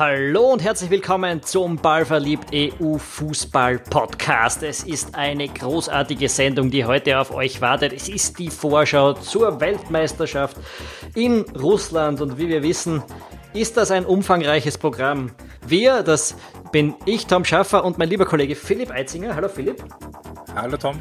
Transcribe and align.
Hallo 0.00 0.50
und 0.50 0.62
herzlich 0.62 0.88
willkommen 0.88 1.42
zum 1.42 1.76
Ballverliebt 1.76 2.54
EU 2.54 2.96
Fußball 2.96 3.80
Podcast. 3.80 4.62
Es 4.62 4.82
ist 4.82 5.14
eine 5.14 5.46
großartige 5.46 6.26
Sendung, 6.30 6.70
die 6.70 6.86
heute 6.86 7.18
auf 7.18 7.34
euch 7.34 7.60
wartet. 7.60 7.92
Es 7.92 8.08
ist 8.08 8.38
die 8.38 8.48
Vorschau 8.48 9.12
zur 9.12 9.60
Weltmeisterschaft 9.60 10.56
in 11.14 11.42
Russland 11.54 12.22
und 12.22 12.38
wie 12.38 12.48
wir 12.48 12.62
wissen, 12.62 13.02
ist 13.52 13.76
das 13.76 13.90
ein 13.90 14.06
umfangreiches 14.06 14.78
Programm. 14.78 15.32
Wir, 15.66 16.02
das 16.02 16.34
bin 16.72 16.94
ich, 17.04 17.26
Tom 17.26 17.44
Schaffer 17.44 17.84
und 17.84 17.98
mein 17.98 18.08
lieber 18.08 18.24
Kollege 18.24 18.56
Philipp 18.56 18.90
Eitzinger. 18.90 19.36
Hallo 19.36 19.50
Philipp. 19.50 19.84
Hallo 20.56 20.78
Tom. 20.78 20.98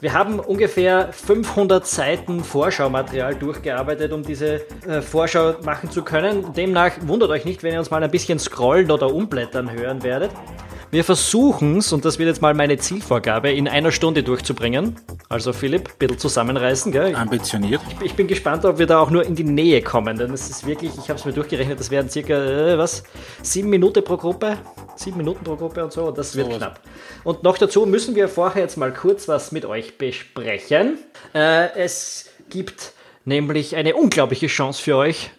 Wir 0.00 0.12
haben 0.12 0.40
ungefähr 0.40 1.10
500 1.10 1.86
Seiten 1.86 2.44
Vorschaumaterial 2.44 3.34
durchgearbeitet, 3.34 4.12
um 4.12 4.22
diese 4.22 4.66
äh, 4.86 5.00
Vorschau 5.00 5.54
machen 5.64 5.90
zu 5.90 6.02
können. 6.02 6.52
Demnach 6.52 6.92
wundert 7.00 7.30
euch 7.30 7.46
nicht, 7.46 7.62
wenn 7.62 7.72
ihr 7.72 7.78
uns 7.78 7.90
mal 7.90 8.04
ein 8.04 8.10
bisschen 8.10 8.38
scrollen 8.38 8.90
oder 8.90 9.14
umblättern 9.14 9.72
hören 9.72 10.02
werdet. 10.02 10.32
Wir 10.90 11.02
versuchen 11.02 11.78
es, 11.78 11.92
und 11.92 12.04
das 12.04 12.18
wird 12.18 12.28
jetzt 12.28 12.40
mal 12.40 12.54
meine 12.54 12.78
Zielvorgabe, 12.78 13.50
in 13.50 13.66
einer 13.66 13.90
Stunde 13.90 14.22
durchzubringen. 14.22 14.96
Also 15.28 15.52
Philipp, 15.52 15.88
ein 15.88 15.98
bisschen 15.98 16.18
zusammenreißen, 16.18 16.92
gell? 16.92 17.14
Ambitioniert. 17.16 17.80
Ich, 18.00 18.06
ich 18.06 18.14
bin 18.14 18.28
gespannt, 18.28 18.64
ob 18.64 18.78
wir 18.78 18.86
da 18.86 19.00
auch 19.00 19.10
nur 19.10 19.24
in 19.26 19.34
die 19.34 19.44
Nähe 19.44 19.82
kommen, 19.82 20.16
denn 20.16 20.32
es 20.32 20.48
ist 20.48 20.66
wirklich, 20.66 20.92
ich 20.96 21.08
habe 21.08 21.18
es 21.18 21.24
mir 21.24 21.32
durchgerechnet, 21.32 21.80
das 21.80 21.90
werden 21.90 22.08
circa, 22.08 22.34
äh, 22.34 22.78
was, 22.78 23.02
sieben 23.42 23.68
Minuten 23.68 24.04
pro 24.04 24.16
Gruppe? 24.16 24.58
Sieben 24.94 25.18
Minuten 25.18 25.42
pro 25.42 25.56
Gruppe 25.56 25.82
und 25.82 25.92
so, 25.92 26.04
und 26.04 26.16
das 26.16 26.36
wird 26.36 26.52
so 26.52 26.56
knapp. 26.56 26.80
Und 27.24 27.42
noch 27.42 27.58
dazu 27.58 27.84
müssen 27.84 28.14
wir 28.14 28.28
vorher 28.28 28.62
jetzt 28.62 28.76
mal 28.76 28.92
kurz 28.92 29.26
was 29.26 29.50
mit 29.50 29.64
euch 29.64 29.98
besprechen. 29.98 30.98
Äh, 31.34 31.76
es 31.76 32.30
gibt 32.48 32.92
nämlich 33.24 33.74
eine 33.74 33.96
unglaubliche 33.96 34.46
Chance 34.46 34.80
für 34.80 34.96
euch, 34.96 35.30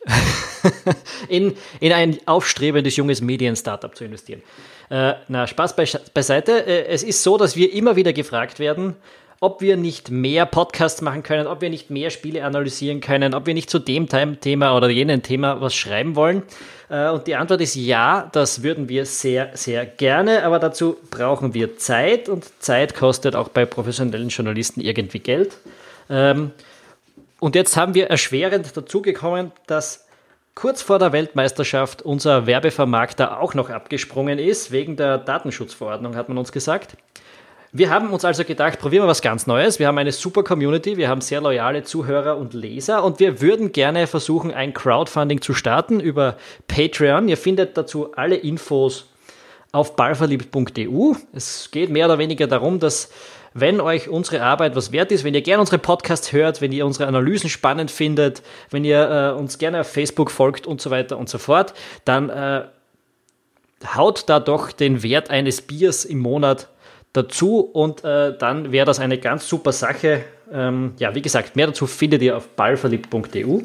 in, 1.29 1.55
in 1.79 1.93
ein 1.93 2.19
aufstrebendes 2.25 2.97
junges 2.97 3.21
Medien-Startup 3.21 3.95
zu 3.95 4.03
investieren. 4.03 4.43
Äh, 4.89 5.13
na, 5.27 5.47
Spaß 5.47 5.75
beiseite. 6.13 6.65
Äh, 6.65 6.87
es 6.87 7.03
ist 7.03 7.23
so, 7.23 7.37
dass 7.37 7.55
wir 7.55 7.73
immer 7.73 7.95
wieder 7.95 8.13
gefragt 8.13 8.59
werden, 8.59 8.95
ob 9.39 9.61
wir 9.61 9.77
nicht 9.77 10.09
mehr 10.09 10.45
Podcasts 10.45 11.01
machen 11.01 11.23
können, 11.23 11.45
ob 11.45 11.61
wir 11.61 11.69
nicht 11.69 11.89
mehr 11.89 12.09
Spiele 12.09 12.43
analysieren 12.43 13.01
können, 13.01 13.35
ob 13.35 13.45
wir 13.45 13.53
nicht 13.53 13.69
zu 13.69 13.79
dem 13.79 14.07
Thema 14.09 14.75
oder 14.75 14.89
jenem 14.89 15.21
Thema 15.21 15.61
was 15.61 15.75
schreiben 15.75 16.15
wollen. 16.15 16.43
Äh, 16.89 17.09
und 17.09 17.27
die 17.27 17.35
Antwort 17.35 17.61
ist 17.61 17.75
ja, 17.75 18.29
das 18.31 18.63
würden 18.63 18.89
wir 18.89 19.05
sehr, 19.05 19.51
sehr 19.53 19.85
gerne, 19.85 20.43
aber 20.43 20.59
dazu 20.59 20.97
brauchen 21.11 21.53
wir 21.53 21.77
Zeit 21.77 22.29
und 22.29 22.45
Zeit 22.61 22.95
kostet 22.95 23.35
auch 23.35 23.49
bei 23.49 23.65
professionellen 23.65 24.29
Journalisten 24.29 24.81
irgendwie 24.81 25.19
Geld. 25.19 25.57
Ähm, 26.09 26.51
und 27.39 27.55
jetzt 27.55 27.77
haben 27.77 27.93
wir 27.93 28.07
erschwerend 28.07 28.75
dazugekommen, 28.75 29.51
dass 29.67 30.06
kurz 30.57 30.81
vor 30.81 30.97
der 30.97 31.11
Weltmeisterschaft 31.11 32.01
unser 32.01 32.47
Werbevermarkter 32.47 33.39
auch 33.39 33.53
noch 33.53 33.69
abgesprungen 33.69 34.39
ist, 34.39 34.71
wegen 34.71 34.95
der 34.95 35.19
Datenschutzverordnung, 35.19 36.15
hat 36.15 36.29
man 36.29 36.39
uns 36.39 36.51
gesagt. 36.51 36.97
Wir 37.71 37.91
haben 37.91 38.09
uns 38.11 38.25
also 38.25 38.43
gedacht, 38.43 38.79
probieren 38.79 39.03
wir 39.03 39.07
was 39.07 39.21
ganz 39.21 39.45
Neues. 39.45 39.77
Wir 39.77 39.85
haben 39.85 39.99
eine 39.99 40.11
super 40.11 40.41
Community, 40.41 40.97
wir 40.97 41.09
haben 41.09 41.21
sehr 41.21 41.41
loyale 41.41 41.83
Zuhörer 41.83 42.37
und 42.37 42.55
Leser 42.55 43.03
und 43.03 43.19
wir 43.19 43.39
würden 43.39 43.71
gerne 43.71 44.07
versuchen, 44.07 44.51
ein 44.51 44.73
Crowdfunding 44.73 45.41
zu 45.41 45.53
starten 45.53 45.99
über 45.99 46.37
Patreon. 46.67 47.27
Ihr 47.27 47.37
findet 47.37 47.77
dazu 47.77 48.13
alle 48.15 48.37
Infos 48.37 49.11
auf 49.71 49.95
ballverliebt.eu. 49.95 51.13
Es 51.33 51.69
geht 51.69 51.91
mehr 51.91 52.07
oder 52.07 52.17
weniger 52.17 52.47
darum, 52.47 52.79
dass 52.79 53.11
wenn 53.59 53.81
euch 53.81 54.07
unsere 54.07 54.43
Arbeit 54.43 54.75
was 54.75 54.91
wert 54.91 55.11
ist, 55.11 55.23
wenn 55.23 55.33
ihr 55.33 55.41
gerne 55.41 55.61
unsere 55.61 55.79
Podcasts 55.79 56.31
hört, 56.31 56.61
wenn 56.61 56.71
ihr 56.71 56.85
unsere 56.85 57.07
Analysen 57.07 57.49
spannend 57.49 57.89
findet, 57.89 58.43
wenn 58.69 58.85
ihr 58.85 59.33
äh, 59.35 59.39
uns 59.39 59.57
gerne 59.57 59.81
auf 59.81 59.91
Facebook 59.91 60.29
folgt 60.29 60.67
und 60.67 60.79
so 60.79 60.91
weiter 60.91 61.17
und 61.17 61.27
so 61.27 61.39
fort, 61.39 61.73
dann 62.05 62.29
äh, 62.29 62.65
haut 63.95 64.29
da 64.29 64.39
doch 64.39 64.71
den 64.71 65.01
Wert 65.01 65.31
eines 65.31 65.61
Biers 65.61 66.05
im 66.05 66.19
Monat 66.19 66.67
dazu 67.13 67.59
und 67.59 68.03
äh, 68.03 68.37
dann 68.37 68.71
wäre 68.71 68.85
das 68.85 68.99
eine 68.99 69.17
ganz 69.17 69.47
super 69.47 69.71
Sache. 69.71 70.23
Ähm, 70.51 70.93
ja, 70.99 71.15
wie 71.15 71.21
gesagt, 71.21 71.55
mehr 71.55 71.67
dazu 71.67 71.87
findet 71.87 72.21
ihr 72.21 72.37
auf 72.37 72.49
ballverliebt.eu. 72.49 73.61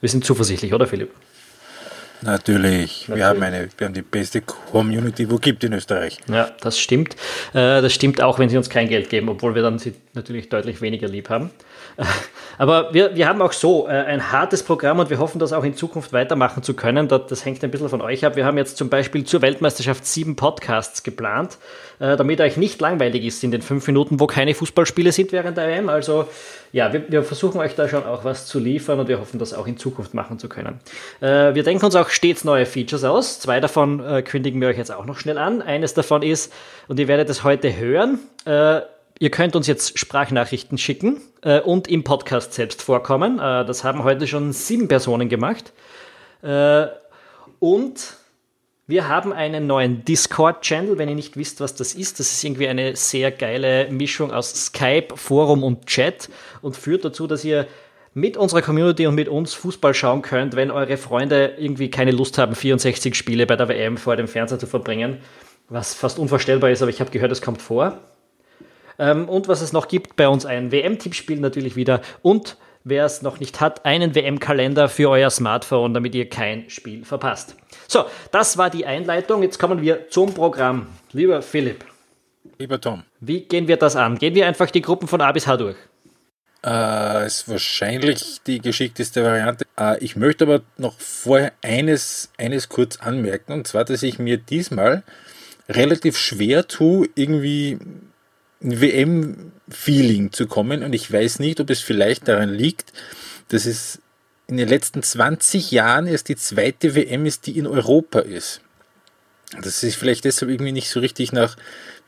Wir 0.00 0.08
sind 0.08 0.24
zuversichtlich, 0.24 0.72
oder 0.72 0.86
Philipp? 0.86 1.10
Natürlich. 2.22 3.08
Natürlich. 3.08 3.08
Wir, 3.08 3.26
haben 3.26 3.42
eine, 3.42 3.68
wir 3.76 3.86
haben 3.86 3.94
die 3.94 4.02
beste 4.02 4.42
Community, 4.42 5.30
wo 5.30 5.36
gibt 5.36 5.64
in 5.64 5.72
Österreich. 5.72 6.18
Ja, 6.28 6.50
das 6.60 6.78
stimmt. 6.78 7.14
Äh, 7.52 7.82
das 7.82 7.92
stimmt 7.92 8.20
auch, 8.22 8.38
wenn 8.38 8.48
sie 8.48 8.56
uns 8.56 8.70
kein 8.70 8.88
Geld 8.88 9.10
geben, 9.10 9.28
obwohl 9.28 9.54
wir 9.54 9.62
dann 9.62 9.78
sie 9.78 9.94
natürlich 10.14 10.48
deutlich 10.48 10.80
weniger 10.80 11.08
lieb 11.08 11.28
haben. 11.28 11.50
Aber 12.58 12.92
wir, 12.92 13.14
wir 13.16 13.28
haben 13.28 13.40
auch 13.42 13.52
so 13.52 13.88
äh, 13.88 13.90
ein 13.90 14.30
hartes 14.30 14.62
Programm 14.62 14.98
und 14.98 15.10
wir 15.10 15.18
hoffen, 15.18 15.38
das 15.38 15.52
auch 15.52 15.64
in 15.64 15.74
Zukunft 15.74 16.12
weitermachen 16.12 16.62
zu 16.62 16.74
können. 16.74 17.08
Das, 17.08 17.22
das 17.28 17.44
hängt 17.44 17.64
ein 17.64 17.70
bisschen 17.70 17.88
von 17.88 18.00
euch 18.00 18.24
ab. 18.24 18.36
Wir 18.36 18.44
haben 18.44 18.58
jetzt 18.58 18.76
zum 18.76 18.88
Beispiel 18.88 19.24
zur 19.24 19.42
Weltmeisterschaft 19.42 20.06
sieben 20.06 20.36
Podcasts 20.36 21.02
geplant, 21.02 21.58
äh, 21.98 22.16
damit 22.16 22.40
euch 22.40 22.56
nicht 22.56 22.80
langweilig 22.80 23.24
ist 23.24 23.42
in 23.42 23.50
den 23.50 23.62
fünf 23.62 23.86
Minuten, 23.86 24.20
wo 24.20 24.26
keine 24.26 24.54
Fußballspiele 24.54 25.12
sind 25.12 25.32
während 25.32 25.56
der 25.56 25.66
WM. 25.68 25.88
Also 25.88 26.26
ja, 26.72 26.92
wir, 26.92 27.10
wir 27.10 27.22
versuchen 27.22 27.60
euch 27.60 27.74
da 27.74 27.88
schon 27.88 28.04
auch 28.04 28.24
was 28.24 28.46
zu 28.46 28.58
liefern 28.58 29.00
und 29.00 29.08
wir 29.08 29.18
hoffen, 29.18 29.38
das 29.38 29.54
auch 29.54 29.66
in 29.66 29.76
Zukunft 29.76 30.14
machen 30.14 30.38
zu 30.38 30.48
können. 30.48 30.80
Äh, 31.20 31.54
wir 31.54 31.62
denken 31.62 31.84
uns 31.84 31.96
auch 31.96 32.10
stets 32.10 32.44
neue 32.44 32.66
Features 32.66 33.04
aus. 33.04 33.40
Zwei 33.40 33.60
davon 33.60 34.02
kündigen 34.24 34.60
wir 34.60 34.68
euch 34.68 34.78
jetzt 34.78 34.92
auch 34.92 35.04
noch 35.04 35.18
schnell 35.18 35.38
an. 35.38 35.62
Eines 35.62 35.94
davon 35.94 36.22
ist, 36.22 36.52
und 36.88 36.98
ihr 36.98 37.08
werdet 37.08 37.28
es 37.30 37.44
heute 37.44 37.76
hören, 37.76 38.18
Ihr 39.22 39.30
könnt 39.30 39.54
uns 39.54 39.68
jetzt 39.68 40.00
Sprachnachrichten 40.00 40.78
schicken 40.78 41.20
äh, 41.42 41.60
und 41.60 41.86
im 41.86 42.02
Podcast 42.02 42.54
selbst 42.54 42.82
vorkommen. 42.82 43.38
Äh, 43.38 43.64
das 43.64 43.84
haben 43.84 44.02
heute 44.02 44.26
schon 44.26 44.52
sieben 44.52 44.88
Personen 44.88 45.28
gemacht. 45.28 45.72
Äh, 46.42 46.86
und 47.60 48.16
wir 48.88 49.06
haben 49.06 49.32
einen 49.32 49.68
neuen 49.68 50.04
Discord-Channel, 50.04 50.98
wenn 50.98 51.08
ihr 51.08 51.14
nicht 51.14 51.36
wisst, 51.36 51.60
was 51.60 51.76
das 51.76 51.94
ist. 51.94 52.18
Das 52.18 52.32
ist 52.32 52.42
irgendwie 52.42 52.66
eine 52.66 52.96
sehr 52.96 53.30
geile 53.30 53.88
Mischung 53.92 54.32
aus 54.32 54.66
Skype, 54.66 55.14
Forum 55.14 55.62
und 55.62 55.86
Chat 55.86 56.28
und 56.60 56.76
führt 56.76 57.04
dazu, 57.04 57.28
dass 57.28 57.44
ihr 57.44 57.68
mit 58.14 58.36
unserer 58.36 58.60
Community 58.60 59.06
und 59.06 59.14
mit 59.14 59.28
uns 59.28 59.54
Fußball 59.54 59.94
schauen 59.94 60.22
könnt, 60.22 60.56
wenn 60.56 60.72
eure 60.72 60.96
Freunde 60.96 61.54
irgendwie 61.58 61.90
keine 61.90 62.10
Lust 62.10 62.38
haben, 62.38 62.56
64 62.56 63.14
Spiele 63.14 63.46
bei 63.46 63.54
der 63.54 63.68
WM 63.68 63.98
vor 63.98 64.16
dem 64.16 64.26
Fernseher 64.26 64.58
zu 64.58 64.66
verbringen. 64.66 65.18
Was 65.68 65.94
fast 65.94 66.18
unvorstellbar 66.18 66.70
ist, 66.70 66.82
aber 66.82 66.90
ich 66.90 66.98
habe 66.98 67.12
gehört, 67.12 67.30
es 67.30 67.40
kommt 67.40 67.62
vor. 67.62 68.00
Ähm, 69.02 69.28
und 69.28 69.48
was 69.48 69.62
es 69.62 69.72
noch 69.72 69.88
gibt, 69.88 70.14
bei 70.14 70.28
uns 70.28 70.46
ein 70.46 70.70
WM-Tippspiel 70.70 71.40
natürlich 71.40 71.74
wieder 71.74 72.02
und 72.22 72.56
wer 72.84 73.04
es 73.04 73.20
noch 73.20 73.40
nicht 73.40 73.60
hat, 73.60 73.84
einen 73.84 74.14
WM-Kalender 74.14 74.88
für 74.88 75.10
euer 75.10 75.28
Smartphone, 75.28 75.92
damit 75.92 76.14
ihr 76.14 76.28
kein 76.28 76.70
Spiel 76.70 77.04
verpasst. 77.04 77.56
So, 77.88 78.04
das 78.30 78.58
war 78.58 78.70
die 78.70 78.86
Einleitung. 78.86 79.42
Jetzt 79.42 79.58
kommen 79.58 79.82
wir 79.82 80.08
zum 80.08 80.32
Programm. 80.34 80.86
Lieber 81.12 81.42
Philipp. 81.42 81.84
Lieber 82.58 82.80
Tom. 82.80 83.02
Wie 83.18 83.40
gehen 83.40 83.66
wir 83.66 83.76
das 83.76 83.96
an? 83.96 84.18
Gehen 84.18 84.36
wir 84.36 84.46
einfach 84.46 84.70
die 84.70 84.82
Gruppen 84.82 85.08
von 85.08 85.20
A 85.20 85.32
bis 85.32 85.48
H 85.48 85.56
durch? 85.56 85.76
Äh, 86.64 87.26
ist 87.26 87.48
wahrscheinlich 87.48 88.40
die 88.46 88.60
geschickteste 88.60 89.24
Variante. 89.24 89.66
Äh, 89.76 89.98
ich 89.98 90.14
möchte 90.14 90.44
aber 90.44 90.60
noch 90.78 90.94
vorher 91.00 91.52
eines, 91.60 92.30
eines 92.38 92.68
kurz 92.68 92.98
anmerken, 92.98 93.52
und 93.52 93.66
zwar, 93.66 93.84
dass 93.84 94.04
ich 94.04 94.20
mir 94.20 94.36
diesmal 94.36 95.02
relativ 95.68 96.16
schwer 96.16 96.68
tue, 96.68 97.08
irgendwie 97.16 97.78
WM-Feeling 98.62 100.32
zu 100.32 100.46
kommen. 100.46 100.82
Und 100.82 100.94
ich 100.94 101.12
weiß 101.12 101.38
nicht, 101.38 101.60
ob 101.60 101.70
es 101.70 101.80
vielleicht 101.80 102.28
daran 102.28 102.52
liegt, 102.52 102.92
dass 103.48 103.66
es 103.66 104.00
in 104.46 104.56
den 104.56 104.68
letzten 104.68 105.02
20 105.02 105.70
Jahren 105.70 106.06
erst 106.06 106.28
die 106.28 106.36
zweite 106.36 106.94
WM 106.94 107.26
ist, 107.26 107.46
die 107.46 107.58
in 107.58 107.66
Europa 107.66 108.20
ist. 108.20 108.60
Dass 109.56 109.66
es 109.66 109.80
sich 109.80 109.96
vielleicht 109.96 110.24
deshalb 110.24 110.50
irgendwie 110.50 110.72
nicht 110.72 110.90
so 110.90 111.00
richtig 111.00 111.32
nach 111.32 111.56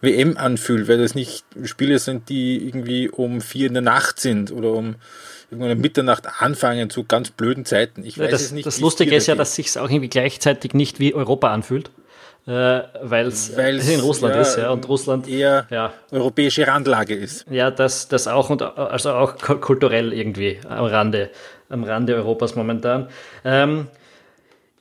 WM 0.00 0.36
anfühlt, 0.36 0.88
weil 0.88 0.98
das 0.98 1.14
nicht 1.14 1.44
Spiele 1.64 1.98
sind, 1.98 2.28
die 2.28 2.66
irgendwie 2.66 3.08
um 3.08 3.40
vier 3.40 3.66
in 3.66 3.74
der 3.74 3.82
Nacht 3.82 4.20
sind 4.20 4.50
oder 4.50 4.72
um 4.72 4.96
irgendwann 5.50 5.72
um 5.72 5.80
Mitternacht 5.80 6.26
anfangen 6.40 6.90
zu 6.90 7.04
ganz 7.04 7.30
blöden 7.30 7.64
Zeiten. 7.64 8.04
Ich 8.04 8.18
weiß 8.18 8.30
das, 8.30 8.42
es 8.42 8.52
nicht. 8.52 8.66
Das 8.66 8.80
Lustige 8.80 9.14
ist 9.14 9.26
ja, 9.26 9.34
dass 9.34 9.54
sich 9.54 9.78
auch 9.78 9.88
irgendwie 9.88 10.08
gleichzeitig 10.08 10.74
nicht 10.74 11.00
wie 11.00 11.14
Europa 11.14 11.52
anfühlt 11.52 11.90
äh, 12.46 12.82
weil 13.02 13.28
es 13.28 13.48
in 13.48 14.00
Russland 14.00 14.34
ja, 14.34 14.40
ist, 14.42 14.56
ja, 14.56 14.70
und 14.70 14.86
Russland 14.88 15.28
eher 15.28 15.66
ja. 15.70 15.92
europäische 16.10 16.66
Randlage 16.66 17.14
ist. 17.14 17.46
Ja, 17.50 17.70
das, 17.70 18.08
das 18.08 18.28
auch 18.28 18.50
und 18.50 18.62
also 18.62 19.12
auch 19.12 19.36
kulturell 19.38 20.12
irgendwie 20.12 20.58
am 20.68 20.84
Rande, 20.84 21.30
am 21.70 21.84
Rande 21.84 22.14
Europas 22.14 22.54
momentan. 22.54 23.08
Ähm, 23.44 23.88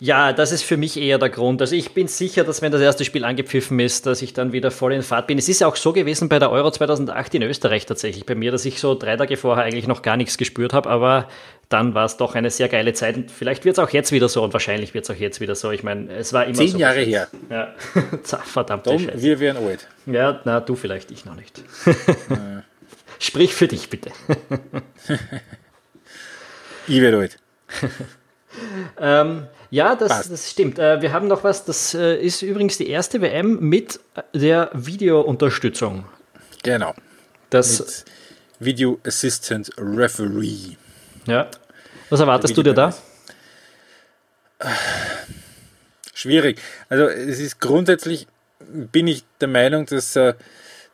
ja, 0.03 0.33
das 0.33 0.51
ist 0.51 0.63
für 0.63 0.75
mich 0.75 0.99
eher 0.99 1.17
der 1.17 1.29
Grund. 1.29 1.61
Also 1.61 1.77
ich 1.77 1.93
bin 1.93 2.09
sicher, 2.09 2.43
dass 2.43 2.61
wenn 2.61 2.73
das 2.73 2.81
erste 2.81 3.05
Spiel 3.05 3.23
angepfiffen 3.23 3.79
ist, 3.79 4.05
dass 4.05 4.21
ich 4.21 4.33
dann 4.33 4.51
wieder 4.51 4.69
voll 4.69 4.91
in 4.91 5.01
Fahrt 5.01 5.27
bin. 5.27 5.37
Es 5.37 5.47
ist 5.47 5.61
ja 5.61 5.67
auch 5.67 5.77
so 5.77 5.93
gewesen 5.93 6.27
bei 6.27 6.39
der 6.39 6.51
Euro 6.51 6.71
2008 6.71 7.35
in 7.35 7.43
Österreich 7.43 7.85
tatsächlich 7.85 8.25
bei 8.25 8.35
mir, 8.35 8.51
dass 8.51 8.65
ich 8.65 8.81
so 8.81 8.95
drei 8.95 9.15
Tage 9.15 9.37
vorher 9.37 9.63
eigentlich 9.63 9.87
noch 9.87 10.01
gar 10.01 10.17
nichts 10.17 10.37
gespürt 10.37 10.73
habe, 10.73 10.89
aber 10.89 11.29
dann 11.69 11.93
war 11.95 12.05
es 12.05 12.17
doch 12.17 12.35
eine 12.35 12.49
sehr 12.49 12.69
geile 12.69 12.93
Zeit. 12.93 13.15
Und 13.15 13.31
vielleicht 13.31 13.65
wird 13.65 13.77
es 13.77 13.83
auch 13.83 13.89
jetzt 13.89 14.11
wieder 14.11 14.29
so 14.29 14.43
und 14.43 14.53
wahrscheinlich 14.53 14.93
wird 14.93 15.05
es 15.05 15.09
auch 15.09 15.19
jetzt 15.19 15.41
wieder 15.41 15.55
so. 15.55 15.71
Ich 15.71 15.83
meine, 15.83 16.11
es 16.13 16.33
war 16.33 16.45
immer 16.45 16.55
Zehn 16.55 16.69
so. 16.69 16.77
Jahre 16.77 17.01
her. 17.01 17.27
Ja, 17.49 17.73
verdammt. 18.43 18.85
wir 18.85 19.39
wären 19.39 19.57
alt. 19.57 19.87
Ja, 20.05 20.41
na, 20.45 20.59
du 20.59 20.75
vielleicht, 20.75 21.11
ich 21.11 21.25
noch 21.25 21.35
nicht. 21.35 21.63
Sprich 23.19 23.53
für 23.53 23.67
dich 23.67 23.89
bitte. 23.89 24.11
ich 26.87 27.01
werde 27.01 27.17
alt. 27.17 27.37
Ähm, 28.99 29.47
ja, 29.71 29.95
das, 29.95 30.29
das 30.29 30.51
stimmt. 30.51 30.77
Äh, 30.77 31.01
wir 31.01 31.11
haben 31.13 31.27
noch 31.27 31.43
was, 31.43 31.65
das 31.65 31.95
äh, 31.95 32.17
ist 32.17 32.41
übrigens 32.43 32.77
die 32.77 32.87
erste 32.87 33.21
WM 33.21 33.59
mit 33.59 33.99
der 34.33 34.69
Videounterstützung. 34.73 36.05
Genau. 36.61 36.93
Das 37.49 37.79
Mit 37.79 38.05
Video 38.59 38.99
Assistant 39.03 39.71
Referee. 39.77 40.77
Ja. 41.25 41.49
Was 42.09 42.19
erwartest 42.19 42.55
du 42.57 42.63
dir 42.63 42.73
da? 42.73 42.93
Schwierig. 46.13 46.61
Also 46.89 47.07
es 47.07 47.39
ist 47.39 47.59
grundsätzlich, 47.59 48.27
bin 48.59 49.07
ich 49.07 49.23
der 49.41 49.47
Meinung, 49.47 49.85
dass 49.85 50.15
äh, 50.15 50.35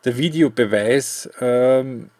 der 0.04 0.16
Videobeweis 0.16 1.30
ähm, 1.40 2.10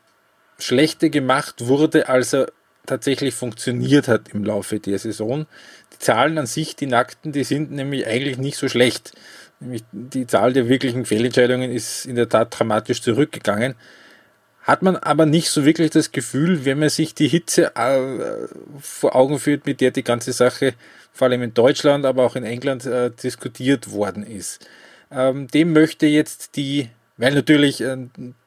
schlechter 0.58 1.08
gemacht 1.08 1.66
wurde, 1.66 2.08
als 2.08 2.34
er 2.34 2.52
tatsächlich 2.86 3.34
funktioniert 3.34 4.08
hat 4.08 4.28
im 4.34 4.44
Laufe 4.44 4.80
der 4.80 4.98
Saison. 4.98 5.46
Die 5.92 5.98
Zahlen 5.98 6.38
an 6.38 6.46
sich, 6.46 6.76
die 6.76 6.86
nackten, 6.86 7.32
die 7.32 7.44
sind 7.44 7.70
nämlich 7.70 8.06
eigentlich 8.06 8.38
nicht 8.38 8.56
so 8.56 8.68
schlecht. 8.68 9.12
Nämlich 9.60 9.82
die 9.92 10.26
Zahl 10.26 10.52
der 10.52 10.68
wirklichen 10.68 11.04
Fehlentscheidungen 11.04 11.70
ist 11.70 12.06
in 12.06 12.16
der 12.16 12.28
Tat 12.28 12.58
dramatisch 12.58 13.02
zurückgegangen. 13.02 13.74
Hat 14.62 14.82
man 14.82 14.96
aber 14.96 15.26
nicht 15.26 15.48
so 15.48 15.64
wirklich 15.64 15.90
das 15.90 16.12
Gefühl, 16.12 16.64
wenn 16.64 16.78
man 16.78 16.90
sich 16.90 17.14
die 17.14 17.28
Hitze 17.28 17.74
äh, 17.76 18.46
vor 18.80 19.16
Augen 19.16 19.38
führt, 19.38 19.66
mit 19.66 19.80
der 19.80 19.90
die 19.90 20.04
ganze 20.04 20.32
Sache 20.32 20.74
vor 21.12 21.28
allem 21.28 21.42
in 21.42 21.54
Deutschland, 21.54 22.04
aber 22.04 22.24
auch 22.24 22.36
in 22.36 22.44
England 22.44 22.84
äh, 22.86 23.10
diskutiert 23.10 23.90
worden 23.90 24.22
ist. 24.22 24.66
Ähm, 25.10 25.48
dem 25.48 25.72
möchte 25.72 26.06
jetzt 26.06 26.56
die, 26.56 26.88
weil 27.16 27.34
natürlich 27.34 27.80
äh, 27.80 27.96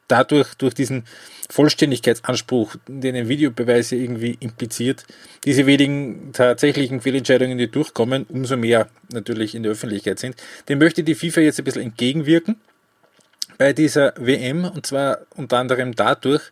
dadurch, 0.08 0.54
durch 0.54 0.74
diesen 0.74 1.04
Vollständigkeitsanspruch, 1.50 2.76
den 2.86 3.16
ein 3.16 3.28
Videobeweis 3.28 3.92
irgendwie 3.92 4.36
impliziert, 4.40 5.04
diese 5.44 5.66
wenigen 5.66 6.32
tatsächlichen 6.32 7.00
Fehlentscheidungen, 7.00 7.58
die 7.58 7.70
durchkommen, 7.70 8.24
umso 8.28 8.56
mehr 8.56 8.88
natürlich 9.12 9.54
in 9.54 9.62
der 9.62 9.72
Öffentlichkeit 9.72 10.18
sind. 10.18 10.36
Dem 10.68 10.78
möchte 10.78 11.02
die 11.02 11.14
FIFA 11.14 11.40
jetzt 11.40 11.58
ein 11.58 11.64
bisschen 11.64 11.82
entgegenwirken 11.82 12.56
bei 13.58 13.72
dieser 13.72 14.14
WM 14.16 14.64
und 14.64 14.86
zwar 14.86 15.18
unter 15.36 15.58
anderem 15.58 15.94
dadurch, 15.94 16.42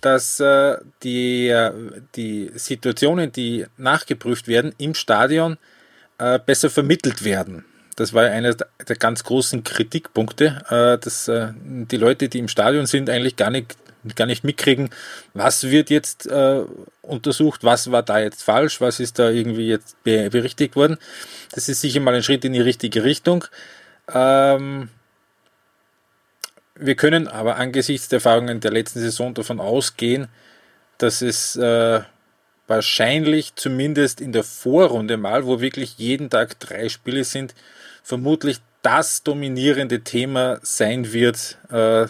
dass 0.00 0.40
äh, 0.40 0.78
die, 1.02 1.48
äh, 1.48 1.72
die 2.16 2.50
Situationen, 2.54 3.32
die 3.32 3.66
nachgeprüft 3.76 4.48
werden, 4.48 4.74
im 4.78 4.94
Stadion 4.94 5.58
äh, 6.18 6.38
besser 6.38 6.70
vermittelt 6.70 7.24
werden. 7.24 7.64
Das 7.96 8.14
war 8.14 8.24
einer 8.24 8.54
der 8.54 8.96
ganz 8.96 9.24
großen 9.24 9.62
Kritikpunkte, 9.62 10.62
äh, 10.70 10.98
dass 10.98 11.28
äh, 11.28 11.48
die 11.64 11.96
Leute, 11.98 12.28
die 12.28 12.38
im 12.38 12.48
Stadion 12.48 12.86
sind, 12.86 13.10
eigentlich 13.10 13.36
gar 13.36 13.50
nicht, 13.50 13.76
gar 14.16 14.26
nicht 14.26 14.42
mitkriegen, 14.42 14.88
was 15.34 15.64
wird 15.64 15.90
jetzt 15.90 16.26
äh, 16.26 16.62
untersucht, 17.02 17.62
was 17.62 17.90
war 17.90 18.02
da 18.02 18.18
jetzt 18.20 18.42
falsch, 18.42 18.80
was 18.80 19.00
ist 19.00 19.18
da 19.18 19.28
irgendwie 19.28 19.68
jetzt 19.68 20.02
berichtigt 20.02 20.76
worden. 20.76 20.96
Das 21.52 21.68
ist 21.68 21.82
sicher 21.82 22.00
mal 22.00 22.14
ein 22.14 22.22
Schritt 22.22 22.44
in 22.44 22.54
die 22.54 22.60
richtige 22.60 23.04
Richtung. 23.04 23.44
Ähm, 24.12 24.88
wir 26.80 26.94
können 26.94 27.28
aber 27.28 27.56
angesichts 27.56 28.08
der 28.08 28.18
Erfahrungen 28.18 28.60
der 28.60 28.72
letzten 28.72 29.00
Saison 29.00 29.34
davon 29.34 29.60
ausgehen, 29.60 30.28
dass 30.98 31.22
es 31.22 31.56
äh, 31.56 32.00
wahrscheinlich 32.66 33.54
zumindest 33.56 34.20
in 34.20 34.32
der 34.32 34.44
Vorrunde 34.44 35.16
mal, 35.16 35.46
wo 35.46 35.60
wirklich 35.60 35.98
jeden 35.98 36.30
Tag 36.30 36.58
drei 36.60 36.88
Spiele 36.88 37.24
sind, 37.24 37.54
vermutlich 38.02 38.60
das 38.82 39.22
dominierende 39.22 40.00
Thema 40.00 40.58
sein 40.62 41.12
wird, 41.12 41.58
äh, 41.70 42.06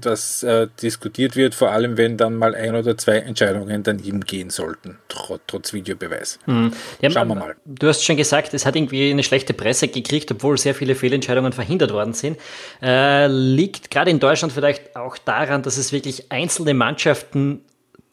das 0.00 0.42
äh, 0.42 0.68
diskutiert 0.80 1.34
wird, 1.34 1.54
vor 1.54 1.70
allem 1.70 1.96
wenn 1.96 2.16
dann 2.16 2.36
mal 2.36 2.54
ein 2.54 2.74
oder 2.74 2.96
zwei 2.96 3.18
Entscheidungen 3.18 3.82
daneben 3.82 4.20
gehen 4.20 4.50
sollten, 4.50 4.98
tr 5.08 5.40
trotz 5.46 5.72
Videobeweis. 5.72 6.38
Mhm. 6.46 6.72
Ja, 7.00 7.10
Schauen 7.10 7.28
wir 7.28 7.34
mal. 7.34 7.56
Du 7.64 7.88
hast 7.88 8.04
schon 8.04 8.16
gesagt, 8.16 8.54
es 8.54 8.66
hat 8.66 8.76
irgendwie 8.76 9.10
eine 9.10 9.22
schlechte 9.22 9.54
Presse 9.54 9.88
gekriegt, 9.88 10.30
obwohl 10.30 10.58
sehr 10.58 10.74
viele 10.74 10.94
Fehlentscheidungen 10.94 11.52
verhindert 11.52 11.92
worden 11.92 12.12
sind. 12.12 12.38
Äh, 12.82 13.26
liegt 13.28 13.90
gerade 13.90 14.10
in 14.10 14.20
Deutschland 14.20 14.52
vielleicht 14.52 14.94
auch 14.94 15.18
daran, 15.18 15.62
dass 15.62 15.78
es 15.78 15.92
wirklich 15.92 16.30
einzelne 16.30 16.74
Mannschaften 16.74 17.62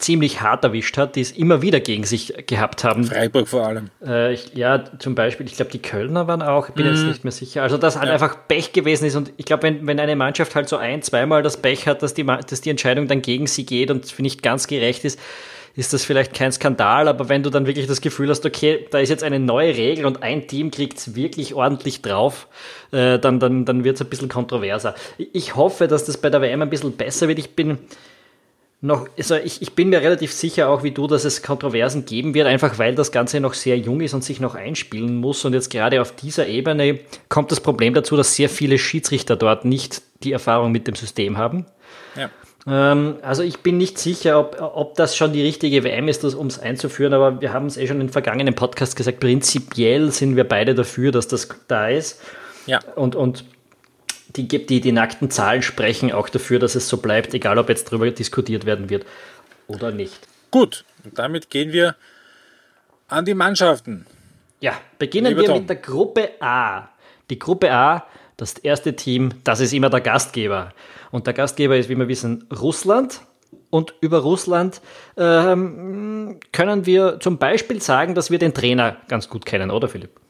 ziemlich 0.04 0.42
hart 0.42 0.64
erwischt 0.64 0.98
hat, 0.98 1.16
die 1.16 1.22
es 1.22 1.32
immer 1.32 1.62
wieder 1.62 1.80
gegen 1.80 2.04
sich 2.04 2.34
gehabt 2.46 2.84
haben. 2.84 3.04
Freiburg 3.04 3.48
vor 3.48 3.66
allem. 3.66 3.90
Äh, 4.04 4.34
ich, 4.34 4.54
ja, 4.54 4.84
zum 4.98 5.14
Beispiel, 5.14 5.46
ich 5.46 5.56
glaube, 5.56 5.70
die 5.70 5.80
Kölner 5.80 6.26
waren 6.26 6.42
auch, 6.42 6.68
ich 6.68 6.74
bin 6.74 6.86
mm. 6.86 6.90
jetzt 6.90 7.02
mhm. 7.02 7.08
nicht 7.08 7.24
mehr 7.24 7.32
sicher. 7.32 7.62
Also, 7.62 7.78
dass 7.78 7.96
halt 7.96 8.08
ja. 8.08 8.12
einfach 8.12 8.36
Pech 8.46 8.72
gewesen 8.72 9.06
ist 9.06 9.16
und 9.16 9.32
ich 9.38 9.46
glaube, 9.46 9.62
wenn, 9.62 9.86
wenn 9.86 9.98
eine 9.98 10.14
Mannschaft 10.14 10.54
halt 10.54 10.68
so 10.68 10.76
ein, 10.76 11.02
zweimal 11.02 11.42
das 11.42 11.56
Pech 11.56 11.86
hat, 11.86 12.02
dass 12.02 12.12
die, 12.12 12.24
dass 12.24 12.60
die 12.60 12.70
Entscheidung 12.70 13.08
dann 13.08 13.22
gegen 13.22 13.46
sie 13.46 13.64
geht 13.64 13.90
und 13.90 14.18
nicht 14.18 14.42
ganz 14.42 14.66
gerecht 14.66 15.04
ist, 15.04 15.18
ist 15.76 15.92
das 15.92 16.04
vielleicht 16.04 16.34
kein 16.34 16.52
Skandal, 16.52 17.08
aber 17.08 17.28
wenn 17.28 17.42
du 17.42 17.50
dann 17.50 17.66
wirklich 17.66 17.86
das 17.86 18.00
Gefühl 18.00 18.28
hast, 18.28 18.46
okay, 18.46 18.86
da 18.90 18.98
ist 18.98 19.08
jetzt 19.08 19.24
eine 19.24 19.40
neue 19.40 19.74
Regel 19.74 20.06
und 20.06 20.22
ein 20.22 20.46
Team 20.46 20.70
kriegt 20.70 20.98
es 20.98 21.16
wirklich 21.16 21.54
ordentlich 21.54 22.00
drauf, 22.00 22.46
äh, 22.92 23.18
dann, 23.18 23.40
dann, 23.40 23.64
dann 23.64 23.82
wird 23.82 23.96
es 23.96 24.02
ein 24.02 24.08
bisschen 24.08 24.28
kontroverser. 24.28 24.94
Ich 25.32 25.56
hoffe, 25.56 25.88
dass 25.88 26.04
das 26.04 26.18
bei 26.18 26.30
der 26.30 26.40
WM 26.42 26.62
ein 26.62 26.70
bisschen 26.70 26.92
besser 26.92 27.26
wird. 27.26 27.40
Ich 27.40 27.56
bin 27.56 27.78
noch, 28.84 29.08
also 29.16 29.36
ich, 29.36 29.62
ich 29.62 29.74
bin 29.74 29.88
mir 29.88 30.02
relativ 30.02 30.30
sicher 30.30 30.68
auch 30.68 30.82
wie 30.82 30.90
du, 30.90 31.06
dass 31.06 31.24
es 31.24 31.42
Kontroversen 31.42 32.04
geben 32.04 32.34
wird, 32.34 32.46
einfach 32.46 32.78
weil 32.78 32.94
das 32.94 33.12
Ganze 33.12 33.40
noch 33.40 33.54
sehr 33.54 33.78
jung 33.78 34.02
ist 34.02 34.12
und 34.12 34.22
sich 34.22 34.40
noch 34.40 34.54
einspielen 34.54 35.16
muss. 35.16 35.42
Und 35.46 35.54
jetzt 35.54 35.70
gerade 35.70 36.02
auf 36.02 36.14
dieser 36.14 36.46
Ebene 36.46 37.00
kommt 37.30 37.50
das 37.50 37.60
Problem 37.60 37.94
dazu, 37.94 38.14
dass 38.14 38.36
sehr 38.36 38.50
viele 38.50 38.76
Schiedsrichter 38.76 39.36
dort 39.36 39.64
nicht 39.64 40.02
die 40.22 40.32
Erfahrung 40.32 40.70
mit 40.70 40.86
dem 40.86 40.96
System 40.96 41.38
haben. 41.38 41.64
Ja. 42.14 42.28
Ähm, 42.66 43.16
also 43.22 43.42
ich 43.42 43.60
bin 43.60 43.78
nicht 43.78 43.98
sicher, 43.98 44.38
ob, 44.38 44.60
ob 44.60 44.96
das 44.96 45.16
schon 45.16 45.32
die 45.32 45.42
richtige 45.42 45.82
WM 45.82 46.06
ist, 46.06 46.22
um 46.22 46.48
es 46.48 46.58
einzuführen, 46.58 47.14
aber 47.14 47.40
wir 47.40 47.54
haben 47.54 47.64
es 47.64 47.78
eh 47.78 47.86
schon 47.86 48.02
in 48.02 48.10
vergangenen 48.10 48.54
Podcasts 48.54 48.96
gesagt, 48.96 49.18
prinzipiell 49.18 50.10
sind 50.12 50.36
wir 50.36 50.44
beide 50.44 50.74
dafür, 50.74 51.10
dass 51.10 51.26
das 51.26 51.48
da 51.68 51.88
ist. 51.88 52.20
Ja. 52.66 52.80
Und, 52.96 53.16
und 53.16 53.46
die, 54.36 54.48
die, 54.48 54.80
die 54.80 54.92
nackten 54.92 55.30
Zahlen 55.30 55.62
sprechen 55.62 56.12
auch 56.12 56.28
dafür, 56.28 56.58
dass 56.58 56.74
es 56.74 56.88
so 56.88 56.98
bleibt, 56.98 57.34
egal 57.34 57.58
ob 57.58 57.68
jetzt 57.68 57.88
darüber 57.88 58.10
diskutiert 58.10 58.66
werden 58.66 58.90
wird 58.90 59.06
oder 59.66 59.90
nicht. 59.90 60.26
Gut, 60.50 60.84
und 61.04 61.18
damit 61.18 61.50
gehen 61.50 61.72
wir 61.72 61.96
an 63.08 63.24
die 63.24 63.34
Mannschaften. 63.34 64.06
Ja, 64.60 64.80
beginnen 64.98 65.28
Lieber 65.28 65.42
wir 65.42 65.48
Tom. 65.48 65.58
mit 65.58 65.68
der 65.68 65.76
Gruppe 65.76 66.30
A. 66.40 66.88
Die 67.30 67.38
Gruppe 67.38 67.72
A, 67.72 68.06
das 68.36 68.54
erste 68.58 68.96
Team, 68.96 69.30
das 69.44 69.60
ist 69.60 69.72
immer 69.72 69.90
der 69.90 70.00
Gastgeber. 70.00 70.72
Und 71.10 71.26
der 71.26 71.34
Gastgeber 71.34 71.76
ist, 71.76 71.88
wie 71.88 71.96
wir 71.96 72.08
wissen, 72.08 72.46
Russland. 72.50 73.20
Und 73.70 73.94
über 74.00 74.18
Russland 74.18 74.80
ähm, 75.16 76.38
können 76.52 76.86
wir 76.86 77.18
zum 77.20 77.38
Beispiel 77.38 77.82
sagen, 77.82 78.14
dass 78.14 78.30
wir 78.30 78.38
den 78.38 78.54
Trainer 78.54 78.96
ganz 79.08 79.28
gut 79.28 79.46
kennen, 79.46 79.70
oder 79.70 79.88
Philipp? 79.88 80.20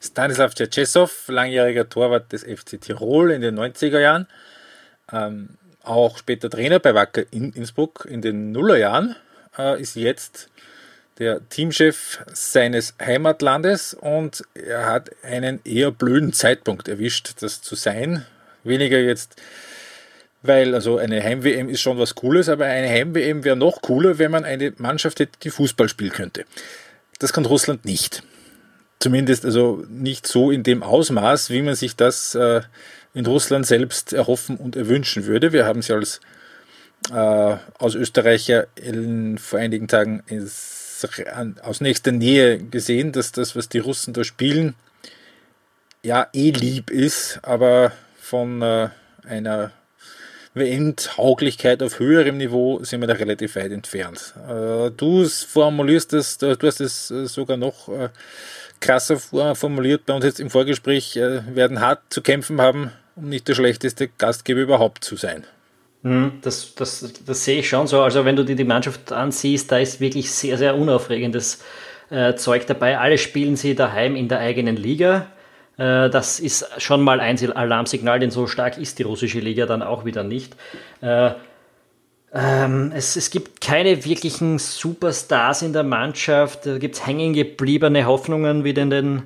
Stanislav 0.00 0.54
Tschetschesow, 0.54 1.10
langjähriger 1.28 1.88
Torwart 1.88 2.32
des 2.32 2.42
FC 2.44 2.80
Tirol 2.80 3.30
in 3.30 3.40
den 3.40 3.58
90er 3.58 4.00
Jahren, 4.00 4.26
ähm, 5.12 5.50
auch 5.82 6.18
später 6.18 6.50
Trainer 6.50 6.78
bei 6.78 6.94
Wacker 6.94 7.24
in 7.30 7.52
Innsbruck 7.52 8.06
in 8.08 8.22
den 8.22 8.52
Nullerjahren, 8.52 9.16
äh, 9.58 9.80
ist 9.80 9.96
jetzt 9.96 10.48
der 11.18 11.48
Teamchef 11.48 12.24
seines 12.32 12.94
Heimatlandes 13.00 13.94
und 13.94 14.42
er 14.54 14.86
hat 14.86 15.10
einen 15.22 15.60
eher 15.64 15.90
blöden 15.90 16.32
Zeitpunkt 16.32 16.88
erwischt, 16.88 17.34
das 17.40 17.62
zu 17.62 17.76
sein. 17.76 18.26
Weniger 18.64 18.98
jetzt, 18.98 19.36
weil 20.42 20.74
also 20.74 20.98
eine 20.98 21.22
Heim-WM 21.22 21.68
ist 21.68 21.80
schon 21.80 21.98
was 21.98 22.14
Cooles, 22.14 22.48
aber 22.48 22.64
eine 22.64 22.88
Heim-WM 22.88 23.44
wäre 23.44 23.56
noch 23.56 23.80
cooler, 23.82 24.18
wenn 24.18 24.30
man 24.30 24.44
eine 24.44 24.72
Mannschaft 24.78 25.20
hätte, 25.20 25.38
die 25.42 25.50
Fußball 25.50 25.88
spielen 25.88 26.12
könnte. 26.12 26.44
Das 27.20 27.32
kann 27.32 27.44
Russland 27.44 27.84
nicht. 27.84 28.22
Zumindest 29.04 29.44
also 29.44 29.84
nicht 29.90 30.26
so 30.26 30.50
in 30.50 30.62
dem 30.62 30.82
Ausmaß, 30.82 31.50
wie 31.50 31.60
man 31.60 31.74
sich 31.74 31.94
das 31.94 32.34
äh, 32.34 32.62
in 33.12 33.26
Russland 33.26 33.66
selbst 33.66 34.14
erhoffen 34.14 34.56
und 34.56 34.76
erwünschen 34.76 35.26
würde. 35.26 35.52
Wir 35.52 35.66
haben 35.66 35.82
sie 35.82 35.92
als 35.92 36.22
äh, 37.12 37.56
aus 37.78 37.96
Österreicher 37.96 38.66
in, 38.76 39.36
vor 39.36 39.58
einigen 39.58 39.88
Tagen 39.88 40.22
ins, 40.26 41.06
aus 41.60 41.82
nächster 41.82 42.12
Nähe 42.12 42.56
gesehen, 42.58 43.12
dass 43.12 43.30
das, 43.30 43.54
was 43.54 43.68
die 43.68 43.80
Russen 43.80 44.14
da 44.14 44.24
spielen, 44.24 44.74
ja 46.02 46.28
eh 46.32 46.50
lieb 46.52 46.88
ist, 46.88 47.40
aber 47.42 47.92
von 48.18 48.62
äh, 48.62 48.88
einer 49.28 49.70
WM-Tauglichkeit 50.54 51.82
auf 51.82 51.98
höherem 51.98 52.38
Niveau 52.38 52.82
sind 52.82 53.02
wir 53.02 53.06
da 53.06 53.12
relativ 53.12 53.56
weit 53.56 53.70
entfernt. 53.70 54.32
Äh, 54.48 54.92
du 54.92 55.26
formulierst 55.26 56.14
das, 56.14 56.38
du 56.38 56.56
hast 56.58 56.80
es 56.80 57.10
äh, 57.10 57.26
sogar 57.26 57.58
noch 57.58 57.90
äh, 57.90 58.08
krasser 58.84 59.16
formuliert 59.54 60.04
bei 60.06 60.12
uns 60.14 60.24
jetzt 60.24 60.40
im 60.40 60.50
Vorgespräch, 60.50 61.16
äh, 61.16 61.56
werden 61.56 61.80
hart 61.80 62.02
zu 62.10 62.20
kämpfen 62.20 62.60
haben, 62.60 62.92
um 63.16 63.28
nicht 63.28 63.48
der 63.48 63.54
schlechteste 63.54 64.08
Gastgeber 64.08 64.60
überhaupt 64.60 65.04
zu 65.04 65.16
sein. 65.16 65.44
Hm, 66.02 66.32
das, 66.42 66.74
das, 66.74 67.14
das 67.24 67.44
sehe 67.44 67.60
ich 67.60 67.68
schon 67.68 67.86
so. 67.86 68.02
Also 68.02 68.26
wenn 68.26 68.36
du 68.36 68.44
dir 68.44 68.56
die 68.56 68.64
Mannschaft 68.64 69.10
ansiehst, 69.10 69.72
da 69.72 69.78
ist 69.78 70.00
wirklich 70.00 70.30
sehr, 70.30 70.58
sehr 70.58 70.76
unaufregendes 70.76 71.62
äh, 72.10 72.34
Zeug 72.34 72.66
dabei. 72.66 72.98
Alle 72.98 73.16
spielen 73.16 73.56
sie 73.56 73.74
daheim 73.74 74.16
in 74.16 74.28
der 74.28 74.40
eigenen 74.40 74.76
Liga. 74.76 75.28
Äh, 75.78 76.10
das 76.10 76.38
ist 76.38 76.68
schon 76.76 77.00
mal 77.00 77.20
ein 77.20 77.38
Alarmsignal, 77.52 78.20
denn 78.20 78.30
so 78.30 78.46
stark 78.46 78.76
ist 78.76 78.98
die 78.98 79.04
russische 79.04 79.40
Liga 79.40 79.64
dann 79.64 79.82
auch 79.82 80.04
wieder 80.04 80.24
nicht. 80.24 80.56
Äh, 81.00 81.30
Ähm, 82.34 82.90
es, 82.94 83.14
es 83.14 83.30
gibt 83.30 83.60
keine 83.60 84.04
wirklichen 84.04 84.58
Superstars 84.58 85.62
in 85.62 85.72
der 85.72 85.84
Mannschaft. 85.84 86.66
Da 86.66 86.78
gibt 86.78 86.96
es 86.96 87.06
hängen 87.06 87.32
gebliebene 87.32 88.06
Hoffnungen 88.06 88.64
wie 88.64 88.74
den, 88.74 88.90
den 88.90 89.22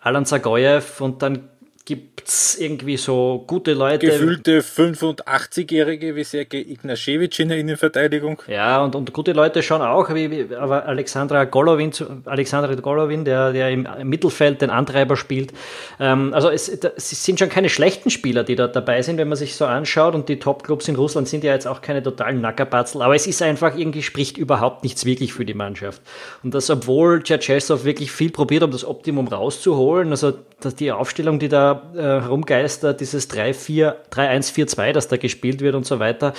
Alan 0.00 0.26
Zagoyev 0.26 1.00
und 1.00 1.22
dann 1.22 1.48
gibt 1.90 2.28
es 2.28 2.56
irgendwie 2.56 2.96
so 2.96 3.42
gute 3.48 3.72
Leute. 3.72 4.06
Gefühlte 4.06 4.60
85-Jährige 4.60 6.14
wie 6.14 6.22
Sergej 6.22 6.70
Ignaschewitsch 6.70 7.40
in 7.40 7.48
der 7.48 7.58
Innenverteidigung. 7.58 8.40
Ja, 8.46 8.84
und, 8.84 8.94
und 8.94 9.12
gute 9.12 9.32
Leute 9.32 9.60
schon 9.60 9.82
auch, 9.82 10.14
wie, 10.14 10.46
aber 10.54 10.86
Alexandra 10.86 11.46
Golovin, 11.46 11.90
Alexandra 12.26 12.76
Golovin, 12.76 13.24
der, 13.24 13.52
der 13.52 13.70
im 13.70 13.88
Mittelfeld 14.04 14.62
den 14.62 14.70
Antreiber 14.70 15.16
spielt. 15.16 15.52
Ähm, 15.98 16.32
also 16.32 16.48
es, 16.48 16.68
es 16.68 17.24
sind 17.24 17.40
schon 17.40 17.48
keine 17.48 17.68
schlechten 17.68 18.10
Spieler, 18.10 18.44
die 18.44 18.54
da 18.54 18.68
dabei 18.68 19.02
sind, 19.02 19.18
wenn 19.18 19.28
man 19.28 19.36
sich 19.36 19.56
so 19.56 19.64
anschaut. 19.64 20.14
Und 20.14 20.28
die 20.28 20.38
Top-Clubs 20.38 20.86
in 20.86 20.94
Russland 20.94 21.26
sind 21.26 21.42
ja 21.42 21.52
jetzt 21.52 21.66
auch 21.66 21.82
keine 21.82 22.04
totalen 22.04 22.40
Nackerbatzel. 22.40 23.02
Aber 23.02 23.16
es 23.16 23.26
ist 23.26 23.42
einfach 23.42 23.76
irgendwie, 23.76 24.04
spricht 24.04 24.38
überhaupt 24.38 24.84
nichts 24.84 25.04
wirklich 25.04 25.32
für 25.32 25.44
die 25.44 25.54
Mannschaft. 25.54 26.00
Und 26.44 26.54
das, 26.54 26.70
obwohl 26.70 27.24
Tschetschesov 27.24 27.84
wirklich 27.84 28.12
viel 28.12 28.30
probiert, 28.30 28.62
um 28.62 28.70
das 28.70 28.84
Optimum 28.84 29.26
rauszuholen. 29.26 30.12
Also 30.12 30.34
dass 30.64 30.74
die 30.74 30.92
Aufstellung, 30.92 31.38
die 31.38 31.48
da 31.48 31.90
äh, 31.94 31.98
herumgeistert, 31.98 33.00
dieses 33.00 33.30
3-1-4-2, 33.30 34.92
das 34.92 35.08
da 35.08 35.16
gespielt 35.16 35.60
wird 35.60 35.74
und 35.74 35.86
so 35.86 35.98
weiter, 35.98 36.34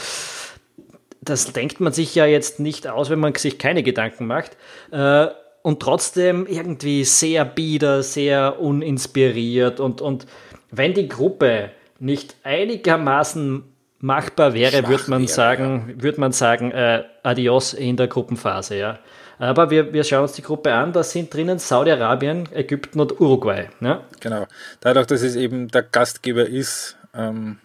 das 1.21 1.53
denkt 1.53 1.79
man 1.79 1.93
sich 1.93 2.15
ja 2.15 2.25
jetzt 2.25 2.59
nicht 2.59 2.87
aus, 2.87 3.09
wenn 3.09 3.19
man 3.19 3.35
sich 3.35 3.59
keine 3.59 3.83
Gedanken 3.83 4.25
macht. 4.25 4.57
Äh, 4.91 5.27
und 5.61 5.79
trotzdem 5.79 6.47
irgendwie 6.47 7.03
sehr 7.03 7.45
bieder, 7.45 8.01
sehr 8.01 8.59
uninspiriert. 8.59 9.79
Und, 9.79 10.01
und 10.01 10.25
wenn 10.71 10.93
die 10.93 11.07
Gruppe 11.07 11.69
nicht 11.99 12.35
einigermaßen 12.43 13.63
machbar 13.99 14.55
wäre, 14.55 14.87
würde 14.87 15.03
man 15.07 15.27
sagen, 15.27 15.93
ja. 15.95 16.03
würde 16.03 16.19
man 16.19 16.31
sagen, 16.31 16.71
äh, 16.71 17.03
adios 17.21 17.73
in 17.73 17.97
der 17.97 18.07
Gruppenphase, 18.07 18.77
ja. 18.77 18.99
Aber 19.41 19.71
wir, 19.71 19.91
wir 19.91 20.03
schauen 20.03 20.21
uns 20.21 20.33
die 20.33 20.43
Gruppe 20.43 20.71
an, 20.71 20.93
da 20.93 21.01
sind 21.01 21.33
drinnen 21.33 21.57
Saudi-Arabien, 21.57 22.47
Ägypten 22.53 22.99
und 22.99 23.19
Uruguay. 23.19 23.69
Ja? 23.79 24.03
Genau. 24.19 24.45
Dadurch, 24.81 25.07
dass 25.07 25.23
es 25.23 25.35
eben 25.35 25.67
der 25.69 25.81
Gastgeber 25.81 26.45
ist. 26.45 26.95
Ähm, 27.15 27.57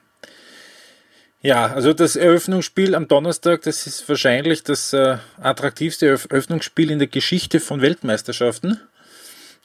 ja, 1.42 1.66
also 1.66 1.92
das 1.92 2.16
Eröffnungsspiel 2.16 2.94
am 2.94 3.08
Donnerstag, 3.08 3.60
das 3.60 3.86
ist 3.86 4.08
wahrscheinlich 4.08 4.62
das 4.62 4.94
äh, 4.94 5.18
attraktivste 5.38 6.08
Eröffnungsspiel 6.08 6.90
in 6.90 6.98
der 6.98 7.08
Geschichte 7.08 7.60
von 7.60 7.82
Weltmeisterschaften. 7.82 8.80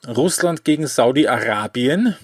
Russland 0.06 0.65
gegen 0.65 0.88
Saudi-Arabien. 0.88 2.18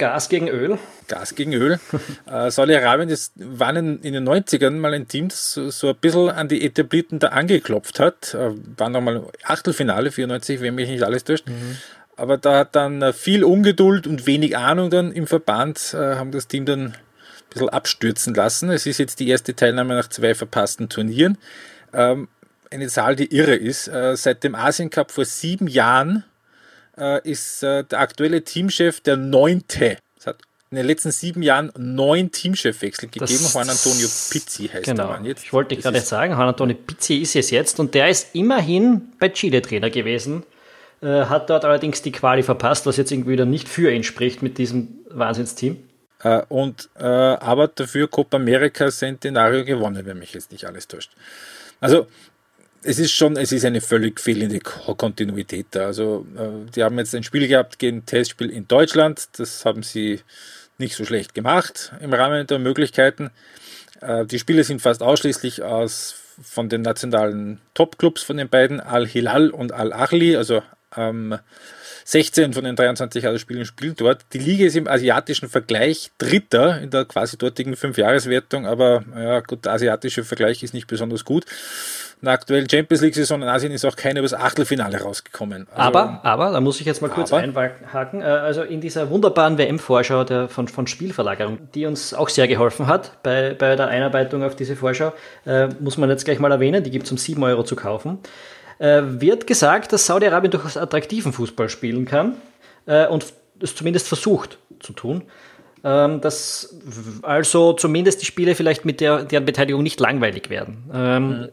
Gas 0.00 0.30
gegen 0.30 0.48
Öl. 0.48 0.78
Gas 1.08 1.34
gegen 1.34 1.52
Öl. 1.52 1.78
äh, 2.26 2.50
Saudi-Arabien 2.50 3.14
war 3.34 3.76
in, 3.76 4.00
in, 4.00 4.14
den 4.14 4.26
90ern 4.26 4.70
mal 4.70 4.94
ein 4.94 5.08
Team, 5.08 5.28
das 5.28 5.52
so, 5.52 5.68
so, 5.68 5.90
ein 5.90 5.96
bisschen 5.96 6.30
an 6.30 6.48
die 6.48 6.64
Etablierten 6.64 7.18
da 7.18 7.28
angeklopft 7.28 8.00
hat. 8.00 8.32
Äh, 8.32 8.52
war 8.78 8.88
nochmal 8.88 9.24
Achtelfinale, 9.44 10.10
94, 10.10 10.62
wenn 10.62 10.74
mich 10.74 10.88
nicht 10.88 11.02
alles 11.02 11.24
täuscht. 11.24 11.46
Mhm. 11.46 11.76
Aber 12.16 12.38
da 12.38 12.60
hat 12.60 12.74
dann 12.76 13.02
äh, 13.02 13.12
viel 13.12 13.44
Ungeduld 13.44 14.06
und 14.06 14.26
wenig 14.26 14.56
Ahnung 14.56 14.88
dann 14.88 15.12
im 15.12 15.26
Verband, 15.26 15.92
äh, 15.92 16.16
haben 16.16 16.30
das 16.30 16.48
Team 16.48 16.64
dann 16.64 16.86
ein 16.86 16.94
bisschen 17.50 17.68
abstürzen 17.68 18.32
lassen. 18.32 18.70
Es 18.70 18.86
ist 18.86 18.96
jetzt 18.96 19.20
die 19.20 19.28
erste 19.28 19.54
Teilnahme 19.54 19.94
nach 19.94 20.08
zwei 20.08 20.34
verpassten 20.34 20.88
Turnieren. 20.88 21.36
Ähm, 21.92 22.28
eine 22.70 22.88
Zahl, 22.88 23.16
die 23.16 23.36
irre 23.36 23.54
ist. 23.54 23.86
Äh, 23.88 24.16
seit 24.16 24.44
dem 24.44 24.54
Asien 24.54 24.88
Cup 24.88 25.10
vor 25.10 25.26
sieben 25.26 25.66
Jahren 25.66 26.24
äh, 27.00 27.28
ist 27.28 27.62
äh, 27.62 27.84
der 27.84 28.00
aktuelle 28.00 28.44
Teamchef 28.44 29.00
der 29.00 29.16
neunte. 29.16 29.96
Es 30.18 30.26
hat 30.26 30.38
in 30.70 30.76
den 30.76 30.86
letzten 30.86 31.10
sieben 31.10 31.42
Jahren 31.42 31.72
neun 31.76 32.30
Teamchefwechsel 32.30 33.08
gegeben. 33.08 33.26
Juan 33.52 33.68
Antonio 33.68 34.06
Pizzi 34.30 34.68
heißt 34.68 34.84
genau. 34.84 35.04
der 35.04 35.12
Mann 35.12 35.24
jetzt. 35.24 35.42
Ich 35.42 35.52
wollte 35.52 35.76
gerade 35.76 36.00
sagen, 36.00 36.32
Juan 36.32 36.48
Antonio 36.48 36.76
Pizzi 36.76 37.16
ist 37.16 37.34
es 37.34 37.50
jetzt 37.50 37.80
und 37.80 37.94
der 37.94 38.08
ist 38.08 38.34
immerhin 38.34 39.12
bei 39.18 39.30
Chile 39.30 39.62
Trainer 39.62 39.90
gewesen. 39.90 40.44
Äh, 41.02 41.24
hat 41.24 41.50
dort 41.50 41.64
allerdings 41.64 42.02
die 42.02 42.12
Quali 42.12 42.42
verpasst, 42.42 42.86
was 42.86 42.98
jetzt 42.98 43.10
irgendwie 43.10 43.32
wieder 43.32 43.46
nicht 43.46 43.68
für 43.68 43.90
ihn 43.90 44.04
spricht 44.04 44.42
mit 44.42 44.58
diesem 44.58 44.98
Wahnsinnsteam. 45.08 45.78
Äh, 46.22 46.42
und, 46.48 46.90
äh, 46.98 47.04
aber 47.04 47.68
dafür 47.68 48.06
Copa 48.06 48.36
America 48.36 48.90
Centenario 48.90 49.64
gewonnen, 49.64 50.04
wenn 50.04 50.18
mich 50.18 50.34
jetzt 50.34 50.52
nicht 50.52 50.66
alles 50.66 50.86
täuscht. 50.86 51.10
Also 51.80 52.06
es 52.82 52.98
ist 52.98 53.12
schon, 53.12 53.36
es 53.36 53.52
ist 53.52 53.64
eine 53.64 53.80
völlig 53.80 54.20
fehlende 54.20 54.60
Kontinuität 54.60 55.66
da. 55.72 55.86
Also, 55.86 56.26
äh, 56.36 56.70
die 56.74 56.82
haben 56.82 56.98
jetzt 56.98 57.14
ein 57.14 57.22
Spiel 57.22 57.46
gehabt 57.46 57.78
gegen 57.78 58.06
Testspiel 58.06 58.50
in 58.50 58.66
Deutschland. 58.68 59.28
Das 59.38 59.64
haben 59.64 59.82
sie 59.82 60.20
nicht 60.78 60.96
so 60.96 61.04
schlecht 61.04 61.34
gemacht 61.34 61.92
im 62.00 62.12
Rahmen 62.12 62.46
der 62.46 62.58
Möglichkeiten. 62.58 63.30
Äh, 64.00 64.24
die 64.24 64.38
Spiele 64.38 64.64
sind 64.64 64.80
fast 64.80 65.02
ausschließlich 65.02 65.62
aus 65.62 66.16
von 66.42 66.70
den 66.70 66.80
nationalen 66.80 67.60
Top-Clubs 67.74 68.22
von 68.22 68.38
den 68.38 68.48
beiden, 68.48 68.80
Al-Hilal 68.80 69.50
und 69.50 69.72
Al-Ahli, 69.72 70.36
also 70.36 70.62
ähm, 70.96 71.38
16 72.06 72.54
von 72.54 72.64
den 72.64 72.76
23 72.76 73.38
Spielen 73.38 73.66
spielen 73.66 73.94
dort. 73.94 74.24
Die 74.32 74.38
Liga 74.38 74.64
ist 74.64 74.74
im 74.74 74.88
asiatischen 74.88 75.50
Vergleich 75.50 76.10
Dritter 76.16 76.80
in 76.80 76.88
der 76.90 77.04
quasi 77.04 77.36
dortigen 77.36 77.76
Fünfjahreswertung, 77.76 78.66
aber 78.66 79.04
ja, 79.14 79.40
gut, 79.40 79.66
der 79.66 79.72
asiatische 79.72 80.24
Vergleich 80.24 80.62
ist 80.62 80.72
nicht 80.72 80.86
besonders 80.86 81.26
gut 81.26 81.44
der 82.26 82.34
aktuellen 82.34 82.68
Champions 82.68 83.02
League-Saison 83.02 83.42
in 83.42 83.48
Asien 83.48 83.72
ist 83.72 83.84
auch 83.84 83.96
keiner 83.96 84.20
übers 84.20 84.34
Achtelfinale 84.34 85.00
rausgekommen. 85.00 85.66
Also, 85.70 85.82
aber, 85.82 86.20
aber, 86.22 86.50
da 86.50 86.60
muss 86.60 86.80
ich 86.80 86.86
jetzt 86.86 87.00
mal 87.00 87.08
kurz 87.08 87.32
aber, 87.32 87.42
einhaken, 87.42 88.20
äh, 88.20 88.24
also 88.24 88.62
in 88.62 88.80
dieser 88.80 89.08
wunderbaren 89.10 89.56
WM-Vorschau 89.56 90.48
von, 90.48 90.68
von 90.68 90.86
Spielverlagerung, 90.86 91.58
die 91.74 91.86
uns 91.86 92.12
auch 92.12 92.28
sehr 92.28 92.46
geholfen 92.46 92.86
hat 92.86 93.22
bei, 93.22 93.54
bei 93.54 93.74
der 93.76 93.88
Einarbeitung 93.88 94.42
auf 94.42 94.54
diese 94.54 94.76
Vorschau, 94.76 95.12
äh, 95.46 95.68
muss 95.80 95.96
man 95.96 96.10
jetzt 96.10 96.24
gleich 96.24 96.38
mal 96.38 96.52
erwähnen, 96.52 96.84
die 96.84 96.90
gibt 96.90 97.06
es 97.06 97.12
um 97.12 97.18
7 97.18 97.42
Euro 97.42 97.62
zu 97.62 97.74
kaufen, 97.74 98.18
äh, 98.78 99.00
wird 99.02 99.46
gesagt, 99.46 99.92
dass 99.92 100.06
Saudi-Arabien 100.06 100.50
durchaus 100.50 100.76
attraktiven 100.76 101.32
Fußball 101.32 101.70
spielen 101.70 102.04
kann 102.04 102.34
äh, 102.86 103.06
und 103.06 103.24
es 103.62 103.74
zumindest 103.74 104.08
versucht 104.08 104.58
zu 104.80 104.92
tun 104.92 105.24
ähm, 105.82 106.20
dass 106.20 106.78
also 107.22 107.72
zumindest 107.72 108.20
die 108.20 108.26
Spiele 108.26 108.54
vielleicht 108.54 108.84
mit 108.84 109.00
der, 109.00 109.24
deren 109.24 109.46
Beteiligung 109.46 109.82
nicht 109.82 109.98
langweilig 109.98 110.50
werden. 110.50 110.90
Ähm, 110.92 111.28
mhm 111.28 111.48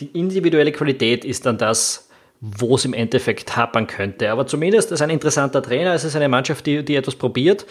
die 0.00 0.06
individuelle 0.06 0.72
Qualität 0.72 1.24
ist 1.24 1.46
dann 1.46 1.58
das, 1.58 2.08
wo 2.40 2.76
es 2.76 2.84
im 2.84 2.94
Endeffekt 2.94 3.56
hapern 3.56 3.86
könnte. 3.86 4.30
Aber 4.30 4.46
zumindest 4.46 4.92
ist 4.92 5.02
ein 5.02 5.10
interessanter 5.10 5.62
Trainer, 5.62 5.94
es 5.94 6.04
ist 6.04 6.14
eine 6.14 6.28
Mannschaft, 6.28 6.66
die, 6.66 6.84
die 6.84 6.96
etwas 6.96 7.16
probiert. 7.16 7.66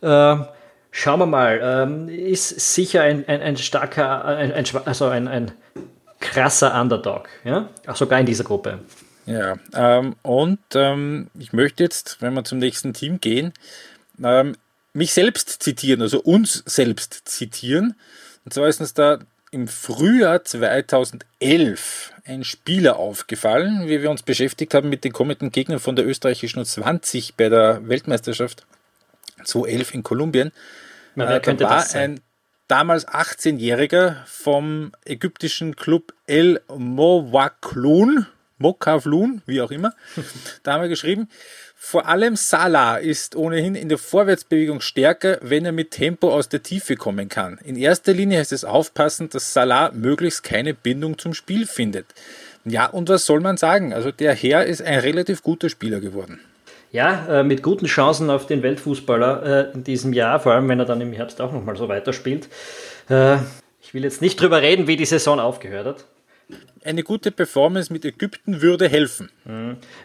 Äh, 0.00 0.36
schauen 0.90 1.18
wir 1.18 1.26
mal, 1.26 1.60
ähm, 1.62 2.08
ist 2.08 2.74
sicher 2.74 3.02
ein, 3.02 3.26
ein, 3.26 3.40
ein 3.40 3.56
starker, 3.56 4.24
ein, 4.24 4.52
ein, 4.52 4.64
also 4.84 5.06
ein, 5.06 5.26
ein 5.26 5.52
krasser 6.20 6.80
Underdog, 6.80 7.28
ja? 7.44 7.68
Auch 7.86 7.96
sogar 7.96 8.20
in 8.20 8.26
dieser 8.26 8.44
Gruppe. 8.44 8.78
Ja, 9.26 9.56
ähm, 9.74 10.16
und 10.22 10.60
ähm, 10.74 11.28
ich 11.38 11.52
möchte 11.52 11.82
jetzt, 11.82 12.18
wenn 12.20 12.34
wir 12.34 12.44
zum 12.44 12.58
nächsten 12.58 12.92
Team 12.92 13.20
gehen, 13.20 13.52
ähm, 14.22 14.56
mich 14.92 15.12
selbst 15.14 15.62
zitieren, 15.62 16.02
also 16.02 16.20
uns 16.20 16.62
selbst 16.66 17.22
zitieren. 17.24 17.94
Und 18.44 18.52
zwar 18.52 18.68
ist 18.68 18.80
uns 18.80 18.94
da 18.94 19.18
im 19.52 19.68
Frühjahr 19.68 20.42
2011 20.42 22.12
ein 22.24 22.42
Spieler 22.42 22.96
aufgefallen, 22.96 23.86
wie 23.86 24.00
wir 24.00 24.10
uns 24.10 24.22
beschäftigt 24.22 24.72
haben 24.74 24.88
mit 24.88 25.04
den 25.04 25.12
kommenden 25.12 25.52
Gegnern 25.52 25.78
von 25.78 25.94
der 25.94 26.06
österreichischen 26.06 26.64
20 26.64 27.34
bei 27.36 27.50
der 27.50 27.86
Weltmeisterschaft 27.86 28.66
2011 29.44 29.94
in 29.94 30.02
Kolumbien. 30.02 30.52
Na, 31.14 31.36
äh, 31.36 31.40
da 31.40 31.68
war 31.68 31.94
ein 31.94 32.20
damals 32.66 33.06
18-Jähriger 33.06 34.24
vom 34.24 34.92
ägyptischen 35.04 35.76
Club 35.76 36.14
El 36.26 36.62
Mowaklun, 36.74 38.26
Mokavlun, 38.62 39.42
wie 39.44 39.60
auch 39.60 39.70
immer, 39.70 39.92
da 40.62 40.72
haben 40.72 40.82
wir 40.82 40.88
geschrieben, 40.88 41.28
vor 41.84 42.06
allem 42.06 42.36
Salah 42.36 42.96
ist 42.96 43.34
ohnehin 43.34 43.74
in 43.74 43.88
der 43.88 43.98
Vorwärtsbewegung 43.98 44.80
stärker, 44.80 45.38
wenn 45.42 45.66
er 45.66 45.72
mit 45.72 45.90
Tempo 45.90 46.32
aus 46.32 46.48
der 46.48 46.62
Tiefe 46.62 46.94
kommen 46.94 47.28
kann. 47.28 47.58
In 47.64 47.76
erster 47.76 48.12
Linie 48.12 48.38
heißt 48.38 48.52
es 48.52 48.64
aufpassen, 48.64 49.28
dass 49.30 49.52
Salah 49.52 49.90
möglichst 49.92 50.44
keine 50.44 50.74
Bindung 50.74 51.18
zum 51.18 51.34
Spiel 51.34 51.66
findet. 51.66 52.06
Ja, 52.64 52.86
und 52.86 53.08
was 53.08 53.26
soll 53.26 53.40
man 53.40 53.56
sagen? 53.56 53.92
Also 53.92 54.12
der 54.12 54.32
Herr 54.32 54.64
ist 54.64 54.80
ein 54.80 55.00
relativ 55.00 55.42
guter 55.42 55.68
Spieler 55.68 55.98
geworden. 55.98 56.40
Ja, 56.92 57.40
äh, 57.40 57.42
mit 57.42 57.64
guten 57.64 57.86
Chancen 57.86 58.30
auf 58.30 58.46
den 58.46 58.62
Weltfußballer 58.62 59.72
äh, 59.72 59.74
in 59.74 59.82
diesem 59.82 60.12
Jahr, 60.12 60.38
vor 60.38 60.52
allem 60.52 60.68
wenn 60.68 60.78
er 60.78 60.86
dann 60.86 61.00
im 61.00 61.12
Herbst 61.12 61.40
auch 61.40 61.52
nochmal 61.52 61.76
so 61.76 61.88
weiterspielt. 61.88 62.48
Äh, 63.10 63.38
ich 63.80 63.92
will 63.92 64.04
jetzt 64.04 64.22
nicht 64.22 64.40
drüber 64.40 64.62
reden, 64.62 64.86
wie 64.86 64.96
die 64.96 65.04
Saison 65.04 65.40
aufgehört 65.40 65.86
hat 65.86 66.04
eine 66.84 67.02
gute 67.02 67.30
Performance 67.30 67.92
mit 67.92 68.04
Ägypten 68.04 68.60
würde 68.60 68.88
helfen. 68.88 69.30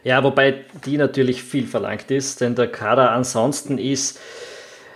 Ja, 0.03 0.23
wobei 0.23 0.65
die 0.85 0.97
natürlich 0.97 1.43
viel 1.43 1.65
verlangt 1.67 2.11
ist, 2.11 2.41
denn 2.41 2.55
der 2.55 2.67
Kader 2.67 3.11
ansonsten 3.11 3.77
ist, 3.77 4.19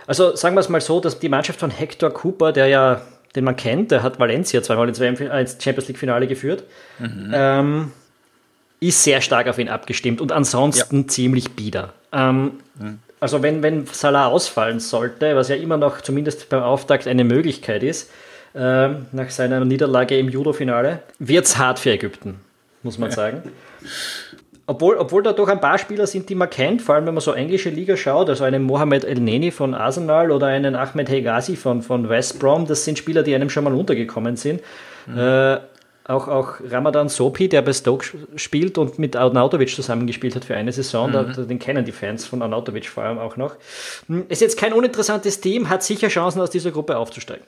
also 0.06 0.36
sagen 0.36 0.54
wir 0.54 0.60
es 0.60 0.68
mal 0.68 0.80
so, 0.80 1.00
dass 1.00 1.18
die 1.18 1.28
Mannschaft 1.28 1.58
von 1.58 1.70
Hector 1.70 2.10
Cooper, 2.10 2.52
der 2.52 2.66
ja, 2.66 3.02
den 3.34 3.44
man 3.44 3.56
kennt, 3.56 3.90
der 3.90 4.02
hat 4.02 4.18
Valencia 4.18 4.62
zweimal 4.62 4.88
ins 4.88 4.98
Champions 4.98 5.88
League 5.88 5.98
Finale 5.98 6.26
geführt, 6.26 6.64
mhm. 6.98 7.32
ähm, 7.34 7.92
ist 8.80 9.02
sehr 9.02 9.20
stark 9.20 9.48
auf 9.48 9.58
ihn 9.58 9.68
abgestimmt 9.68 10.20
und 10.20 10.32
ansonsten 10.32 11.02
ja. 11.02 11.08
ziemlich 11.08 11.52
bieder. 11.52 11.92
Ähm, 12.12 12.60
mhm. 12.78 12.98
Also 13.20 13.40
wenn, 13.40 13.62
wenn 13.62 13.86
Salah 13.86 14.26
ausfallen 14.26 14.80
sollte, 14.80 15.36
was 15.36 15.48
ja 15.48 15.54
immer 15.54 15.76
noch 15.76 16.00
zumindest 16.00 16.48
beim 16.48 16.62
Auftakt 16.62 17.06
eine 17.06 17.22
Möglichkeit 17.22 17.84
ist, 17.84 18.10
äh, 18.54 18.88
nach 19.12 19.30
seiner 19.30 19.64
Niederlage 19.64 20.18
im 20.18 20.28
Judo-Finale. 20.28 21.00
Wird 21.18 21.46
es 21.46 21.58
hart 21.58 21.78
für 21.78 21.90
Ägypten, 21.90 22.40
muss 22.82 22.98
man 22.98 23.10
sagen. 23.10 23.42
Obwohl, 24.66 24.96
obwohl 24.96 25.22
da 25.22 25.32
doch 25.32 25.48
ein 25.48 25.60
paar 25.60 25.76
Spieler 25.76 26.06
sind, 26.06 26.28
die 26.28 26.34
man 26.34 26.48
kennt, 26.48 26.82
vor 26.82 26.94
allem 26.94 27.06
wenn 27.06 27.14
man 27.14 27.20
so 27.20 27.32
englische 27.32 27.68
Liga 27.68 27.96
schaut, 27.96 28.28
also 28.28 28.44
einen 28.44 28.62
Mohamed 28.62 29.04
El 29.04 29.20
Neni 29.20 29.50
von 29.50 29.74
Arsenal 29.74 30.30
oder 30.30 30.46
einen 30.46 30.76
Ahmed 30.76 31.10
Hegazi 31.10 31.56
von, 31.56 31.82
von 31.82 32.08
West 32.08 32.38
Brom, 32.38 32.66
das 32.66 32.84
sind 32.84 32.96
Spieler, 32.96 33.22
die 33.24 33.34
einem 33.34 33.50
schon 33.50 33.64
mal 33.64 33.74
untergekommen 33.74 34.36
sind. 34.36 34.62
Mhm. 35.06 35.18
Äh, 35.18 35.58
auch, 36.04 36.28
auch 36.28 36.54
Ramadan 36.68 37.08
Sopi, 37.08 37.48
der 37.48 37.62
bei 37.62 37.72
Stoke 37.72 38.06
spielt 38.36 38.78
und 38.78 38.98
mit 38.98 39.14
Arnautovic 39.16 39.70
zusammengespielt 39.70 40.34
hat 40.34 40.44
für 40.44 40.56
eine 40.56 40.72
Saison, 40.72 41.08
mhm. 41.08 41.12
da, 41.12 41.22
den 41.22 41.58
kennen 41.58 41.84
die 41.84 41.92
Fans 41.92 42.24
von 42.24 42.42
Arnautovic 42.42 42.86
vor 42.86 43.04
allem 43.04 43.18
auch 43.18 43.36
noch. 43.36 43.56
Hm, 44.08 44.24
ist 44.28 44.40
jetzt 44.40 44.58
kein 44.58 44.72
uninteressantes 44.72 45.40
Team, 45.40 45.68
hat 45.68 45.82
sicher 45.82 46.08
Chancen, 46.08 46.40
aus 46.40 46.50
dieser 46.50 46.70
Gruppe 46.70 46.96
aufzusteigen. 46.96 47.44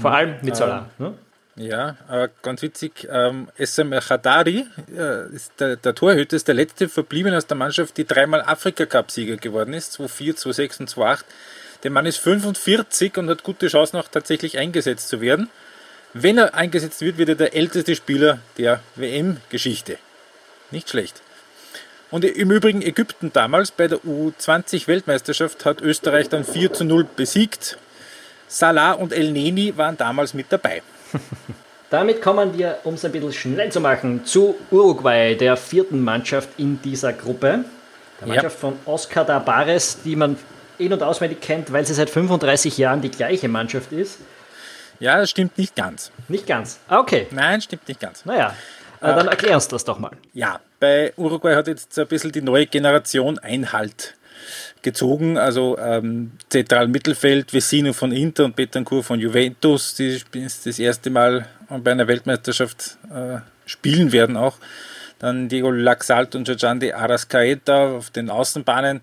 Vor 0.00 0.10
mhm. 0.10 0.16
allem 0.16 0.34
mit 0.42 0.56
Salah. 0.56 0.90
Ähm, 0.98 1.06
ne? 1.06 1.14
Ja, 1.56 1.96
aber 2.08 2.30
ganz 2.42 2.62
witzig, 2.62 3.06
ähm, 3.10 3.48
SM 3.56 3.92
Khadari, 3.92 4.66
äh, 4.96 5.28
ist 5.32 5.52
der, 5.60 5.76
der 5.76 5.94
Torhüter, 5.94 6.34
ist 6.34 6.48
der 6.48 6.56
letzte 6.56 6.88
verbliebene 6.88 7.36
aus 7.36 7.46
der 7.46 7.56
Mannschaft, 7.56 7.96
die 7.96 8.04
dreimal 8.04 8.42
Afrika-Cup-Sieger 8.42 9.36
geworden 9.36 9.72
ist, 9.72 9.92
2004, 9.92 10.36
2006 10.36 10.80
und 10.80 10.90
2008. 10.90 11.26
Der 11.84 11.90
Mann 11.92 12.06
ist 12.06 12.16
45 12.16 13.18
und 13.18 13.30
hat 13.30 13.44
gute 13.44 13.68
Chancen 13.68 13.98
auch 13.98 14.08
tatsächlich 14.08 14.58
eingesetzt 14.58 15.08
zu 15.08 15.20
werden. 15.20 15.48
Wenn 16.12 16.38
er 16.38 16.54
eingesetzt 16.54 17.00
wird, 17.02 17.18
wird 17.18 17.28
er 17.28 17.34
der 17.36 17.54
älteste 17.54 17.94
Spieler 17.94 18.40
der 18.58 18.80
WM-Geschichte. 18.96 19.98
Nicht 20.70 20.88
schlecht. 20.88 21.22
Und 22.10 22.24
im 22.24 22.50
Übrigen 22.50 22.82
Ägypten 22.82 23.32
damals 23.32 23.70
bei 23.70 23.86
der 23.86 23.98
U20-Weltmeisterschaft 23.98 25.64
hat 25.64 25.80
Österreich 25.80 26.28
dann 26.28 26.44
4 26.44 26.72
zu 26.72 26.84
0 26.84 27.06
besiegt. 27.16 27.78
Salah 28.54 28.92
und 28.92 29.12
El 29.12 29.32
Neni 29.32 29.76
waren 29.76 29.96
damals 29.96 30.32
mit 30.32 30.46
dabei. 30.48 30.80
Damit 31.90 32.22
kommen 32.22 32.56
wir, 32.56 32.78
um 32.84 32.94
es 32.94 33.04
ein 33.04 33.10
bisschen 33.10 33.32
schnell 33.32 33.72
zu 33.72 33.80
machen, 33.80 34.24
zu 34.24 34.54
Uruguay, 34.70 35.34
der 35.34 35.56
vierten 35.56 36.00
Mannschaft 36.00 36.48
in 36.56 36.80
dieser 36.80 37.12
Gruppe. 37.12 37.64
Der 38.20 38.28
Mannschaft 38.28 38.56
ja. 38.56 38.60
von 38.60 38.78
Oscar 38.86 39.24
Dabares, 39.24 40.02
die 40.04 40.14
man 40.14 40.38
in- 40.78 40.92
und 40.92 41.02
auswendig 41.02 41.40
kennt, 41.40 41.72
weil 41.72 41.84
sie 41.84 41.94
seit 41.94 42.10
35 42.10 42.78
Jahren 42.78 43.00
die 43.00 43.10
gleiche 43.10 43.48
Mannschaft 43.48 43.90
ist. 43.90 44.18
Ja, 45.00 45.18
das 45.18 45.30
stimmt 45.30 45.58
nicht 45.58 45.74
ganz. 45.74 46.12
Nicht 46.28 46.46
ganz. 46.46 46.78
Ah, 46.86 47.00
okay. 47.00 47.26
Nein, 47.32 47.60
stimmt 47.60 47.88
nicht 47.88 47.98
ganz. 47.98 48.24
Naja, 48.24 48.54
äh, 49.00 49.06
dann 49.06 49.26
erklär 49.26 49.56
uns 49.56 49.66
das 49.66 49.84
doch 49.84 49.98
mal. 49.98 50.12
Ja, 50.32 50.60
bei 50.78 51.12
Uruguay 51.16 51.56
hat 51.56 51.66
jetzt 51.66 51.98
ein 51.98 52.06
bisschen 52.06 52.30
die 52.30 52.42
neue 52.42 52.66
Generation 52.66 53.36
Einhalt 53.40 54.14
gezogen. 54.84 55.36
Also 55.36 55.76
ähm, 55.78 56.32
zentral 56.48 56.86
Mittelfeld, 56.86 57.52
Vecino 57.52 57.92
von 57.92 58.12
Inter 58.12 58.44
und 58.44 58.54
Betancourt 58.54 59.04
von 59.04 59.18
Juventus, 59.18 59.94
die 59.94 60.20
das 60.32 60.78
erste 60.78 61.10
Mal 61.10 61.48
bei 61.68 61.90
einer 61.90 62.06
Weltmeisterschaft 62.06 62.98
äh, 63.12 63.38
spielen 63.66 64.12
werden 64.12 64.36
auch. 64.36 64.58
Dann 65.18 65.48
Diego 65.48 65.70
Laxalt 65.70 66.36
und 66.36 66.44
Giorgiandi 66.44 66.92
Arascaeta 66.92 67.96
auf 67.96 68.10
den 68.10 68.30
Außenbahnen. 68.30 69.00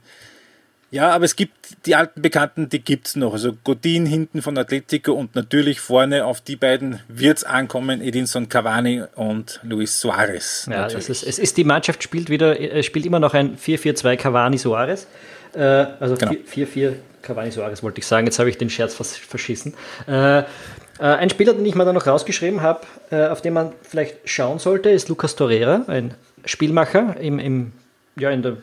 Ja, 0.91 1.11
aber 1.11 1.23
es 1.23 1.37
gibt 1.37 1.85
die 1.85 1.95
alten 1.95 2.21
Bekannten, 2.21 2.67
die 2.67 2.79
gibt 2.83 3.07
es 3.07 3.15
noch. 3.15 3.31
Also 3.31 3.53
Godin 3.63 4.05
hinten 4.05 4.41
von 4.41 4.57
Atletico 4.57 5.13
und 5.13 5.35
natürlich 5.35 5.79
vorne 5.79 6.25
auf 6.25 6.41
die 6.41 6.57
beiden 6.57 6.99
wird 7.07 7.37
es 7.37 7.43
ankommen, 7.45 8.01
Edinson 8.01 8.49
Cavani 8.49 9.03
und 9.15 9.61
Luis 9.63 10.01
Suarez. 10.01 10.67
Ja, 10.69 10.87
es 10.87 11.07
ist, 11.07 11.23
es 11.23 11.39
ist, 11.39 11.55
die 11.55 11.63
Mannschaft 11.63 12.03
spielt 12.03 12.29
wieder, 12.29 12.59
äh, 12.59 12.83
spielt 12.83 13.05
immer 13.05 13.21
noch 13.21 13.33
ein 13.33 13.57
4-4-2 13.57 14.17
Cavani 14.17 14.57
Suarez. 14.57 15.07
Äh, 15.55 15.85
also 15.99 16.15
4-4 16.15 16.65
genau. 16.73 16.95
Cavani 17.21 17.51
Suarez 17.51 17.83
wollte 17.83 17.99
ich 17.99 18.07
sagen, 18.07 18.25
jetzt 18.25 18.39
habe 18.39 18.49
ich 18.49 18.57
den 18.57 18.69
Scherz 18.69 18.95
fast 18.95 19.17
verschissen. 19.17 19.73
Äh, 20.07 20.39
äh, 20.39 20.43
ein 20.99 21.29
Spieler, 21.29 21.53
den 21.53 21.65
ich 21.65 21.75
mir 21.75 21.85
da 21.85 21.93
noch 21.93 22.07
rausgeschrieben 22.07 22.61
habe, 22.61 22.81
äh, 23.09 23.27
auf 23.27 23.41
den 23.41 23.53
man 23.53 23.73
vielleicht 23.81 24.17
schauen 24.29 24.59
sollte, 24.59 24.89
ist 24.89 25.09
Lucas 25.09 25.35
Torreira, 25.35 25.85
ein 25.87 26.13
Spielmacher 26.45 27.17
im, 27.19 27.39
im, 27.39 27.73
ja, 28.17 28.29
in 28.29 28.41
der 28.41 28.57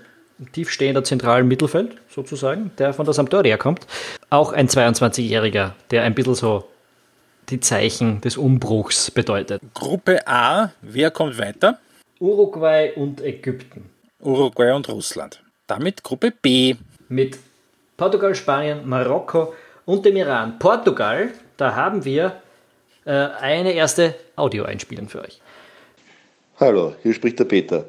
tiefstehender 0.53 1.03
zentralen 1.03 1.49
Mittelfeld 1.49 1.97
sozusagen, 2.09 2.71
der 2.79 2.93
von 2.93 3.05
der 3.05 3.15
Sampdoria 3.15 3.57
kommt. 3.57 3.87
Auch 4.31 4.53
ein 4.53 4.69
22-Jähriger, 4.69 5.73
der 5.91 6.05
ein 6.05 6.15
bisschen 6.15 6.35
so 6.35 6.65
die 7.49 7.61
Zeichen 7.61 8.21
des 8.21 8.37
Umbruchs 8.37 9.11
bedeutet. 9.11 9.61
Gruppe 9.75 10.27
A, 10.29 10.71
wer 10.83 11.11
kommt 11.11 11.39
weiter? 11.39 11.79
Uruguay 12.21 12.93
und 12.95 13.21
Ägypten. 13.21 13.91
Uruguay 14.21 14.73
und 14.73 14.89
Russland. 14.89 15.43
Damit 15.69 16.03
Gruppe 16.03 16.33
B. 16.33 16.77
Mit 17.09 17.39
Portugal, 17.99 18.35
Spanien, 18.35 18.89
Marokko 18.89 19.53
und 19.85 20.05
dem 20.05 20.17
Iran. 20.17 20.59
Portugal, 20.59 21.31
da 21.59 21.77
haben 21.77 22.07
wir 22.07 22.41
äh, 23.05 23.13
eine 23.13 23.73
erste 23.73 24.15
Audio 24.35 24.65
einspielen 24.65 25.09
für 25.09 25.21
euch. 25.21 25.41
Hallo, 26.59 26.95
hier 27.03 27.13
spricht 27.13 27.39
der 27.39 27.45
Peter. 27.45 27.85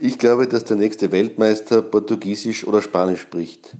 Ich 0.00 0.18
glaube, 0.18 0.48
dass 0.48 0.64
der 0.64 0.76
nächste 0.76 1.12
Weltmeister 1.12 1.82
Portugiesisch 1.82 2.66
oder 2.66 2.82
Spanisch 2.82 3.20
spricht. 3.20 3.76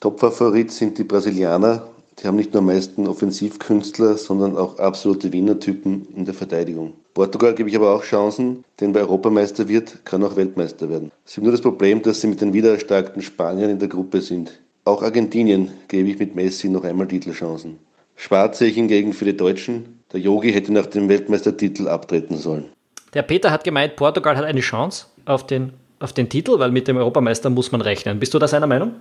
Topfavorit 0.00 0.72
sind 0.72 0.96
die 0.96 1.04
Brasilianer. 1.04 1.86
Die 2.18 2.26
haben 2.26 2.36
nicht 2.36 2.54
nur 2.54 2.60
am 2.60 2.66
meisten 2.66 3.06
Offensivkünstler, 3.06 4.16
sondern 4.16 4.56
auch 4.56 4.78
absolute 4.78 5.32
Winnertypen 5.32 6.08
in 6.16 6.24
der 6.24 6.34
Verteidigung. 6.34 6.94
Portugal 7.16 7.54
gebe 7.54 7.70
ich 7.70 7.76
aber 7.76 7.94
auch 7.94 8.04
Chancen, 8.04 8.62
denn 8.78 8.92
wer 8.92 9.00
Europameister 9.00 9.66
wird, 9.68 10.04
kann 10.04 10.22
auch 10.22 10.36
Weltmeister 10.36 10.90
werden. 10.90 11.10
Sie 11.24 11.38
haben 11.38 11.44
nur 11.44 11.52
das 11.52 11.62
Problem, 11.62 12.02
dass 12.02 12.20
sie 12.20 12.26
mit 12.26 12.42
den 12.42 12.52
wieder 12.52 12.72
erstarkten 12.72 13.22
Spaniern 13.22 13.70
in 13.70 13.78
der 13.78 13.88
Gruppe 13.88 14.20
sind. 14.20 14.60
Auch 14.84 15.02
Argentinien 15.02 15.70
gebe 15.88 16.10
ich 16.10 16.18
mit 16.18 16.36
Messi 16.36 16.68
noch 16.68 16.84
einmal 16.84 17.08
Titelchancen. 17.08 17.78
Schwarz 18.16 18.58
sehe 18.58 18.68
ich 18.68 18.74
hingegen 18.74 19.14
für 19.14 19.24
die 19.24 19.34
Deutschen. 19.34 20.02
Der 20.12 20.20
Yogi 20.20 20.52
hätte 20.52 20.74
nach 20.74 20.84
dem 20.84 21.08
Weltmeistertitel 21.08 21.88
abtreten 21.88 22.36
sollen. 22.36 22.66
Der 23.14 23.22
Peter 23.22 23.50
hat 23.50 23.64
gemeint, 23.64 23.96
Portugal 23.96 24.36
hat 24.36 24.44
eine 24.44 24.60
Chance 24.60 25.06
auf 25.24 25.46
den, 25.46 25.72
auf 26.00 26.12
den 26.12 26.28
Titel, 26.28 26.58
weil 26.58 26.70
mit 26.70 26.86
dem 26.86 26.98
Europameister 26.98 27.48
muss 27.48 27.72
man 27.72 27.80
rechnen. 27.80 28.20
Bist 28.20 28.34
du 28.34 28.38
da 28.38 28.46
seiner 28.46 28.66
Meinung? 28.66 28.92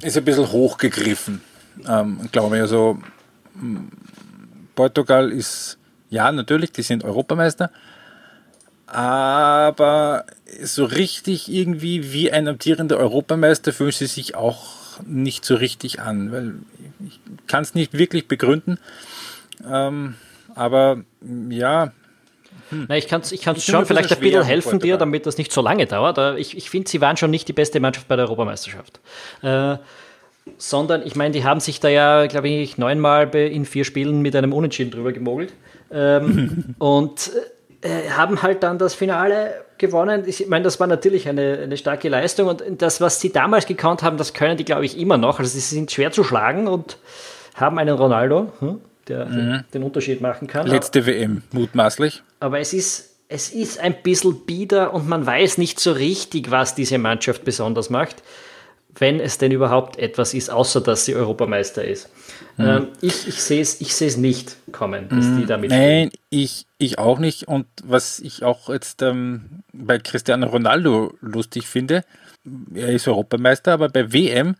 Ist 0.00 0.16
ein 0.16 0.24
bisschen 0.24 0.50
hochgegriffen, 0.50 1.42
ähm, 1.86 2.20
glaube 2.32 2.56
ich. 2.56 2.62
Also 2.62 2.96
Portugal 4.74 5.30
ist, 5.30 5.77
ja, 6.10 6.30
natürlich, 6.32 6.72
die 6.72 6.82
sind 6.82 7.04
Europameister, 7.04 7.70
aber 8.86 10.24
so 10.62 10.84
richtig 10.84 11.52
irgendwie 11.52 12.12
wie 12.12 12.32
ein 12.32 12.48
amtierender 12.48 12.96
Europameister 12.96 13.72
fühlen 13.72 13.92
sie 13.92 14.06
sich 14.06 14.34
auch 14.34 14.78
nicht 15.06 15.44
so 15.44 15.54
richtig 15.54 16.00
an, 16.00 16.32
weil 16.32 16.54
ich 17.06 17.20
kann 17.46 17.62
es 17.62 17.74
nicht 17.74 17.92
wirklich 17.92 18.28
begründen. 18.28 18.78
Ähm, 19.68 20.14
aber 20.54 21.02
ja, 21.50 21.92
hm. 22.70 22.86
Na, 22.88 22.96
ich 22.96 23.08
kann 23.08 23.22
es 23.22 23.32
ich 23.32 23.40
kann's 23.40 23.64
schon 23.64 23.86
vielleicht 23.86 24.12
ein 24.12 24.20
bisschen 24.20 24.42
helfen 24.42 24.78
dir, 24.78 24.96
damit 24.96 25.26
das 25.26 25.38
nicht 25.38 25.52
so 25.52 25.60
lange 25.60 25.86
dauert. 25.86 26.38
Ich, 26.38 26.56
ich 26.56 26.70
finde, 26.70 26.88
sie 26.88 27.00
waren 27.00 27.16
schon 27.16 27.30
nicht 27.30 27.48
die 27.48 27.52
beste 27.52 27.80
Mannschaft 27.80 28.08
bei 28.08 28.16
der 28.16 28.26
Europameisterschaft. 28.26 29.00
Äh, 29.42 29.76
sondern, 30.56 31.06
ich 31.06 31.14
meine, 31.14 31.32
die 31.32 31.44
haben 31.44 31.60
sich 31.60 31.80
da 31.80 31.88
ja, 31.88 32.26
glaube 32.26 32.48
ich, 32.48 32.78
neunmal 32.78 33.34
in 33.34 33.64
vier 33.64 33.84
Spielen 33.84 34.22
mit 34.22 34.34
einem 34.34 34.52
Unentschieden 34.52 34.90
drüber 34.90 35.12
gemogelt. 35.12 35.52
Ähm, 35.92 36.74
und 36.78 37.30
äh, 37.82 38.10
haben 38.10 38.42
halt 38.42 38.62
dann 38.62 38.78
das 38.78 38.94
Finale 38.94 39.64
gewonnen. 39.78 40.24
Ich 40.26 40.48
meine, 40.48 40.64
das 40.64 40.80
war 40.80 40.86
natürlich 40.86 41.28
eine, 41.28 41.58
eine 41.62 41.76
starke 41.76 42.08
Leistung 42.08 42.48
und 42.48 42.62
das, 42.82 43.00
was 43.00 43.20
sie 43.20 43.30
damals 43.30 43.66
gekannt 43.66 44.02
haben, 44.02 44.16
das 44.16 44.34
können 44.34 44.56
die, 44.56 44.64
glaube 44.64 44.84
ich, 44.84 44.98
immer 44.98 45.16
noch. 45.16 45.38
Also 45.38 45.50
sie 45.50 45.60
sind 45.60 45.90
schwer 45.90 46.10
zu 46.10 46.24
schlagen 46.24 46.66
und 46.66 46.98
haben 47.54 47.78
einen 47.78 47.96
Ronaldo. 47.96 48.52
Hm? 48.60 48.80
der 49.08 49.26
mhm. 49.26 49.64
den 49.72 49.82
Unterschied 49.82 50.20
machen 50.20 50.46
kann. 50.46 50.66
Letzte 50.66 51.06
WM, 51.06 51.42
mutmaßlich. 51.52 52.22
Aber 52.40 52.60
es 52.60 52.72
ist, 52.72 53.16
es 53.28 53.50
ist 53.50 53.80
ein 53.80 54.02
bisschen 54.02 54.44
bieder 54.44 54.94
und 54.94 55.08
man 55.08 55.26
weiß 55.26 55.58
nicht 55.58 55.80
so 55.80 55.92
richtig, 55.92 56.50
was 56.50 56.74
diese 56.74 56.98
Mannschaft 56.98 57.44
besonders 57.44 57.90
macht, 57.90 58.22
wenn 59.00 59.20
es 59.20 59.38
denn 59.38 59.52
überhaupt 59.52 59.98
etwas 59.98 60.34
ist, 60.34 60.50
außer 60.50 60.80
dass 60.80 61.04
sie 61.04 61.14
Europameister 61.14 61.84
ist. 61.84 62.10
Mhm. 62.56 62.66
Ähm, 62.66 62.88
ich 63.00 63.28
ich 63.28 63.42
sehe 63.42 63.60
es 63.60 63.80
ich 63.80 64.16
nicht 64.16 64.56
kommen, 64.72 65.08
dass 65.08 65.24
mhm. 65.24 65.40
die 65.40 65.46
damit 65.46 65.70
Nein, 65.70 66.10
ich, 66.30 66.66
ich 66.78 66.98
auch 66.98 67.18
nicht. 67.18 67.48
Und 67.48 67.66
was 67.84 68.18
ich 68.20 68.42
auch 68.42 68.68
jetzt 68.68 69.02
ähm, 69.02 69.62
bei 69.72 69.98
Cristiano 69.98 70.46
Ronaldo 70.46 71.14
lustig 71.20 71.66
finde, 71.66 72.04
er 72.74 72.88
ist 72.88 73.08
Europameister, 73.08 73.72
aber 73.72 73.88
bei 73.88 74.12
WM 74.12 74.56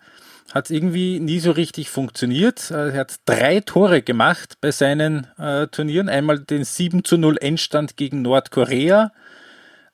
hat 0.53 0.67
es 0.67 0.71
irgendwie 0.71 1.21
nie 1.21 1.41
so 1.41 1.51
richtig 1.51 1.91
funktioniert. 1.91 2.71
Äh, 2.71 2.91
er 2.91 3.01
hat 3.01 3.17
drei 3.27 3.61
Tore 3.61 4.03
gemacht 4.03 4.55
bei 4.61 4.71
seinen 4.71 5.27
äh, 5.39 5.67
Turnieren. 5.67 6.09
Einmal 6.09 6.39
den 6.39 6.65
7 6.65 7.05
zu 7.05 7.19
0 7.19 7.37
Endstand 7.41 7.97
gegen 7.97 8.23
Nordkorea, 8.23 9.13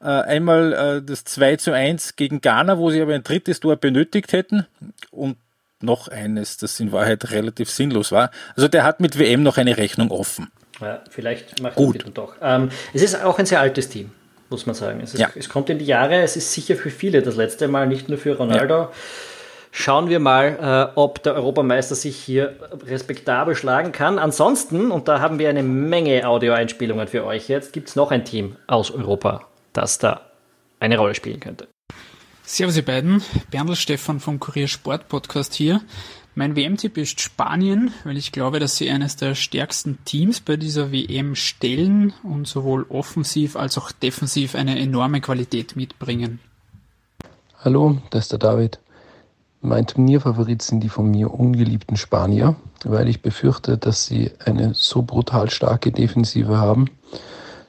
äh, 0.05 0.09
einmal 0.09 0.73
äh, 0.73 1.03
das 1.03 1.25
2 1.25 1.57
zu 1.57 1.73
1 1.73 2.17
gegen 2.17 2.41
Ghana, 2.41 2.79
wo 2.79 2.91
sie 2.91 3.01
aber 3.03 3.15
ein 3.15 3.25
drittes 3.25 3.61
Tor 3.61 3.77
benötigt 3.77 4.33
hätten 4.33 4.67
und 5.11 5.37
noch 5.81 6.09
eines, 6.09 6.57
das 6.57 6.79
in 6.81 6.93
Wahrheit 6.93 7.31
relativ 7.31 7.71
sinnlos 7.71 8.13
war. 8.13 8.31
Also 8.57 8.69
der 8.69 8.85
hat 8.85 9.01
mit 9.01 9.19
WM 9.19 9.43
noch 9.43 9.59
eine 9.59 9.77
Rechnung 9.77 10.11
offen. 10.11 10.51
Ja, 10.81 11.03
vielleicht 11.11 11.61
macht 11.61 11.79
er 11.79 12.07
es 12.07 12.15
doch. 12.15 12.35
Ähm, 12.41 12.71
es 12.93 13.03
ist 13.03 13.23
auch 13.23 13.39
ein 13.39 13.47
sehr 13.47 13.61
altes 13.61 13.89
Team, 13.89 14.13
muss 14.51 14.67
man 14.67 14.75
sagen. 14.75 15.01
Es, 15.03 15.15
ist, 15.15 15.21
ja. 15.21 15.31
es 15.35 15.49
kommt 15.49 15.71
in 15.71 15.79
die 15.79 15.85
Jahre, 15.85 16.23
es 16.23 16.37
ist 16.37 16.53
sicher 16.53 16.77
für 16.77 16.91
viele 16.91 17.23
das 17.23 17.37
letzte 17.37 17.69
Mal, 17.69 17.87
nicht 17.87 18.09
nur 18.09 18.19
für 18.19 18.37
Ronaldo. 18.37 18.75
Ja 18.75 18.91
Schauen 19.77 20.09
wir 20.09 20.21
mal, 20.21 20.93
äh, 20.95 20.97
ob 20.97 21.21
der 21.25 21.35
Europameister 21.35 21.97
sich 21.97 22.17
hier 22.17 22.55
respektabel 22.87 23.57
schlagen 23.57 23.91
kann. 23.91 24.21
Ansonsten, 24.21 24.93
und 24.93 25.09
da 25.09 25.19
haben 25.19 25.41
wir 25.41 25.49
eine 25.49 25.65
Menge 25.65 26.29
Audioeinspielungen 26.29 27.09
für 27.09 27.25
euch 27.25 27.49
jetzt, 27.49 27.73
gibt 27.73 27.89
es 27.89 27.97
noch 27.97 28.13
ein 28.13 28.25
Team 28.25 28.55
aus 28.69 28.93
Europa, 28.93 29.49
das 29.75 29.99
da 29.99 30.23
eine 30.81 30.97
Rolle 30.97 31.15
spielen 31.15 31.41
könnte. 31.41 31.69
Servus 32.43 32.77
ihr 32.77 32.85
beiden, 32.85 33.23
Berndl 33.51 33.77
Stefan 33.77 34.21
vom 34.21 34.41
Kurier 34.41 34.69
Sport 34.69 35.09
Podcast 35.09 35.55
hier. 35.55 35.81
Mein 36.35 36.57
WM-Tipp 36.57 36.99
ist 36.99 37.21
Spanien, 37.21 37.93
weil 38.03 38.17
ich 38.17 38.33
glaube, 38.33 38.59
dass 38.59 38.77
sie 38.77 38.91
eines 38.91 39.17
der 39.17 39.35
stärksten 39.35 39.99
Teams 40.05 40.41
bei 40.41 40.57
dieser 40.57 40.91
WM 40.91 41.37
stellen 41.37 42.13
und 42.23 42.49
sowohl 42.49 42.87
offensiv 42.89 43.57
als 43.57 43.79
auch 43.79 43.93
defensiv 43.93 44.57
eine 44.57 44.79
enorme 44.79 45.21
Qualität 45.21 45.77
mitbringen. 45.77 46.41
Hallo, 47.61 47.99
das 48.11 48.25
ist 48.25 48.33
der 48.33 48.41
David. 48.41 48.81
Mein 49.63 49.87
Turnierfavorit 49.87 50.61
sind 50.61 50.81
die 50.81 50.91
von 50.91 51.11
mir 51.11 51.33
ungeliebten 51.33 51.97
Spanier, 51.97 52.57
weil 52.85 53.09
ich 53.09 53.23
befürchte, 53.23 53.79
dass 53.79 54.05
sie 54.05 54.33
eine 54.45 54.75
so 54.75 55.03
brutal 55.03 55.49
starke 55.49 55.93
Defensive 55.93 56.59
haben, 56.59 56.91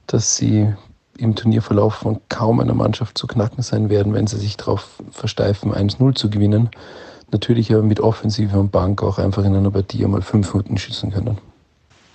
dass 0.07 0.35
sie 0.35 0.73
im 1.17 1.35
Turnierverlauf 1.35 1.95
von 1.95 2.19
kaum 2.29 2.59
einer 2.59 2.73
Mannschaft 2.73 3.17
zu 3.17 3.27
knacken 3.27 3.63
sein 3.63 3.89
werden, 3.89 4.13
wenn 4.13 4.27
sie 4.27 4.37
sich 4.37 4.57
darauf 4.57 4.87
versteifen, 5.11 5.73
1-0 5.73 6.15
zu 6.15 6.29
gewinnen. 6.29 6.69
Natürlich 7.31 7.73
aber 7.73 7.83
mit 7.83 7.99
Offensive 7.99 8.57
und 8.57 8.71
Bank 8.71 9.01
auch 9.01 9.17
einfach 9.17 9.43
in 9.43 9.55
einer 9.55 9.71
Partie 9.71 10.03
einmal 10.05 10.21
fünf 10.21 10.53
Minuten 10.53 10.77
schießen 10.77 11.11
können. 11.11 11.37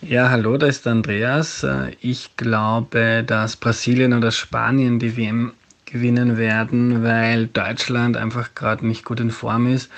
Ja, 0.03 0.31
hallo, 0.31 0.57
da 0.57 0.67
ist 0.67 0.87
Andreas. 0.87 1.67
Ich 2.01 2.37
glaube, 2.37 3.23
dass 3.27 3.57
Brasilien 3.57 4.15
oder 4.15 4.31
Spanien 4.31 4.99
die 4.99 5.17
WM 5.17 5.53
gewinnen 5.85 6.39
werden, 6.39 7.03
weil 7.03 7.49
Deutschland 7.49 8.17
einfach 8.17 8.55
gerade 8.55 8.87
nicht 8.87 9.05
gut 9.05 9.21
in 9.21 9.31
Form 9.31 9.67
ist, 9.67 9.91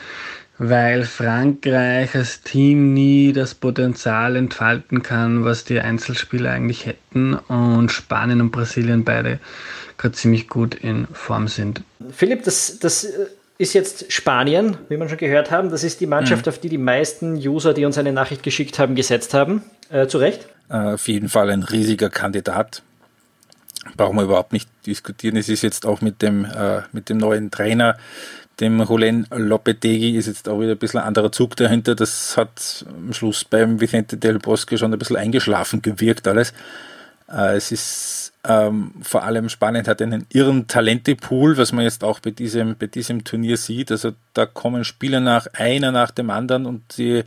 weil 0.58 1.04
Frankreich 1.04 2.14
als 2.14 2.42
Team 2.42 2.92
nie 2.92 3.32
das 3.32 3.54
Potenzial 3.54 4.36
entfalten 4.36 5.02
kann, 5.02 5.44
was 5.44 5.64
die 5.64 5.80
Einzelspieler 5.80 6.50
eigentlich 6.50 6.86
hätten 6.86 7.34
und 7.34 7.90
Spanien 7.90 8.40
und 8.40 8.50
Brasilien 8.50 9.04
beide 9.04 9.40
gerade 9.98 10.14
ziemlich 10.14 10.48
gut 10.48 10.74
in 10.74 11.06
Form 11.12 11.48
sind. 11.48 11.82
Philipp, 12.10 12.44
das, 12.44 12.78
das 12.78 13.08
ist 13.58 13.72
jetzt 13.72 14.12
Spanien, 14.12 14.76
wie 14.88 14.96
wir 14.96 15.08
schon 15.08 15.18
gehört 15.18 15.50
haben. 15.50 15.70
Das 15.70 15.84
ist 15.84 16.00
die 16.00 16.06
Mannschaft, 16.06 16.46
mhm. 16.46 16.50
auf 16.50 16.58
die 16.58 16.68
die 16.68 16.78
meisten 16.78 17.34
User, 17.34 17.74
die 17.74 17.84
uns 17.84 17.98
eine 17.98 18.12
Nachricht 18.12 18.42
geschickt 18.42 18.78
haben, 18.78 18.94
gesetzt 18.94 19.34
haben. 19.34 19.62
Äh, 19.90 20.06
zu 20.06 20.18
Recht? 20.18 20.48
Äh, 20.68 20.94
auf 20.94 21.08
jeden 21.08 21.28
Fall 21.28 21.50
ein 21.50 21.62
riesiger 21.62 22.10
Kandidat 22.10 22.82
brauchen 23.96 24.16
wir 24.16 24.22
überhaupt 24.22 24.52
nicht 24.52 24.68
diskutieren. 24.86 25.36
Es 25.36 25.48
ist 25.48 25.62
jetzt 25.62 25.86
auch 25.86 26.00
mit 26.00 26.22
dem, 26.22 26.44
äh, 26.44 26.82
mit 26.92 27.08
dem 27.08 27.18
neuen 27.18 27.50
Trainer, 27.50 27.96
dem 28.60 28.82
Julen 28.82 29.26
Lopetegui, 29.30 30.16
ist 30.16 30.26
jetzt 30.26 30.48
auch 30.48 30.60
wieder 30.60 30.72
ein 30.72 30.78
bisschen 30.78 31.00
ein 31.00 31.06
anderer 31.06 31.32
Zug 31.32 31.56
dahinter. 31.56 31.94
Das 31.94 32.36
hat 32.36 32.84
am 32.88 33.12
Schluss 33.12 33.44
beim 33.44 33.80
Vicente 33.80 34.16
del 34.16 34.38
Bosque 34.38 34.78
schon 34.78 34.92
ein 34.92 34.98
bisschen 34.98 35.16
eingeschlafen 35.16 35.82
gewirkt 35.82 36.28
alles. 36.28 36.52
Äh, 37.30 37.56
es 37.56 37.72
ist 37.72 38.32
ähm, 38.44 38.92
vor 39.02 39.22
allem 39.22 39.48
spannend, 39.48 39.88
hat 39.88 40.02
einen 40.02 40.26
irren 40.32 40.66
Talentepool, 40.66 41.56
was 41.56 41.72
man 41.72 41.84
jetzt 41.84 42.02
auch 42.04 42.20
bei 42.20 42.30
diesem, 42.30 42.76
bei 42.76 42.86
diesem 42.86 43.24
Turnier 43.24 43.56
sieht. 43.56 43.90
Also 43.90 44.12
da 44.34 44.46
kommen 44.46 44.84
Spieler 44.84 45.20
nach, 45.20 45.46
einer 45.54 45.92
nach 45.92 46.10
dem 46.10 46.30
anderen 46.30 46.66
und 46.66 46.98
die 46.98 47.24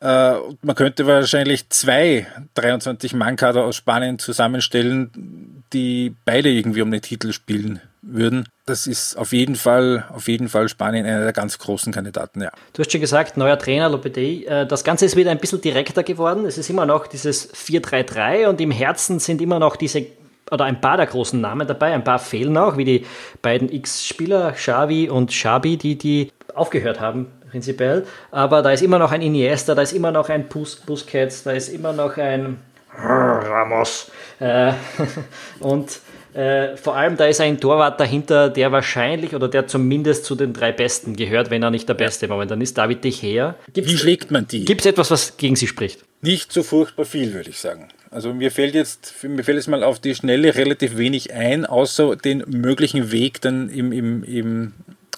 äh, 0.00 0.34
man 0.62 0.74
könnte 0.74 1.06
wahrscheinlich 1.06 1.68
zwei 1.68 2.26
23-Mann-Kader 2.56 3.64
aus 3.64 3.76
Spanien 3.76 4.18
zusammenstellen, 4.18 5.62
die 5.72 6.14
beide 6.24 6.48
irgendwie 6.48 6.82
um 6.82 6.90
den 6.90 7.02
Titel 7.02 7.32
spielen 7.32 7.80
würden. 8.02 8.48
Das 8.64 8.86
ist 8.86 9.16
auf 9.16 9.32
jeden 9.32 9.56
Fall, 9.56 10.06
auf 10.10 10.26
jeden 10.28 10.48
Fall 10.48 10.68
Spanien 10.70 11.04
einer 11.04 11.24
der 11.24 11.34
ganz 11.34 11.58
großen 11.58 11.92
Kandidaten, 11.92 12.40
ja. 12.40 12.50
Du 12.72 12.82
hast 12.82 12.90
schon 12.90 13.00
gesagt, 13.00 13.36
neuer 13.36 13.58
Trainer 13.58 13.90
Lopetegui. 13.90 14.46
Äh, 14.46 14.66
das 14.66 14.84
Ganze 14.84 15.04
ist 15.04 15.16
wieder 15.16 15.30
ein 15.30 15.38
bisschen 15.38 15.60
direkter 15.60 16.02
geworden. 16.02 16.46
Es 16.46 16.56
ist 16.56 16.70
immer 16.70 16.86
noch 16.86 17.06
dieses 17.06 17.52
4-3-3 17.52 18.46
und 18.48 18.60
im 18.60 18.70
Herzen 18.70 19.18
sind 19.18 19.42
immer 19.42 19.58
noch 19.58 19.76
diese 19.76 20.06
oder 20.50 20.64
ein 20.64 20.80
paar 20.80 20.96
der 20.96 21.06
großen 21.06 21.40
Namen 21.40 21.68
dabei, 21.68 21.92
ein 21.94 22.02
paar 22.02 22.18
fehlen 22.18 22.56
auch, 22.56 22.76
wie 22.76 22.84
die 22.84 23.06
beiden 23.40 23.70
X-Spieler, 23.70 24.50
Xavi 24.50 25.08
und 25.08 25.30
Xabi, 25.30 25.76
die, 25.76 25.96
die 25.96 26.32
aufgehört 26.54 26.98
haben 26.98 27.28
prinzipiell. 27.50 28.06
Aber 28.30 28.62
da 28.62 28.70
ist 28.72 28.82
immer 28.82 28.98
noch 28.98 29.12
ein 29.12 29.22
Iniesta, 29.22 29.74
da 29.74 29.82
ist 29.82 29.92
immer 29.92 30.10
noch 30.10 30.28
ein 30.28 30.48
Bus 30.48 30.76
Busquets, 30.76 31.42
da 31.42 31.52
ist 31.52 31.68
immer 31.68 31.92
noch 31.92 32.16
ein 32.16 32.58
Ramos. 32.96 34.10
Äh, 34.38 34.72
und 35.60 36.00
äh, 36.34 36.76
vor 36.76 36.96
allem 36.96 37.16
da 37.16 37.26
ist 37.26 37.40
ein 37.40 37.58
Torwart 37.60 37.98
dahinter, 37.98 38.50
der 38.50 38.70
wahrscheinlich 38.70 39.34
oder 39.34 39.48
der 39.48 39.66
zumindest 39.66 40.24
zu 40.24 40.34
den 40.34 40.52
drei 40.52 40.72
Besten 40.72 41.16
gehört, 41.16 41.50
wenn 41.50 41.62
er 41.62 41.70
nicht 41.70 41.88
der 41.88 41.94
Beste 41.94 42.28
momentan 42.28 42.60
ist. 42.60 42.78
David 42.78 43.02
De 43.02 43.10
Gea. 43.10 43.56
Gibt's, 43.72 43.90
Wie 43.90 43.96
schlägt 43.96 44.30
man 44.30 44.46
die? 44.46 44.64
Gibt 44.64 44.82
es 44.82 44.86
etwas, 44.86 45.10
was 45.10 45.36
gegen 45.36 45.56
sie 45.56 45.66
spricht? 45.66 46.04
Nicht 46.22 46.52
so 46.52 46.62
furchtbar 46.62 47.04
viel, 47.04 47.32
würde 47.32 47.50
ich 47.50 47.58
sagen. 47.58 47.88
Also 48.10 48.32
mir 48.34 48.50
fällt 48.50 48.74
jetzt, 48.74 49.14
mir 49.22 49.42
fällt 49.42 49.56
jetzt 49.56 49.68
mal 49.68 49.82
auf 49.82 49.98
die 49.98 50.14
Schnelle 50.14 50.54
relativ 50.54 50.96
wenig 50.96 51.32
ein, 51.32 51.64
außer 51.64 52.16
den 52.16 52.44
möglichen 52.46 53.12
Weg 53.12 53.40
dann 53.40 53.68
im, 53.68 53.92
im, 53.92 54.24
im, 54.24 54.72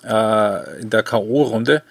äh, 0.04 0.80
in 0.80 0.90
der 0.90 1.02
K.O.-Runde. 1.02 1.82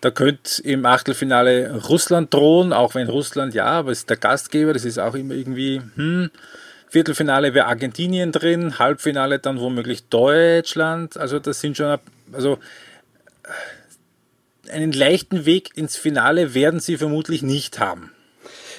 Da 0.00 0.10
könnte 0.10 0.62
im 0.62 0.86
Achtelfinale 0.86 1.82
Russland 1.88 2.32
drohen, 2.32 2.72
auch 2.72 2.94
wenn 2.94 3.08
Russland 3.08 3.54
ja, 3.54 3.66
aber 3.66 3.90
es 3.90 4.00
ist 4.00 4.10
der 4.10 4.16
Gastgeber, 4.16 4.72
das 4.72 4.84
ist 4.84 4.98
auch 4.98 5.14
immer 5.14 5.34
irgendwie, 5.34 5.80
hm. 5.96 6.30
Viertelfinale 6.90 7.52
wäre 7.52 7.66
Argentinien 7.66 8.32
drin, 8.32 8.78
Halbfinale 8.78 9.38
dann 9.38 9.60
womöglich 9.60 10.08
Deutschland. 10.08 11.18
Also 11.18 11.38
das 11.38 11.60
sind 11.60 11.76
schon, 11.76 11.98
also 12.32 12.58
einen 14.70 14.92
leichten 14.92 15.44
Weg 15.44 15.76
ins 15.76 15.96
Finale 15.96 16.54
werden 16.54 16.80
sie 16.80 16.96
vermutlich 16.96 17.42
nicht 17.42 17.78
haben. 17.78 18.12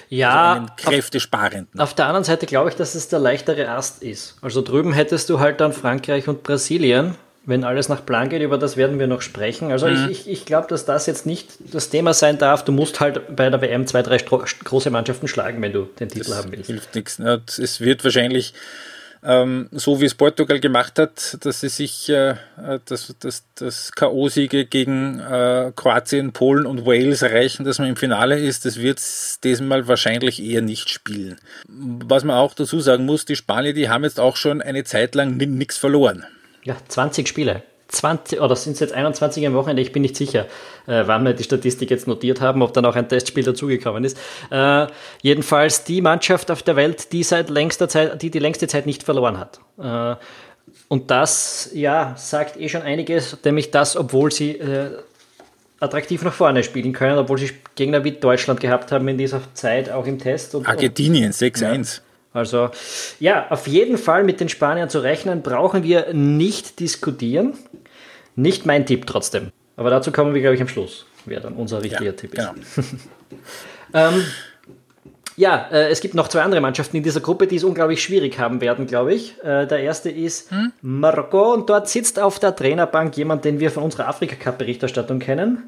Ja, 0.09 0.53
also 0.53 0.65
kräftesparenden. 0.75 1.79
Auf, 1.79 1.89
auf 1.89 1.95
der 1.95 2.07
anderen 2.07 2.23
Seite 2.23 2.47
glaube 2.47 2.69
ich, 2.69 2.75
dass 2.75 2.95
es 2.95 3.09
der 3.09 3.19
leichtere 3.19 3.69
Ast 3.69 4.01
ist. 4.01 4.37
Also 4.41 4.63
drüben 4.63 4.91
hättest 4.91 5.29
du 5.29 5.39
halt 5.39 5.61
dann 5.61 5.71
Frankreich 5.71 6.27
und 6.27 6.41
Brasilien 6.41 7.15
wenn 7.49 7.63
alles 7.63 7.89
nach 7.89 8.05
Plan 8.05 8.29
geht, 8.29 8.41
über 8.41 8.57
das 8.57 8.77
werden 8.77 8.99
wir 8.99 9.07
noch 9.07 9.21
sprechen. 9.21 9.71
Also 9.71 9.87
mhm. 9.87 10.09
ich, 10.09 10.27
ich, 10.27 10.29
ich 10.29 10.45
glaube, 10.45 10.67
dass 10.67 10.85
das 10.85 11.07
jetzt 11.07 11.25
nicht 11.25 11.49
das 11.73 11.89
Thema 11.89 12.13
sein 12.13 12.37
darf. 12.37 12.63
Du 12.63 12.71
musst 12.71 12.99
halt 12.99 13.35
bei 13.35 13.49
der 13.49 13.61
WM 13.61 13.87
zwei, 13.87 14.03
drei 14.03 14.17
große 14.17 14.91
Mannschaften 14.91 15.27
schlagen, 15.27 15.61
wenn 15.61 15.73
du 15.73 15.89
den 15.99 16.09
Titel 16.09 16.29
das 16.29 16.37
haben 16.37 16.51
willst. 16.51 16.67
Hilft 16.67 16.95
nichts. 16.95 17.19
Es 17.57 17.81
wird 17.81 18.03
wahrscheinlich 18.03 18.53
ähm, 19.21 19.67
so 19.71 19.99
wie 19.99 20.05
es 20.05 20.15
Portugal 20.15 20.59
gemacht 20.59 20.97
hat, 20.97 21.37
dass 21.43 21.59
sie 21.59 21.69
sich 21.69 22.07
äh, 22.07 22.35
das, 22.85 23.13
das, 23.19 23.43
das 23.55 23.91
K.O.-Siege 23.91 24.65
gegen 24.65 25.19
äh, 25.19 25.73
Kroatien, 25.75 26.31
Polen 26.31 26.65
und 26.65 26.85
Wales 26.85 27.21
erreichen, 27.21 27.65
dass 27.65 27.79
man 27.79 27.89
im 27.89 27.95
Finale 27.97 28.39
ist, 28.39 28.65
das 28.65 28.79
wird 28.79 28.99
es 28.99 29.39
diesmal 29.43 29.87
wahrscheinlich 29.87 30.41
eher 30.41 30.61
nicht 30.61 30.89
spielen. 30.89 31.37
Was 31.67 32.23
man 32.23 32.37
auch 32.37 32.53
dazu 32.53 32.79
sagen 32.79 33.05
muss, 33.05 33.25
die 33.25 33.35
Spanier, 33.35 33.73
die 33.73 33.89
haben 33.89 34.03
jetzt 34.03 34.19
auch 34.19 34.37
schon 34.37 34.61
eine 34.61 34.85
Zeit 34.85 35.15
lang 35.15 35.35
nichts 35.35 35.77
verloren. 35.77 36.25
Ja, 36.63 36.77
20 36.87 37.27
Spiele. 37.27 37.63
20, 37.89 38.39
oder 38.39 38.55
sind 38.55 38.73
es 38.73 38.79
jetzt 38.79 38.93
21 38.93 39.45
am 39.47 39.53
Wochenende? 39.55 39.81
Ich 39.81 39.91
bin 39.91 40.03
nicht 40.03 40.15
sicher, 40.15 40.45
äh, 40.85 41.03
wann 41.05 41.25
wir 41.25 41.33
die 41.33 41.43
Statistik 41.43 41.89
jetzt 41.89 42.07
notiert 42.07 42.39
haben, 42.39 42.61
ob 42.61 42.73
dann 42.73 42.85
auch 42.85 42.95
ein 42.95 43.09
Testspiel 43.09 43.43
dazugekommen 43.43 44.03
ist. 44.03 44.17
Äh, 44.51 44.87
jedenfalls 45.21 45.83
die 45.83 46.01
Mannschaft 46.01 46.51
auf 46.51 46.61
der 46.61 46.75
Welt, 46.75 47.11
die 47.11 47.23
seit 47.23 47.49
längster 47.49 47.89
Zeit, 47.89 48.21
die 48.21 48.29
die 48.29 48.39
längste 48.39 48.67
Zeit 48.67 48.85
nicht 48.85 49.03
verloren 49.03 49.39
hat. 49.39 49.59
Äh, 49.79 50.15
und 50.87 51.09
das, 51.09 51.71
ja, 51.73 52.13
sagt 52.15 52.59
eh 52.59 52.69
schon 52.69 52.83
einiges, 52.83 53.37
nämlich 53.43 53.71
das, 53.71 53.97
obwohl 53.97 54.31
sie 54.31 54.51
äh, 54.51 54.91
attraktiv 55.79 56.23
nach 56.23 56.33
vorne 56.33 56.63
spielen 56.63 56.93
können, 56.93 57.17
obwohl 57.17 57.39
sie 57.39 57.51
Gegner 57.75 58.03
wie 58.03 58.11
Deutschland 58.11 58.59
gehabt 58.59 58.91
haben 58.91 59.07
in 59.07 59.17
dieser 59.17 59.41
Zeit, 59.55 59.89
auch 59.89 60.05
im 60.05 60.19
Test. 60.19 60.53
Und, 60.53 60.67
Argentinien 60.67 61.31
6-1. 61.31 62.01
Also 62.33 62.69
ja, 63.19 63.47
auf 63.49 63.67
jeden 63.67 63.97
Fall 63.97 64.23
mit 64.23 64.39
den 64.39 64.49
Spaniern 64.49 64.89
zu 64.89 64.99
rechnen, 64.99 65.41
brauchen 65.41 65.83
wir 65.83 66.13
nicht 66.13 66.79
diskutieren. 66.79 67.53
Nicht 68.35 68.65
mein 68.65 68.85
Tipp 68.85 69.05
trotzdem. 69.07 69.51
Aber 69.75 69.89
dazu 69.89 70.11
kommen 70.11 70.33
wir, 70.33 70.41
glaube 70.41 70.55
ich, 70.55 70.61
am 70.61 70.67
Schluss, 70.67 71.05
wer 71.25 71.39
dann 71.39 71.53
unser 71.53 71.81
richtiger 71.81 72.05
ja, 72.05 72.11
Tipp 72.11 72.33
ist. 72.33 72.47
Genau. 72.47 72.87
ähm, 73.93 74.25
ja, 75.35 75.69
äh, 75.71 75.89
es 75.89 76.01
gibt 76.01 76.15
noch 76.15 76.27
zwei 76.27 76.41
andere 76.41 76.59
Mannschaften 76.59 76.97
in 76.97 77.03
dieser 77.03 77.21
Gruppe, 77.21 77.47
die 77.47 77.55
es 77.55 77.63
unglaublich 77.63 78.03
schwierig 78.03 78.37
haben 78.39 78.59
werden, 78.59 78.87
glaube 78.87 79.13
ich. 79.13 79.41
Äh, 79.41 79.67
der 79.67 79.79
erste 79.79 80.09
ist 80.09 80.51
hm? 80.51 80.73
Marokko 80.81 81.53
und 81.53 81.69
dort 81.69 81.87
sitzt 81.87 82.19
auf 82.19 82.39
der 82.39 82.55
Trainerbank 82.55 83.15
jemand, 83.15 83.45
den 83.45 83.61
wir 83.61 83.71
von 83.71 83.83
unserer 83.83 84.09
Afrika-Cup-Berichterstattung 84.09 85.19
kennen. 85.19 85.63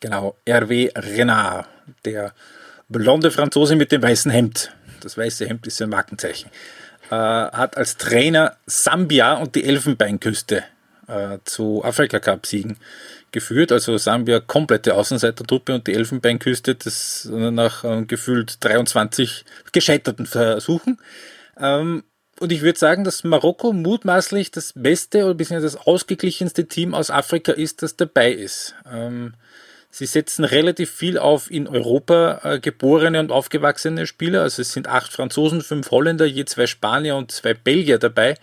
Genau, 0.00 0.36
Hervé 0.46 0.90
Renard, 0.94 1.66
der 2.04 2.34
blonde 2.90 3.30
Franzose 3.30 3.74
mit 3.74 3.90
dem 3.90 4.02
weißen 4.02 4.30
Hemd 4.30 4.70
das 5.00 5.16
weiße 5.16 5.46
Hemd 5.46 5.66
ist 5.66 5.78
sein 5.78 5.90
Markenzeichen, 5.90 6.50
äh, 7.10 7.14
hat 7.14 7.76
als 7.76 7.96
Trainer 7.96 8.56
Sambia 8.66 9.34
und 9.34 9.54
die 9.54 9.64
Elfenbeinküste 9.64 10.64
äh, 11.08 11.38
zu 11.44 11.84
Afrika 11.84 12.18
Cup 12.18 12.46
Siegen 12.46 12.76
geführt. 13.32 13.72
Also 13.72 13.96
Sambia 13.98 14.40
komplette 14.40 14.94
Außenseitertruppe 14.94 15.74
und 15.74 15.86
die 15.86 15.94
Elfenbeinküste, 15.94 16.74
das 16.74 17.28
nach 17.30 17.84
äh, 17.84 18.04
gefühlt 18.04 18.64
23 18.64 19.44
gescheiterten 19.72 20.26
Versuchen. 20.26 20.98
Ähm, 21.58 22.04
und 22.38 22.52
ich 22.52 22.60
würde 22.60 22.78
sagen, 22.78 23.04
dass 23.04 23.24
Marokko 23.24 23.72
mutmaßlich 23.72 24.50
das 24.50 24.74
beste 24.74 25.24
oder 25.24 25.34
beziehungsweise 25.34 25.76
das 25.76 25.86
ausgeglichenste 25.86 26.66
Team 26.66 26.94
aus 26.94 27.10
Afrika 27.10 27.52
ist, 27.52 27.82
das 27.82 27.96
dabei 27.96 28.30
ist. 28.32 28.74
Ähm, 28.90 29.34
sie 29.96 30.04
setzen 30.04 30.44
relativ 30.44 30.90
viel 30.90 31.16
auf 31.16 31.50
in 31.50 31.66
Europa 31.66 32.40
äh, 32.44 32.60
geborene 32.60 33.18
und 33.18 33.32
aufgewachsene 33.32 34.06
Spieler. 34.06 34.42
Also 34.42 34.60
es 34.60 34.72
sind 34.72 34.88
acht 34.88 35.10
Franzosen, 35.10 35.62
fünf 35.62 35.90
Holländer, 35.90 36.26
je 36.26 36.44
zwei 36.44 36.66
Spanier 36.66 37.16
und 37.16 37.32
zwei 37.32 37.54
Belgier 37.54 37.98
dabei. 37.98 38.34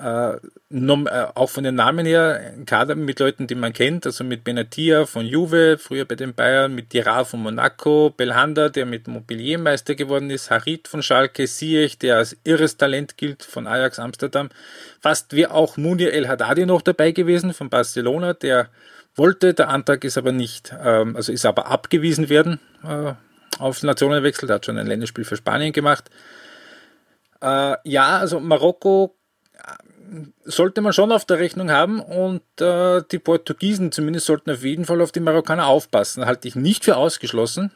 Äh, 0.00 0.36
äh, 0.36 1.26
auch 1.34 1.50
von 1.50 1.64
den 1.64 1.74
Namen 1.74 2.06
her 2.06 2.40
ein 2.56 2.64
Kader 2.64 2.94
mit 2.94 3.20
Leuten, 3.20 3.46
die 3.46 3.54
man 3.54 3.74
kennt, 3.74 4.06
also 4.06 4.24
mit 4.24 4.44
Benatia 4.44 5.04
von 5.04 5.26
Juve, 5.26 5.76
früher 5.76 6.06
bei 6.06 6.14
den 6.14 6.32
Bayern, 6.32 6.74
mit 6.74 6.94
Dirard 6.94 7.26
von 7.26 7.42
Monaco, 7.42 8.08
Belhanda, 8.16 8.70
der 8.70 8.86
mit 8.86 9.08
Mobilier 9.08 9.58
Meister 9.58 9.94
geworden 9.94 10.30
ist, 10.30 10.50
Harit 10.50 10.88
von 10.88 11.02
Schalke, 11.02 11.46
Ziyech, 11.46 11.98
der 11.98 12.16
als 12.16 12.34
irres 12.44 12.78
Talent 12.78 13.18
gilt 13.18 13.42
von 13.42 13.66
Ajax 13.66 13.98
Amsterdam. 13.98 14.48
Fast 15.00 15.36
wie 15.36 15.46
auch 15.46 15.76
Munir 15.76 16.14
El 16.14 16.28
Haddadi 16.28 16.64
noch 16.64 16.80
dabei 16.80 17.12
gewesen 17.12 17.52
von 17.52 17.68
Barcelona, 17.68 18.32
der 18.32 18.70
wollte, 19.18 19.54
der 19.54 19.68
Antrag 19.68 20.04
ist 20.04 20.18
aber 20.18 20.32
nicht, 20.32 20.74
ähm, 20.82 21.16
also 21.16 21.32
ist 21.32 21.46
aber 21.46 21.66
abgewiesen 21.66 22.28
werden 22.28 22.60
äh, 22.84 23.12
auf 23.58 23.82
Nationenwechsel, 23.82 24.46
der 24.46 24.56
hat 24.56 24.66
schon 24.66 24.78
ein 24.78 24.86
Länderspiel 24.86 25.24
für 25.24 25.36
Spanien 25.36 25.72
gemacht. 25.72 26.10
ja, 27.40 28.18
also 28.18 28.40
Marokko 28.40 29.14
sollte 30.44 30.80
man 30.80 30.92
schon 30.92 31.12
auf 31.12 31.24
der 31.24 31.38
Rechnung 31.38 31.70
haben 31.70 32.00
und 32.00 32.42
äh, 32.60 33.02
die 33.10 33.18
Portugiesen 33.18 33.92
zumindest 33.92 34.26
sollten 34.26 34.50
auf 34.50 34.64
jeden 34.64 34.84
Fall 34.84 35.00
auf 35.00 35.12
die 35.12 35.20
Marokkaner 35.20 35.66
aufpassen. 35.66 36.26
Halte 36.26 36.48
ich 36.48 36.56
nicht 36.56 36.84
für 36.84 36.96
ausgeschlossen, 36.96 37.70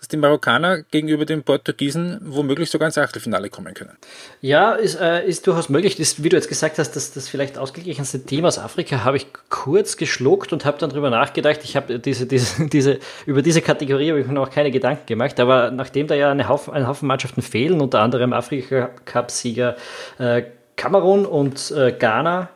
dass 0.00 0.08
die 0.08 0.16
Marokkaner 0.16 0.82
gegenüber 0.90 1.26
den 1.26 1.42
Portugiesen 1.42 2.18
womöglich 2.22 2.70
sogar 2.70 2.86
ins 2.86 2.96
Achtelfinale 2.96 3.50
kommen 3.50 3.74
können. 3.74 3.98
Ja, 4.40 4.72
ist, 4.72 4.98
äh, 4.98 5.26
ist 5.26 5.46
durchaus 5.46 5.68
möglich. 5.68 5.96
Das, 5.96 6.22
wie 6.22 6.30
du 6.30 6.36
jetzt 6.36 6.48
gesagt 6.48 6.78
hast, 6.78 6.96
dass 6.96 7.12
das 7.12 7.28
vielleicht 7.28 7.58
ausgeglichenste 7.58 8.24
Thema 8.24 8.48
aus 8.48 8.58
Afrika 8.58 9.04
habe 9.04 9.18
ich 9.18 9.26
kurz 9.50 9.98
geschluckt 9.98 10.54
und 10.54 10.64
habe 10.64 10.78
dann 10.78 10.88
darüber 10.88 11.10
nachgedacht. 11.10 11.60
Ich 11.64 11.76
habe 11.76 11.98
diese, 11.98 12.26
diese, 12.26 12.66
diese, 12.72 12.98
über 13.26 13.42
diese 13.42 13.60
Kategorie 13.60 14.08
habe 14.10 14.20
ich 14.20 14.26
mir 14.26 14.32
noch 14.32 14.50
keine 14.50 14.70
Gedanken 14.70 15.04
gemacht, 15.04 15.38
aber 15.38 15.70
nachdem 15.70 16.06
da 16.06 16.14
ja 16.14 16.30
eine 16.30 16.48
Haufen, 16.48 16.72
ein 16.72 16.88
Haufen 16.88 17.06
Mannschaften 17.06 17.42
fehlen, 17.42 17.82
unter 17.82 18.00
anderem 18.00 18.32
Afrika-Cup-Sieger 18.32 19.76
äh, 20.18 20.42
Kamerun 20.76 21.26
und 21.26 21.70
äh, 21.72 21.92
Ghana. 21.92 22.48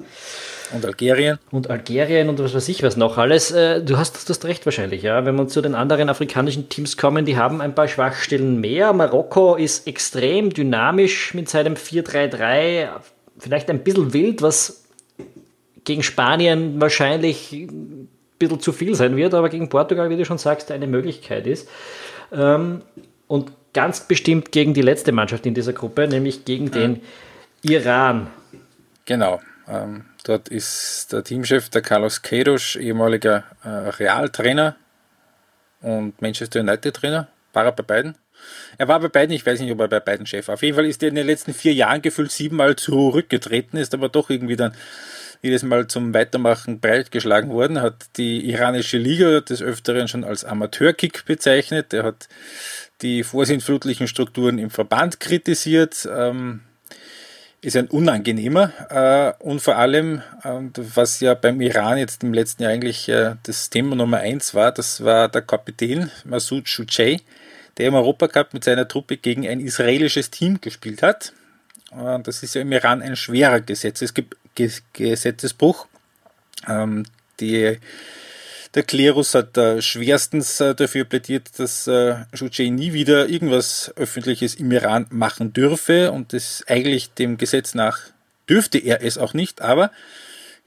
Und 0.72 0.85
Algerien. 0.85 1.38
Und 1.50 1.70
Algerien 1.70 2.29
und 2.29 2.38
was 2.38 2.55
weiß 2.55 2.68
ich 2.68 2.83
was 2.83 2.96
noch 2.96 3.18
alles. 3.18 3.50
Äh, 3.50 3.83
du 3.83 3.98
hast 3.98 4.29
das 4.29 4.44
recht 4.44 4.64
wahrscheinlich, 4.64 5.03
ja. 5.03 5.24
Wenn 5.24 5.37
wir 5.37 5.46
zu 5.48 5.61
den 5.61 5.74
anderen 5.74 6.09
afrikanischen 6.09 6.68
Teams 6.68 6.96
kommen, 6.96 7.24
die 7.24 7.37
haben 7.37 7.61
ein 7.61 7.74
paar 7.74 7.88
Schwachstellen 7.88 8.61
mehr. 8.61 8.92
Marokko 8.92 9.57
ist 9.57 9.87
extrem 9.87 10.50
dynamisch 10.50 11.35
mit 11.35 11.48
seinem 11.48 11.74
4-3-3. 11.74 12.88
Vielleicht 13.38 13.68
ein 13.70 13.81
bisschen 13.81 14.12
wild, 14.12 14.42
was 14.42 14.85
gegen 15.85 16.03
Spanien 16.03 16.81
wahrscheinlich 16.81 17.53
ein 17.53 18.09
bisschen 18.38 18.61
zu 18.61 18.72
viel 18.72 18.94
sein 18.94 19.16
wird, 19.16 19.35
aber 19.35 19.50
gegen 19.50 19.68
Portugal, 19.68 20.09
wie 20.09 20.16
du 20.16 20.24
schon 20.24 20.38
sagst, 20.38 20.70
eine 20.72 20.87
Möglichkeit 20.87 21.46
ist. 21.46 21.68
Ähm, 22.33 22.83
und 23.27 23.53
ganz 23.74 24.00
bestimmt 24.00 24.53
gegen 24.53 24.72
die 24.72 24.83
letzte 24.83 25.12
Mannschaft 25.12 25.44
in 25.46 25.55
dieser 25.55 25.72
Gruppe, 25.72 26.09
nämlich 26.09 26.44
gegen 26.44 26.70
den 26.70 27.03
Iran. 27.62 28.29
Genau. 29.05 29.40
Ähm, 29.68 30.05
dort 30.24 30.48
ist 30.48 31.12
der 31.12 31.24
Teamchef, 31.24 31.68
der 31.70 31.83
Carlos 31.83 32.22
Queiroz, 32.22 32.77
ehemaliger 32.77 33.44
äh, 33.64 33.68
Realtrainer 33.68 34.77
und 35.81 36.20
Manchester 36.20 36.61
United-Trainer. 36.61 37.29
War 37.53 37.64
er 37.64 37.72
bei 37.72 37.83
beiden? 37.83 38.16
Er 38.79 38.88
war 38.88 39.00
bei 39.00 39.09
beiden, 39.09 39.35
ich 39.35 39.46
weiß 39.46 39.61
nicht, 39.61 39.72
ob 39.72 39.81
er 39.81 39.88
bei 39.88 40.00
beiden 40.00 40.27
Chef 40.27 40.48
war. 40.48 40.55
Auf 40.55 40.62
jeden 40.62 40.77
Fall 40.77 40.87
ist 40.87 41.03
er 41.03 41.09
in 41.09 41.14
den 41.14 41.27
letzten 41.27 41.55
vier 41.55 41.72
Jahren 41.72 42.03
gefühlt 42.03 42.31
siebenmal 42.31 42.77
zurückgetreten, 42.77 43.79
ist 43.79 43.94
aber 43.94 44.09
doch 44.09 44.29
irgendwie 44.29 44.57
dann 44.57 44.74
jedes 45.40 45.62
Mal 45.62 45.87
zum 45.87 46.14
Weitermachen 46.14 46.81
breitgeschlagen 46.81 47.50
worden, 47.50 47.83
hat 47.83 48.16
die 48.16 48.48
iranische 48.50 48.96
Liga 48.96 49.40
des 49.40 49.61
Öfteren 49.61 50.09
schon 50.09 50.24
als 50.24 50.44
Amateurkick 50.44 51.27
bezeichnet. 51.27 51.92
Er 51.92 52.05
hat 52.05 52.29
die 53.03 53.22
vorsintflutlichen 53.22 54.09
Strukturen 54.09 54.59
im 54.59 54.70
Verband 54.70 55.20
kritisiert. 55.20 56.09
Ähm, 56.11 56.61
ist 57.64 57.77
ein 57.77 57.87
unangenehmer 57.87 58.72
äh, 58.90 59.42
und 59.42 59.61
vor 59.61 59.77
allem, 59.77 60.22
äh, 60.42 60.61
was 60.77 61.20
ja 61.20 61.35
beim 61.35 61.61
Iran 61.62 61.96
jetzt 61.96 62.22
im 62.22 62.35
letzten 62.35 62.62
Jahr 62.62 62.72
eigentlich 62.72 63.09
äh, 63.09 63.37
das 63.42 63.70
Thema 63.70 63.96
Nummer 63.96 64.18
eins 64.18 64.55
war, 64.55 64.70
das 64.70 65.03
war 65.03 65.29
der 65.29 65.42
Kapitän 65.42 66.11
Masoud 66.24 66.68
Shuchei, 66.68 67.20
der 67.79 67.88
im 67.88 67.94
Europacup 67.94 68.53
mit 68.53 68.64
seiner 68.64 68.87
Truppe 68.87 69.16
gegen 69.16 69.48
ein 69.48 69.61
israelisches 69.61 70.31
Team 70.31 70.61
gespielt 70.61 71.03
hat. 71.03 71.33
das 72.22 72.42
ist 72.42 72.55
ja 72.55 72.61
im 72.61 72.72
Iran 72.72 73.03
ein 73.03 73.16
schwerer 73.16 73.61
Gesetzes 73.61 74.12
Gesetzesbruch. 74.92 75.87
Ähm, 76.68 77.05
die 77.40 77.79
der 78.75 78.83
Klerus 78.83 79.35
hat 79.35 79.57
äh, 79.57 79.81
schwerstens 79.81 80.61
äh, 80.61 80.75
dafür 80.75 81.05
plädiert, 81.05 81.59
dass 81.59 81.87
äh, 81.87 82.17
Shuchei 82.33 82.69
nie 82.69 82.93
wieder 82.93 83.29
irgendwas 83.29 83.93
Öffentliches 83.97 84.55
im 84.57 84.71
Iran 84.73 85.07
machen 85.11 85.53
dürfe 85.53 86.13
und 86.13 86.33
das 86.33 86.65
eigentlich 86.67 87.13
dem 87.15 87.37
Gesetz 87.39 87.75
nach 87.75 87.99
dürfte 88.49 88.79
er 88.79 89.03
es 89.03 89.17
auch 89.17 89.33
nicht, 89.33 89.63
aber 89.63 89.91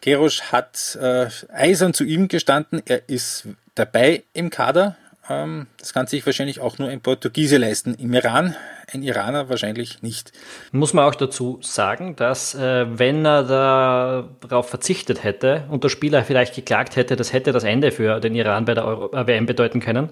Kerosch 0.01 0.41
hat 0.51 0.97
äh, 1.01 1.27
eisern 1.51 1.93
zu 1.93 2.03
ihm 2.03 2.27
gestanden, 2.27 2.81
er 2.85 3.09
ist 3.09 3.47
dabei 3.75 4.23
im 4.33 4.49
Kader. 4.49 4.95
Ähm, 5.29 5.67
das 5.77 5.93
kann 5.93 6.07
sich 6.07 6.25
wahrscheinlich 6.25 6.59
auch 6.59 6.77
nur 6.77 6.89
ein 6.89 7.01
Portugiese 7.01 7.57
leisten. 7.57 7.95
Im 7.95 8.13
Iran 8.13 8.55
ein 8.93 9.03
Iraner 9.03 9.49
wahrscheinlich 9.49 10.01
nicht. 10.01 10.31
Muss 10.71 10.93
man 10.93 11.05
auch 11.05 11.15
dazu 11.15 11.59
sagen, 11.61 12.15
dass 12.15 12.55
äh, 12.55 12.85
wenn 12.97 13.25
er 13.25 13.43
darauf 13.43 14.69
verzichtet 14.69 15.23
hätte 15.23 15.65
und 15.69 15.83
der 15.83 15.89
Spieler 15.89 16.23
vielleicht 16.23 16.55
geklagt 16.55 16.95
hätte, 16.95 17.15
das 17.15 17.33
hätte 17.33 17.51
das 17.51 17.65
Ende 17.65 17.91
für 17.91 18.19
den 18.19 18.33
Iran 18.35 18.65
bei 18.65 18.73
der 18.73 18.85
Euro 18.85 19.13
äh, 19.13 19.27
WM 19.27 19.45
bedeuten 19.45 19.81
können. 19.81 20.09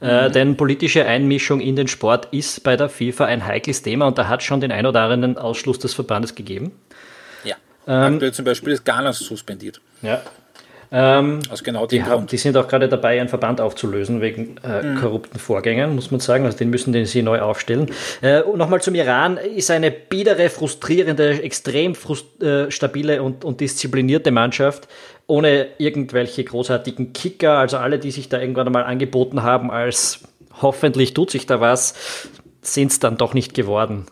Äh, 0.00 0.28
mhm. 0.28 0.32
denn 0.32 0.56
politische 0.56 1.06
Einmischung 1.06 1.60
in 1.60 1.76
den 1.76 1.88
Sport 1.88 2.28
ist 2.32 2.62
bei 2.64 2.76
der 2.76 2.88
FIFA 2.88 3.26
ein 3.26 3.46
heikles 3.46 3.82
Thema 3.82 4.06
und 4.06 4.18
da 4.18 4.28
hat 4.28 4.42
schon 4.42 4.60
den 4.60 4.72
ein 4.72 4.86
oder 4.86 5.02
anderen 5.02 5.38
Ausschluss 5.38 5.78
des 5.78 5.94
Verbandes 5.94 6.34
gegeben. 6.34 6.72
Ja. 7.44 7.56
Ähm, 7.86 8.14
Aktuell 8.14 8.32
zum 8.32 8.44
Beispiel 8.44 8.72
ist 8.72 8.84
Ghana 8.84 9.12
suspendiert. 9.12 9.80
Ja, 10.02 10.20
ähm, 10.96 11.40
Aus 11.50 11.64
genau 11.64 11.86
die, 11.86 12.04
haben, 12.04 12.28
die 12.28 12.36
sind 12.36 12.56
auch 12.56 12.68
gerade 12.68 12.88
dabei, 12.88 13.20
einen 13.20 13.28
Verband 13.28 13.60
aufzulösen 13.60 14.20
wegen 14.20 14.58
äh, 14.62 14.82
mhm. 14.82 15.00
korrupten 15.00 15.40
Vorgängen, 15.40 15.96
muss 15.96 16.12
man 16.12 16.20
sagen. 16.20 16.44
Also 16.44 16.56
den 16.56 16.70
müssen 16.70 16.92
den 16.92 17.04
sie 17.04 17.22
neu 17.22 17.40
aufstellen. 17.40 17.90
Äh, 18.22 18.42
Nochmal 18.54 18.80
zum 18.80 18.94
Iran. 18.94 19.36
Ist 19.36 19.72
eine 19.72 19.90
biedere, 19.90 20.48
frustrierende, 20.50 21.42
extrem 21.42 21.96
frust 21.96 22.40
äh, 22.40 22.70
stabile 22.70 23.24
und, 23.24 23.44
und 23.44 23.60
disziplinierte 23.60 24.30
Mannschaft 24.30 24.86
ohne 25.26 25.68
irgendwelche 25.78 26.44
großartigen 26.44 27.12
Kicker. 27.12 27.58
Also 27.58 27.78
alle, 27.78 27.98
die 27.98 28.12
sich 28.12 28.28
da 28.28 28.38
irgendwann 28.40 28.68
einmal 28.68 28.84
angeboten 28.84 29.42
haben 29.42 29.72
als 29.72 30.20
hoffentlich 30.62 31.12
tut 31.12 31.30
sich 31.30 31.46
da 31.46 31.60
was, 31.60 31.94
sind 32.62 32.92
es 32.92 33.00
dann 33.00 33.16
doch 33.16 33.34
nicht 33.34 33.54
geworden 33.54 34.06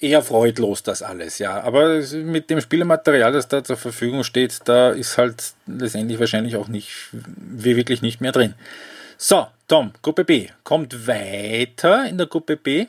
eher 0.00 0.22
freudlos 0.22 0.82
das 0.82 1.02
alles, 1.02 1.38
ja. 1.38 1.60
Aber 1.60 2.00
mit 2.12 2.50
dem 2.50 2.60
Spielermaterial, 2.60 3.32
das 3.32 3.48
da 3.48 3.62
zur 3.64 3.76
Verfügung 3.76 4.24
steht, 4.24 4.60
da 4.64 4.90
ist 4.90 5.18
halt 5.18 5.52
letztendlich 5.66 6.18
wahrscheinlich 6.20 6.56
auch 6.56 6.68
nicht, 6.68 7.08
wirklich 7.12 8.02
nicht 8.02 8.20
mehr 8.20 8.32
drin. 8.32 8.54
So, 9.16 9.46
Tom, 9.66 9.92
Gruppe 10.02 10.24
B. 10.24 10.48
Kommt 10.62 11.08
weiter 11.08 12.06
in 12.06 12.18
der 12.18 12.26
Gruppe 12.26 12.56
B? 12.56 12.86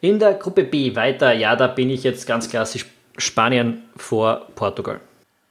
In 0.00 0.18
der 0.18 0.34
Gruppe 0.34 0.64
B 0.64 0.94
weiter, 0.94 1.32
ja, 1.32 1.56
da 1.56 1.66
bin 1.66 1.90
ich 1.90 2.04
jetzt 2.04 2.26
ganz 2.26 2.48
klassisch 2.48 2.86
Spanien 3.18 3.82
vor 3.96 4.48
Portugal. 4.54 5.00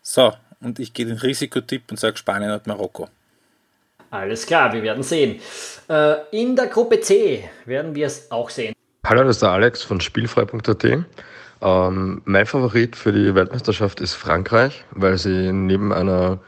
So, 0.01 0.33
und 0.61 0.79
ich 0.79 0.93
gehe 0.93 1.05
den 1.05 1.17
Risikotipp 1.17 1.83
und 1.89 1.99
sage 1.99 2.17
Spanien 2.17 2.51
und 2.51 2.67
Marokko. 2.67 3.09
Alles 4.11 4.45
klar, 4.45 4.71
wir 4.71 4.83
werden 4.83 5.03
sehen. 5.03 5.41
Äh, 5.89 6.15
in 6.31 6.55
der 6.55 6.67
Gruppe 6.67 7.01
C 7.01 7.49
werden 7.65 7.95
wir 7.95 8.07
es 8.07 8.31
auch 8.31 8.49
sehen. 8.49 8.74
Hallo, 9.07 9.23
das 9.23 9.35
ist 9.35 9.43
der 9.43 9.51
Alex 9.51 9.83
von 9.83 10.01
Spielfrei.at. 10.01 10.83
Ähm, 11.61 12.21
mein 12.25 12.45
Favorit 12.47 12.95
für 12.95 13.11
die 13.11 13.35
Weltmeisterschaft 13.35 14.01
ist 14.01 14.15
Frankreich, 14.15 14.83
weil 14.89 15.19
sie 15.19 15.51
neben 15.51 15.93
einer 15.93 16.39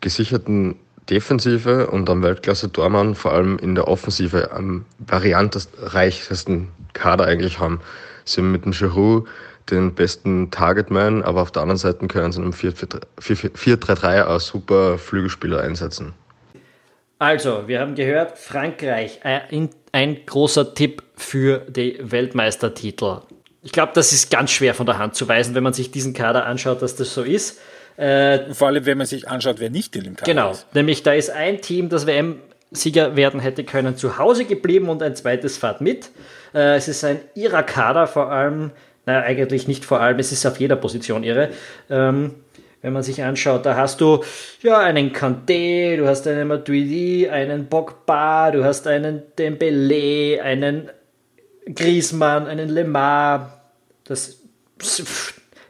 gesicherten 0.00 0.74
Defensive 1.08 1.86
und 1.86 2.10
am 2.10 2.24
Weltklasse-Tormann 2.24 3.14
vor 3.14 3.32
allem 3.32 3.60
in 3.60 3.76
der 3.76 3.86
Offensive 3.86 4.50
am 4.50 4.86
variantenreichsten 4.98 6.72
Kader 6.94 7.26
eigentlich 7.26 7.60
haben. 7.60 7.80
Sie 8.24 8.40
haben 8.40 8.50
mit 8.50 8.64
dem 8.64 8.72
Giroud 8.72 9.28
den 9.70 9.94
besten 9.94 10.50
Targetman, 10.50 11.22
aber 11.22 11.42
auf 11.42 11.52
der 11.52 11.62
anderen 11.62 11.78
Seite 11.78 12.08
können 12.08 12.32
sie 12.32 12.40
in 12.40 12.46
einem 12.46 12.54
4-3-3 12.54 14.22
als 14.22 14.46
super 14.48 14.98
Flügelspieler 14.98 15.60
einsetzen. 15.60 16.12
Also, 17.20 17.68
wir 17.68 17.80
haben 17.80 17.94
gehört, 17.94 18.38
Frankreich, 18.38 19.20
ein, 19.24 19.68
ein 19.92 20.24
großer 20.26 20.74
Tipp 20.74 21.02
für 21.16 21.58
die 21.68 21.98
Weltmeistertitel. 22.00 23.18
Ich 23.62 23.72
glaube, 23.72 23.92
das 23.94 24.12
ist 24.12 24.30
ganz 24.30 24.50
schwer 24.50 24.74
von 24.74 24.86
der 24.86 24.98
Hand 24.98 25.14
zu 25.14 25.28
weisen, 25.28 25.54
wenn 25.54 25.62
man 25.62 25.72
sich 25.72 25.90
diesen 25.90 26.14
Kader 26.14 26.46
anschaut, 26.46 26.80
dass 26.82 26.96
das 26.96 27.12
so 27.12 27.22
ist. 27.22 27.60
Äh, 27.96 28.54
Vor 28.54 28.68
allem, 28.68 28.86
wenn 28.86 28.98
man 28.98 29.06
sich 29.06 29.28
anschaut, 29.28 29.56
wer 29.58 29.68
nicht 29.68 29.94
in 29.96 30.04
dem 30.04 30.16
Kader 30.16 30.32
genau, 30.32 30.50
ist. 30.52 30.66
Genau, 30.70 30.80
nämlich 30.80 31.02
da 31.02 31.12
ist 31.12 31.30
ein 31.30 31.60
Team, 31.60 31.90
das 31.90 32.06
WM-Sieger 32.06 33.16
werden 33.16 33.40
hätte 33.40 33.64
können, 33.64 33.96
zu 33.96 34.16
Hause 34.16 34.46
geblieben 34.46 34.88
und 34.88 35.02
ein 35.02 35.14
zweites 35.14 35.58
fahrt 35.58 35.80
mit. 35.82 36.10
Äh, 36.54 36.76
es 36.76 36.88
ist 36.88 37.04
ein 37.04 37.20
Irak-Kader 37.34 38.06
vor 38.06 38.30
allem 38.30 38.70
naja, 39.06 39.22
eigentlich 39.22 39.66
nicht 39.66 39.84
vor 39.84 40.00
allem, 40.00 40.18
es 40.18 40.32
ist 40.32 40.46
auf 40.46 40.60
jeder 40.60 40.76
Position 40.76 41.24
irre. 41.24 41.50
Ähm, 41.88 42.34
wenn 42.82 42.92
man 42.92 43.02
sich 43.02 43.22
anschaut, 43.22 43.66
da 43.66 43.76
hast 43.76 44.00
du 44.00 44.24
ja 44.62 44.78
einen 44.78 45.12
Kanté, 45.12 45.96
du 45.96 46.06
hast 46.06 46.26
einen 46.26 46.48
Matuidi, 46.48 47.28
einen 47.28 47.68
Pogba, 47.68 48.50
du 48.50 48.64
hast 48.64 48.86
einen 48.86 49.22
Dembele, 49.38 50.42
einen 50.42 50.90
Griezmann, 51.66 52.46
einen 52.46 52.68
Lemar. 52.68 53.60
Das, 54.04 54.38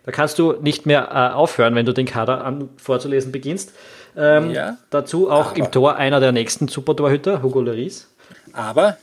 da 0.05 0.13
kannst 0.13 0.39
du 0.39 0.53
nicht 0.61 0.87
mehr 0.87 1.09
äh, 1.11 1.35
aufhören, 1.35 1.75
wenn 1.75 1.87
du 1.87 1.93
den 1.93 2.07
Kader 2.07 2.45
an, 2.45 2.71
vorzulesen 2.77 3.33
beginnst. 3.33 3.73
Ähm, 4.17 4.51
ja, 4.51 4.77
dazu 4.91 5.31
auch 5.31 5.55
im 5.55 5.71
Tor 5.71 5.97
einer 5.97 6.21
der 6.21 6.33
nächsten 6.33 6.69
Supertorhüter, 6.69 7.43
Hugo 7.43 7.61
Lloris. 7.61 8.09
Aber 8.53 8.97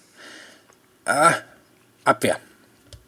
äh, 1.06 1.32
Abwehr. 2.04 2.38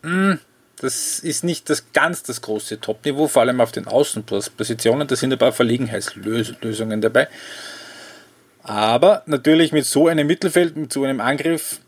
Hm, 0.04 0.40
das 0.82 1.20
ist 1.20 1.44
nicht 1.44 1.70
das 1.70 1.92
ganz 1.94 2.24
das 2.24 2.42
große 2.42 2.80
Top-Niveau, 2.80 3.28
vor 3.28 3.42
allem 3.42 3.62
auf 3.62 3.72
den 3.72 3.88
Außenpositionen. 3.88 5.08
Da 5.08 5.15
sind 5.15 5.32
ein 5.34 5.39
paar 5.39 5.52
Verlegenheitslösungen 5.52 7.02
dabei. 7.02 7.28
Aber 8.63 9.24
natürlich 9.26 9.72
mit 9.72 9.86
so 9.86 10.08
einem 10.08 10.28
Mittelfeld, 10.28 10.76
mit 10.76 10.94
so 10.94 11.04
einem 11.04 11.22
Angriff, 11.22 11.80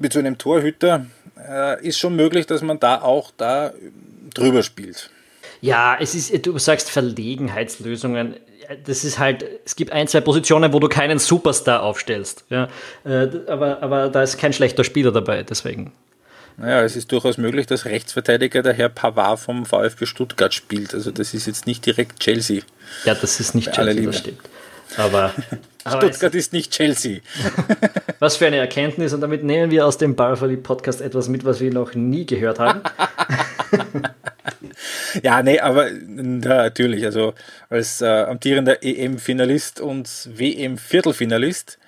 mit 0.00 0.12
so 0.12 0.18
einem 0.18 0.38
Torhüter 0.38 1.06
äh, 1.36 1.86
ist 1.86 1.98
schon 1.98 2.16
möglich, 2.16 2.46
dass 2.46 2.62
man 2.62 2.78
da 2.78 3.02
auch 3.02 3.32
da 3.36 3.72
drüber 4.32 4.62
spielt. 4.62 5.10
Ja, 5.60 5.96
es 5.98 6.14
ist, 6.14 6.46
du 6.46 6.58
sagst 6.58 6.90
Verlegenheitslösungen. 6.90 8.36
Das 8.86 9.04
ist 9.04 9.18
halt, 9.18 9.44
es 9.64 9.76
gibt 9.76 9.92
ein, 9.92 10.08
zwei 10.08 10.20
Positionen, 10.20 10.72
wo 10.72 10.80
du 10.80 10.88
keinen 10.88 11.18
Superstar 11.18 11.82
aufstellst. 11.82 12.44
Ja, 12.48 12.68
äh, 13.04 13.28
aber, 13.46 13.82
aber 13.82 14.08
da 14.08 14.22
ist 14.22 14.38
kein 14.38 14.52
schlechter 14.52 14.84
Spieler 14.84 15.12
dabei, 15.12 15.42
deswegen. 15.42 15.92
Naja, 16.56 16.82
es 16.82 16.94
ist 16.94 17.10
durchaus 17.10 17.36
möglich, 17.36 17.66
dass 17.66 17.84
Rechtsverteidiger 17.84 18.62
der 18.62 18.74
Herr 18.74 18.88
Pavard 18.88 19.40
vom 19.40 19.66
VfB 19.66 20.06
Stuttgart 20.06 20.54
spielt. 20.54 20.94
Also 20.94 21.10
das 21.10 21.34
ist 21.34 21.46
jetzt 21.46 21.66
nicht 21.66 21.84
direkt 21.84 22.20
Chelsea. 22.20 22.62
Ja, 23.04 23.14
das 23.14 23.40
ist 23.40 23.54
nicht 23.54 23.72
Chelsea, 23.72 24.06
das 24.06 24.18
stimmt. 24.18 24.40
Aber, 24.96 25.34
aber 25.84 25.96
Stuttgart 25.96 26.34
ist 26.34 26.52
nicht 26.52 26.72
Chelsea. 26.72 27.20
was 28.20 28.36
für 28.36 28.46
eine 28.46 28.58
Erkenntnis 28.58 29.12
und 29.12 29.20
damit 29.20 29.42
nehmen 29.42 29.70
wir 29.70 29.86
aus 29.86 29.98
dem 29.98 30.14
Ballverlieb 30.14 30.62
Podcast 30.62 31.00
etwas 31.00 31.28
mit, 31.28 31.44
was 31.44 31.60
wir 31.60 31.72
noch 31.72 31.94
nie 31.94 32.24
gehört 32.24 32.60
haben. 32.60 32.82
ja, 35.22 35.42
nee, 35.42 35.58
aber 35.58 35.90
natürlich, 35.90 37.04
also 37.04 37.34
als 37.68 38.00
äh, 38.00 38.06
amtierender 38.06 38.82
EM-Finalist 38.82 39.80
und 39.80 40.08
WM-Viertelfinalist 40.32 41.78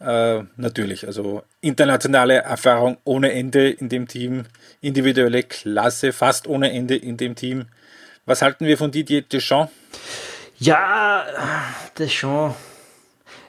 äh, 0.00 0.42
natürlich, 0.56 1.06
also 1.06 1.42
internationale 1.60 2.34
Erfahrung 2.36 2.98
ohne 3.04 3.32
Ende 3.32 3.70
in 3.70 3.88
dem 3.88 4.08
Team, 4.08 4.44
individuelle 4.80 5.42
Klasse 5.42 6.12
fast 6.12 6.46
ohne 6.46 6.72
Ende 6.72 6.96
in 6.96 7.16
dem 7.16 7.34
Team. 7.34 7.66
Was 8.26 8.42
halten 8.42 8.66
wir 8.66 8.76
von 8.76 8.90
Didier 8.90 9.22
Deschamps? 9.22 9.72
Ja, 10.58 11.24
Deschamps. 11.98 12.56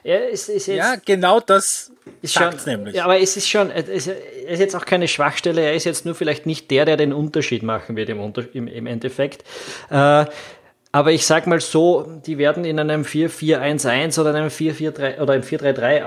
Er 0.04 0.28
ist, 0.30 0.48
ist 0.48 0.68
ja, 0.68 0.94
genau 1.04 1.40
das 1.40 1.92
ist 2.22 2.32
schon, 2.32 2.54
nämlich. 2.64 2.94
Ja, 2.94 3.04
aber 3.04 3.20
es 3.20 3.36
ist 3.36 3.48
schon, 3.48 3.70
er 3.70 3.86
ist 3.86 4.06
jetzt 4.06 4.74
auch 4.74 4.86
keine 4.86 5.08
Schwachstelle, 5.08 5.60
er 5.60 5.74
ist 5.74 5.84
jetzt 5.84 6.06
nur 6.06 6.14
vielleicht 6.14 6.46
nicht 6.46 6.70
der, 6.70 6.84
der 6.84 6.96
den 6.96 7.12
Unterschied 7.12 7.62
machen 7.62 7.96
wird 7.96 8.08
im, 8.08 8.32
im, 8.52 8.68
im 8.68 8.86
Endeffekt. 8.86 9.44
Äh, 9.90 10.24
aber 10.92 11.12
ich 11.12 11.26
sag 11.26 11.46
mal 11.46 11.60
so, 11.60 12.20
die 12.24 12.38
werden 12.38 12.64
in 12.64 12.78
einem 12.78 13.02
4-4-1-1 13.02 14.18
oder 14.18 14.34
einem 14.34 14.48
4-4-3 14.48 15.20
oder 15.20 15.34
einem 15.34 15.42
4-3-3 15.42 16.04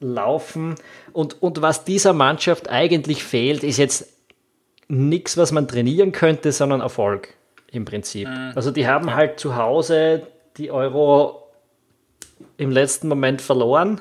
auflaufen. 0.00 0.74
Und, 1.12 1.42
und 1.42 1.62
was 1.62 1.84
dieser 1.84 2.12
Mannschaft 2.12 2.68
eigentlich 2.68 3.24
fehlt, 3.24 3.62
ist 3.62 3.78
jetzt 3.78 4.08
nichts, 4.88 5.36
was 5.36 5.52
man 5.52 5.68
trainieren 5.68 6.12
könnte, 6.12 6.52
sondern 6.52 6.80
Erfolg 6.80 7.34
im 7.70 7.84
Prinzip. 7.84 8.28
Mhm. 8.28 8.52
Also 8.54 8.70
die 8.70 8.86
haben 8.86 9.14
halt 9.14 9.38
zu 9.38 9.56
Hause 9.56 10.26
die 10.56 10.70
Euro 10.70 11.36
im 12.56 12.70
letzten 12.70 13.08
Moment 13.08 13.40
verloren. 13.40 14.00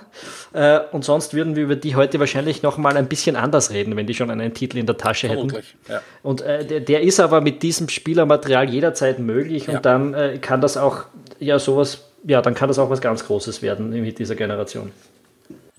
Äh, 0.54 0.80
und 0.92 1.06
sonst 1.06 1.34
würden 1.34 1.56
wir 1.56 1.64
über 1.64 1.76
die 1.76 1.96
heute 1.96 2.20
wahrscheinlich 2.20 2.64
noch 2.64 2.78
mal 2.78 2.98
ein 2.98 3.08
bisschen 3.08 3.36
anders 3.36 3.72
reden, 3.72 3.96
wenn 3.96 4.08
die 4.08 4.14
schon 4.14 4.32
einen 4.32 4.54
Titel 4.54 4.78
in 4.78 4.86
der 4.86 4.98
Tasche 4.98 5.30
hätten. 5.30 5.54
Ja. 5.88 6.02
Und 6.24 6.42
äh, 6.42 6.66
der, 6.66 6.80
der, 6.80 7.02
ist 7.02 7.20
aber 7.20 7.42
mit 7.42 7.64
diesem 7.64 7.90
Spielermaterial 7.90 8.70
jederzeit 8.70 9.20
möglich 9.20 9.68
ja. 9.68 9.76
und 9.76 9.86
dann 9.86 10.14
äh, 10.14 10.38
kann 10.40 10.62
das 10.62 10.78
auch 10.78 11.06
ja 11.40 11.60
sowas, 11.60 12.06
ja, 12.24 12.42
dann 12.42 12.54
kann 12.54 12.68
das 12.70 12.80
auch 12.80 12.90
was 12.90 13.02
ganz 13.02 13.26
Großes 13.26 13.62
werden 13.62 13.92
mit 13.92 14.20
dieser 14.20 14.36
Generation. 14.36 14.92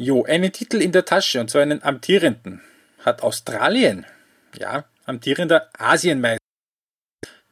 Jo, 0.03 0.25
einen 0.25 0.51
Titel 0.51 0.81
in 0.81 0.93
der 0.93 1.05
Tasche 1.05 1.41
und 1.43 1.51
zwar 1.51 1.61
einen 1.61 1.83
amtierenden 1.83 2.63
hat 3.05 3.23
Australien. 3.23 4.07
Ja, 4.59 4.85
amtierender 5.05 5.69
Asienmeister 5.79 6.39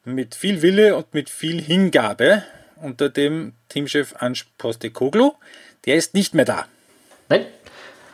mit 0.07 0.35
viel 0.35 0.63
Wille 0.63 0.97
und 0.97 1.13
mit 1.13 1.29
viel 1.29 1.61
Hingabe 1.61 2.43
unter 2.77 3.11
dem 3.11 3.53
Teamchef 3.69 4.15
Ange 4.19 4.41
Postecoglou. 4.57 5.35
Der 5.85 5.97
ist 5.97 6.15
nicht 6.15 6.35
mehr 6.35 6.47
da. 6.47 6.65
Nein, 7.29 7.45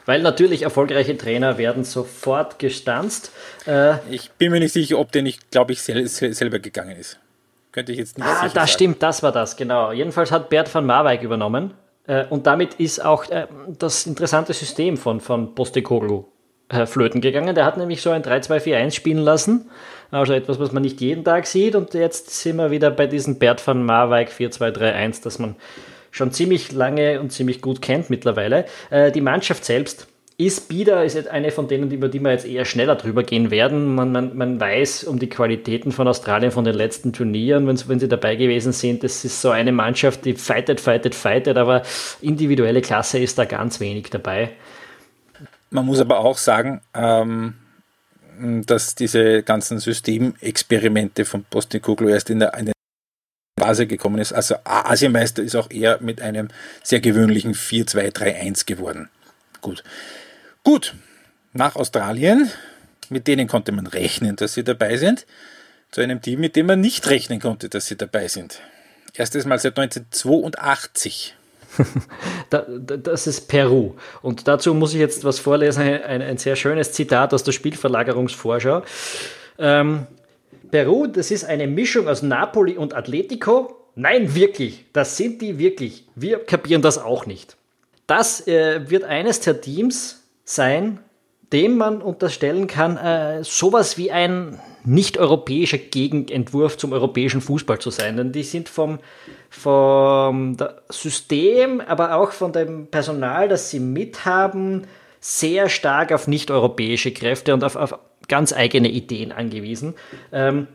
weil 0.05 0.21
natürlich 0.21 0.63
erfolgreiche 0.63 1.17
Trainer 1.17 1.57
werden 1.57 1.85
sofort 1.85 2.59
gestanzt. 2.59 3.31
Äh, 3.69 3.99
ich 4.13 4.33
bin 4.33 4.51
mir 4.51 4.59
nicht 4.59 4.73
sicher, 4.73 4.99
ob 4.99 5.13
der 5.13 5.23
nicht, 5.23 5.53
glaube 5.53 5.73
ich, 5.73 5.81
sel 5.81 6.09
selber 6.09 6.59
gegangen 6.59 6.97
ist. 6.97 7.21
Könnte 7.71 7.93
ich 7.93 7.99
jetzt 7.99 8.19
nicht 8.19 8.27
Ah, 8.27 8.43
das 8.43 8.53
sagen. 8.53 8.67
stimmt, 8.69 9.01
das 9.05 9.23
war 9.23 9.31
das, 9.31 9.57
genau. 9.57 9.93
Jedenfalls 9.93 10.33
hat 10.33 10.49
Bert 10.51 10.75
van 10.75 10.87
Marwijk 10.87 11.23
übernommen. 11.23 11.75
Äh, 12.07 12.27
und 12.29 12.47
damit 12.47 12.75
ist 12.75 13.05
auch 13.05 13.29
äh, 13.31 13.47
das 13.79 14.07
interessante 14.07 14.53
System 14.53 14.97
von, 14.97 15.21
von 15.21 15.55
Postecoglou 15.55 16.27
äh, 16.69 16.87
flöten 16.87 17.21
gegangen. 17.21 17.55
Der 17.55 17.65
hat 17.65 17.77
nämlich 17.77 18.03
so 18.03 18.11
ein 18.11 18.23
3-2-4-1 18.23 18.93
spielen 18.93 19.19
lassen. 19.19 19.71
Also 20.11 20.33
etwas, 20.33 20.61
was 20.61 20.73
man 20.73 20.83
nicht 20.83 21.01
jeden 21.01 21.25
Tag 21.25 21.47
sieht. 21.47 21.75
Und 21.75 21.95
jetzt 21.95 22.31
sind 22.31 22.57
wir 22.57 22.71
wieder 22.71 22.91
bei 22.91 23.07
diesem 23.07 23.39
Bert 23.39 23.67
van 23.67 23.85
Marwijk 23.85 24.31
4-2-3-1, 24.31 25.23
das 25.25 25.39
man 25.39 25.57
schon 26.11 26.31
ziemlich 26.31 26.71
lange 26.71 27.21
und 27.21 27.33
ziemlich 27.33 27.61
gut 27.61 27.83
kennt 27.83 28.09
mittlerweile. 28.09 28.67
Die 28.93 29.21
Mannschaft 29.21 29.65
selbst 29.65 30.07
ist 30.37 30.69
Bieder 30.69 31.05
ist 31.05 31.29
eine 31.29 31.53
von 31.53 31.69
denen, 31.69 31.91
über 31.93 32.09
die 32.09 32.19
wir 32.21 32.33
jetzt 32.33 32.47
eher 32.47 32.65
schneller 32.65 32.97
drüber 32.97 33.23
gehen 33.23 33.51
werden. 33.51 33.95
Man, 33.95 34.11
man, 34.11 34.37
man 34.37 34.59
weiß 34.59 35.05
um 35.05 35.19
die 35.19 35.29
Qualitäten 35.29 35.93
von 35.93 36.09
Australien 36.09 36.51
von 36.51 36.65
den 36.65 36.75
letzten 36.75 37.13
Turnieren, 37.13 37.69
wenn, 37.69 37.89
wenn 37.89 38.01
sie 38.01 38.09
dabei 38.09 38.35
gewesen 38.35 38.73
sind. 38.73 39.05
Das 39.05 39.25
ist 39.25 39.41
so 39.41 39.51
eine 39.51 39.71
Mannschaft, 39.71 40.25
die 40.25 40.35
fightet, 40.35 40.81
fightet, 40.81 41.15
fightet, 41.15 41.57
aber 41.57 41.83
individuelle 42.21 42.81
Klasse 42.81 43.21
ist 43.21 43.39
da 43.39 43.45
ganz 43.45 43.79
wenig 43.79 44.11
dabei. 44.11 44.51
Man 45.71 45.87
muss 45.87 46.01
aber 46.01 46.19
auch 46.19 46.39
sagen, 46.39 46.81
ähm, 46.95 47.55
dass 48.67 48.97
diese 48.97 49.45
ganzen 49.45 49.79
Systemexperimente 49.79 51.25
von 51.25 51.45
Postecoglou 51.45 52.09
erst 52.09 52.31
in 52.31 52.41
der, 52.41 52.55
in 52.55 52.67
der 52.67 52.75
Phase 53.59 53.87
gekommen 53.87 54.19
ist. 54.19 54.33
Also 54.33 54.57
Asienmeister 54.65 55.43
ist 55.45 55.55
auch 55.55 55.71
eher 55.71 55.99
mit 56.01 56.21
einem 56.21 56.49
sehr 56.83 56.99
gewöhnlichen 56.99 57.55
4-2-3-1 57.55 58.67
geworden. 58.67 59.11
Gut. 59.61 59.85
Gut. 60.65 60.95
Nach 61.53 61.77
Australien, 61.77 62.51
mit 63.11 63.29
denen 63.29 63.47
konnte 63.47 63.71
man 63.71 63.87
rechnen, 63.87 64.35
dass 64.35 64.55
sie 64.55 64.65
dabei 64.65 64.97
sind, 64.97 65.27
zu 65.93 66.01
einem 66.01 66.21
Team, 66.21 66.41
mit 66.41 66.57
dem 66.57 66.67
man 66.67 66.81
nicht 66.81 67.09
rechnen 67.09 67.39
konnte, 67.39 67.69
dass 67.69 67.87
sie 67.87 67.97
dabei 67.97 68.27
sind. 68.27 68.61
Erstes 69.15 69.45
Mal 69.45 69.59
seit 69.61 69.79
1982. 69.79 71.37
das 72.51 73.27
ist 73.27 73.47
Peru. 73.47 73.95
Und 74.23 74.49
dazu 74.49 74.75
muss 74.75 74.95
ich 74.95 75.01
jetzt 75.01 75.23
was 75.23 75.39
vorlesen, 75.39 75.83
ein, 75.83 76.23
ein 76.23 76.39
sehr 76.39 76.57
schönes 76.57 76.93
Zitat 76.93 77.33
aus 77.33 77.45
der 77.45 77.53
Spielverlagerungsvorschau. 77.53 78.83
Ähm, 79.59 80.07
Peru, 80.71 81.07
das 81.07 81.31
ist 81.31 81.45
eine 81.45 81.69
Mischung 81.69 82.09
aus 82.09 82.23
Napoli 82.23 82.77
und 82.77 82.95
Atletico. 82.95 83.77
Nein, 83.95 84.35
wirklich, 84.35 84.87
das 84.93 85.17
sind 85.17 85.43
die 85.43 85.59
wirklich. 85.59 86.05
Wir 86.17 86.39
kapieren 86.45 86.83
das 86.83 86.99
auch 86.99 87.27
nicht. 87.27 87.57
Das 88.07 88.47
äh, 88.49 88.91
wird 88.91 89.05
eines 89.05 89.41
der 89.41 89.61
Teams 89.61 90.24
sein, 90.45 91.01
dem 91.53 91.77
man 91.77 92.03
unterstellen 92.03 92.67
kann, 92.67 92.97
äh, 92.97 93.45
sowas 93.45 93.97
wie 93.97 94.11
ein 94.11 94.61
nicht-europäischer 94.85 95.79
Gegenentwurf 95.79 96.77
zum 96.77 96.93
europäischen 96.93 97.41
Fußball 97.41 97.79
zu 97.79 97.91
sein. 97.91 98.17
Denn 98.17 98.33
die 98.33 98.43
sind 98.43 98.69
vom, 98.69 98.99
vom 99.49 100.57
System, 100.91 101.81
aber 101.81 102.17
auch 102.17 102.33
von 102.33 102.53
dem 102.53 102.89
Personal, 102.89 103.49
das 103.49 103.71
sie 103.71 103.81
mithaben, 103.81 104.87
sehr 105.21 105.71
stark 105.71 106.13
auf 106.13 106.29
nicht-europäische 106.29 107.13
Kräfte 107.13 107.55
und 107.55 107.65
auf, 107.65 107.77
auf, 107.77 107.99
ganz 108.29 108.53
eigene 108.53 108.89
Ideen 108.89 109.33
angewiesen. 109.33 109.95
Ähm, 110.33 110.67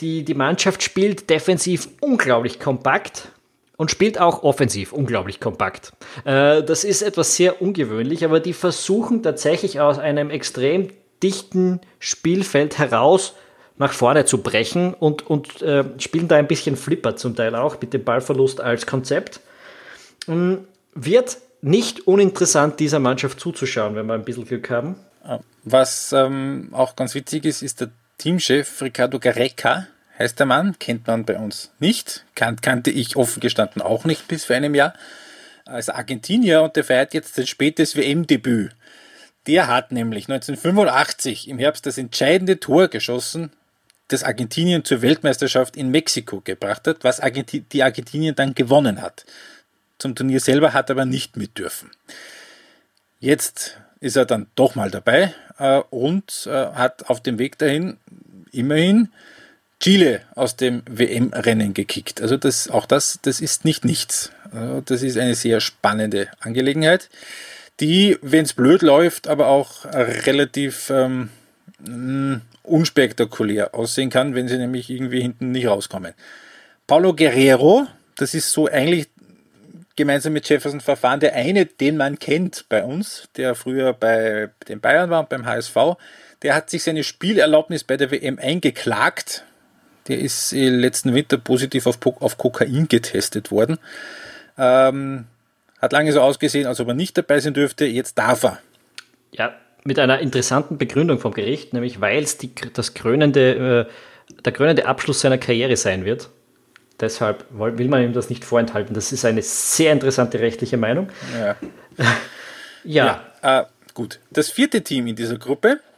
die, 0.00 0.24
die 0.24 0.34
Mannschaft 0.34 0.82
spielt 0.82 1.28
defensiv 1.28 1.88
unglaublich 2.00 2.58
kompakt 2.58 3.28
und 3.80 3.90
spielt 3.90 4.20
auch 4.20 4.42
offensiv 4.42 4.92
unglaublich 4.92 5.40
kompakt. 5.40 5.94
Äh, 6.26 6.62
das 6.62 6.84
ist 6.84 7.00
etwas 7.00 7.36
sehr 7.36 7.62
ungewöhnlich, 7.62 8.26
aber 8.26 8.38
die 8.38 8.52
versuchen 8.52 9.22
tatsächlich 9.22 9.80
aus 9.80 9.98
einem 9.98 10.28
extrem 10.28 10.90
dichten 11.22 11.80
Spielfeld 11.98 12.76
heraus 12.76 13.32
nach 13.78 13.94
vorne 13.94 14.26
zu 14.26 14.42
brechen 14.42 14.92
und, 14.92 15.26
und 15.26 15.62
äh, 15.62 15.84
spielen 15.96 16.28
da 16.28 16.36
ein 16.36 16.46
bisschen 16.46 16.76
Flipper 16.76 17.16
zum 17.16 17.34
Teil 17.34 17.54
auch 17.54 17.80
mit 17.80 17.94
dem 17.94 18.04
Ballverlust 18.04 18.60
als 18.60 18.84
Konzept. 18.84 19.40
Ähm, 20.28 20.66
wird 20.94 21.38
nicht 21.62 22.06
uninteressant, 22.06 22.80
dieser 22.80 22.98
Mannschaft 22.98 23.40
zuzuschauen, 23.40 23.94
wenn 23.94 24.04
wir 24.04 24.12
ein 24.12 24.26
bisschen 24.26 24.44
Glück 24.44 24.68
haben. 24.68 24.96
Was 25.64 26.12
ähm, 26.12 26.68
auch 26.72 26.96
ganz 26.96 27.14
witzig 27.14 27.46
ist, 27.46 27.62
ist 27.62 27.80
der 27.80 27.88
Teamchef 28.18 28.82
Ricardo 28.82 29.18
Gareca 29.18 29.86
heißt 30.20 30.38
der 30.38 30.46
Mann, 30.46 30.78
kennt 30.78 31.06
man 31.06 31.24
bei 31.24 31.38
uns 31.38 31.72
nicht, 31.78 32.24
kan 32.34 32.60
kannte 32.60 32.90
ich 32.90 33.16
offen 33.16 33.40
gestanden 33.40 33.80
auch 33.80 34.04
nicht 34.04 34.28
bis 34.28 34.44
vor 34.44 34.54
einem 34.54 34.74
Jahr, 34.74 34.94
als 35.64 35.88
Argentinier 35.88 36.62
und 36.62 36.76
der 36.76 36.84
feiert 36.84 37.14
jetzt 37.14 37.34
sein 37.34 37.46
spätes 37.46 37.96
WM-Debüt. 37.96 38.72
Der 39.46 39.66
hat 39.66 39.92
nämlich 39.92 40.28
1985 40.28 41.48
im 41.48 41.58
Herbst 41.58 41.86
das 41.86 41.96
entscheidende 41.96 42.60
Tor 42.60 42.88
geschossen, 42.88 43.50
das 44.08 44.22
Argentinien 44.22 44.84
zur 44.84 45.00
Weltmeisterschaft 45.02 45.76
in 45.76 45.90
Mexiko 45.90 46.40
gebracht 46.42 46.86
hat, 46.86 47.02
was 47.02 47.20
Argenti 47.20 47.60
die 47.60 47.82
Argentinien 47.82 48.34
dann 48.34 48.54
gewonnen 48.54 49.00
hat. 49.00 49.24
Zum 49.98 50.14
Turnier 50.14 50.40
selber 50.40 50.74
hat 50.74 50.90
er 50.90 50.96
aber 50.96 51.04
nicht 51.04 51.36
mit 51.36 51.56
dürfen. 51.56 51.90
Jetzt 53.20 53.78
ist 54.00 54.16
er 54.16 54.26
dann 54.26 54.48
doch 54.54 54.74
mal 54.74 54.90
dabei 54.90 55.34
äh, 55.58 55.80
und 55.90 56.46
äh, 56.46 56.50
hat 56.50 57.08
auf 57.08 57.22
dem 57.22 57.38
Weg 57.38 57.58
dahin 57.58 57.98
immerhin 58.50 59.10
Chile 59.80 60.20
aus 60.34 60.56
dem 60.56 60.82
WM-Rennen 60.88 61.74
gekickt. 61.74 62.20
Also 62.20 62.36
das, 62.36 62.68
auch 62.68 62.86
das, 62.86 63.18
das 63.22 63.40
ist 63.40 63.64
nicht 63.64 63.84
nichts. 63.84 64.30
Also 64.52 64.82
das 64.82 65.02
ist 65.02 65.16
eine 65.16 65.34
sehr 65.34 65.60
spannende 65.60 66.28
Angelegenheit, 66.40 67.08
die, 67.80 68.18
wenn 68.20 68.44
es 68.44 68.52
blöd 68.52 68.82
läuft, 68.82 69.26
aber 69.26 69.48
auch 69.48 69.86
relativ 69.86 70.90
ähm, 70.90 71.30
unspektakulär 72.62 73.74
aussehen 73.74 74.10
kann, 74.10 74.34
wenn 74.34 74.48
sie 74.48 74.58
nämlich 74.58 74.90
irgendwie 74.90 75.22
hinten 75.22 75.52
nicht 75.52 75.66
rauskommen. 75.66 76.12
Paulo 76.86 77.14
Guerrero, 77.14 77.86
das 78.16 78.34
ist 78.34 78.50
so 78.52 78.66
eigentlich 78.68 79.08
gemeinsam 79.96 80.32
mit 80.32 80.48
Jefferson 80.48 80.80
Verfahren 80.80 81.20
der 81.20 81.34
eine, 81.34 81.66
den 81.66 81.96
man 81.96 82.18
kennt 82.18 82.66
bei 82.68 82.84
uns, 82.84 83.28
der 83.36 83.54
früher 83.54 83.92
bei 83.92 84.50
den 84.68 84.80
Bayern 84.80 85.10
war 85.10 85.20
und 85.20 85.28
beim 85.28 85.46
HSV. 85.46 85.76
Der 86.42 86.54
hat 86.54 86.70
sich 86.70 86.82
seine 86.82 87.04
Spielerlaubnis 87.04 87.84
bei 87.84 87.96
der 87.96 88.10
WM 88.10 88.38
eingeklagt, 88.38 89.44
der 90.08 90.18
ist 90.18 90.52
letzten 90.52 91.14
Winter 91.14 91.38
positiv 91.38 91.86
auf, 91.86 91.98
auf 92.20 92.38
Kokain 92.38 92.88
getestet 92.88 93.50
worden. 93.50 93.78
Ähm, 94.58 95.26
hat 95.80 95.92
lange 95.92 96.12
so 96.12 96.20
ausgesehen, 96.20 96.66
als 96.66 96.80
ob 96.80 96.88
er 96.88 96.94
nicht 96.94 97.16
dabei 97.16 97.40
sein 97.40 97.54
dürfte. 97.54 97.86
Jetzt 97.86 98.18
darf 98.18 98.44
er. 98.44 98.58
Ja, 99.32 99.54
mit 99.84 99.98
einer 99.98 100.18
interessanten 100.18 100.78
Begründung 100.78 101.18
vom 101.18 101.32
Gericht, 101.32 101.72
nämlich 101.72 102.00
weil 102.00 102.22
es 102.22 102.38
das 102.74 102.94
krönende, 102.94 103.86
äh, 103.88 104.42
der 104.42 104.52
krönende 104.52 104.86
Abschluss 104.86 105.20
seiner 105.20 105.38
Karriere 105.38 105.76
sein 105.76 106.04
wird. 106.04 106.28
Deshalb 107.00 107.46
will 107.50 107.88
man 107.88 108.02
ihm 108.02 108.12
das 108.12 108.28
nicht 108.28 108.44
vorenthalten. 108.44 108.94
Das 108.94 109.10
ist 109.10 109.24
eine 109.24 109.40
sehr 109.40 109.92
interessante 109.92 110.38
rechtliche 110.40 110.76
Meinung. 110.76 111.08
Ja. 111.38 111.56
ja. 112.84 113.24
ja 113.42 113.60
äh, 113.60 113.64
gut. 113.94 114.20
Das 114.30 114.50
vierte 114.50 114.82
Team 114.82 115.06
in 115.06 115.16
dieser 115.16 115.38
Gruppe 115.38 115.78
äh, 115.78 115.89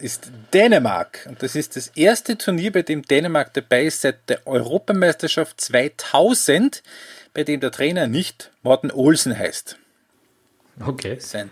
ist 0.00 0.32
Dänemark. 0.52 1.26
Und 1.28 1.42
das 1.42 1.54
ist 1.54 1.76
das 1.76 1.88
erste 1.88 2.36
Turnier, 2.36 2.72
bei 2.72 2.82
dem 2.82 3.02
Dänemark 3.02 3.54
dabei 3.54 3.84
ist 3.84 4.00
seit 4.00 4.28
der 4.28 4.46
Europameisterschaft 4.46 5.60
2000, 5.60 6.82
bei 7.34 7.44
dem 7.44 7.60
der 7.60 7.70
Trainer 7.70 8.06
nicht 8.06 8.50
Morten 8.62 8.90
Olsen 8.90 9.38
heißt. 9.38 9.76
Okay. 10.84 11.18
Sein. 11.20 11.50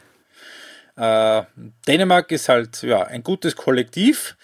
Äh, 0.97 1.43
Dänemark 1.87 2.33
ist 2.33 2.49
halt 2.49 2.83
ja, 2.83 3.05
ein 3.05 3.23
gutes 3.23 3.55
Kollektiv, 3.55 4.37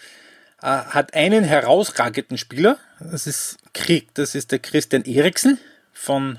äh, 0.63 0.67
hat 0.67 1.15
einen 1.15 1.43
herausragenden 1.43 2.39
Spieler, 2.39 2.79
das 3.01 3.27
ist 3.27 3.57
Krieg, 3.73 4.15
das 4.15 4.37
ist 4.37 4.53
der 4.53 4.61
Christian 4.61 5.05
Eriksen 5.05 5.59
von 5.93 6.39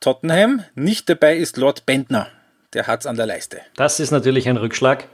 Tottenham. 0.00 0.64
Nicht 0.74 1.08
dabei 1.08 1.36
ist 1.36 1.56
Lord 1.56 1.86
Bentner, 1.86 2.28
der 2.72 2.88
hat 2.88 3.00
es 3.00 3.06
an 3.06 3.16
der 3.16 3.26
Leiste. 3.26 3.60
Das 3.76 4.00
ist 4.00 4.10
natürlich 4.10 4.48
ein 4.48 4.56
Rückschlag. 4.56 5.04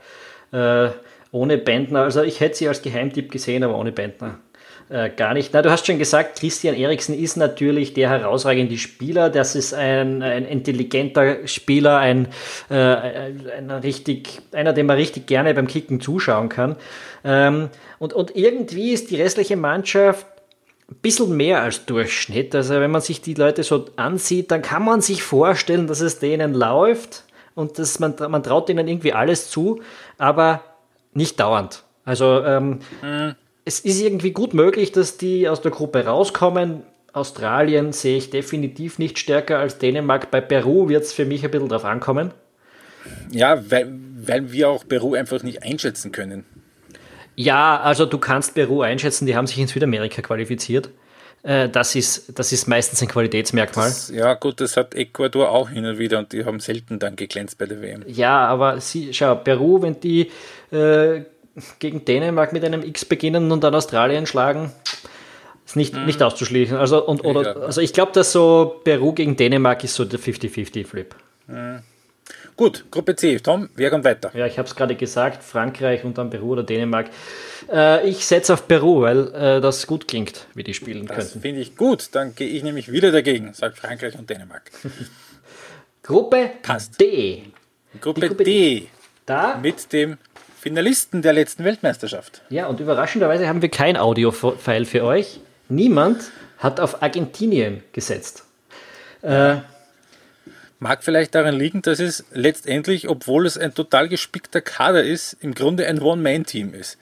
Äh, 0.51 0.89
ohne 1.31 1.57
Bentner, 1.57 2.01
also 2.03 2.23
ich 2.23 2.39
hätte 2.39 2.57
sie 2.57 2.67
als 2.67 2.81
Geheimtipp 2.81 3.31
gesehen, 3.31 3.63
aber 3.63 3.77
ohne 3.77 3.91
Bentner 3.91 4.39
äh, 4.89 5.09
gar 5.09 5.33
nicht. 5.33 5.53
Na, 5.53 5.61
du 5.61 5.69
hast 5.69 5.85
schon 5.85 5.99
gesagt, 5.99 6.39
Christian 6.39 6.75
Eriksen 6.75 7.17
ist 7.17 7.37
natürlich 7.37 7.93
der 7.93 8.09
herausragende 8.09 8.77
Spieler. 8.77 9.29
Das 9.29 9.55
ist 9.55 9.73
ein, 9.73 10.21
ein 10.23 10.45
intelligenter 10.45 11.47
Spieler, 11.47 11.97
ein, 11.99 12.27
äh, 12.69 12.75
ein 12.75 13.71
richtig, 13.71 14.41
einer, 14.51 14.73
dem 14.73 14.87
man 14.87 14.97
richtig 14.97 15.27
gerne 15.27 15.53
beim 15.53 15.67
Kicken 15.67 16.01
zuschauen 16.01 16.49
kann. 16.49 16.75
Ähm, 17.23 17.69
und, 17.99 18.13
und 18.13 18.35
irgendwie 18.35 18.91
ist 18.91 19.11
die 19.11 19.21
restliche 19.21 19.55
Mannschaft 19.55 20.25
ein 20.89 20.95
bisschen 21.01 21.37
mehr 21.37 21.61
als 21.61 21.85
Durchschnitt. 21.85 22.55
Also 22.55 22.75
wenn 22.75 22.91
man 22.91 23.01
sich 23.01 23.21
die 23.21 23.35
Leute 23.35 23.61
so 23.61 23.85
ansieht, 23.95 24.49
dann 24.49 24.63
kann 24.63 24.83
man 24.83 25.01
sich 25.01 25.21
vorstellen, 25.21 25.85
dass 25.85 26.01
es 26.01 26.17
denen 26.17 26.55
läuft 26.55 27.25
und 27.53 27.77
dass 27.77 27.99
man, 27.99 28.15
man 28.29 28.41
traut 28.41 28.69
ihnen 28.69 28.87
irgendwie 28.87 29.13
alles 29.13 29.51
zu, 29.51 29.81
aber 30.17 30.63
nicht 31.19 31.39
dauernd. 31.39 31.83
Also 32.05 32.43
ähm, 32.43 32.79
mhm. 33.03 33.35
es 33.65 33.81
ist 33.81 34.01
irgendwie 34.01 34.31
gut 34.31 34.55
möglich, 34.55 34.91
dass 34.91 35.17
die 35.17 35.47
aus 35.47 35.61
der 35.61 35.71
Gruppe 35.71 36.05
rauskommen. 36.05 36.81
Australien 37.13 37.91
sehe 37.91 38.17
ich 38.17 38.29
definitiv 38.29 38.97
nicht 38.97 39.19
stärker 39.19 39.59
als 39.59 39.77
Dänemark. 39.77 40.31
Bei 40.31 40.41
Peru 40.41 40.89
wird 40.89 41.03
es 41.03 41.13
für 41.13 41.25
mich 41.25 41.43
ein 41.43 41.51
bisschen 41.51 41.69
drauf 41.69 41.85
ankommen. 41.85 42.31
Ja, 43.31 43.69
weil, 43.69 43.91
weil 44.15 44.51
wir 44.51 44.69
auch 44.69 44.87
Peru 44.87 45.13
einfach 45.13 45.43
nicht 45.43 45.63
einschätzen 45.63 46.11
können. 46.11 46.45
Ja, 47.35 47.79
also 47.79 48.05
du 48.05 48.17
kannst 48.17 48.55
Peru 48.55 48.81
einschätzen, 48.81 49.25
die 49.25 49.35
haben 49.35 49.47
sich 49.47 49.59
in 49.59 49.67
Südamerika 49.67 50.21
qualifiziert. 50.21 50.89
Äh, 51.43 51.69
das 51.69 51.95
ist, 51.95 52.37
das 52.37 52.51
ist 52.51 52.67
meistens 52.67 53.01
ein 53.01 53.07
Qualitätsmerkmal. 53.07 53.87
Das, 53.87 54.09
ja, 54.09 54.33
gut, 54.33 54.59
das 54.59 54.75
hat 54.77 54.93
Ecuador 54.95 55.49
auch 55.49 55.69
hin 55.69 55.85
und 55.85 55.97
wieder 55.97 56.19
und 56.19 56.33
die 56.33 56.45
haben 56.45 56.59
selten 56.59 56.99
dann 56.99 57.15
geglänzt 57.15 57.57
bei 57.57 57.65
der 57.65 57.81
WM. 57.81 58.03
Ja, 58.07 58.45
aber 58.47 58.81
sie, 58.81 59.13
schau, 59.13 59.35
Peru, 59.35 59.81
wenn 59.81 59.99
die 59.99 60.31
äh, 60.71 61.21
gegen 61.79 62.05
Dänemark 62.05 62.53
mit 62.53 62.63
einem 62.63 62.83
X 62.83 63.05
beginnen 63.05 63.51
und 63.51 63.63
dann 63.63 63.73
Australien 63.73 64.25
schlagen, 64.25 64.71
ist 65.65 65.75
nicht, 65.75 65.93
mhm. 65.93 66.05
nicht 66.05 66.21
auszuschließen. 66.21 66.77
Also, 66.77 67.05
und, 67.05 67.23
oder, 67.23 67.57
also 67.57 67.81
ich 67.81 67.93
glaube, 67.93 68.11
dass 68.13 68.31
so 68.31 68.81
Peru 68.83 69.13
gegen 69.13 69.35
Dänemark 69.35 69.83
ist 69.83 69.95
so 69.95 70.05
der 70.05 70.19
50-50-Flip. 70.19 71.15
Mhm. 71.47 71.79
Gut, 72.59 72.91
Gruppe 72.91 73.15
C. 73.15 73.39
Tom, 73.39 73.69
wer 73.77 73.89
kommt 73.89 74.03
weiter? 74.03 74.31
Ja, 74.33 74.45
ich 74.45 74.57
habe 74.57 74.67
es 74.67 74.75
gerade 74.75 74.93
gesagt, 74.95 75.45
Frankreich 75.45 76.03
und 76.03 76.17
dann 76.17 76.29
Peru 76.29 76.51
oder 76.51 76.63
Dänemark. 76.63 77.09
Äh, 77.71 78.09
ich 78.09 78.25
setze 78.25 78.51
auf 78.51 78.67
Peru, 78.67 78.99
weil 78.99 79.33
äh, 79.33 79.61
das 79.61 79.87
gut 79.87 80.09
klingt, 80.09 80.45
wie 80.55 80.63
die 80.63 80.73
spielen 80.73 81.07
das 81.07 81.15
könnten. 81.15 81.33
Das 81.35 81.41
finde 81.41 81.61
ich 81.61 81.77
gut. 81.77 82.09
Dann 82.11 82.35
gehe 82.35 82.49
ich 82.49 82.61
nämlich 82.61 82.91
wieder 82.91 83.13
dagegen, 83.13 83.53
sagt 83.53 83.77
Frankreich 83.77 84.19
und 84.19 84.29
Dänemark. 84.29 84.71
Gruppe 86.03 86.51
Passt. 86.61 86.99
D. 86.99 87.43
Gruppe, 88.01 88.27
Gruppe 88.27 88.43
D. 88.43 88.79
D. 88.81 88.87
Da? 89.25 89.57
Mit 89.63 89.93
dem 89.93 90.17
Finalisten 90.59 91.21
der 91.21 91.31
letzten 91.31 91.63
Weltmeisterschaft. 91.63 92.41
Ja, 92.49 92.67
und 92.67 92.81
überraschenderweise 92.81 93.47
haben 93.47 93.61
wir 93.61 93.69
kein 93.69 93.95
Audio-File 93.95 94.83
für 94.83 95.05
euch. 95.05 95.39
Niemand 95.69 96.29
hat 96.57 96.81
auf 96.81 97.01
Argentinien 97.01 97.83
gesetzt. 97.93 98.43
Äh, 99.21 99.59
Mag 100.79 101.03
vielleicht 101.03 101.35
daran 101.35 101.55
liegen, 101.55 101.81
dass 101.81 101.99
es 101.99 102.23
letztendlich, 102.31 103.09
obwohl 103.09 103.45
es 103.45 103.57
ein 103.57 103.73
total 103.73 104.07
gespickter 104.07 104.61
Kader 104.61 105.03
ist, 105.03 105.35
im 105.41 105.53
Grunde 105.53 105.85
ein 105.85 106.01
One-Man-Team 106.01 106.73
ist. 106.73 106.97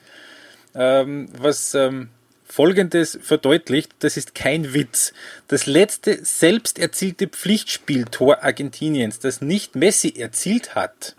Ähm, 0.74 1.28
was 1.38 1.74
ähm, 1.74 2.08
Folgendes 2.44 3.16
verdeutlicht, 3.22 3.92
das 4.00 4.16
ist 4.16 4.34
kein 4.34 4.74
Witz. 4.74 5.12
Das 5.46 5.66
letzte 5.66 6.24
selbst 6.24 6.80
erzielte 6.80 7.28
Pflichtspieltor 7.28 8.42
Argentiniens, 8.42 9.20
das 9.20 9.42
nicht 9.42 9.76
Messi 9.76 10.12
erzielt 10.16 10.74
hat, 10.74 11.14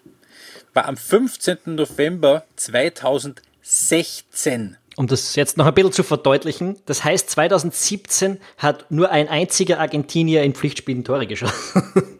war 0.73 0.85
am 0.85 0.97
15. 0.97 1.59
November 1.65 2.43
2016. 2.57 4.75
Um 4.97 5.07
das 5.07 5.35
jetzt 5.35 5.55
noch 5.55 5.65
ein 5.65 5.73
bisschen 5.73 5.93
zu 5.93 6.03
verdeutlichen, 6.03 6.77
das 6.85 7.05
heißt 7.05 7.29
2017 7.29 8.41
hat 8.57 8.91
nur 8.91 9.11
ein 9.11 9.29
einziger 9.29 9.79
Argentinier 9.79 10.43
in 10.43 10.53
Pflichtspielen 10.53 11.05
Tore 11.05 11.25
geschossen. 11.25 12.17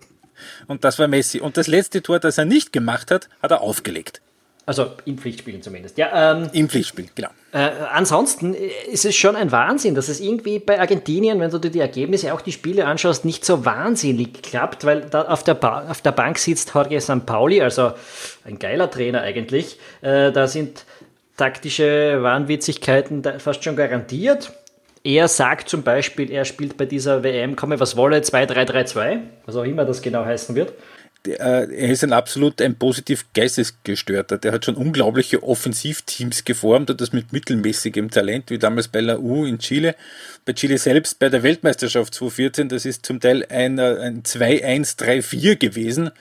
und 0.70 0.84
das 0.84 1.00
war 1.00 1.08
Messi. 1.08 1.42
Und 1.42 1.58
das 1.58 1.68
letzte 1.68 2.02
Tor, 2.02 2.20
das 2.20 2.38
er 2.38 2.46
nicht 2.46 2.72
gemacht 2.72 3.12
hat, 3.12 3.28
hat 3.42 3.52
er 3.52 3.62
aufgelegt. 3.62 4.22
Also 4.68 4.92
in 5.06 5.18
Pflichtspielen 5.18 5.64
zumindest. 5.64 5.98
Ja, 5.98 6.34
ähm, 6.34 6.48
Im 6.54 6.70
Pflichtspiel, 6.70 7.08
genau. 7.16 7.30
Äh, 7.52 7.72
ansonsten 7.92 8.54
ist 8.54 9.04
es 9.04 9.16
schon 9.16 9.36
ein 9.36 9.52
Wahnsinn, 9.52 9.96
dass 9.96 10.10
es 10.10 10.20
irgendwie 10.20 10.60
bei 10.60 10.80
Argentinien, 10.80 11.40
wenn 11.40 11.50
du 11.50 11.58
dir 11.58 11.72
die 11.72 11.80
Ergebnisse, 11.80 12.32
auch 12.36 12.42
die 12.42 12.52
Spiele 12.52 12.86
anschaust, 12.86 13.26
nicht 13.26 13.44
so 13.44 13.66
wahnsinnig 13.66 14.44
klappt, 14.44 14.86
weil 14.86 15.02
da 15.02 15.24
auf 15.24 15.44
der, 15.44 15.56
ba 15.56 15.90
auf 15.90 16.02
der 16.02 16.12
Bank 16.12 16.38
sitzt 16.38 16.72
Jorge 16.72 17.02
Sampaoli, 17.02 17.64
also 17.64 17.94
ein 18.46 18.60
geiler 18.60 18.92
Trainer 18.92 19.22
eigentlich. 19.22 19.80
Äh, 20.02 20.32
da 20.32 20.48
sind 20.48 20.86
taktische 21.36 22.22
Wahnwitzigkeiten 22.22 23.24
fast 23.40 23.64
schon 23.64 23.76
garantiert. 23.76 24.52
Er 25.04 25.28
sagt 25.28 25.70
zum 25.70 25.84
Beispiel, 25.84 26.32
er 26.32 26.45
spielt 26.45 26.78
bei 26.78 26.86
dieser 26.86 27.24
WM, 27.24 27.56
komme 27.56 27.80
was 27.80 27.95
wolle, 27.95 28.18
2-3-3-2, 28.18 29.20
was 29.45 29.56
auch 29.56 29.64
immer 29.64 29.86
das 29.86 30.02
genau 30.02 30.26
heißen 30.26 30.56
wird. 30.56 30.74
er 31.26 31.70
ist 31.70 32.04
ein 32.04 32.14
absolut 32.14 32.62
ein 32.62 32.76
positiv 32.76 33.26
geistesgestörter. 33.34 34.38
Der 34.38 34.52
hat 34.52 34.66
schon 34.66 34.76
unglaubliche 34.76 35.41
Offensivteams 35.43 36.43
geformt 36.43 36.89
und 36.89 37.00
das 37.00 37.14
mit 37.14 37.32
mittelmäßigem 37.32 38.10
Talent, 38.10 38.50
wie 38.50 38.58
damals 38.58 38.89
bei 38.89 39.00
La 39.00 39.18
U 39.18 39.45
in 39.45 39.60
Chile. 39.60 39.95
Bei 40.45 40.54
Chile 40.54 40.78
selbst 40.78 41.20
bei 41.20 41.30
der 41.30 41.43
Weltmeisterschaft 41.43 42.14
2014, 42.14 42.70
das 42.70 42.86
ist 42.86 43.06
zum 43.06 43.20
Teil 43.22 43.45
ein, 43.50 43.80
ein 43.80 44.24
2-1-3-4 44.24 45.56
gewesen. 45.56 46.12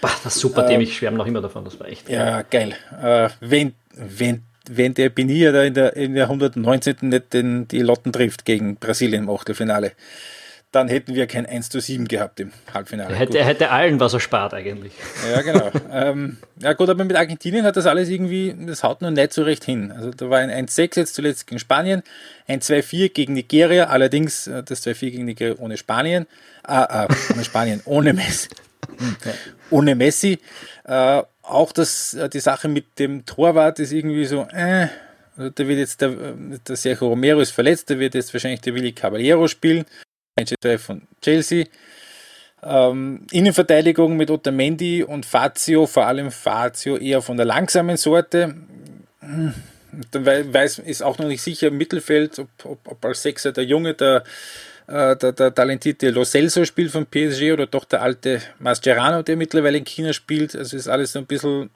Bah, 0.00 0.10
das 0.24 0.34
super 0.34 0.66
Team, 0.66 0.80
äh, 0.80 0.84
ich 0.84 0.96
schwärme 0.96 1.16
noch 1.16 1.26
immer 1.26 1.40
davon, 1.40 1.64
das 1.64 1.78
war 1.78 1.86
echt. 1.86 2.08
Ja, 2.08 2.42
geil. 2.42 2.74
Äh, 3.00 3.28
wenn, 3.40 3.72
wenn 3.94 4.42
wenn 4.68 4.94
der 4.94 5.08
Benia 5.08 5.52
da 5.52 5.62
in 5.62 5.74
der, 5.74 5.96
in 5.96 6.14
der 6.14 6.24
119. 6.24 6.96
nicht 7.02 7.32
den, 7.32 7.68
die 7.68 7.80
Lotten 7.80 8.12
trifft 8.12 8.44
gegen 8.44 8.76
Brasilien 8.76 9.24
im 9.24 9.30
Achtelfinale 9.30 9.92
dann 10.72 10.88
hätten 10.88 11.14
wir 11.14 11.26
kein 11.26 11.44
1 11.44 11.68
zu 11.68 11.80
7 11.80 12.08
gehabt 12.08 12.40
im 12.40 12.50
Halbfinale. 12.72 13.12
Er 13.12 13.18
hätte, 13.18 13.38
er 13.38 13.44
hätte 13.44 13.70
allen 13.70 14.00
was 14.00 14.14
erspart 14.14 14.54
eigentlich. 14.54 14.92
Ja, 15.30 15.42
genau. 15.42 15.70
ähm, 15.92 16.38
ja 16.60 16.72
gut, 16.72 16.88
aber 16.88 17.04
mit 17.04 17.14
Argentinien 17.14 17.64
hat 17.64 17.76
das 17.76 17.86
alles 17.86 18.08
irgendwie, 18.08 18.56
das 18.58 18.82
haut 18.82 19.02
nur 19.02 19.10
nicht 19.10 19.34
so 19.34 19.42
recht 19.42 19.64
hin. 19.64 19.92
Also 19.92 20.10
da 20.10 20.30
war 20.30 20.38
ein 20.38 20.50
1-6 20.50 20.96
jetzt 20.96 21.14
zuletzt 21.14 21.46
gegen 21.46 21.58
Spanien, 21.58 22.02
ein 22.48 22.60
2-4 22.60 23.12
gegen 23.12 23.34
Nigeria, 23.34 23.88
allerdings 23.88 24.46
äh, 24.46 24.62
das 24.62 24.84
2-4 24.86 25.10
gegen 25.10 25.24
Nigeria 25.26 25.56
ohne 25.58 25.76
Spanien, 25.76 26.26
ah, 26.64 27.04
äh, 27.04 27.32
ohne 27.34 27.44
Spanien, 27.44 27.82
ohne 27.84 28.14
Messi. 28.14 28.48
ohne 29.70 29.94
Messi. 29.94 30.38
Äh, 30.84 31.22
auch 31.52 31.72
das, 31.72 32.14
äh, 32.14 32.28
die 32.28 32.40
Sache 32.40 32.68
mit 32.68 32.98
dem 32.98 33.24
Torwart 33.26 33.78
ist 33.78 33.92
irgendwie 33.92 34.24
so, 34.24 34.46
äh, 34.52 34.88
also 35.36 35.50
da 35.50 35.66
wird 35.66 35.78
jetzt 35.78 36.00
der, 36.00 36.10
der 36.10 36.76
Sergio 36.76 37.08
Romero 37.08 37.40
ist 37.40 37.52
verletzt, 37.52 37.90
da 37.90 37.98
wird 37.98 38.14
jetzt 38.14 38.32
wahrscheinlich 38.32 38.60
der 38.60 38.74
Willi 38.74 38.92
Caballero 38.92 39.48
spielen. 39.48 39.84
Manchester 40.36 40.78
von 40.78 41.02
Chelsea. 41.20 41.66
Ähm, 42.62 43.26
Innenverteidigung 43.32 44.16
mit 44.16 44.30
Otamendi 44.30 45.02
und 45.02 45.26
Fazio, 45.26 45.86
vor 45.86 46.06
allem 46.06 46.30
Fazio 46.30 46.96
eher 46.96 47.20
von 47.20 47.36
der 47.36 47.46
langsamen 47.46 47.96
Sorte. 47.96 48.54
Dann 50.10 50.26
weiß, 50.26 50.78
ist 50.78 51.02
auch 51.02 51.18
noch 51.18 51.26
nicht 51.26 51.42
sicher 51.42 51.68
im 51.68 51.76
Mittelfeld, 51.76 52.38
ob, 52.38 52.48
ob, 52.64 52.88
ob 52.88 53.04
als 53.04 53.22
Sechser 53.22 53.52
der 53.52 53.64
Junge, 53.64 53.94
der, 53.94 54.24
äh, 54.92 55.16
der, 55.16 55.32
der 55.32 55.54
talentierte 55.54 56.10
Lo 56.10 56.24
Celso 56.24 56.64
spielt 56.64 56.90
von 56.90 57.06
PSG 57.06 57.52
oder 57.52 57.66
doch 57.66 57.84
der 57.84 58.02
alte 58.02 58.42
Mascherano, 58.58 59.22
der 59.22 59.36
mittlerweile 59.36 59.78
in 59.78 59.84
China 59.84 60.12
spielt. 60.12 60.54
Also 60.54 60.76
ist 60.76 60.88
alles 60.88 61.12
so 61.12 61.18
ein 61.18 61.26
bisschen 61.26 61.70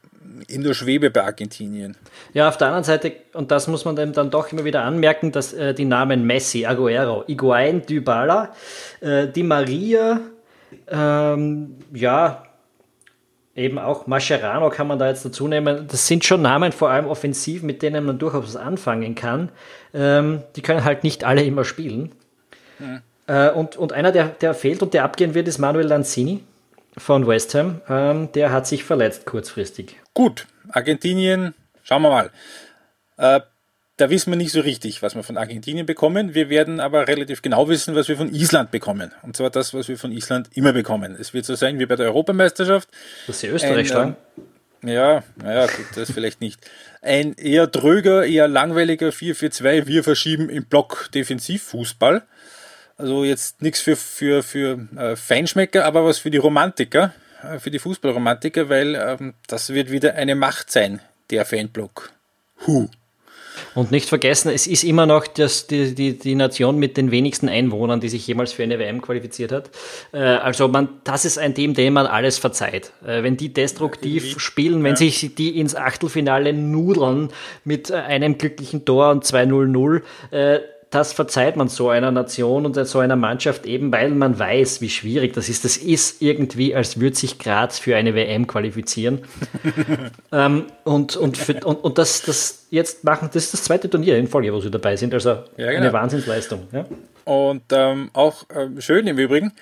in 0.48 0.62
der 0.62 0.74
Schwebe 0.74 1.10
bei 1.10 1.24
Argentinien. 1.24 1.96
Ja, 2.34 2.48
auf 2.48 2.58
der 2.58 2.68
anderen 2.68 2.84
Seite, 2.84 3.12
und 3.32 3.50
das 3.50 3.68
muss 3.68 3.84
man 3.86 3.96
dann 3.96 4.30
doch 4.30 4.52
immer 4.52 4.64
wieder 4.64 4.82
anmerken, 4.82 5.32
dass 5.32 5.54
äh, 5.54 5.72
die 5.72 5.86
Namen 5.86 6.26
Messi, 6.26 6.66
Aguero, 6.66 7.24
Iguain, 7.26 7.86
Dybala, 7.86 8.52
äh, 9.00 9.28
Di 9.28 9.42
Maria, 9.42 10.20
ähm, 10.88 11.76
ja, 11.94 12.42
eben 13.54 13.78
auch 13.78 14.06
Mascherano 14.06 14.68
kann 14.68 14.88
man 14.88 14.98
da 14.98 15.08
jetzt 15.08 15.24
dazu 15.24 15.48
nehmen. 15.48 15.86
Das 15.88 16.06
sind 16.06 16.24
schon 16.24 16.42
Namen, 16.42 16.72
vor 16.72 16.90
allem 16.90 17.06
offensiv, 17.06 17.62
mit 17.62 17.80
denen 17.80 18.04
man 18.04 18.18
durchaus 18.18 18.44
was 18.44 18.56
anfangen 18.56 19.14
kann. 19.14 19.50
Ähm, 19.94 20.42
die 20.54 20.60
können 20.60 20.84
halt 20.84 21.02
nicht 21.02 21.24
alle 21.24 21.42
immer 21.42 21.64
spielen. 21.64 22.12
Mhm. 22.79 23.03
Äh, 23.27 23.51
und, 23.51 23.77
und 23.77 23.93
einer, 23.93 24.12
der, 24.12 24.29
der 24.29 24.55
fehlt 24.55 24.83
und 24.83 24.95
der 24.95 25.05
abgehen 25.05 25.35
wird, 25.35 25.49
ist 25.49 25.59
Manuel 25.59 25.87
Lanzini 25.87 26.43
von 26.97 27.27
West 27.27 27.55
Ham. 27.55 27.81
Ähm, 27.89 28.33
der 28.33 28.53
hat 28.53 28.66
sich 28.66 28.85
verletzt 28.85 29.27
kurzfristig. 29.27 29.97
Gut, 30.14 30.47
Argentinien, 30.70 31.55
schauen 31.83 32.03
wir 32.03 32.11
mal. 32.11 32.31
Äh, 33.18 33.41
da 33.99 34.11
wissen 34.11 34.31
wir 34.31 34.37
nicht 34.37 34.53
so 34.53 34.61
richtig, 34.61 35.03
was 35.03 35.14
wir 35.14 35.22
von 35.22 35.39
Argentinien 35.39 35.87
bekommen. 35.87 36.35
Wir 36.35 36.51
werden 36.51 36.81
aber 36.81 37.09
relativ 37.09 37.41
genau 37.41 37.68
wissen, 37.68 37.95
was 37.95 38.09
wir 38.09 38.16
von 38.16 38.33
Island 38.33 38.70
bekommen. 38.70 39.12
Und 39.22 39.37
zwar 39.37 39.49
das, 39.49 39.72
was 39.72 39.89
wir 39.89 39.97
von 39.97 40.12
Island 40.12 40.51
immer 40.55 40.74
bekommen. 40.74 41.16
Es 41.18 41.33
wird 41.33 41.47
so 41.47 41.55
sein 41.55 41.79
wie 41.79 41.87
bei 41.87 41.97
der 41.97 42.07
Europameisterschaft. 42.07 42.91
Dass 43.27 43.41
sie 43.41 43.49
Österreich 43.49 43.89
schlagen? 43.89 44.16
Äh, 44.85 44.93
ja, 44.93 45.22
naja, 45.37 45.66
das 45.95 46.12
vielleicht 46.12 46.43
nicht. 46.43 46.61
Ein 47.01 47.35
eher 47.35 47.66
dröger, 47.66 48.27
eher 48.27 48.49
langweiliger 48.49 49.09
4-4-2. 49.09 49.87
Wir 49.87 50.05
verschieben 50.05 50.51
im 50.51 50.66
Block 50.66 51.09
Defensivfußball. 51.14 52.22
Also 52.99 53.24
jetzt 53.24 53.61
nichts 53.61 53.80
für, 53.80 53.97
für, 53.97 54.42
für 54.42 54.88
äh, 54.97 55.16
Feinschmecker, 55.16 55.84
aber 55.84 56.05
was 56.05 56.18
für 56.18 56.30
die 56.30 56.38
Romantiker, 56.38 57.12
äh, 57.42 57.59
für 57.59 57.70
die 57.70 57.78
Fußballromantiker, 57.78 58.68
weil 58.68 58.94
ähm, 58.94 59.34
das 59.49 59.70
wird 59.70 59.90
wieder 59.90 60.14
eine 60.14 60.34
Macht 60.34 60.70
sein, 60.70 61.01
der 61.30 61.44
Fanblock. 61.44 62.11
Huh. 62.66 62.88
Und 63.74 63.90
nicht 63.90 64.09
vergessen, 64.09 64.51
es 64.51 64.66
ist 64.66 64.84
immer 64.84 65.07
noch 65.07 65.26
das, 65.26 65.66
die, 65.66 65.94
die, 65.94 66.18
die 66.18 66.34
Nation 66.34 66.78
mit 66.78 66.97
den 66.97 67.11
wenigsten 67.11 67.49
Einwohnern, 67.49 68.01
die 68.01 68.09
sich 68.09 68.26
jemals 68.26 68.53
für 68.53 68.62
eine 68.62 68.78
WM 68.78 69.01
qualifiziert 69.03 69.53
hat. 69.53 69.70
Äh, 70.12 70.18
also 70.18 70.68
man, 70.68 70.88
das 71.05 71.24
ist 71.24 71.38
ein 71.38 71.55
Team, 71.55 71.74
dem 71.74 71.94
man 71.94 72.07
alles 72.07 72.38
verzeiht. 72.38 72.92
Äh, 73.07 73.22
wenn 73.22 73.36
die 73.36 73.53
destruktiv 73.53 74.32
ja, 74.32 74.38
spielen, 74.38 74.82
wenn 74.84 74.92
ja. 74.92 74.97
sich 74.97 75.34
die 75.34 75.59
ins 75.59 75.74
Achtelfinale 75.74 76.53
nudeln 76.53 77.30
mit 77.64 77.90
äh, 77.90 77.94
einem 77.94 78.38
glücklichen 78.38 78.84
Tor 78.84 79.11
und 79.11 79.24
2-0-0, 79.24 80.03
äh, 80.30 80.61
das 80.91 81.12
verzeiht 81.12 81.57
man 81.57 81.68
so 81.68 81.89
einer 81.89 82.11
Nation 82.12 82.64
und 82.64 82.74
so 82.87 82.99
einer 83.01 83.16
Mannschaft 83.16 83.66
eben, 83.66 83.91
weil 83.93 84.11
man 84.11 84.39
weiß, 84.39 84.80
wie 84.80 84.89
schwierig 84.89 85.32
das 85.34 85.49
ist. 85.49 85.64
Das 85.64 85.76
ist 85.76 86.22
irgendwie, 86.22 86.74
als 86.74 87.01
würde 87.01 87.16
sich 87.16 87.39
Graz 87.39 87.78
für 87.78 87.97
eine 87.97 88.14
WM 88.14 88.47
qualifizieren. 88.47 89.22
ähm, 90.32 90.66
und, 90.84 91.16
und, 91.16 91.37
für, 91.37 91.55
und, 91.64 91.76
und 91.76 91.99
das, 91.99 92.22
das 92.22 92.66
jetzt 92.70 93.03
machen, 93.05 93.28
das 93.32 93.45
ist 93.45 93.55
das 93.55 93.64
zweite 93.64 93.91
Turnier 93.91 94.16
in 94.16 94.28
Folge, 94.28 94.53
wo 94.53 94.61
sie 94.61 94.70
dabei 94.70 94.97
sind. 94.97 95.12
Also 95.12 95.30
ja, 95.30 95.45
genau. 95.57 95.76
eine 95.76 95.93
Wahnsinnsleistung. 95.93 96.68
Ja? 96.72 96.87
Und 97.24 97.64
ähm, 97.72 98.11
auch 98.12 98.45
ähm, 98.55 98.80
schön 98.80 99.07
im 99.09 99.18
Übrigen, 99.18 99.53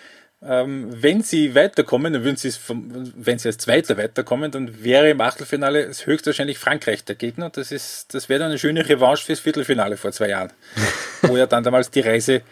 ähm, 0.46 0.88
wenn 0.90 1.22
sie 1.22 1.54
weiterkommen, 1.54 2.12
dann 2.12 2.24
würden 2.24 2.36
sie 2.36 2.48
es, 2.48 2.60
wenn 2.68 3.38
sie 3.38 3.48
als 3.48 3.58
Zweiter 3.58 3.96
weiterkommen, 3.96 4.50
dann 4.50 4.82
wäre 4.84 5.10
im 5.10 5.20
Achtelfinale 5.20 5.90
höchstwahrscheinlich 6.04 6.58
Frankreich 6.58 7.04
der 7.04 7.14
Gegner. 7.14 7.50
Das 7.50 7.72
ist, 7.72 8.14
das 8.14 8.28
wäre 8.28 8.40
dann 8.40 8.50
eine 8.50 8.58
schöne 8.58 8.86
Revanche 8.88 9.24
fürs 9.24 9.40
Viertelfinale 9.40 9.96
vor 9.96 10.12
zwei 10.12 10.28
Jahren, 10.28 10.52
wo 11.22 11.36
ja 11.36 11.46
dann 11.46 11.64
damals 11.64 11.90
die 11.90 12.00
Reise 12.00 12.42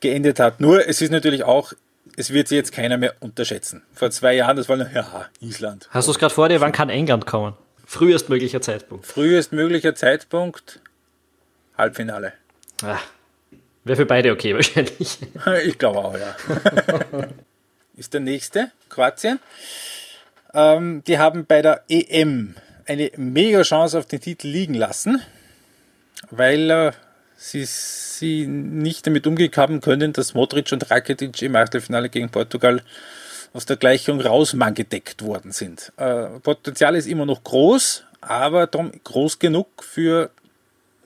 geendet 0.00 0.40
hat. 0.40 0.60
Nur, 0.60 0.86
es 0.86 1.00
ist 1.00 1.10
natürlich 1.10 1.44
auch, 1.44 1.72
es 2.16 2.32
wird 2.32 2.48
sie 2.48 2.56
jetzt 2.56 2.72
keiner 2.72 2.98
mehr 2.98 3.14
unterschätzen. 3.20 3.82
Vor 3.94 4.10
zwei 4.10 4.34
Jahren, 4.34 4.56
das 4.56 4.68
war 4.68 4.76
nur, 4.76 4.90
ja, 4.90 5.28
Island. 5.40 5.88
Hast 5.90 6.08
du 6.08 6.12
es 6.12 6.18
gerade 6.18 6.34
vor 6.34 6.48
dir, 6.48 6.60
wann 6.60 6.72
kann 6.72 6.90
England 6.90 7.26
kommen? 7.26 7.54
Frühestmöglicher 7.86 8.60
Zeitpunkt. 8.60 9.06
Frühestmöglicher 9.06 9.94
Zeitpunkt, 9.94 10.80
Halbfinale. 11.76 12.34
Ah. 12.82 12.98
Wäre 13.84 13.96
für 13.96 14.06
beide 14.06 14.32
okay 14.32 14.54
wahrscheinlich. 14.54 15.18
Ich 15.64 15.78
glaube 15.78 15.98
auch, 15.98 16.16
ja. 16.16 16.36
Ist 17.96 18.14
der 18.14 18.20
nächste, 18.20 18.70
Kroatien. 18.88 19.38
Ähm, 20.54 21.02
die 21.06 21.18
haben 21.18 21.46
bei 21.46 21.62
der 21.62 21.82
EM 21.88 22.54
eine 22.86 23.10
mega 23.16 23.62
Chance 23.62 23.98
auf 23.98 24.06
den 24.06 24.20
Titel 24.20 24.48
liegen 24.48 24.74
lassen, 24.74 25.22
weil 26.30 26.70
äh, 26.70 26.92
sie, 27.36 27.64
sie 27.64 28.46
nicht 28.46 29.06
damit 29.06 29.26
umgehen 29.26 29.50
können, 29.50 30.12
dass 30.12 30.34
Modric 30.34 30.72
und 30.72 30.90
Rakitic 30.90 31.42
im 31.42 31.56
Achtelfinale 31.56 32.08
gegen 32.08 32.30
Portugal 32.30 32.82
aus 33.52 33.66
der 33.66 33.76
Gleichung 33.76 34.20
rausmangedeckt 34.20 35.22
worden 35.22 35.52
sind. 35.52 35.92
Äh, 35.96 36.26
Potenzial 36.40 36.96
ist 36.96 37.06
immer 37.06 37.26
noch 37.26 37.44
groß, 37.44 38.04
aber 38.20 38.66
groß 38.66 39.38
genug 39.38 39.84
für 39.84 40.30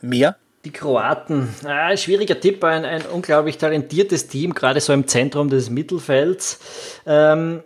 mehr 0.01 0.37
die 0.67 0.73
Kroaten, 0.73 1.49
ah, 1.64 1.97
schwieriger 1.97 2.41
Tipp, 2.41 2.62
ein, 2.64 2.85
ein 2.85 3.03
unglaublich 3.07 3.57
talentiertes 3.57 4.27
Team, 4.27 4.53
gerade 4.53 4.81
so 4.81 4.93
im 4.93 5.07
Zentrum 5.07 5.49
des 5.49 5.71
Mittelfelds. 5.71 6.59
Ähm, 7.07 7.62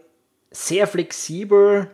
sehr 0.51 0.86
flexibel, 0.86 1.88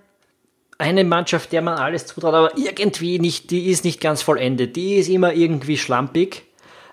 eine 0.78 1.04
Mannschaft, 1.04 1.52
der 1.52 1.62
man 1.62 1.78
alles 1.78 2.06
zutraut, 2.06 2.34
aber 2.34 2.58
irgendwie 2.58 3.20
nicht, 3.20 3.52
die 3.52 3.70
ist 3.70 3.84
nicht 3.84 4.00
ganz 4.00 4.22
vollendet. 4.22 4.74
Die 4.74 4.96
ist 4.96 5.08
immer 5.08 5.32
irgendwie 5.32 5.78
schlampig. 5.78 6.42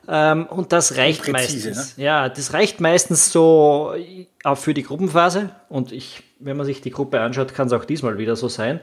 Ähm, 0.08 0.46
und 0.46 0.72
das 0.74 0.96
reicht 0.98 1.24
präzise, 1.24 1.70
meistens. 1.70 1.98
Ne? 1.98 2.04
Ja, 2.04 2.30
das 2.30 2.54
reicht 2.54 2.82
meistens 2.82 3.32
so 3.32 3.94
auch 4.44 4.58
für 4.58 4.76
die 4.76 4.84
Gruppenphase. 4.84 5.50
Und 5.70 5.92
ich, 5.92 6.22
wenn 6.40 6.56
man 6.56 6.68
sich 6.68 6.82
die 6.82 6.92
Gruppe 6.92 7.20
anschaut, 7.20 7.56
kann 7.56 7.68
es 7.68 7.74
auch 7.74 7.86
diesmal 7.86 8.20
wieder 8.20 8.36
so 8.36 8.48
sein. 8.48 8.80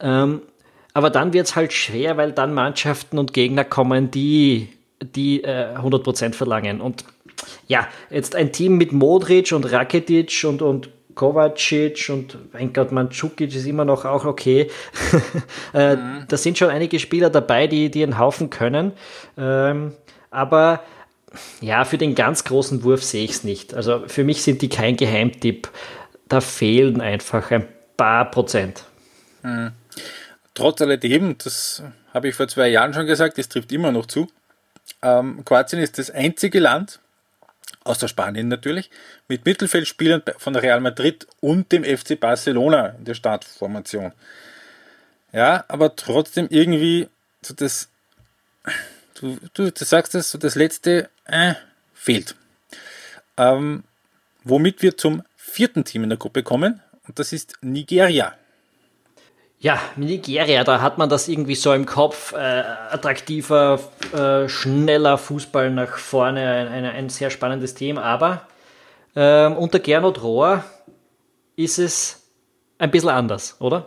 Ähm, 0.00 0.40
aber 0.94 1.10
dann 1.10 1.32
wird 1.32 1.46
es 1.46 1.56
halt 1.56 1.72
schwer, 1.72 2.16
weil 2.16 2.32
dann 2.32 2.52
Mannschaften 2.52 3.18
und 3.18 3.32
Gegner 3.32 3.64
kommen, 3.64 4.10
die, 4.10 4.68
die 5.00 5.42
äh, 5.42 5.74
100% 5.76 6.34
verlangen. 6.34 6.80
Und 6.80 7.04
ja, 7.66 7.88
jetzt 8.10 8.36
ein 8.36 8.52
Team 8.52 8.76
mit 8.76 8.92
Modric 8.92 9.52
und 9.52 9.70
Rakitic 9.72 10.44
und, 10.44 10.62
und 10.62 10.90
Kovacic 11.14 12.08
und 12.10 12.36
mein 12.52 12.72
Gott, 12.72 12.92
Mandzukic 12.92 13.54
ist 13.54 13.66
immer 13.66 13.84
noch 13.84 14.04
auch 14.04 14.24
okay. 14.24 14.70
äh, 15.74 15.96
mhm. 15.96 16.24
Da 16.28 16.36
sind 16.36 16.58
schon 16.58 16.68
einige 16.68 16.98
Spieler 16.98 17.30
dabei, 17.30 17.66
die, 17.66 17.90
die 17.90 18.02
einen 18.02 18.18
Haufen 18.18 18.50
können. 18.50 18.92
Ähm, 19.36 19.92
aber 20.30 20.82
ja, 21.60 21.84
für 21.84 21.98
den 21.98 22.14
ganz 22.14 22.44
großen 22.44 22.84
Wurf 22.84 23.02
sehe 23.02 23.24
ich 23.24 23.32
es 23.32 23.44
nicht. 23.44 23.74
Also 23.74 24.02
für 24.06 24.24
mich 24.24 24.42
sind 24.42 24.60
die 24.62 24.68
kein 24.68 24.96
Geheimtipp. 24.96 25.68
Da 26.28 26.40
fehlen 26.40 27.00
einfach 27.00 27.50
ein 27.50 27.66
paar 27.96 28.30
Prozent. 28.30 28.84
Mhm 29.42 29.72
trotz 30.54 30.80
alledem, 30.80 31.36
das 31.38 31.82
habe 32.12 32.28
ich 32.28 32.34
vor 32.34 32.48
zwei 32.48 32.68
Jahren 32.68 32.94
schon 32.94 33.06
gesagt, 33.06 33.38
das 33.38 33.48
trifft 33.48 33.72
immer 33.72 33.92
noch 33.92 34.06
zu. 34.06 34.28
Ähm, 35.02 35.44
Kroatien 35.44 35.80
ist 35.80 35.98
das 35.98 36.10
einzige 36.10 36.60
Land, 36.60 37.00
außer 37.84 38.08
Spanien 38.08 38.48
natürlich, 38.48 38.90
mit 39.28 39.44
Mittelfeldspielern 39.44 40.22
von 40.38 40.56
Real 40.56 40.80
Madrid 40.80 41.26
und 41.40 41.72
dem 41.72 41.84
FC 41.84 42.18
Barcelona 42.18 42.88
in 42.98 43.04
der 43.04 43.14
Startformation. 43.14 44.12
Ja, 45.32 45.64
aber 45.68 45.96
trotzdem 45.96 46.46
irgendwie 46.50 47.08
so 47.40 47.54
das, 47.54 47.88
du, 49.14 49.38
du, 49.54 49.70
du 49.70 49.84
sagst 49.84 50.14
das, 50.14 50.30
so 50.30 50.38
das 50.38 50.54
letzte 50.54 51.08
äh, 51.24 51.54
fehlt. 51.94 52.36
Ähm, 53.36 53.84
womit 54.44 54.82
wir 54.82 54.96
zum 54.96 55.22
vierten 55.36 55.84
Team 55.84 56.02
in 56.04 56.10
der 56.10 56.18
Gruppe 56.18 56.42
kommen, 56.42 56.80
und 57.08 57.18
das 57.18 57.32
ist 57.32 57.54
Nigeria. 57.62 58.36
Ja, 59.62 59.80
Nigeria, 59.94 60.64
da 60.64 60.80
hat 60.80 60.98
man 60.98 61.08
das 61.08 61.28
irgendwie 61.28 61.54
so 61.54 61.72
im 61.72 61.86
Kopf. 61.86 62.32
Äh, 62.32 62.64
attraktiver, 62.90 63.78
äh, 64.12 64.48
schneller 64.48 65.16
Fußball 65.18 65.70
nach 65.70 65.98
vorne, 65.98 66.40
ein, 66.44 66.66
ein, 66.66 66.84
ein 66.84 67.08
sehr 67.08 67.30
spannendes 67.30 67.74
Thema. 67.74 68.02
Aber 68.02 68.48
ähm, 69.14 69.56
unter 69.56 69.78
Gernot 69.78 70.20
Rohr 70.20 70.64
ist 71.54 71.78
es 71.78 72.24
ein 72.78 72.90
bisschen 72.90 73.10
anders, 73.10 73.54
oder? 73.60 73.86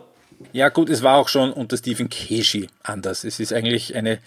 Ja, 0.52 0.70
gut, 0.70 0.88
es 0.88 1.02
war 1.02 1.18
auch 1.18 1.28
schon 1.28 1.52
unter 1.52 1.76
Stephen 1.76 2.08
Keshi 2.08 2.68
anders. 2.82 3.24
Es 3.24 3.38
ist 3.38 3.52
eigentlich 3.52 3.94
eine 3.94 4.20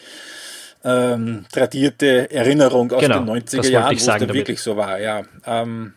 ähm, 0.84 1.46
tradierte 1.52 2.30
Erinnerung 2.30 2.92
aus 2.92 3.02
Genau, 3.02 3.22
den 3.22 3.44
das 3.44 3.54
90er 3.54 3.58
wollte 3.58 3.72
Jahren, 3.72 3.90
wo 3.90 3.98
es 3.98 4.06
da 4.06 4.34
wirklich 4.36 4.62
so 4.62 4.78
war. 4.78 5.00
Ja, 5.00 5.24
ähm, 5.48 5.96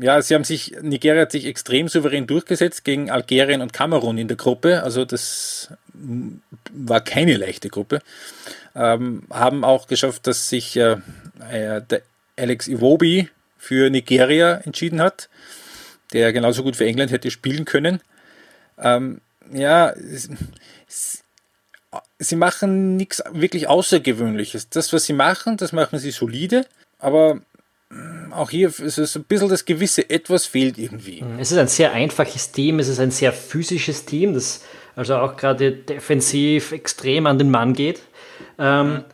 ja, 0.00 0.20
sie 0.22 0.34
haben 0.34 0.44
sich, 0.44 0.74
Nigeria 0.82 1.22
hat 1.22 1.32
sich 1.32 1.46
extrem 1.46 1.88
souverän 1.88 2.26
durchgesetzt 2.26 2.84
gegen 2.84 3.10
Algerien 3.10 3.60
und 3.60 3.72
Kamerun 3.72 4.18
in 4.18 4.28
der 4.28 4.36
Gruppe. 4.36 4.82
Also 4.82 5.04
das 5.04 5.70
war 6.72 7.00
keine 7.00 7.36
leichte 7.36 7.68
Gruppe. 7.68 8.00
Ähm, 8.74 9.24
haben 9.30 9.64
auch 9.64 9.86
geschafft, 9.86 10.26
dass 10.26 10.48
sich 10.48 10.76
äh, 10.76 10.96
äh, 11.50 11.82
der 11.82 12.02
Alex 12.36 12.66
Iwobi 12.66 13.28
für 13.58 13.90
Nigeria 13.90 14.56
entschieden 14.64 15.00
hat, 15.00 15.28
der 16.12 16.32
genauso 16.32 16.62
gut 16.62 16.76
für 16.76 16.86
England 16.86 17.12
hätte 17.12 17.30
spielen 17.30 17.64
können. 17.64 18.00
Ähm, 18.78 19.20
ja, 19.52 19.94
sie 22.18 22.36
machen 22.36 22.96
nichts 22.96 23.22
wirklich 23.32 23.68
Außergewöhnliches. 23.68 24.68
Das, 24.68 24.92
was 24.92 25.04
sie 25.04 25.12
machen, 25.12 25.56
das 25.56 25.72
machen 25.72 25.98
sie 25.98 26.10
solide, 26.10 26.66
aber 26.98 27.40
auch 28.32 28.50
hier 28.50 28.68
ist 28.68 28.98
es 28.98 29.16
ein 29.16 29.24
bisschen 29.24 29.48
das 29.48 29.64
gewisse 29.64 30.08
Etwas 30.10 30.46
fehlt 30.46 30.78
irgendwie. 30.78 31.24
Es 31.38 31.52
ist 31.52 31.58
ein 31.58 31.68
sehr 31.68 31.92
einfaches 31.92 32.52
Team, 32.52 32.78
es 32.78 32.88
ist 32.88 33.00
ein 33.00 33.10
sehr 33.10 33.32
physisches 33.32 34.04
Team, 34.04 34.34
das 34.34 34.62
also 34.96 35.16
auch 35.16 35.36
gerade 35.36 35.72
defensiv 35.72 36.72
extrem 36.72 37.26
an 37.26 37.38
den 37.38 37.50
Mann 37.50 37.72
geht. 37.72 38.02
Ähm, 38.58 39.04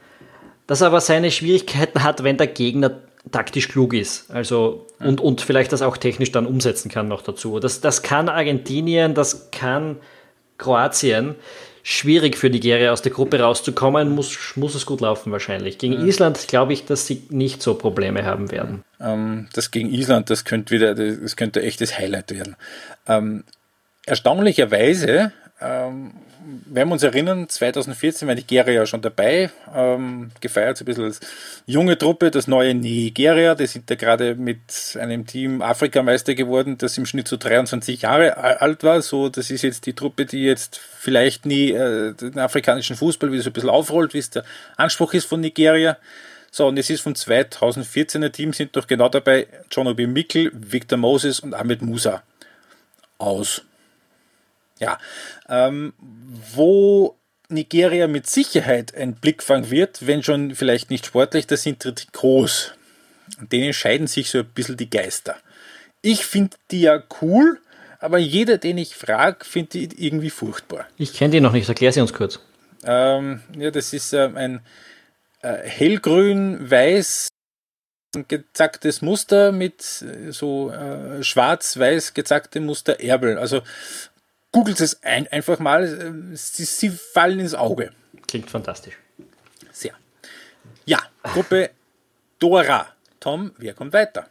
das 0.67 0.83
aber 0.83 1.01
seine 1.01 1.31
Schwierigkeiten 1.31 2.03
hat, 2.03 2.23
wenn 2.23 2.37
der 2.37 2.47
Gegner 2.47 3.01
taktisch 3.33 3.69
klug 3.69 3.93
ist. 3.95 4.31
Also 4.31 4.87
und, 4.99 5.21
und 5.21 5.41
vielleicht 5.41 5.73
das 5.73 5.83
auch 5.83 5.97
technisch 5.97 6.33
dann 6.33 6.47
umsetzen 6.47 6.91
kann 6.91 7.09
noch 7.09 7.23
dazu. 7.23 7.59
Das, 7.61 7.81
das 7.81 8.03
kann 8.03 8.29
Argentinien, 8.29 9.15
das 9.15 9.51
kann 9.51 9.97
Kroatien. 10.59 11.35
Schwierig 11.83 12.37
für 12.37 12.51
Nigeria 12.51 12.93
aus 12.93 13.03
der 13.03 13.13
Gruppe 13.13 13.41
rauszukommen, 13.41 14.11
muss, 14.11 14.57
muss 14.57 14.75
es 14.75 14.87
gut 14.87 15.01
laufen 15.01 15.33
wahrscheinlich. 15.33 15.79
Gegen 15.79 16.07
Island 16.07 16.47
glaube 16.49 16.73
ich, 16.73 16.85
dass 16.85 17.07
sie 17.07 17.23
nicht 17.31 17.63
so 17.63 17.75
Probleme 17.75 18.25
haben 18.25 18.51
werden. 18.51 18.85
Ähm, 19.01 19.49
das 19.53 19.71
gegen 19.71 19.91
Island, 19.91 20.31
das 20.31 20.45
könnte 20.45 20.75
wieder, 20.75 20.95
das 20.95 21.37
könnte 21.37 21.63
echtes 21.63 21.99
Highlight 21.99 22.33
werden. 22.33 22.57
Ähm, 23.07 23.45
erstaunlicherweise, 24.07 25.33
ähm, 25.61 26.13
wenn 26.67 26.89
wir 26.89 26.93
uns 26.93 27.03
erinnern, 27.03 27.49
2014 27.49 28.27
war 28.29 28.35
Nigeria 28.35 28.73
ja 28.73 28.87
schon 28.87 29.03
dabei, 29.03 29.51
ähm, 29.75 30.31
gefeiert 30.41 30.77
so 30.77 30.85
ein 30.85 30.87
bisschen 30.87 31.05
als 31.05 31.21
junge 31.67 31.97
Truppe, 31.99 32.31
das 32.31 32.47
neue 32.47 32.75
Nigeria, 32.75 33.55
die 33.55 33.67
sind 33.67 33.91
da 33.91 33.95
gerade 33.95 34.35
mit 34.35 34.97
einem 34.99 35.27
Team 35.27 35.63
Afrikameister 35.63 36.35
geworden, 36.35 36.79
das 36.79 36.99
im 36.99 37.07
Schnitt 37.07 37.29
so 37.29 37.37
23 37.37 38.03
Jahre 38.03 38.37
alt 38.37 38.85
war, 38.85 39.03
so, 39.03 39.29
das 39.29 39.51
ist 39.51 39.63
jetzt 39.63 39.87
die 39.87 39.95
Truppe, 39.95 40.27
die 40.27 40.45
jetzt 40.45 40.79
vielleicht 40.79 41.47
nie 41.47 41.71
äh, 41.73 42.15
den 42.15 42.39
afrikanischen 42.39 42.97
Fußball 42.97 43.33
wieder 43.33 43.43
so 43.43 43.51
ein 43.51 43.53
bisschen 43.53 43.71
aufrollt, 43.71 44.15
wie 44.15 44.19
es 44.19 44.31
der 44.31 44.45
Anspruch 44.77 45.15
ist 45.15 45.27
von 45.27 45.41
Nigeria. 45.41 45.97
So, 46.51 46.67
und 46.67 46.79
es 46.79 46.91
ist 46.91 47.01
vom 47.01 47.13
2014er 47.13 48.33
Team 48.33 48.53
sind 48.53 48.75
doch 48.75 48.87
genau 48.87 49.09
dabei 49.09 49.47
John 49.71 49.87
Obi 49.87 50.07
Mikkel, 50.07 50.51
Victor 50.53 50.99
Moses 50.99 51.41
und 51.41 51.55
Ahmed 51.55 51.83
Musa 51.83 52.23
aus. 53.19 53.63
Ja, 54.81 54.99
ähm, 55.49 55.93
wo 56.55 57.17
Nigeria 57.49 58.07
mit 58.07 58.29
Sicherheit 58.29 58.95
ein 58.95 59.15
Blickfang 59.15 59.71
wird, 59.71 60.07
wenn 60.07 60.23
schon 60.23 60.55
vielleicht 60.55 60.91
nicht 60.91 61.07
sportlich, 61.07 61.47
das 61.47 61.63
sind 61.63 61.85
die 61.85 62.07
groß. 62.13 62.73
Und 63.41 63.53
denen 63.53 63.73
scheiden 63.73 64.07
sich 64.07 64.31
so 64.31 64.39
ein 64.39 64.47
bisschen 64.47 64.77
die 64.77 64.91
Geister. 64.91 65.37
Ich 66.03 66.25
finde 66.25 66.57
die 66.71 66.83
ja 66.83 67.03
cool, 67.21 67.61
aber 67.99 68.19
jeder, 68.19 68.59
den 68.59 68.79
ich 68.79 68.95
frage, 68.95 69.45
findet 69.45 69.75
die 69.75 70.07
irgendwie 70.07 70.31
furchtbar. 70.31 70.87
Ich 70.97 71.13
kenne 71.13 71.33
die 71.33 71.41
noch 71.41 71.53
nicht, 71.53 71.69
erklär 71.69 71.93
sie 71.93 72.01
uns 72.01 72.13
kurz. 72.13 72.41
Ähm, 72.85 73.43
ja, 73.57 73.71
das 73.71 73.93
ist 73.93 74.15
ähm, 74.15 74.37
ein 74.37 74.61
äh, 75.43 75.59
hellgrün-weiß 75.69 77.29
gezacktes 78.27 79.03
Muster 79.03 79.53
mit 79.53 80.03
äh, 80.03 80.33
so 80.33 80.71
äh, 80.71 81.23
schwarz-weiß 81.23 82.15
gezackte 82.15 82.61
Muster 82.61 83.01
Erbel. 83.01 83.39
Also 83.39 83.63
googelt 84.53 84.81
es 84.81 85.03
ein, 85.03 85.29
einfach 85.29 85.59
mal, 85.59 85.85
äh, 85.85 86.37
sie, 86.37 86.65
sie 86.65 86.91
fallen 86.91 87.41
ins 87.41 87.55
Auge. 87.55 87.93
Klingt 88.27 88.51
fantastisch. 88.51 88.95
Sehr. 89.73 89.93
Ja, 90.85 90.99
Gruppe 91.23 91.71
Dora. 92.39 92.87
Tom, 93.21 93.53
wer 93.59 93.75
kommt 93.75 93.93
weiter? 93.93 94.27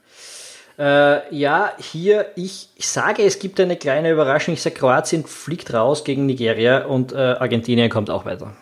Äh, 0.78 1.36
ja, 1.36 1.74
hier, 1.78 2.32
ich, 2.36 2.70
ich 2.76 2.88
sage, 2.88 3.24
es 3.24 3.38
gibt 3.38 3.59
eine 3.59 3.76
kleine 3.76 4.11
Überraschung. 4.11 4.53
Ich 4.53 4.61
sage, 4.61 4.76
Kroatien 4.78 5.26
fliegt 5.26 5.74
raus 5.74 6.03
gegen 6.03 6.26
Nigeria 6.26 6.86
und 6.86 7.11
äh, 7.11 7.17
Argentinien 7.17 7.89
kommt 7.89 8.09
auch 8.09 8.26
weiter. 8.26 8.55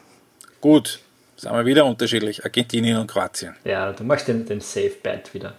Gut, 0.59 0.99
sagen 1.37 1.55
wir 1.55 1.65
wieder 1.65 1.85
unterschiedlich. 1.85 2.43
Argentinien 2.43 2.97
und 2.97 3.07
Kroatien. 3.07 3.55
Ja, 3.63 3.93
du 3.93 4.03
machst 4.03 4.27
den, 4.27 4.45
den 4.45 4.59
Safe 4.59 4.93
Bet 5.01 5.33
wieder. 5.33 5.53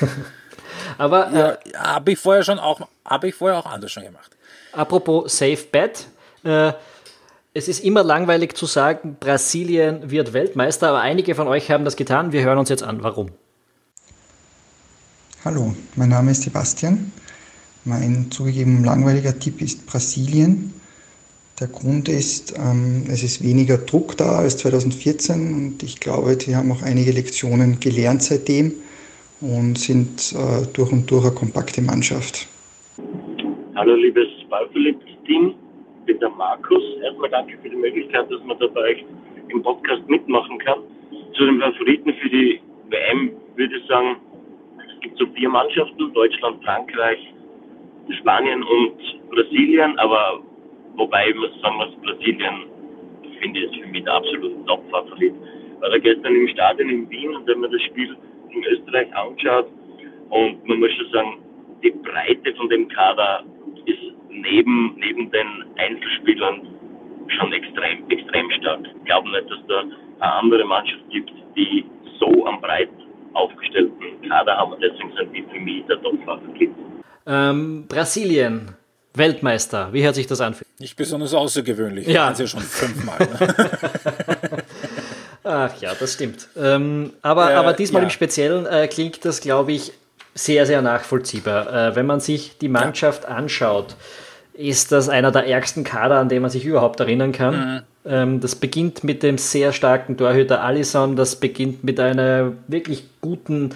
Aber 0.98 1.30
Ja, 1.32 1.50
äh, 1.52 1.56
habe 1.78 2.12
ich 2.12 2.18
vorher 2.18 2.44
schon 2.44 2.58
auch, 2.58 2.86
habe 3.04 3.28
ich 3.28 3.34
vorher 3.34 3.58
auch 3.58 3.66
anders 3.66 3.90
schon 3.90 4.04
gemacht. 4.04 4.36
Apropos 4.72 5.36
Safe 5.36 5.64
Bet, 5.70 6.08
äh, 6.44 6.72
es 7.52 7.66
ist 7.66 7.82
immer 7.82 8.04
langweilig 8.04 8.54
zu 8.54 8.66
sagen, 8.66 9.16
Brasilien 9.18 10.10
wird 10.10 10.32
Weltmeister, 10.32 10.90
aber 10.90 11.00
einige 11.00 11.34
von 11.34 11.48
euch 11.48 11.70
haben 11.70 11.84
das 11.84 11.96
getan. 11.96 12.32
Wir 12.32 12.42
hören 12.42 12.58
uns 12.58 12.68
jetzt 12.68 12.84
an, 12.84 13.02
warum. 13.02 13.30
Hallo, 15.44 15.74
mein 15.96 16.10
Name 16.10 16.30
ist 16.30 16.42
Sebastian. 16.42 17.12
Mein 17.84 18.30
zugegeben 18.30 18.84
langweiliger 18.84 19.38
Tipp 19.38 19.62
ist 19.62 19.86
Brasilien. 19.86 20.74
Der 21.58 21.68
Grund 21.68 22.08
ist, 22.08 22.54
ähm, 22.56 23.04
es 23.08 23.22
ist 23.22 23.42
weniger 23.42 23.78
Druck 23.78 24.16
da 24.16 24.38
als 24.38 24.58
2014 24.58 25.54
und 25.54 25.82
ich 25.82 25.98
glaube, 25.98 26.36
die 26.36 26.56
haben 26.56 26.70
auch 26.72 26.82
einige 26.82 27.10
Lektionen 27.10 27.80
gelernt 27.80 28.22
seitdem 28.22 28.74
und 29.40 29.78
sind 29.78 30.32
äh, 30.32 30.66
durch 30.72 30.92
und 30.92 31.10
durch 31.10 31.24
eine 31.24 31.34
kompakte 31.34 31.82
Mannschaft. 31.82 32.46
Hallo 33.80 33.94
liebes 33.94 34.28
Ballverliebt-Team, 34.50 35.54
ich 36.00 36.04
bin 36.04 36.20
der 36.20 36.28
Markus. 36.28 36.82
Erstmal 37.02 37.30
danke 37.30 37.56
für 37.62 37.70
die 37.70 37.76
Möglichkeit, 37.76 38.30
dass 38.30 38.44
man 38.44 38.58
da 38.58 38.66
bei 38.66 38.82
euch 38.82 39.04
im 39.48 39.62
Podcast 39.62 40.06
mitmachen 40.06 40.58
kann. 40.58 40.80
Zu 41.32 41.46
den 41.46 41.58
Favoriten 41.62 42.12
für 42.12 42.28
die 42.28 42.60
WM 42.90 43.30
würde 43.56 43.74
ich 43.74 43.86
sagen, 43.86 44.16
es 44.86 45.00
gibt 45.00 45.16
so 45.16 45.24
vier 45.28 45.48
Mannschaften, 45.48 46.12
Deutschland, 46.12 46.62
Frankreich, 46.62 47.32
Spanien 48.18 48.62
und 48.62 49.30
Brasilien, 49.30 49.98
aber 49.98 50.42
wobei 50.96 51.30
ich 51.30 51.36
muss 51.36 51.58
sagen, 51.62 51.78
dass 51.78 51.94
Brasilien, 52.02 52.66
finde 53.40 53.60
ich, 53.60 53.64
ist 53.64 53.76
für 53.76 53.88
mich 53.88 54.04
der 54.04 54.12
absolute 54.12 54.62
Top-Favorit. 54.66 55.32
War 55.80 55.88
da 55.88 55.96
gestern 55.96 56.34
im 56.34 56.48
Stadion 56.48 56.90
in 56.90 57.08
Wien 57.08 57.34
und 57.34 57.46
wenn 57.46 57.60
man 57.60 57.72
das 57.72 57.80
Spiel 57.80 58.14
in 58.50 58.62
Österreich 58.62 59.08
anschaut 59.16 59.68
und 60.28 60.68
man 60.68 60.80
muss 60.80 60.92
schon 60.92 61.10
sagen, 61.12 61.38
die 61.82 61.92
Breite 61.92 62.54
von 62.56 62.68
dem 62.68 62.86
Kader 62.88 63.42
neben, 64.42 64.94
neben 64.98 65.30
den 65.30 65.64
Einzelspielern 65.76 66.60
schon 67.38 67.52
extrem, 67.52 68.08
extrem 68.10 68.50
stark. 68.60 68.80
Ich 68.98 69.04
glaube 69.04 69.30
nicht, 69.30 69.50
dass 69.50 69.58
da 69.68 69.80
eine 69.80 70.32
andere 70.34 70.64
Mannschaft 70.64 71.02
gibt, 71.10 71.30
die 71.56 71.84
so 72.18 72.46
am 72.46 72.60
breit 72.60 72.88
aufgestellten 73.34 74.28
Kader 74.28 74.56
haben. 74.56 74.74
Deswegen 74.80 75.12
sind 75.16 75.32
die 75.34 75.42
für 75.42 75.60
mich 75.60 75.84
der 75.86 76.00
Top-Favorit. 76.02 76.70
Ähm, 77.26 77.86
Brasilien, 77.88 78.74
Weltmeister. 79.14 79.92
Wie 79.92 80.02
hört 80.04 80.14
sich 80.14 80.26
das 80.26 80.40
an? 80.40 80.56
Nicht 80.78 80.96
besonders 80.96 81.34
außergewöhnlich. 81.34 82.06
Ja. 82.06 82.34
Sie 82.34 82.42
ja 82.42 82.48
schon 82.48 82.60
fünfmal. 82.60 83.18
ne? 83.18 83.54
Ach 85.44 85.80
ja, 85.80 85.94
das 85.98 86.14
stimmt. 86.14 86.48
Ähm, 86.56 87.12
aber, 87.22 87.50
Äh, 87.52 87.54
aber 87.54 87.72
diesmal 87.72 88.02
ja. 88.02 88.06
im 88.06 88.10
Speziellen 88.10 88.66
äh, 88.66 88.88
klingt 88.88 89.24
das, 89.24 89.40
glaube 89.40 89.72
ich, 89.72 89.92
sehr, 90.34 90.66
sehr 90.66 90.82
nachvollziehbar. 90.82 91.72
Äh, 91.90 91.96
wenn 91.96 92.06
man 92.06 92.20
sich 92.20 92.58
die 92.58 92.68
Mannschaft 92.68 93.26
anschaut, 93.26 93.96
ist 94.60 94.92
das 94.92 95.08
einer 95.08 95.32
der 95.32 95.46
ärgsten 95.46 95.84
Kader, 95.84 96.18
an 96.18 96.28
den 96.28 96.42
man 96.42 96.50
sich 96.50 96.64
überhaupt 96.64 97.00
erinnern 97.00 97.32
kann. 97.32 97.82
Ähm, 98.04 98.40
das 98.40 98.54
beginnt 98.54 99.04
mit 99.04 99.22
dem 99.22 99.38
sehr 99.38 99.72
starken 99.72 100.16
Torhüter 100.16 100.62
Alisson, 100.62 101.16
das 101.16 101.36
beginnt 101.36 101.84
mit 101.84 101.98
einer 102.00 102.52
wirklich 102.68 103.04
guten 103.20 103.70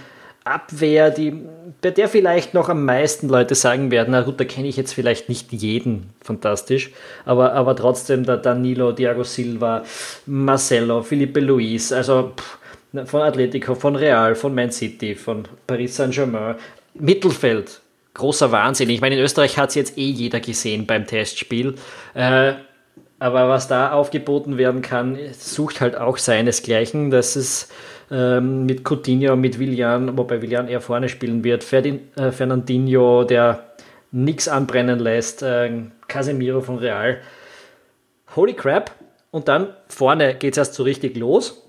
Abwehr, 0.44 1.10
die, 1.10 1.32
bei 1.80 1.90
der 1.90 2.08
vielleicht 2.08 2.52
noch 2.52 2.68
am 2.68 2.84
meisten 2.84 3.28
Leute 3.28 3.54
sagen 3.54 3.90
werden, 3.90 4.10
na 4.10 4.20
gut, 4.20 4.38
da 4.38 4.44
kenne 4.44 4.68
ich 4.68 4.76
jetzt 4.76 4.92
vielleicht 4.92 5.30
nicht 5.30 5.52
jeden 5.52 6.10
fantastisch, 6.20 6.90
aber, 7.24 7.54
aber 7.54 7.74
trotzdem 7.74 8.24
der 8.24 8.36
Danilo, 8.36 8.92
Thiago 8.92 9.24
Silva, 9.24 9.84
Marcelo, 10.26 11.02
Felipe 11.02 11.40
Luis, 11.40 11.92
also 11.92 12.32
pff, 12.36 13.08
von 13.08 13.22
Atletico, 13.22 13.74
von 13.74 13.96
Real, 13.96 14.34
von 14.34 14.54
Man 14.54 14.70
City, 14.70 15.14
von 15.14 15.44
Paris 15.66 15.96
Saint-Germain, 15.96 16.56
Mittelfeld, 16.94 17.80
großer 18.14 18.50
Wahnsinn. 18.52 18.90
Ich 18.90 19.00
meine, 19.00 19.16
in 19.16 19.22
Österreich 19.22 19.58
hat 19.58 19.70
es 19.70 19.74
jetzt 19.74 19.98
eh 19.98 20.08
jeder 20.08 20.40
gesehen 20.40 20.86
beim 20.86 21.06
Testspiel. 21.06 21.74
Äh, 22.14 22.54
Aber 23.18 23.48
was 23.48 23.68
da 23.68 23.92
aufgeboten 23.92 24.58
werden 24.58 24.82
kann, 24.82 25.18
sucht 25.32 25.80
halt 25.80 25.96
auch 25.96 26.18
seinesgleichen. 26.18 27.10
Das 27.10 27.36
ist 27.36 27.72
ähm, 28.10 28.66
mit 28.66 28.84
Coutinho, 28.84 29.36
mit 29.36 29.58
Villan, 29.58 30.18
wobei 30.18 30.42
Villan 30.42 30.68
eher 30.68 30.80
vorne 30.80 31.08
spielen 31.08 31.42
wird, 31.42 31.64
Ferdin, 31.64 32.00
äh, 32.16 32.32
Fernandinho, 32.32 33.24
der 33.24 33.64
nichts 34.12 34.46
anbrennen 34.46 34.98
lässt, 34.98 35.42
äh, 35.42 35.70
Casemiro 36.06 36.60
von 36.60 36.78
Real. 36.78 37.18
Holy 38.36 38.52
crap! 38.52 38.90
Und 39.30 39.48
dann 39.48 39.68
vorne 39.88 40.34
geht 40.34 40.52
es 40.54 40.58
erst 40.58 40.74
so 40.74 40.82
richtig 40.82 41.16
los. 41.16 41.63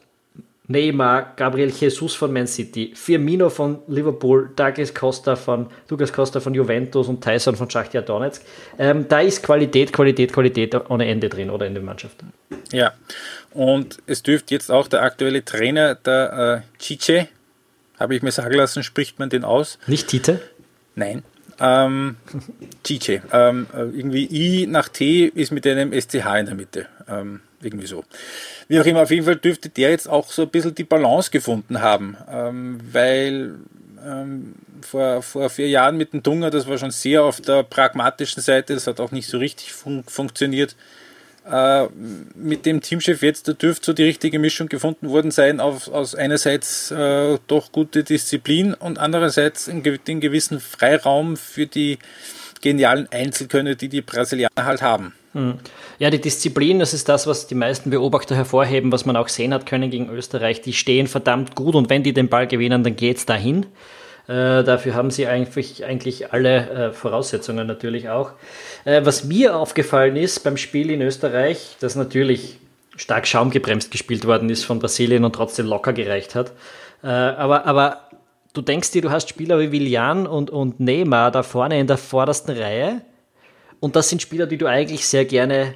Neymar, 0.68 1.34
Gabriel 1.36 1.70
Jesus 1.70 2.16
von 2.16 2.34
Man 2.34 2.47
City, 2.47 2.91
Firmino 2.95 3.49
von 3.49 3.80
Liverpool, 3.88 4.49
Douglas 4.55 4.93
Costa 4.93 5.36
von, 5.36 5.68
Douglas 5.88 6.11
Costa 6.11 6.39
von 6.39 6.53
Juventus 6.53 7.07
und 7.07 7.24
Tyson 7.24 7.55
von 7.55 7.70
Schachtia 7.70 8.01
Donetsk. 8.01 8.41
Ähm, 8.80 9.05
da 9.07 9.20
ist 9.20 9.43
Qualität, 9.43 9.93
Qualität, 9.93 10.34
Qualität 10.34 10.76
ohne 10.89 11.07
Ende 11.07 11.30
drin 11.30 11.49
oder 11.49 11.68
in 11.68 11.74
der 11.74 11.84
Mannschaft. 11.84 12.18
Ja, 12.72 12.93
und 13.51 13.99
es 14.07 14.24
dürfte 14.24 14.53
jetzt 14.53 14.72
auch 14.72 14.88
der 14.88 15.03
aktuelle 15.03 15.45
Trainer, 15.45 15.95
der 15.95 16.63
äh, 16.63 16.80
Chiche, 16.80 17.28
habe 17.99 18.16
ich 18.16 18.22
mir 18.22 18.32
sagen 18.32 18.55
lassen, 18.55 18.84
spricht 18.84 19.20
man 19.20 19.30
den 19.30 19.43
aus? 19.43 19.80
Nicht 19.88 20.07
Tite? 20.07 20.41
Nein. 20.95 21.24
Ähm, 21.59 22.18
Chiche. 22.84 23.22
Ähm, 23.32 23.68
äh, 23.74 23.84
irgendwie 23.84 24.26
I 24.26 24.68
nach 24.68 24.89
T 24.89 25.26
ist 25.26 25.51
mit 25.51 25.66
einem 25.66 25.93
SCH 25.93 26.39
in 26.39 26.45
der 26.45 26.55
Mitte. 26.55 26.88
Ähm, 27.07 27.41
irgendwie 27.66 27.88
so. 27.88 28.03
Wie 28.68 28.80
auch 28.80 28.86
immer, 28.86 29.01
auf 29.01 29.11
jeden 29.11 29.26
Fall 29.26 29.36
dürfte 29.36 29.70
der 29.70 29.89
jetzt 29.89 30.07
auch 30.07 30.32
so 30.32 30.43
ein 30.43 30.49
bisschen 30.49 30.76
die 30.76 30.84
Balance 30.84 31.32
gefunden 31.32 31.82
haben, 31.82 32.18
ähm, 32.32 32.80
weil 32.91 33.55
ähm, 34.05 34.55
vor, 34.82 35.22
vor 35.22 35.49
vier 35.49 35.70
Jahren 35.70 35.97
mit 35.97 36.13
dem 36.13 36.24
Dunger, 36.24 36.51
das 36.51 36.68
war 36.68 36.78
schon 36.78 36.91
sehr 36.91 37.24
auf 37.24 37.41
der 37.41 37.63
pragmatischen 37.63 38.41
Seite, 38.41 38.74
das 38.74 38.88
hat 38.88 38.99
auch 38.99 39.11
nicht 39.11 39.28
so 39.28 39.38
richtig 39.38 39.74
fun 39.74 40.03
funktioniert. 40.07 40.76
Äh, 41.49 41.88
mit 42.36 42.66
dem 42.66 42.82
Teamchef 42.82 43.22
jetzt, 43.22 43.47
da 43.47 43.53
dürfte 43.53 43.88
so 43.88 43.93
die 43.93 44.03
richtige 44.03 44.39
Mischung 44.39 44.68
gefunden 44.68 45.09
worden 45.09 45.30
sein, 45.30 45.59
auf, 45.59 45.88
aus 45.89 46.16
einerseits 46.16 46.89
äh, 46.89 47.38
doch 47.47 47.72
gute 47.72 48.03
Disziplin 48.03 48.74
und 48.74 48.97
andererseits 48.97 49.66
den 49.66 50.22
gewissen 50.22 50.59
Freiraum 50.59 51.38
für 51.38 51.68
die 51.68 51.99
genialen 52.61 53.07
Einzelkönner, 53.11 53.76
die 53.76 53.89
die 53.89 54.01
Brasilianer 54.01 54.66
halt 54.66 54.82
haben. 54.82 55.13
Hm. 55.36 55.55
Ja, 55.99 56.09
die 56.09 56.21
Disziplin, 56.21 56.79
das 56.79 56.93
ist 56.93 57.09
das, 57.09 57.27
was 57.27 57.45
die 57.45 57.55
meisten 57.55 57.89
Beobachter 57.89 58.38
hervorheben, 58.38 58.93
was 58.93 59.05
man 59.05 59.17
auch 59.17 59.27
sehen 59.27 59.53
hat 59.53 59.65
können 59.65 59.91
gegen 59.91 60.09
Österreich. 60.09 60.61
Die 60.61 60.71
stehen 60.71 61.07
verdammt 61.07 61.55
gut 61.55 61.75
und 61.75 61.89
wenn 61.89 62.03
die 62.03 62.13
den 62.13 62.29
Ball 62.29 62.47
gewinnen, 62.47 62.83
dann 62.83 62.95
geht's 62.95 63.25
dahin. 63.25 63.65
Äh, 64.27 64.63
dafür 64.63 64.95
haben 64.95 65.11
sie 65.11 65.27
eigentlich, 65.27 65.83
eigentlich 65.83 66.31
alle 66.31 66.69
äh, 66.69 66.93
Voraussetzungen 66.93 67.67
natürlich 67.67 68.07
auch. 68.07 68.31
Äh, 68.86 69.01
was 69.03 69.25
mir 69.25 69.57
aufgefallen 69.57 70.15
ist 70.15 70.39
beim 70.45 70.55
Spiel 70.55 70.89
in 70.89 71.01
Österreich, 71.01 71.75
das 71.81 71.97
natürlich 71.97 72.57
stark 72.95 73.27
schaumgebremst 73.27 73.91
gespielt 73.91 74.25
worden 74.25 74.49
ist 74.49 74.63
von 74.63 74.79
Brasilien 74.79 75.25
und 75.25 75.36
trotzdem 75.36 75.65
locker 75.65 75.91
gereicht 75.91 76.33
hat. 76.33 76.53
Äh, 77.03 77.07
aber, 77.07 77.65
aber 77.65 77.99
du 78.53 78.61
denkst 78.61 78.91
dir, 78.91 79.01
du 79.01 79.11
hast 79.11 79.27
Spieler 79.27 79.59
wie 79.59 79.73
Willian 79.73 80.27
und, 80.27 80.49
und 80.49 80.79
Neymar 80.79 81.29
da 81.29 81.43
vorne 81.43 81.77
in 81.77 81.88
der 81.88 81.97
vordersten 81.97 82.57
Reihe 82.57 83.01
und 83.86 83.95
das 83.95 84.09
sind 84.09 84.19
Spieler, 84.19 84.47
die 84.47 84.57
du 84.57 84.65
eigentlich 84.65 85.05
sehr 85.05 85.25
gerne 85.25 85.75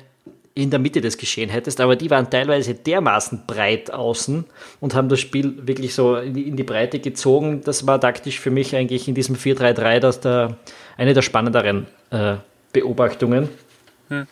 in 0.55 0.71
der 0.71 0.79
Mitte 0.79 0.99
des 0.99 1.15
Geschehen 1.15 1.51
hättest, 1.51 1.79
aber 1.79 1.95
die 1.95 2.09
waren 2.09 2.27
teilweise 2.27 2.73
dermaßen 2.73 3.43
breit 3.45 3.91
außen 3.91 4.45
und 4.79 4.95
haben 4.95 5.09
das 5.09 5.19
Spiel 5.19 5.67
wirklich 5.67 5.93
so 5.93 6.15
in 6.15 6.33
die, 6.33 6.47
in 6.47 6.55
die 6.55 6.63
Breite 6.63 6.97
gezogen. 6.97 7.61
Das 7.63 7.85
war 7.85 8.01
taktisch 8.01 8.39
für 8.39 8.49
mich 8.49 8.75
eigentlich 8.75 9.07
in 9.07 9.13
diesem 9.13 9.35
4-3-3 9.35 9.99
das 9.99 10.21
der, 10.21 10.57
eine 10.97 11.13
der 11.13 11.21
spannenderen 11.21 11.85
äh, 12.09 12.37
Beobachtungen. 12.73 13.47
Hm. 14.07 14.25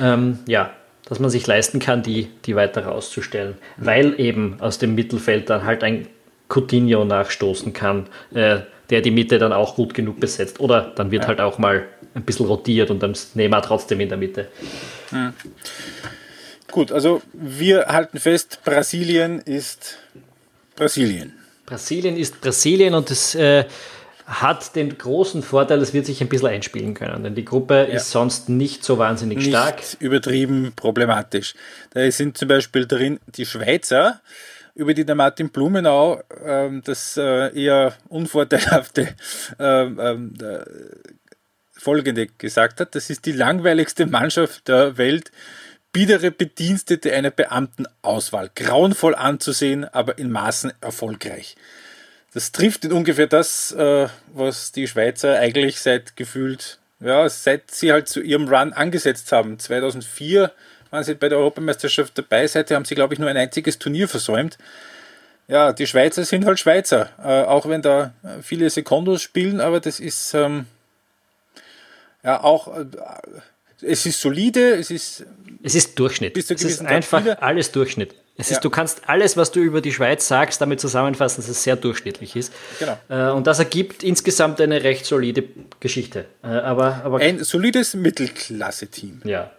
Ähm, 0.00 0.38
ja, 0.46 0.70
dass 1.10 1.18
man 1.18 1.28
sich 1.28 1.46
leisten 1.46 1.80
kann, 1.80 2.02
die, 2.02 2.30
die 2.46 2.56
weiter 2.56 2.86
rauszustellen, 2.86 3.58
hm. 3.76 3.86
weil 3.86 4.18
eben 4.18 4.56
aus 4.60 4.78
dem 4.78 4.94
Mittelfeld 4.94 5.50
dann 5.50 5.66
halt 5.66 5.84
ein 5.84 6.08
Coutinho 6.48 7.04
nachstoßen 7.04 7.74
kann, 7.74 8.06
äh, 8.32 8.60
der 8.88 9.02
die 9.02 9.10
Mitte 9.10 9.38
dann 9.38 9.52
auch 9.52 9.74
gut 9.74 9.92
genug 9.92 10.20
besetzt. 10.20 10.58
Oder 10.58 10.92
dann 10.96 11.10
wird 11.10 11.24
ja. 11.24 11.28
halt 11.28 11.42
auch 11.42 11.58
mal 11.58 11.86
ein 12.18 12.24
bisschen 12.24 12.46
rotiert 12.46 12.90
und 12.90 13.02
dann 13.02 13.12
ist 13.12 13.36
Neymar 13.36 13.62
trotzdem 13.62 14.00
in 14.00 14.08
der 14.08 14.18
Mitte. 14.18 14.48
Hm. 15.10 15.32
Gut, 16.70 16.92
also 16.92 17.22
wir 17.32 17.86
halten 17.86 18.18
fest, 18.18 18.60
Brasilien 18.64 19.40
ist 19.40 19.98
Brasilien. 20.76 21.34
Brasilien 21.64 22.16
ist 22.16 22.40
Brasilien 22.40 22.94
und 22.94 23.10
es 23.10 23.34
äh, 23.34 23.64
hat 24.26 24.76
den 24.76 24.98
großen 24.98 25.42
Vorteil, 25.42 25.80
es 25.80 25.94
wird 25.94 26.06
sich 26.06 26.20
ein 26.20 26.28
bisschen 26.28 26.48
einspielen 26.48 26.92
können, 26.92 27.24
denn 27.24 27.34
die 27.34 27.44
Gruppe 27.44 27.74
ja. 27.88 27.96
ist 27.96 28.10
sonst 28.10 28.48
nicht 28.48 28.84
so 28.84 28.98
wahnsinnig 28.98 29.38
nicht 29.38 29.48
stark. 29.48 29.82
Übertrieben 29.98 30.72
problematisch. 30.76 31.54
Da 31.94 32.10
sind 32.10 32.36
zum 32.36 32.48
Beispiel 32.48 32.86
drin 32.86 33.18
die 33.26 33.46
Schweizer, 33.46 34.20
über 34.74 34.94
die 34.94 35.04
der 35.04 35.14
Martin 35.14 35.48
Blumenau 35.48 36.22
ähm, 36.44 36.82
das 36.84 37.16
äh, 37.16 37.58
eher 37.58 37.94
unvorteilhafte 38.08 39.08
ähm, 39.58 39.98
ähm, 40.00 40.34
Folgende 41.88 42.26
gesagt 42.26 42.80
hat, 42.80 42.94
das 42.94 43.08
ist 43.08 43.24
die 43.24 43.32
langweiligste 43.32 44.04
Mannschaft 44.04 44.68
der 44.68 44.98
Welt, 44.98 45.32
biedere 45.90 46.30
Bedienstete 46.30 47.14
einer 47.14 47.30
Beamtenauswahl, 47.30 48.50
grauenvoll 48.54 49.14
anzusehen, 49.14 49.86
aber 49.86 50.18
in 50.18 50.30
Maßen 50.30 50.70
erfolgreich. 50.82 51.56
Das 52.34 52.52
trifft 52.52 52.84
in 52.84 52.92
ungefähr 52.92 53.26
das, 53.26 53.72
äh, 53.72 54.06
was 54.34 54.70
die 54.72 54.86
Schweizer 54.86 55.38
eigentlich 55.38 55.80
seit 55.80 56.14
gefühlt, 56.14 56.78
ja, 57.00 57.26
seit 57.30 57.70
sie 57.70 57.90
halt 57.90 58.06
zu 58.06 58.20
ihrem 58.20 58.48
Run 58.48 58.74
angesetzt 58.74 59.32
haben. 59.32 59.58
2004 59.58 60.52
waren 60.90 61.04
sie 61.04 61.14
bei 61.14 61.30
der 61.30 61.38
Europameisterschaft 61.38 62.18
dabei, 62.18 62.46
seither 62.46 62.76
haben 62.76 62.84
sie, 62.84 62.96
glaube 62.96 63.14
ich, 63.14 63.18
nur 63.18 63.30
ein 63.30 63.36
einziges 63.38 63.78
Turnier 63.78 64.08
versäumt. 64.08 64.58
Ja, 65.46 65.72
die 65.72 65.86
Schweizer 65.86 66.22
sind 66.26 66.44
halt 66.44 66.58
Schweizer, 66.58 67.08
äh, 67.18 67.44
auch 67.44 67.66
wenn 67.66 67.80
da 67.80 68.12
viele 68.42 68.68
Sekundos 68.68 69.22
spielen, 69.22 69.62
aber 69.62 69.80
das 69.80 70.00
ist, 70.00 70.34
ähm, 70.34 70.66
ja, 72.28 72.44
auch, 72.44 72.76
äh, 72.76 72.84
es 73.80 74.04
ist 74.04 74.20
solide, 74.20 74.74
es 74.74 74.90
ist. 74.90 75.24
Es 75.62 75.74
ist 75.74 75.98
Durchschnitt. 75.98 76.36
Es 76.36 76.50
ist 76.50 76.84
einfach 76.84 77.24
wieder. 77.24 77.42
alles 77.42 77.72
Durchschnitt. 77.72 78.14
Es 78.36 78.50
ist, 78.52 78.60
du 78.64 78.70
kannst 78.70 79.08
alles, 79.08 79.36
was 79.36 79.50
du 79.50 79.60
über 79.60 79.80
die 79.80 79.92
Schweiz 79.92 80.28
sagst, 80.28 80.60
damit 80.60 80.78
zusammenfassen, 80.78 81.40
dass 81.40 81.48
es 81.48 81.64
sehr 81.64 81.74
durchschnittlich 81.74 82.36
ist. 82.36 82.52
Genau. 82.78 82.96
Äh, 83.08 83.32
und 83.32 83.46
das 83.46 83.58
ergibt 83.58 84.04
insgesamt 84.04 84.60
eine 84.60 84.84
recht 84.84 85.06
solide 85.06 85.42
Geschichte. 85.80 86.26
Äh, 86.44 86.48
aber, 86.48 87.00
aber 87.02 87.18
Ein 87.18 87.42
solides 87.42 87.94
Mittelklasse-Team. 87.94 89.22
Ja. 89.24 89.50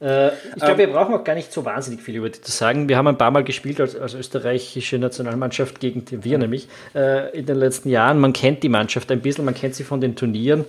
Ich 0.00 0.08
glaube, 0.08 0.72
ähm, 0.72 0.78
wir 0.78 0.86
brauchen 0.88 1.14
auch 1.14 1.22
gar 1.22 1.36
nicht 1.36 1.52
so 1.52 1.64
wahnsinnig 1.64 2.02
viel 2.02 2.16
über 2.16 2.28
die 2.28 2.40
zu 2.40 2.50
sagen. 2.50 2.88
Wir 2.88 2.96
haben 2.96 3.06
ein 3.06 3.18
paar 3.18 3.30
Mal 3.30 3.44
gespielt 3.44 3.80
als, 3.80 3.94
als 3.94 4.14
österreichische 4.14 4.98
Nationalmannschaft 4.98 5.78
gegen 5.78 6.04
wir 6.10 6.38
nämlich 6.38 6.66
in 6.92 7.46
den 7.46 7.56
letzten 7.56 7.88
Jahren. 7.88 8.18
Man 8.18 8.32
kennt 8.32 8.64
die 8.64 8.68
Mannschaft 8.68 9.12
ein 9.12 9.20
bisschen, 9.20 9.44
man 9.44 9.54
kennt 9.54 9.76
sie 9.76 9.84
von 9.84 10.00
den 10.00 10.16
Turnieren 10.16 10.64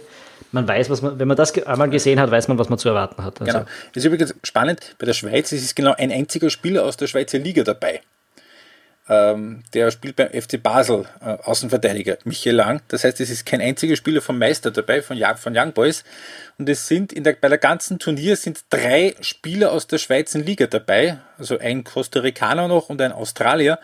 man 0.52 0.68
weiß, 0.68 0.90
was 0.90 1.02
man, 1.02 1.20
wenn 1.20 1.28
man 1.28 1.38
das 1.38 1.54
einmal 1.66 1.90
gesehen 1.90 2.20
hat, 2.20 2.30
weiß 2.32 2.48
man, 2.48 2.58
was 2.58 2.70
man 2.70 2.78
zu 2.78 2.90
erwarten 2.90 3.24
hat. 3.24 3.42
Also. 3.42 3.52
Genau. 3.52 3.66
Das 3.94 4.04
ist 4.04 4.06
übrigens 4.06 4.36
spannend. 4.44 4.96
Bei 5.00 5.06
der 5.06 5.14
Schweiz 5.14 5.52
ist 5.52 5.64
es 5.64 5.76
genau 5.76 5.94
ein 5.98 6.12
einziger 6.12 6.50
Spieler 6.50 6.86
aus 6.86 6.98
der 6.98 7.08
Schweizer 7.08 7.40
Liga 7.40 7.64
dabei. 7.64 8.02
Ähm, 9.10 9.64
der 9.74 9.92
spielt 9.92 10.16
beim 10.16 10.30
FC 10.30 10.62
Basel, 10.62 11.06
äh, 11.20 11.38
Außenverteidiger, 11.44 12.18
Michael 12.24 12.56
Lang. 12.56 12.82
Das 12.88 13.04
heißt, 13.04 13.20
es 13.20 13.30
ist 13.30 13.46
kein 13.46 13.60
einziger 13.60 13.98
Spieler 13.98 14.22
vom 14.22 14.40
Meister 14.40 14.72
dabei, 14.72 15.02
von, 15.02 15.22
von 15.36 15.58
Young 15.58 15.74
Boys. 15.74 16.06
Und 16.58 16.70
es 16.70 16.88
sind 16.88 17.12
in 17.12 17.26
der, 17.26 17.34
bei 17.34 17.50
der 17.50 17.58
ganzen 17.58 18.00
Turnier 18.00 18.38
sind 18.38 18.62
drei 18.70 19.16
Spieler 19.20 19.72
aus 19.72 19.88
der 19.88 19.98
Schweizer 19.98 20.40
Liga 20.40 20.68
dabei. 20.68 21.18
Also 21.38 21.58
ein 21.60 21.84
Costa 21.84 22.22
Ricaner 22.22 22.70
noch 22.70 22.90
und 22.90 23.02
ein 23.02 23.12
Australier. 23.12 23.78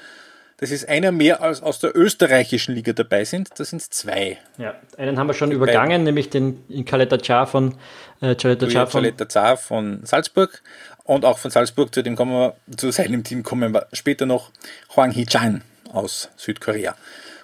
Das 0.60 0.72
ist 0.72 0.90
einer 0.90 1.12
mehr 1.14 1.42
als 1.42 1.62
aus 1.62 1.80
der 1.80 1.96
österreichischen 1.96 2.76
Liga 2.76 2.92
dabei 2.92 3.24
sind. 3.24 3.50
Das 3.58 3.70
sind 3.70 3.82
zwei. 3.82 4.38
Ja, 4.58 4.76
einen 4.98 5.18
haben 5.18 5.28
wir 5.28 5.34
schon 5.34 5.52
Die 5.52 5.56
übergangen, 5.56 5.90
beiden. 5.90 6.04
nämlich 6.04 6.30
den 6.30 6.86
Kaleta 6.86 7.18
Char 7.18 7.48
von 7.48 7.76
äh, 8.20 8.36
Caleta 8.36 8.86
von, 8.86 9.58
von 9.58 10.06
Salzburg. 10.06 10.62
Und 11.06 11.26
auch 11.26 11.40
von 11.40 11.50
Salzburg, 11.50 11.94
zu 11.94 12.04
dem 12.04 12.16
kommen 12.16 12.34
wir, 12.34 12.56
zu 12.76 12.92
seinem 12.92 13.24
Team 13.24 13.42
kommen 13.42 13.74
wir 13.74 13.88
später 13.94 14.26
noch, 14.26 14.52
Huang 14.96 15.12
Hee-chan 15.12 15.64
aus 15.92 16.30
Südkorea. 16.36 16.96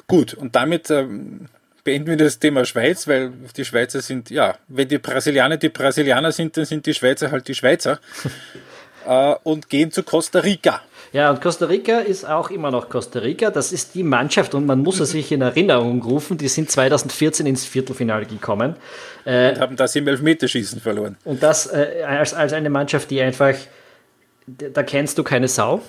Gut, 0.07 0.34
und 0.34 0.55
damit 0.55 0.91
ähm, 0.91 1.47
beenden 1.84 2.09
wir 2.09 2.18
das 2.18 2.38
Thema 2.38 2.66
Schweiz, 2.66 3.07
weil 3.07 3.32
die 3.55 3.66
Schweizer 3.66 4.01
sind, 4.01 4.30
ja, 4.30 4.57
wenn 4.68 4.88
die 4.88 4.97
Brasilianer 4.97 5.57
die 5.57 5.70
Brasilianer 5.70 6.32
sind, 6.32 6.57
dann 6.57 6.66
sind 6.66 6.86
die 6.86 6.93
Schweizer 6.93 7.32
halt 7.32 7.47
die 7.47 7.55
Schweizer. 7.55 7.99
äh, 9.07 9.36
und 9.43 9.70
gehen 9.70 9.91
zu 9.91 10.03
Costa 10.03 10.39
Rica. 10.39 10.82
Ja, 11.16 11.30
und 11.30 11.39
Costa 11.39 11.68
Rica 11.68 11.99
ist 11.99 12.26
auch 12.26 12.49
immer 12.49 12.72
noch 12.72 12.89
Costa 12.89 13.20
Rica. 13.20 13.49
Das 13.49 13.72
ist 13.72 13.95
die 13.95 14.03
Mannschaft 14.03 14.53
und 14.53 14.66
man 14.66 14.80
muss 14.80 14.99
es 14.99 15.11
sich 15.11 15.32
in 15.32 15.41
Erinnerung 15.41 16.03
rufen. 16.03 16.38
Die 16.38 16.49
sind 16.49 16.70
2014 16.70 17.45
ins 17.45 17.63
Viertelfinale 17.63 18.26
gekommen. 18.26 18.76
Äh, 19.24 19.51
und 19.51 19.59
haben 19.61 19.76
das 19.78 19.95
im 19.95 20.09
Elfmeterschießen 20.09 20.82
verloren. 20.82 21.16
Und 21.24 21.41
das 21.41 21.68
äh, 21.68 22.03
als, 22.05 22.34
als 22.34 22.51
eine 22.51 22.70
Mannschaft, 22.70 23.09
die 23.11 23.22
einfach, 23.22 23.53
da 24.45 24.84
kennst 24.84 25.18
du 25.18 25.24
keine 25.24 25.47
Sau 25.47 25.82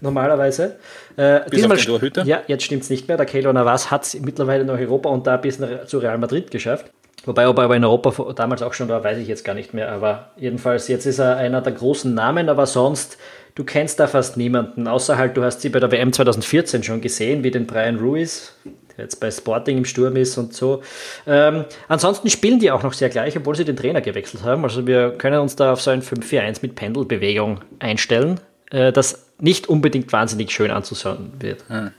normalerweise. 0.00 0.78
Äh, 1.16 1.42
bis 1.48 1.62
diesmal, 1.62 1.78
auf 1.78 2.00
den 2.00 2.26
Ja, 2.26 2.42
jetzt 2.48 2.64
stimmt 2.64 2.82
es 2.82 2.90
nicht 2.90 3.06
mehr. 3.06 3.16
Der 3.16 3.26
Keylor 3.26 3.52
Navas 3.52 3.92
hat 3.92 4.02
es 4.02 4.18
mittlerweile 4.18 4.64
nach 4.64 4.80
Europa 4.80 5.10
und 5.10 5.28
da 5.28 5.36
bis 5.36 5.60
nach, 5.60 5.86
zu 5.86 5.98
Real 5.98 6.18
Madrid 6.18 6.50
geschafft. 6.50 6.90
Wobei, 7.24 7.48
ob 7.48 7.58
er 7.58 7.64
aber 7.64 7.76
in 7.76 7.84
Europa 7.84 8.32
damals 8.32 8.62
auch 8.62 8.72
schon 8.72 8.88
war, 8.88 9.04
weiß 9.04 9.18
ich 9.18 9.28
jetzt 9.28 9.44
gar 9.44 9.54
nicht 9.54 9.74
mehr. 9.74 9.92
Aber 9.92 10.30
jedenfalls, 10.36 10.88
jetzt 10.88 11.06
ist 11.06 11.18
er 11.18 11.36
einer 11.36 11.60
der 11.60 11.72
großen 11.72 12.14
Namen, 12.14 12.48
aber 12.48 12.66
sonst, 12.66 13.18
du 13.54 13.64
kennst 13.64 14.00
da 14.00 14.06
fast 14.06 14.36
niemanden. 14.36 14.88
Außer 14.88 15.18
halt, 15.18 15.36
du 15.36 15.42
hast 15.42 15.60
sie 15.60 15.68
bei 15.68 15.80
der 15.80 15.90
WM 15.92 16.12
2014 16.12 16.82
schon 16.82 17.00
gesehen, 17.00 17.44
wie 17.44 17.50
den 17.50 17.66
Brian 17.66 17.98
Ruiz, 17.98 18.54
der 18.96 19.04
jetzt 19.04 19.20
bei 19.20 19.30
Sporting 19.30 19.78
im 19.78 19.84
Sturm 19.84 20.16
ist 20.16 20.38
und 20.38 20.54
so. 20.54 20.82
Ähm, 21.26 21.66
ansonsten 21.88 22.30
spielen 22.30 22.58
die 22.58 22.70
auch 22.70 22.82
noch 22.82 22.94
sehr 22.94 23.10
gleich, 23.10 23.36
obwohl 23.36 23.54
sie 23.54 23.66
den 23.66 23.76
Trainer 23.76 24.00
gewechselt 24.00 24.42
haben. 24.44 24.64
Also 24.64 24.86
wir 24.86 25.10
können 25.10 25.40
uns 25.40 25.56
da 25.56 25.72
auf 25.72 25.82
so 25.82 25.90
ein 25.90 26.02
5-4-1 26.02 26.60
mit 26.62 26.74
Pendelbewegung 26.74 27.60
einstellen, 27.80 28.40
äh, 28.70 28.92
das 28.92 29.26
nicht 29.38 29.68
unbedingt 29.68 30.10
wahnsinnig 30.12 30.52
schön 30.52 30.70
anzuschauen 30.70 31.32
wird. 31.38 31.64
Hm. 31.68 31.90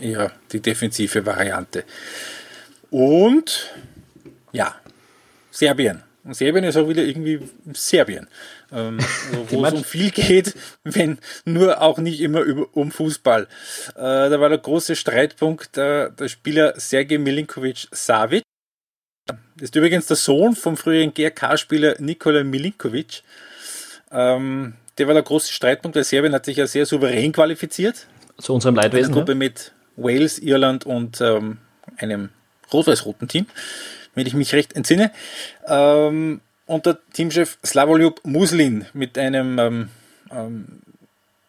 Ja, 0.00 0.30
die 0.52 0.60
defensive 0.60 1.26
Variante. 1.26 1.84
Und 2.90 3.72
ja, 4.52 4.74
Serbien. 5.50 6.02
Und 6.26 6.34
Serbien 6.34 6.64
ist 6.64 6.76
auch 6.76 6.88
wieder 6.88 7.04
irgendwie 7.04 7.40
Serbien, 7.72 8.26
ähm, 8.72 8.98
wo 9.48 9.64
es 9.64 9.72
um 9.72 9.84
viel 9.84 10.10
geht, 10.10 10.54
wenn 10.84 11.18
nur 11.44 11.80
auch 11.80 11.98
nicht 11.98 12.20
immer 12.20 12.40
über, 12.40 12.66
um 12.72 12.90
Fußball. 12.90 13.46
Äh, 13.94 13.94
da 13.94 14.40
war 14.40 14.48
der 14.48 14.58
große 14.58 14.96
Streitpunkt 14.96 15.78
äh, 15.78 16.10
der 16.10 16.28
Spieler 16.28 16.78
Sergej 16.78 17.18
Milinkovic 17.18 17.86
Savic. 17.92 18.42
Ist 19.60 19.74
übrigens 19.76 20.06
der 20.06 20.16
Sohn 20.16 20.54
vom 20.56 20.76
früheren 20.76 21.14
GRK-Spieler 21.14 21.96
Nikola 22.00 22.44
Milinkovic. 22.44 23.22
Ähm, 24.10 24.74
der 24.98 25.06
war 25.06 25.14
der 25.14 25.22
große 25.22 25.52
Streitpunkt, 25.52 25.96
weil 25.96 26.04
Serbien 26.04 26.32
hat 26.32 26.44
sich 26.44 26.56
ja 26.56 26.66
sehr 26.66 26.86
souverän 26.86 27.32
qualifiziert. 27.32 28.06
Zu 28.38 28.54
unserem 28.54 28.74
Leidwesen. 28.74 29.06
Eine 29.06 29.14
Gruppe 29.14 29.32
ja? 29.32 29.38
mit 29.38 29.72
Wales, 29.96 30.38
Irland 30.38 30.84
und 30.86 31.20
ähm, 31.20 31.58
einem 31.98 32.30
rot-weiß-roten 32.72 33.28
Team 33.28 33.46
wenn 34.16 34.26
ich 34.26 34.34
mich 34.34 34.52
recht 34.52 34.74
entsinne. 34.74 35.12
Ähm, 35.68 36.40
und 36.66 36.84
der 36.84 36.98
Teamchef 37.12 37.58
Slavoljub 37.64 38.20
Muslin 38.24 38.86
mit 38.92 39.16
einem 39.16 39.58
ähm, 39.60 39.88
ähm, 40.32 40.66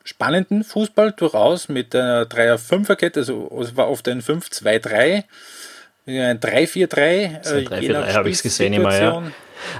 spannenden 0.04 0.64
Fußball 0.64 1.14
durchaus 1.14 1.70
mit 1.70 1.96
einer 1.96 2.26
3er-5er-Kette, 2.26 3.22
also 3.22 3.50
es 3.62 3.76
war 3.76 3.90
oft 3.90 4.08
ein 4.08 4.22
5-2-3, 4.22 5.24
ein 6.06 6.40
3-4-3. 6.40 6.98
Äh, 6.98 7.66
3-4-3 7.66 8.14
habe 8.14 8.30
ich 8.30 8.36
es 8.36 8.44
gesehen 8.44 8.74
immer, 8.74 8.96
ja. 8.96 9.24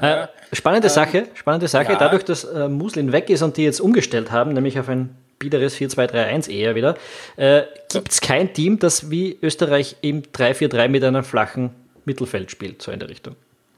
ja. 0.02 0.24
Äh, 0.24 0.28
spannende 0.54 0.88
ähm, 0.88 0.94
Sache, 0.94 1.28
spannende 1.36 1.68
Sache, 1.68 1.94
ja. 1.94 2.00
dadurch, 2.00 2.24
dass 2.24 2.44
äh, 2.44 2.68
Muslin 2.68 3.12
weg 3.12 3.30
ist 3.30 3.44
und 3.44 3.58
die 3.58 3.64
jetzt 3.64 3.80
umgestellt 3.80 4.32
haben, 4.32 4.54
nämlich 4.54 4.80
auf 4.80 4.90
ein 4.90 5.16
biederes 5.40 5.78
4-2-3-1 5.78 6.50
eher 6.50 6.76
wieder, 6.76 6.98
äh, 7.36 7.62
gibt 7.92 8.12
es 8.12 8.22
kein 8.22 8.54
Team, 8.54 8.80
das 8.80 9.12
wie 9.12 9.38
Österreich 9.42 9.98
im 10.02 10.24
3-4-3 10.24 10.88
mit 10.88 11.04
einer 11.04 11.24
flachen 11.24 11.70
Mittelfeld 12.08 12.50
spielt, 12.50 12.82
so 12.82 12.92
in 12.92 13.00
der 13.00 13.10
Richtung. 13.10 13.36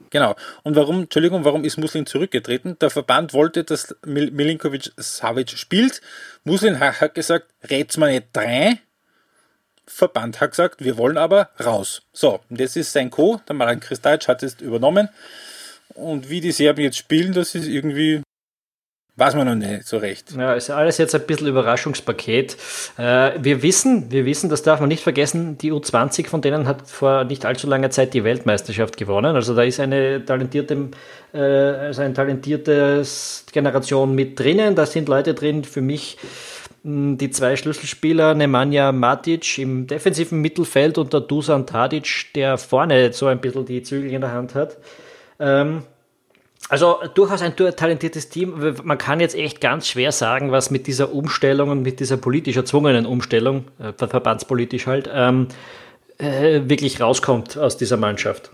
Genau. 0.08 0.34
Und 0.62 0.74
warum, 0.74 1.02
Entschuldigung, 1.02 1.44
warum 1.44 1.64
ist 1.64 1.76
Muslin 1.76 2.06
zurückgetreten? 2.06 2.78
Der 2.80 2.90
Verband 2.90 3.32
wollte, 3.34 3.62
dass 3.64 3.94
Milinkovic 4.04 4.90
Savic 4.96 5.50
spielt. 5.50 6.00
Muslin 6.44 6.80
hat 6.80 7.14
gesagt, 7.14 7.46
rät's 7.68 7.96
mal 7.96 8.10
nicht 8.10 8.28
drei. 8.32 8.78
Verband 9.86 10.40
hat 10.40 10.50
gesagt, 10.50 10.82
wir 10.82 10.96
wollen 10.96 11.18
aber 11.18 11.50
raus. 11.64 12.02
So, 12.12 12.40
und 12.48 12.58
jetzt 12.60 12.76
ist 12.76 12.92
sein 12.92 13.10
Co., 13.10 13.40
der 13.48 13.54
Maran 13.54 13.80
Kristajic, 13.80 14.28
hat 14.28 14.42
es 14.42 14.60
übernommen. 14.60 15.08
Und 15.94 16.30
wie 16.30 16.40
die 16.40 16.52
Serben 16.52 16.82
jetzt 16.82 16.98
spielen, 16.98 17.32
das 17.32 17.54
ist 17.54 17.66
irgendwie 17.66 18.22
Weiß 19.20 19.34
man 19.34 19.46
noch 19.46 19.54
nicht 19.54 19.86
so 19.86 19.98
recht. 19.98 20.32
Ja, 20.34 20.54
ist 20.54 20.70
alles 20.70 20.96
jetzt 20.96 21.14
ein 21.14 21.20
bisschen 21.26 21.46
Überraschungspaket. 21.46 22.56
Äh, 22.96 23.32
wir 23.38 23.62
wissen, 23.62 24.10
wir 24.10 24.24
wissen, 24.24 24.48
das 24.48 24.62
darf 24.62 24.80
man 24.80 24.88
nicht 24.88 25.02
vergessen, 25.02 25.58
die 25.58 25.74
U20 25.74 26.26
von 26.26 26.40
denen 26.40 26.66
hat 26.66 26.88
vor 26.88 27.24
nicht 27.24 27.44
allzu 27.44 27.66
langer 27.66 27.90
Zeit 27.90 28.14
die 28.14 28.24
Weltmeisterschaft 28.24 28.96
gewonnen. 28.96 29.36
Also 29.36 29.54
da 29.54 29.62
ist 29.62 29.78
eine 29.78 30.24
talentierte, 30.24 30.88
äh, 31.34 31.38
also 31.38 32.00
eine 32.00 32.14
talentierte 32.14 33.02
Generation 33.52 34.14
mit 34.14 34.38
drinnen. 34.38 34.74
Da 34.74 34.86
sind 34.86 35.06
Leute 35.06 35.34
drin, 35.34 35.64
für 35.64 35.82
mich 35.82 36.16
die 36.82 37.30
zwei 37.30 37.56
Schlüsselspieler, 37.56 38.32
Nemanja 38.32 38.90
Matic 38.90 39.58
im 39.58 39.86
defensiven 39.86 40.40
Mittelfeld 40.40 40.96
und 40.96 41.12
der 41.12 41.20
Dusan 41.20 41.66
Tadic, 41.66 42.32
der 42.34 42.56
vorne 42.56 43.12
so 43.12 43.26
ein 43.26 43.42
bisschen 43.42 43.66
die 43.66 43.82
Zügel 43.82 44.14
in 44.14 44.22
der 44.22 44.32
Hand 44.32 44.54
hat. 44.54 44.78
Ähm, 45.38 45.82
also 46.70 47.00
durchaus 47.14 47.42
ein 47.42 47.56
talentiertes 47.56 48.28
Team. 48.28 48.76
Man 48.84 48.96
kann 48.96 49.18
jetzt 49.18 49.34
echt 49.34 49.60
ganz 49.60 49.88
schwer 49.88 50.12
sagen, 50.12 50.52
was 50.52 50.70
mit 50.70 50.86
dieser 50.86 51.12
Umstellung 51.12 51.70
und 51.70 51.82
mit 51.82 51.98
dieser 51.98 52.16
politisch 52.16 52.56
erzwungenen 52.56 53.06
Umstellung, 53.06 53.64
äh, 53.80 53.92
verbandspolitisch 53.92 54.86
halt, 54.86 55.10
ähm, 55.12 55.48
äh, 56.18 56.60
wirklich 56.64 57.00
rauskommt 57.00 57.58
aus 57.58 57.76
dieser 57.76 57.96
Mannschaft. 57.96 58.52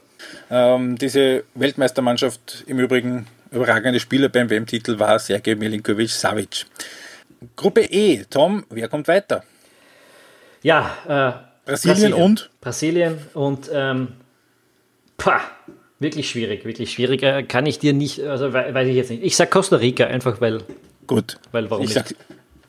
Ähm, 0.50 0.96
diese 0.96 1.44
Weltmeistermannschaft 1.54 2.64
im 2.66 2.78
Übrigen 2.78 3.26
überragende 3.50 4.00
Spieler 4.00 4.30
beim 4.30 4.48
WM-Titel 4.48 4.98
war 4.98 5.18
Sergej 5.18 5.54
Milinkovic 5.56 6.10
Savic. 6.10 6.64
Gruppe 7.54 7.82
E, 7.82 8.24
Tom, 8.30 8.64
wer 8.70 8.88
kommt 8.88 9.08
weiter? 9.08 9.44
Ja, 10.62 10.96
äh, 11.04 11.66
Brasilien, 11.66 12.12
Brasilien, 12.12 12.12
und? 12.14 12.50
Brasilien 12.62 13.18
und 13.34 13.70
ähm, 13.70 14.08
pah, 15.18 15.42
Wirklich 15.98 16.28
schwierig, 16.28 16.64
wirklich 16.64 16.92
schwierig. 16.92 17.22
Äh, 17.22 17.42
kann 17.44 17.64
ich 17.66 17.78
dir 17.78 17.94
nicht, 17.94 18.22
also 18.22 18.52
weiß 18.52 18.88
ich 18.88 18.96
jetzt 18.96 19.10
nicht. 19.10 19.22
Ich 19.22 19.36
sag 19.36 19.50
Costa 19.50 19.76
Rica 19.76 20.06
einfach, 20.06 20.40
weil. 20.40 20.62
Gut. 21.06 21.38
Weil 21.52 21.70
warum 21.70 21.84
ich 21.84 21.94
nicht? 21.94 22.08
Sag, 22.08 22.16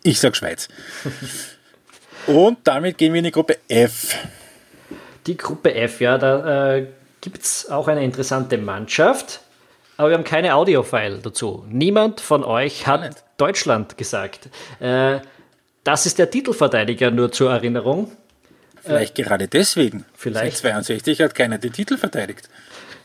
ich 0.04 0.20
sag 0.20 0.36
Schweiz. 0.36 0.70
Und 2.28 2.60
damit 2.64 2.98
gehen 2.98 3.14
wir 3.14 3.20
in 3.20 3.26
die 3.26 3.32
Gruppe 3.32 3.58
F. 3.68 4.16
Die 5.26 5.38
Gruppe 5.38 5.74
F, 5.74 6.02
ja, 6.02 6.18
da 6.18 6.76
äh, 6.76 6.88
gibt 7.22 7.42
es 7.42 7.70
auch 7.70 7.88
eine 7.88 8.04
interessante 8.04 8.58
Mannschaft, 8.58 9.42
aber 9.98 10.10
wir 10.10 10.18
haben 10.18 10.24
keine 10.24 10.54
Audio-File 10.54 11.20
dazu. 11.22 11.66
Niemand 11.70 12.22
von 12.22 12.44
euch 12.44 12.86
hat 12.88 13.02
Spannend. 13.02 13.24
Deutschland 13.38 13.98
gesagt. 13.98 14.50
Äh, 14.80 15.20
das 15.84 16.06
ist 16.06 16.20
der 16.20 16.30
Titelverteidiger, 16.30 17.12
nur 17.12 17.32
zur 17.32 17.52
Erinnerung. 17.52 18.12
Vielleicht 18.84 19.18
äh, 19.20 19.24
gerade 19.24 19.48
deswegen. 19.48 20.06
Vielleicht. 20.16 20.58
Seit 20.58 20.74
62 20.74 21.22
hat 21.22 21.36
keiner 21.36 21.58
den 21.58 21.74
Titel 21.74 21.98
verteidigt. 21.98 22.50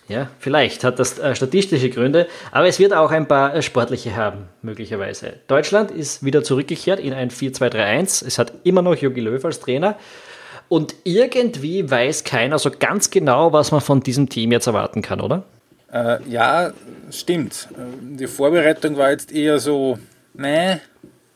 Ja, 0.09 0.29
vielleicht 0.39 0.85
hat 0.85 0.99
das 0.99 1.19
äh, 1.19 1.35
statistische 1.35 1.89
Gründe, 1.89 2.27
aber 2.51 2.67
es 2.67 2.79
wird 2.79 2.93
auch 2.93 3.11
ein 3.11 3.29
paar 3.29 3.55
äh, 3.55 3.63
sportliche 3.63 4.17
haben, 4.17 4.49
möglicherweise. 4.61 5.35
Deutschland 5.47 5.91
ist 5.91 6.25
wieder 6.25 6.43
zurückgekehrt 6.43 7.01
in 7.01 7.13
ein 7.13 7.31
4-2-3-1. 7.31 8.27
Es 8.27 8.39
hat 8.39 8.53
immer 8.65 8.83
noch 8.83 8.97
Jogi 8.97 9.21
Löw 9.21 9.45
als 9.45 9.61
Trainer. 9.61 9.97
Und 10.69 10.95
irgendwie 11.05 11.89
weiß 11.89 12.25
keiner 12.25 12.59
so 12.59 12.71
ganz 12.71 13.11
genau, 13.11 13.53
was 13.53 13.73
man 13.73 13.81
von 13.81 14.01
diesem 14.01 14.29
Team 14.29 14.53
jetzt 14.53 14.67
erwarten 14.67 15.03
kann, 15.03 15.21
oder? 15.21 15.45
Äh, 15.93 16.19
ja, 16.29 16.73
stimmt. 17.11 17.69
Äh, 17.73 18.17
die 18.17 18.27
Vorbereitung 18.27 18.97
war 18.97 19.11
jetzt 19.11 19.33
eher 19.33 19.59
so, 19.59 19.99
ne, 20.35 20.81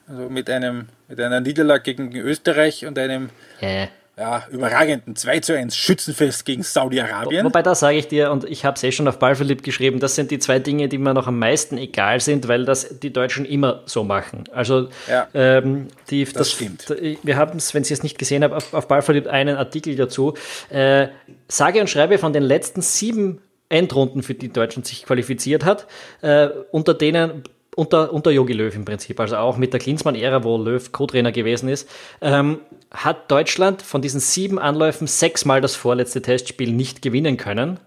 also 0.08 0.28
mit 0.28 0.50
einem 0.50 0.88
mit 1.08 1.20
einer 1.20 1.40
Niederlage 1.40 1.94
gegen 1.94 2.16
Österreich 2.16 2.84
und 2.84 2.98
einem 2.98 3.30
äh 3.60 3.86
ja, 4.18 4.46
überragenden 4.50 5.14
2 5.14 5.40
zu 5.40 5.54
1 5.54 5.76
Schützenfest 5.76 6.46
gegen 6.46 6.62
Saudi-Arabien. 6.62 7.44
Wo, 7.44 7.48
wobei 7.50 7.62
da 7.62 7.74
sage 7.74 7.98
ich 7.98 8.08
dir, 8.08 8.30
und 8.30 8.44
ich 8.44 8.64
habe 8.64 8.76
es 8.76 8.82
eh 8.82 8.90
schon 8.90 9.06
auf 9.08 9.18
Ballverliebt 9.18 9.62
geschrieben, 9.62 10.00
das 10.00 10.14
sind 10.14 10.30
die 10.30 10.38
zwei 10.38 10.58
Dinge, 10.58 10.88
die 10.88 10.96
mir 10.96 11.12
noch 11.12 11.26
am 11.26 11.38
meisten 11.38 11.76
egal 11.76 12.20
sind, 12.20 12.48
weil 12.48 12.64
das 12.64 12.98
die 13.00 13.12
Deutschen 13.12 13.44
immer 13.44 13.82
so 13.84 14.04
machen. 14.04 14.44
Also 14.52 14.88
ja, 15.06 15.28
ähm, 15.34 15.88
die, 16.08 16.24
das, 16.24 16.32
das, 16.32 16.52
stimmt. 16.52 16.86
Wir 17.22 17.36
haben 17.36 17.58
es, 17.58 17.74
wenn 17.74 17.84
Sie 17.84 17.92
es 17.92 18.02
nicht 18.02 18.18
gesehen 18.18 18.42
haben, 18.42 18.54
auf, 18.54 18.72
auf 18.72 18.88
Ballverliebt 18.88 19.28
einen 19.28 19.56
Artikel 19.56 19.96
dazu. 19.96 20.32
Äh, 20.70 21.08
sage 21.48 21.82
und 21.82 21.90
schreibe 21.90 22.16
von 22.16 22.32
den 22.32 22.42
letzten 22.42 22.80
sieben 22.80 23.42
Endrunden, 23.68 24.22
für 24.22 24.34
die 24.34 24.50
Deutschland 24.50 24.86
sich 24.86 25.04
qualifiziert 25.04 25.64
hat, 25.66 25.86
äh, 26.22 26.48
unter 26.70 26.94
denen 26.94 27.42
unter, 27.76 28.12
unter 28.12 28.30
Jogi 28.30 28.54
Löw 28.54 28.74
im 28.74 28.84
Prinzip, 28.84 29.20
also 29.20 29.36
auch 29.36 29.58
mit 29.58 29.72
der 29.72 29.80
Klinsmann-Ära, 29.80 30.42
wo 30.42 30.56
Löw 30.56 30.90
Co-Trainer 30.90 31.30
gewesen 31.30 31.68
ist, 31.68 31.88
ähm, 32.22 32.60
hat 32.90 33.30
Deutschland 33.30 33.82
von 33.82 34.00
diesen 34.00 34.18
sieben 34.18 34.58
Anläufen 34.58 35.06
sechsmal 35.06 35.60
das 35.60 35.76
vorletzte 35.76 36.22
Testspiel 36.22 36.72
nicht 36.72 37.02
gewinnen 37.02 37.36
können. 37.36 37.78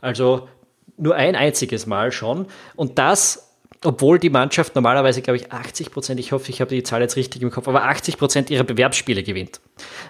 Also 0.00 0.48
nur 0.96 1.14
ein 1.14 1.36
einziges 1.36 1.86
Mal 1.86 2.10
schon. 2.10 2.46
Und 2.74 2.98
das, 2.98 3.54
obwohl 3.84 4.18
die 4.18 4.28
Mannschaft 4.28 4.74
normalerweise, 4.74 5.22
glaube 5.22 5.36
ich, 5.36 5.52
80 5.52 5.92
Prozent, 5.92 6.18
ich 6.18 6.32
hoffe, 6.32 6.50
ich 6.50 6.60
habe 6.60 6.74
die 6.74 6.82
Zahl 6.82 7.00
jetzt 7.00 7.14
richtig 7.14 7.40
im 7.40 7.52
Kopf, 7.52 7.68
aber 7.68 7.84
80 7.84 8.18
Prozent 8.18 8.50
ihrer 8.50 8.64
Bewerbsspiele 8.64 9.22
gewinnt. 9.22 9.60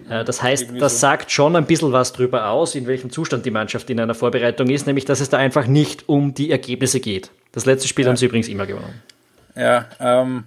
Äh, 0.09 0.25
das 0.25 0.43
heißt, 0.43 0.69
das 0.79 1.01
sagt 1.01 1.31
schon 1.31 1.55
ein 1.55 1.67
bisschen 1.67 1.93
was 1.93 2.15
darüber 2.15 2.49
aus, 2.49 2.75
in 2.75 2.87
welchem 2.87 3.11
Zustand 3.11 3.45
die 3.45 3.51
Mannschaft 3.51 3.91
in 3.91 4.01
einer 4.01 4.15
Vorbereitung 4.15 4.71
ist, 4.71 4.87
nämlich, 4.87 5.05
dass 5.05 5.21
es 5.21 5.29
da 5.29 5.37
einfach 5.37 5.67
nicht 5.67 6.09
um 6.09 6.33
die 6.33 6.51
Ergebnisse 6.51 7.01
geht. 7.01 7.31
Das 7.53 7.67
letzte 7.67 7.89
Spiel 7.89 8.07
ja. 8.07 8.09
haben 8.09 8.17
sie 8.17 8.25
übrigens 8.25 8.49
immer 8.49 8.65
gewonnen. 8.65 9.03
Ja, 9.59 9.87
ähm, 9.99 10.45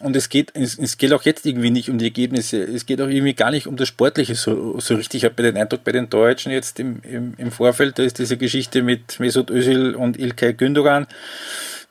und 0.00 0.16
es 0.16 0.28
geht, 0.28 0.52
es, 0.54 0.78
es, 0.78 0.96
geht 0.96 1.12
auch 1.12 1.22
jetzt 1.22 1.44
irgendwie 1.46 1.70
nicht 1.70 1.90
um 1.90 1.98
die 1.98 2.06
Ergebnisse. 2.06 2.62
Es 2.62 2.86
geht 2.86 3.00
auch 3.00 3.08
irgendwie 3.08 3.34
gar 3.34 3.50
nicht 3.50 3.66
um 3.66 3.76
das 3.76 3.88
Sportliche 3.88 4.34
so, 4.34 4.80
so 4.80 4.96
richtig. 4.96 5.22
Ich 5.22 5.24
habe 5.30 5.40
den 5.40 5.56
Eindruck 5.56 5.84
bei 5.84 5.92
den 5.92 6.08
Deutschen 6.08 6.50
jetzt 6.50 6.80
im, 6.80 7.00
im, 7.02 7.34
im 7.36 7.52
Vorfeld, 7.52 7.98
da 7.98 8.02
ist 8.02 8.18
diese 8.18 8.36
Geschichte 8.38 8.82
mit 8.82 9.20
Mesut 9.20 9.50
Özil 9.50 9.94
und 9.94 10.18
Ilkay 10.18 10.54
Gündogan, 10.54 11.06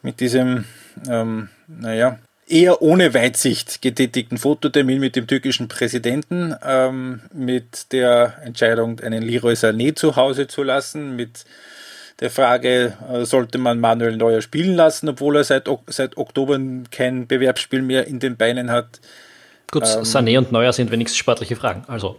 mit 0.01 0.19
diesem, 0.19 0.65
ähm, 1.07 1.49
naja, 1.67 2.17
eher 2.47 2.82
ohne 2.82 3.13
Weitsicht 3.13 3.82
getätigten 3.82 4.38
Fototermin 4.38 4.99
mit 4.99 5.15
dem 5.15 5.28
türkischen 5.28 5.67
Präsidenten, 5.67 6.55
ähm, 6.65 7.21
mit 7.34 7.93
der 7.93 8.39
Entscheidung, 8.43 8.99
einen 8.99 9.21
Leroy 9.21 9.53
Sané 9.53 9.95
zu 9.95 10.15
Hause 10.15 10.47
zu 10.47 10.63
lassen, 10.63 11.15
mit 11.15 11.45
der 12.20 12.30
Frage, 12.30 12.97
äh, 13.11 13.26
sollte 13.26 13.57
man 13.57 13.80
Manuel 13.80 14.18
Neuer 14.18 14.41
spielen 14.41 14.76
lassen, 14.76 15.09
obwohl 15.09 15.38
er 15.38 15.43
seit, 15.43 15.68
seit 15.88 16.18
Oktober 16.18 16.59
kein 16.91 17.28
Bewerbsspiel 17.28 17.82
mehr 17.82 18.07
in 18.07 18.20
den 18.20 18.38
Beinen 18.38 18.72
hat. 18.72 18.99
Gut, 19.72 19.84
ähm, 19.84 20.03
Sané 20.03 20.38
und 20.38 20.51
Neuer 20.51 20.74
sind 20.74 20.91
wenigstens 20.91 21.18
sportliche 21.18 21.55
Fragen. 21.55 21.84
Also. 21.88 22.18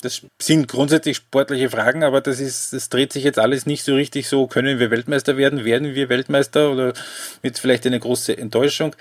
Das 0.00 0.22
sind 0.40 0.68
grundsätzlich 0.68 1.16
sportliche 1.16 1.70
Fragen, 1.70 2.04
aber 2.04 2.20
das 2.20 2.38
ist, 2.38 2.74
das 2.74 2.90
dreht 2.90 3.12
sich 3.12 3.24
jetzt 3.24 3.38
alles 3.38 3.64
nicht 3.64 3.84
so 3.84 3.94
richtig 3.94 4.28
so, 4.28 4.46
können 4.46 4.78
wir 4.78 4.90
Weltmeister 4.90 5.38
werden, 5.38 5.64
werden 5.64 5.94
wir 5.94 6.10
Weltmeister 6.10 6.70
oder 6.70 6.92
wird 7.40 7.58
vielleicht 7.58 7.86
eine 7.86 8.00
große 8.00 8.36
Enttäuschung. 8.36 8.94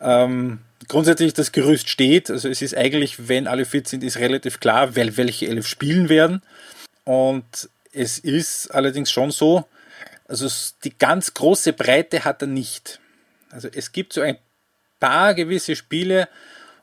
Ähm, 0.00 0.58
grundsätzlich 0.88 1.34
das 1.34 1.52
Gerüst 1.52 1.88
steht, 1.88 2.30
also 2.30 2.48
es 2.48 2.62
ist 2.62 2.76
eigentlich, 2.76 3.28
wenn 3.28 3.46
alle 3.46 3.64
fit 3.64 3.86
sind, 3.86 4.02
ist 4.02 4.18
relativ 4.18 4.58
klar, 4.58 4.96
welche 4.96 5.46
elf 5.46 5.68
spielen 5.68 6.08
werden. 6.08 6.42
Und 7.04 7.68
es 7.92 8.18
ist 8.18 8.74
allerdings 8.74 9.10
schon 9.10 9.30
so, 9.30 9.66
also 10.30 10.48
die 10.84 10.96
ganz 10.96 11.34
große 11.34 11.72
Breite 11.72 12.24
hat 12.24 12.42
er 12.42 12.48
nicht. 12.48 13.00
Also 13.50 13.68
es 13.72 13.90
gibt 13.90 14.12
so 14.12 14.20
ein 14.20 14.38
paar 15.00 15.34
gewisse 15.34 15.74
Spiele, 15.74 16.28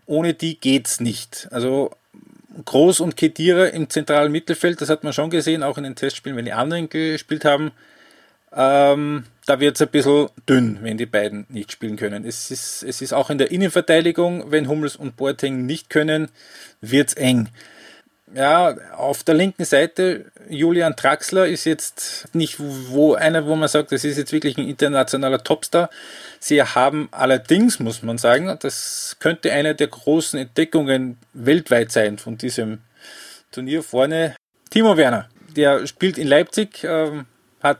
ohne 0.05 0.33
die 0.33 0.59
geht's 0.59 0.99
nicht. 0.99 1.47
Also 1.51 1.91
Groß 2.65 2.99
und 2.99 3.15
Kedira 3.15 3.67
im 3.67 3.89
zentralen 3.89 4.31
Mittelfeld, 4.31 4.81
das 4.81 4.89
hat 4.89 5.03
man 5.03 5.13
schon 5.13 5.29
gesehen, 5.29 5.63
auch 5.63 5.77
in 5.77 5.85
den 5.85 5.95
Testspielen, 5.95 6.37
wenn 6.37 6.45
die 6.45 6.53
anderen 6.53 6.89
gespielt 6.89 7.45
haben. 7.45 7.71
Ähm, 8.53 9.23
da 9.45 9.59
wird 9.61 9.75
es 9.75 9.81
ein 9.81 9.89
bisschen 9.89 10.27
dünn, 10.49 10.79
wenn 10.81 10.97
die 10.97 11.05
beiden 11.05 11.45
nicht 11.47 11.71
spielen 11.71 11.95
können. 11.95 12.25
Es 12.25 12.51
ist, 12.51 12.83
es 12.83 13.01
ist 13.01 13.13
auch 13.13 13.29
in 13.29 13.37
der 13.37 13.51
Innenverteidigung, 13.51 14.51
wenn 14.51 14.67
Hummels 14.67 14.97
und 14.97 15.15
Boateng 15.15 15.65
nicht 15.65 15.89
können, 15.89 16.29
wird 16.81 17.09
es 17.09 17.13
eng 17.13 17.49
ja, 18.33 18.75
auf 18.95 19.23
der 19.23 19.35
linken 19.35 19.63
Seite, 19.63 20.25
Julian 20.49 20.95
Traxler 20.95 21.47
ist 21.47 21.65
jetzt 21.65 22.33
nicht 22.33 22.57
wo 22.59 23.13
einer, 23.13 23.45
wo 23.45 23.55
man 23.55 23.69
sagt, 23.69 23.91
das 23.91 24.03
ist 24.03 24.17
jetzt 24.17 24.31
wirklich 24.31 24.57
ein 24.57 24.67
internationaler 24.67 25.43
Topstar. 25.43 25.89
Sie 26.39 26.61
haben 26.61 27.07
allerdings, 27.11 27.79
muss 27.79 28.03
man 28.03 28.17
sagen, 28.17 28.57
das 28.59 29.15
könnte 29.19 29.51
eine 29.53 29.75
der 29.75 29.87
großen 29.87 30.39
Entdeckungen 30.39 31.17
weltweit 31.33 31.91
sein 31.91 32.17
von 32.17 32.37
diesem 32.37 32.79
Turnier 33.51 33.81
vorne. 33.81 34.35
Timo 34.69 34.97
Werner, 34.97 35.29
der 35.55 35.87
spielt 35.87 36.17
in 36.17 36.27
Leipzig, 36.27 36.83
ähm, 36.83 37.25
hat 37.63 37.79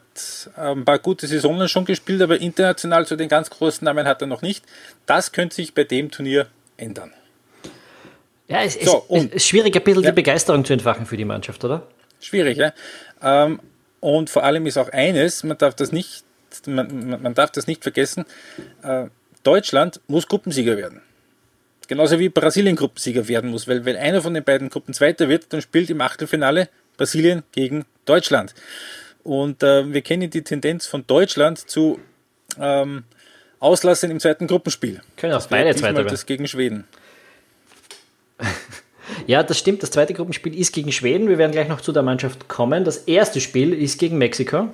ein 0.56 0.86
paar 0.86 1.00
gute 1.00 1.28
Saisonen 1.28 1.68
schon 1.68 1.86
gespielt, 1.86 2.22
aber 2.22 2.40
international 2.40 3.06
zu 3.06 3.16
den 3.16 3.30
ganz 3.30 3.50
großen 3.50 3.86
Namen 3.86 4.08
hat 4.08 4.22
er 4.22 4.28
noch 4.28 4.42
nicht. 4.42 4.66
Das 5.06 5.34
könnte 5.34 5.56
sich 5.56 5.74
bei 5.74 5.84
dem 5.84 6.10
Turnier 6.10 6.48
ändern. 6.78 7.14
Ja, 8.48 8.64
es, 8.64 8.76
so, 8.76 9.06
es, 9.10 9.26
es 9.26 9.34
ist 9.34 9.48
schwierig, 9.48 9.76
ein 9.76 9.84
bisschen 9.84 10.04
ja. 10.04 10.12
die 10.12 10.16
Begeisterung 10.16 10.64
zu 10.64 10.74
entfachen 10.74 11.06
für 11.06 11.18
die 11.18 11.26
Mannschaft, 11.26 11.64
oder? 11.64 11.88
Schwierig, 12.20 12.58
ja. 12.58 12.74
Ähm, 13.22 13.60
und 14.00 14.30
vor 14.30 14.44
allem 14.44 14.66
ist 14.66 14.78
auch 14.78 14.90
eines, 14.90 15.44
man 15.44 15.58
darf 15.58 15.76
das 15.76 15.92
nicht, 15.92 16.24
man, 16.66 17.22
man 17.22 17.34
darf 17.34 17.52
das 17.52 17.68
nicht 17.68 17.84
vergessen, 17.84 18.26
äh, 18.84 19.06
Deutschland 19.44 20.02
muss 20.08 20.28
Gruppensieger 20.28 20.78
werden. 20.78 21.02
Genauso 21.88 22.20
wie 22.20 22.30
Brasilien 22.30 22.76
Gruppensieger 22.76 23.28
werden 23.28 23.50
muss, 23.50 23.68
weil 23.68 23.86
wenn 23.86 23.96
einer 23.96 24.22
von 24.22 24.34
den 24.34 24.44
beiden 24.44 24.70
Gruppen 24.70 24.94
Zweiter 24.94 25.30
wird, 25.30 25.54
dann 25.54 25.62
spielt 25.62 25.90
im 25.90 26.02
Achtelfinale 26.02 26.70
Brasilien 26.98 27.44
gegen 27.54 27.86
Deutschland. 28.06 28.54
Und 29.24 29.64
äh, 29.64 29.92
wir 29.94 30.02
kennen 30.02 30.30
die 30.30 30.42
Tendenz 30.42 30.86
von 30.86 31.06
Deutschland 31.08 31.60
zu 31.60 32.00
ähm, 32.60 33.04
Auslassen 33.60 34.12
im 34.12 34.20
zweiten 34.20 34.48
Gruppenspiel. 34.48 35.02
Können 35.16 35.34
auch 35.34 35.48
beide 35.48 35.74
Zweiter 35.76 35.98
werden. 35.98 36.10
Das 36.10 36.26
gegen 36.26 36.48
Schweden. 36.48 36.86
Ja, 39.26 39.44
das 39.44 39.58
stimmt. 39.58 39.84
Das 39.84 39.92
zweite 39.92 40.14
Gruppenspiel 40.14 40.58
ist 40.58 40.74
gegen 40.74 40.92
Schweden. 40.92 41.28
Wir 41.30 41.38
werden 41.38 41.52
gleich 41.52 41.68
noch 41.68 41.82
zu 41.82 41.92
der 41.92 42.04
Mannschaft 42.04 42.48
kommen. 42.48 42.84
Das 42.84 42.98
erste 42.98 43.42
Spiel 43.42 43.74
ist 43.74 44.00
gegen 44.00 44.18
Mexiko. 44.18 44.70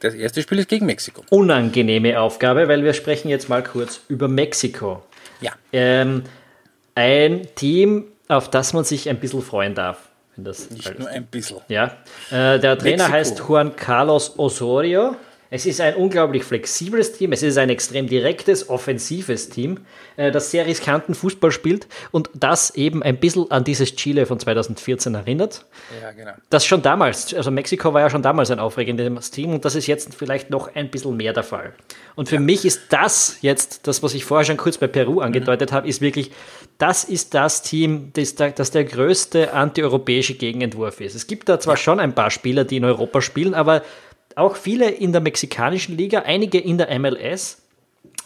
Das 0.00 0.14
erste 0.14 0.42
Spiel 0.42 0.58
ist 0.58 0.68
gegen 0.68 0.86
Mexiko. 0.86 1.24
Unangenehme 1.30 2.20
Aufgabe, 2.20 2.68
weil 2.68 2.84
wir 2.84 2.92
sprechen 2.92 3.28
jetzt 3.28 3.48
mal 3.48 3.62
kurz 3.62 4.00
über 4.08 4.28
Mexiko. 4.28 5.02
Ja. 5.40 5.52
Ähm, 5.72 6.24
ein 6.94 7.48
Team, 7.54 8.04
auf 8.28 8.50
das 8.50 8.72
man 8.72 8.84
sich 8.84 9.08
ein 9.08 9.18
bisschen 9.18 9.42
freuen 9.42 9.74
darf. 9.74 10.08
Nicht 10.36 10.86
halt, 10.86 10.98
nur 10.98 11.08
ein 11.08 11.26
bisschen. 11.26 11.58
Ja. 11.68 11.96
Äh, 12.30 12.58
der 12.58 12.76
Trainer 12.76 13.08
Mexiko. 13.08 13.12
heißt 13.12 13.38
Juan 13.48 13.76
Carlos 13.76 14.38
Osorio. 14.38 15.16
Es 15.54 15.66
ist 15.66 15.80
ein 15.80 15.94
unglaublich 15.94 16.42
flexibles 16.42 17.12
Team, 17.12 17.30
es 17.30 17.44
ist 17.44 17.58
ein 17.58 17.70
extrem 17.70 18.08
direktes, 18.08 18.68
offensives 18.68 19.50
Team, 19.50 19.78
äh, 20.16 20.32
das 20.32 20.50
sehr 20.50 20.66
riskanten 20.66 21.14
Fußball 21.14 21.52
spielt 21.52 21.86
und 22.10 22.28
das 22.34 22.74
eben 22.74 23.04
ein 23.04 23.18
bisschen 23.18 23.48
an 23.52 23.62
dieses 23.62 23.94
Chile 23.94 24.26
von 24.26 24.40
2014 24.40 25.14
erinnert. 25.14 25.64
Ja, 26.02 26.10
genau. 26.10 26.32
Das 26.50 26.66
schon 26.66 26.82
damals, 26.82 27.32
also 27.34 27.52
Mexiko 27.52 27.94
war 27.94 28.00
ja 28.00 28.10
schon 28.10 28.22
damals 28.22 28.50
ein 28.50 28.58
aufregendes 28.58 29.30
Team 29.30 29.54
und 29.54 29.64
das 29.64 29.76
ist 29.76 29.86
jetzt 29.86 30.12
vielleicht 30.16 30.50
noch 30.50 30.74
ein 30.74 30.90
bisschen 30.90 31.16
mehr 31.16 31.32
der 31.32 31.44
Fall. 31.44 31.72
Und 32.16 32.28
für 32.28 32.34
ja. 32.34 32.40
mich 32.40 32.64
ist 32.64 32.86
das 32.88 33.38
jetzt, 33.40 33.86
das, 33.86 34.02
was 34.02 34.14
ich 34.14 34.24
vorher 34.24 34.44
schon 34.44 34.56
kurz 34.56 34.78
bei 34.78 34.88
Peru 34.88 35.20
angedeutet 35.20 35.70
mhm. 35.70 35.74
habe, 35.76 35.88
ist 35.88 36.00
wirklich, 36.00 36.32
das 36.78 37.04
ist 37.04 37.32
das 37.32 37.62
Team, 37.62 38.10
das, 38.14 38.34
das 38.34 38.72
der 38.72 38.82
größte 38.82 39.52
antieuropäische 39.52 40.34
Gegenentwurf 40.34 41.00
ist. 41.00 41.14
Es 41.14 41.28
gibt 41.28 41.48
da 41.48 41.60
zwar 41.60 41.76
schon 41.76 42.00
ein 42.00 42.12
paar 42.12 42.32
Spieler, 42.32 42.64
die 42.64 42.78
in 42.78 42.84
Europa 42.84 43.20
spielen, 43.20 43.54
aber 43.54 43.82
auch 44.36 44.56
viele 44.56 44.90
in 44.90 45.12
der 45.12 45.20
mexikanischen 45.20 45.96
Liga, 45.96 46.20
einige 46.20 46.58
in 46.58 46.78
der 46.78 46.98
MLS 46.98 47.62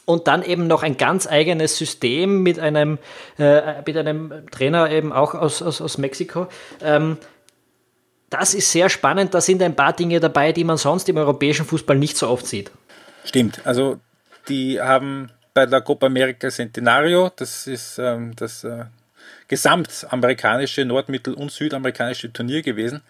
und 0.04 0.26
dann 0.26 0.42
eben 0.42 0.66
noch 0.66 0.82
ein 0.82 0.96
ganz 0.96 1.26
eigenes 1.26 1.76
System 1.76 2.42
mit 2.42 2.58
einem, 2.58 2.98
äh, 3.38 3.82
mit 3.86 3.96
einem 3.96 4.46
Trainer 4.50 4.90
eben 4.90 5.12
auch 5.12 5.34
aus, 5.34 5.60
aus, 5.60 5.80
aus 5.80 5.98
Mexiko. 5.98 6.48
Ähm, 6.82 7.18
das 8.30 8.54
ist 8.54 8.72
sehr 8.72 8.88
spannend. 8.88 9.34
Da 9.34 9.40
sind 9.40 9.62
ein 9.62 9.76
paar 9.76 9.92
Dinge 9.92 10.20
dabei, 10.20 10.52
die 10.52 10.64
man 10.64 10.76
sonst 10.76 11.08
im 11.08 11.16
europäischen 11.16 11.66
Fußball 11.66 11.96
nicht 11.96 12.16
so 12.16 12.28
oft 12.28 12.46
sieht. 12.46 12.70
Stimmt. 13.24 13.60
Also 13.64 13.98
die 14.48 14.80
haben 14.80 15.30
bei 15.54 15.66
der 15.66 15.80
Copa 15.80 16.06
America 16.06 16.48
Centenario, 16.48 17.30
das 17.34 17.66
ist 17.66 17.98
ähm, 17.98 18.34
das 18.36 18.64
äh, 18.64 18.84
gesamtamerikanische, 19.48 20.84
nordmittel- 20.84 21.34
und 21.34 21.50
südamerikanische 21.50 22.32
Turnier 22.32 22.62
gewesen, 22.62 23.02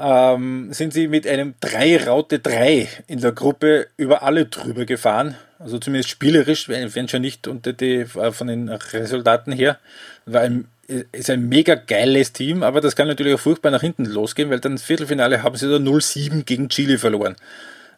ähm, 0.00 0.72
sind 0.72 0.92
sie 0.92 1.08
mit 1.08 1.26
einem 1.26 1.54
3-Raute-3 1.62 2.86
in 3.06 3.20
der 3.20 3.32
Gruppe 3.32 3.88
über 3.96 4.22
alle 4.22 4.46
drüber 4.46 4.84
gefahren. 4.84 5.36
Also 5.58 5.78
zumindest 5.78 6.08
spielerisch, 6.08 6.68
wenn 6.68 7.08
schon 7.08 7.22
nicht 7.22 7.46
unter 7.46 7.72
die, 7.72 8.06
äh, 8.14 8.32
von 8.32 8.46
den 8.46 8.68
Resultaten 8.68 9.52
her. 9.52 9.78
War 10.24 10.42
ein, 10.42 10.68
ist 11.12 11.30
ein 11.30 11.48
mega 11.48 11.74
geiles 11.74 12.32
Team, 12.32 12.62
aber 12.62 12.80
das 12.80 12.96
kann 12.96 13.08
natürlich 13.08 13.34
auch 13.34 13.40
furchtbar 13.40 13.70
nach 13.70 13.82
hinten 13.82 14.06
losgehen, 14.06 14.50
weil 14.50 14.60
dann 14.60 14.76
das 14.76 14.82
Viertelfinale 14.82 15.42
haben 15.42 15.56
sie 15.56 15.68
da 15.68 15.76
0-7 15.76 16.44
gegen 16.44 16.68
Chile 16.68 16.98
verloren. 16.98 17.36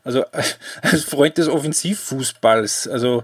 Also 0.04 0.24
als 0.82 1.04
Freund 1.04 1.38
des 1.38 1.48
Offensivfußballs, 1.48 2.88
also 2.88 3.22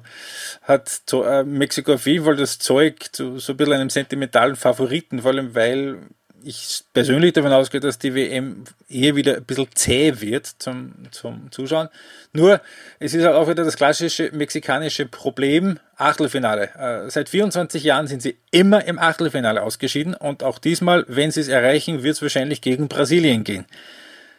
hat 0.63 1.01
äh, 1.13 1.43
Mexiko 1.43 1.95
auf 1.95 2.07
jeden 2.07 2.25
Fall 2.25 2.37
das 2.37 2.59
Zeug 2.59 3.09
zu 3.13 3.39
so 3.39 3.53
ein 3.53 3.57
bisschen 3.57 3.75
einem 3.75 3.91
sentimentalen 3.91 4.57
Favoriten, 4.57 5.23
vor 5.23 5.33
allem 5.33 5.55
weil 5.55 5.99
ich 6.45 6.83
persönlich 6.93 7.33
davon 7.33 7.53
ausgehe, 7.53 7.81
dass 7.81 7.99
die 7.99 8.15
WM 8.15 8.65
eher 8.89 9.17
wieder 9.17 9.37
ein 9.37 9.45
bisschen 9.45 9.69
zäh 9.75 10.21
wird 10.21 10.47
zum, 10.59 10.95
zum 11.11 11.51
Zuschauen. 11.51 11.89
Nur, 12.33 12.61
es 12.99 13.15
ist 13.15 13.25
halt 13.25 13.35
auch 13.35 13.49
wieder 13.49 13.65
das 13.65 13.77
klassische 13.77 14.31
mexikanische 14.33 15.07
Problem, 15.07 15.79
Achtelfinale. 15.97 16.71
Äh, 16.79 17.11
seit 17.11 17.29
24 17.29 17.83
Jahren 17.83 18.07
sind 18.07 18.23
sie 18.23 18.37
immer 18.51 18.85
im 18.85 18.99
Achtelfinale 18.99 19.63
ausgeschieden 19.63 20.15
und 20.15 20.43
auch 20.43 20.59
diesmal, 20.59 21.05
wenn 21.09 21.31
sie 21.31 21.41
es 21.41 21.49
erreichen, 21.49 22.03
wird 22.03 22.15
es 22.17 22.23
wahrscheinlich 22.23 22.61
gegen 22.61 22.89
Brasilien 22.89 23.45
gehen. 23.45 23.67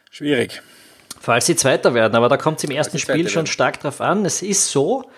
Schwierig. 0.10 0.62
Falls 1.20 1.46
sie 1.48 1.56
Zweiter 1.56 1.94
werden, 1.94 2.16
aber 2.16 2.30
da 2.30 2.38
kommt 2.38 2.60
es 2.60 2.64
im 2.64 2.72
ersten 2.72 2.98
Spiel 2.98 3.28
schon 3.28 3.46
stark 3.46 3.82
drauf 3.82 4.00
an. 4.00 4.26
Es 4.26 4.42
ist 4.42 4.72
so, 4.72 5.10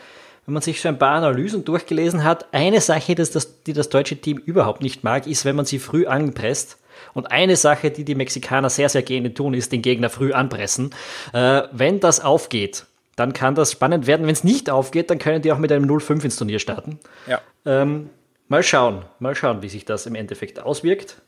wenn 0.46 0.54
man 0.54 0.64
sich 0.64 0.82
so 0.82 0.90
ein 0.90 0.98
paar 0.98 1.16
Analysen 1.16 1.64
durchgelesen 1.66 2.24
hat, 2.24 2.54
eine 2.54 2.82
Sache, 2.82 3.16
das, 3.16 3.32
das, 3.32 3.64
die 3.64 3.74
das 3.74 3.90
deutsche 3.90 4.18
Team 4.18 4.38
überhaupt 4.38 4.82
nicht 4.82 5.04
mag, 5.04 5.28
ist, 5.28 5.46
wenn 5.46 5.56
man 5.56 5.66
sie 5.66 5.80
früh 5.80 6.08
anpresst. 6.08 6.78
Und 7.14 7.32
eine 7.32 7.56
Sache, 7.56 7.92
die 7.92 8.04
die 8.04 8.16
Mexikaner 8.16 8.70
sehr, 8.70 8.90
sehr 8.90 9.04
gerne 9.04 9.34
tun, 9.34 9.54
ist 9.54 9.72
den 9.72 9.82
Gegner 9.82 10.10
früh 10.10 10.34
anpressen. 10.34 10.92
Äh, 11.34 11.64
wenn 11.72 12.00
das 12.00 12.20
aufgeht, 12.20 12.86
dann 13.16 13.34
kann 13.34 13.56
das 13.56 13.72
spannend 13.72 14.08
werden. 14.08 14.26
Wenn 14.26 14.34
es 14.34 14.44
nicht 14.44 14.70
aufgeht, 14.70 15.10
dann 15.10 15.20
können 15.20 15.42
die 15.42 15.52
auch 15.52 15.58
mit 15.58 15.72
einem 15.72 15.90
0-5 15.90 16.24
ins 16.24 16.36
Turnier 16.38 16.60
starten. 16.60 17.00
Ja. 17.28 17.42
Ähm, 17.66 18.10
mal 18.48 18.64
schauen, 18.64 19.04
mal 19.20 19.36
schauen, 19.36 19.62
wie 19.62 19.70
sich 19.70 19.86
das 19.86 20.06
im 20.06 20.16
Endeffekt 20.16 20.62
auswirkt. 20.62 21.22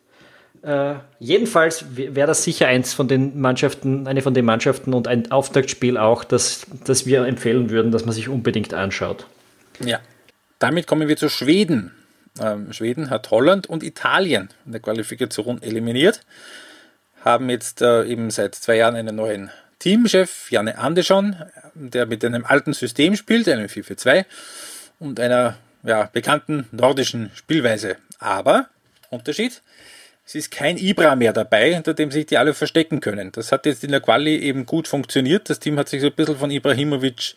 Äh, 0.63 0.95
jedenfalls 1.19 1.85
wäre 1.97 2.27
das 2.27 2.43
sicher 2.43 2.67
eins 2.67 2.93
von 2.93 3.09
den 3.09 3.39
Mannschaften, 3.39 4.07
eine 4.07 4.21
von 4.21 4.33
den 4.33 4.45
Mannschaften 4.45 4.93
und 4.93 5.09
ein 5.09 5.29
Auftaktspiel 5.29 5.97
auch, 5.97 6.23
das, 6.23 6.65
das 6.85 7.05
wir 7.05 7.25
empfehlen 7.25 7.69
würden, 7.69 7.91
dass 7.91 8.05
man 8.05 8.13
sich 8.13 8.29
unbedingt 8.29 8.73
anschaut. 8.73 9.27
Ja. 9.83 9.99
Damit 10.59 10.87
kommen 10.87 11.09
wir 11.09 11.17
zu 11.17 11.27
Schweden. 11.27 11.91
Ähm, 12.39 12.71
Schweden 12.71 13.09
hat 13.09 13.29
Holland 13.29 13.67
und 13.67 13.83
Italien 13.83 14.49
in 14.65 14.71
der 14.71 14.81
Qualifikation 14.81 15.61
eliminiert, 15.61 16.21
haben 17.25 17.49
jetzt 17.49 17.81
äh, 17.81 18.05
eben 18.05 18.31
seit 18.31 18.55
zwei 18.55 18.77
Jahren 18.77 18.95
einen 18.95 19.17
neuen 19.17 19.51
Teamchef, 19.79 20.49
Janne 20.49 20.77
Andersson, 20.77 21.35
der 21.73 22.05
mit 22.05 22.23
einem 22.23 22.45
alten 22.45 22.71
System 22.71 23.17
spielt, 23.17 23.49
einem 23.49 23.67
4-4-2 23.67 24.23
und 24.99 25.19
einer 25.19 25.57
ja, 25.83 26.09
bekannten 26.13 26.67
nordischen 26.71 27.31
Spielweise. 27.35 27.97
Aber, 28.17 28.69
Unterschied, 29.09 29.61
es 30.25 30.35
ist 30.35 30.51
kein 30.51 30.77
Ibra 30.77 31.15
mehr 31.15 31.33
dabei, 31.33 31.73
hinter 31.73 31.93
dem 31.93 32.11
sich 32.11 32.25
die 32.25 32.37
alle 32.37 32.53
verstecken 32.53 33.01
können. 33.01 33.31
Das 33.33 33.51
hat 33.51 33.65
jetzt 33.65 33.83
in 33.83 33.91
der 33.91 33.99
Quali 33.99 34.37
eben 34.37 34.65
gut 34.65 34.87
funktioniert. 34.87 35.49
Das 35.49 35.59
Team 35.59 35.77
hat 35.77 35.89
sich 35.89 36.01
so 36.01 36.07
ein 36.07 36.13
bisschen 36.13 36.37
von 36.37 36.49
Ibrahimovic 36.49 37.35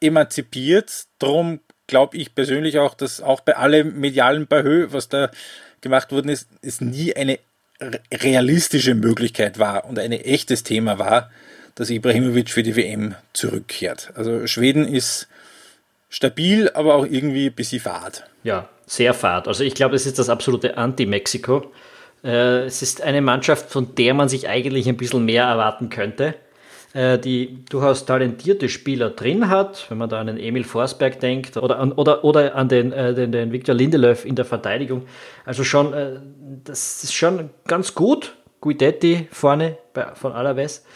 emanzipiert. 0.00 1.04
Darum 1.18 1.60
glaube 1.86 2.16
ich 2.16 2.34
persönlich 2.34 2.78
auch, 2.78 2.94
dass 2.94 3.20
auch 3.20 3.40
bei 3.40 3.56
allem 3.56 4.00
medialen 4.00 4.46
Bahö, 4.46 4.88
was 4.90 5.08
da 5.08 5.30
gemacht 5.82 6.12
worden 6.12 6.30
ist, 6.30 6.48
es 6.62 6.80
nie 6.80 7.14
eine 7.14 7.38
realistische 8.12 8.94
Möglichkeit 8.94 9.58
war 9.58 9.84
und 9.84 9.98
ein 9.98 10.12
echtes 10.12 10.62
Thema 10.62 10.98
war, 10.98 11.30
dass 11.74 11.90
Ibrahimovic 11.90 12.50
für 12.50 12.62
die 12.62 12.76
WM 12.76 13.14
zurückkehrt. 13.32 14.12
Also 14.14 14.46
Schweden 14.46 14.86
ist 14.86 15.28
stabil, 16.08 16.70
aber 16.70 16.94
auch 16.94 17.04
irgendwie 17.04 17.46
ein 17.46 17.52
bisschen 17.52 17.80
fad. 17.80 18.24
Ja, 18.44 18.68
sehr 18.86 19.12
fad. 19.12 19.48
Also 19.48 19.64
ich 19.64 19.74
glaube, 19.74 19.96
es 19.96 20.06
ist 20.06 20.18
das 20.18 20.28
absolute 20.28 20.78
Anti-Mexiko. 20.78 21.72
Äh, 22.24 22.64
es 22.64 22.82
ist 22.82 23.02
eine 23.02 23.20
Mannschaft, 23.20 23.70
von 23.70 23.94
der 23.94 24.14
man 24.14 24.28
sich 24.28 24.48
eigentlich 24.48 24.88
ein 24.88 24.96
bisschen 24.96 25.24
mehr 25.24 25.44
erwarten 25.44 25.90
könnte, 25.90 26.34
äh, 26.94 27.18
die 27.18 27.64
durchaus 27.68 28.06
talentierte 28.06 28.68
Spieler 28.68 29.10
drin 29.10 29.50
hat, 29.50 29.86
wenn 29.90 29.98
man 29.98 30.08
da 30.08 30.20
an 30.20 30.28
den 30.28 30.38
Emil 30.38 30.64
Forsberg 30.64 31.20
denkt 31.20 31.58
oder 31.58 31.78
an, 31.78 31.92
oder, 31.92 32.24
oder 32.24 32.54
an 32.54 32.68
den, 32.68 32.92
äh, 32.92 33.14
den, 33.14 33.30
den 33.30 33.52
Victor 33.52 33.74
Lindelöf 33.74 34.24
in 34.24 34.36
der 34.36 34.46
Verteidigung. 34.46 35.02
Also 35.44 35.64
schon, 35.64 35.92
das 36.64 37.04
ist 37.04 37.14
schon 37.14 37.50
ganz 37.66 37.94
gut. 37.94 38.34
Guidetti 38.60 39.28
vorne 39.30 39.76
bei, 39.92 40.06
von 40.14 40.32
Alaves. 40.32 40.86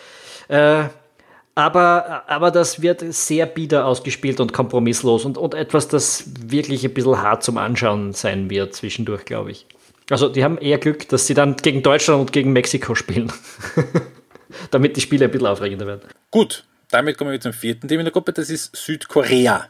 aber, 1.54 2.22
aber 2.26 2.50
das 2.50 2.80
wird 2.80 3.04
sehr 3.12 3.44
bieder 3.44 3.84
ausgespielt 3.84 4.40
und 4.40 4.54
kompromisslos 4.54 5.26
und, 5.26 5.36
und 5.36 5.52
etwas, 5.52 5.86
das 5.86 6.24
wirklich 6.46 6.86
ein 6.86 6.94
bisschen 6.94 7.20
hart 7.20 7.42
zum 7.42 7.58
Anschauen 7.58 8.14
sein 8.14 8.48
wird 8.48 8.74
zwischendurch, 8.74 9.26
glaube 9.26 9.50
ich. 9.50 9.66
Also 10.10 10.28
die 10.28 10.42
haben 10.42 10.58
eher 10.58 10.78
Glück, 10.78 11.08
dass 11.08 11.26
sie 11.26 11.34
dann 11.34 11.56
gegen 11.56 11.82
Deutschland 11.82 12.20
und 12.20 12.32
gegen 12.32 12.52
Mexiko 12.52 12.94
spielen. 12.94 13.32
Damit 14.70 14.96
die 14.96 15.00
Spiele 15.00 15.26
ein 15.26 15.30
bisschen 15.30 15.46
aufregender 15.46 15.86
werden. 15.86 16.00
Gut, 16.30 16.64
damit 16.90 17.18
kommen 17.18 17.30
wir 17.30 17.40
zum 17.40 17.52
vierten 17.52 17.86
Team 17.86 18.00
in 18.00 18.06
der 18.06 18.12
Gruppe, 18.12 18.32
das 18.32 18.48
ist 18.48 18.74
Südkorea. 18.74 19.68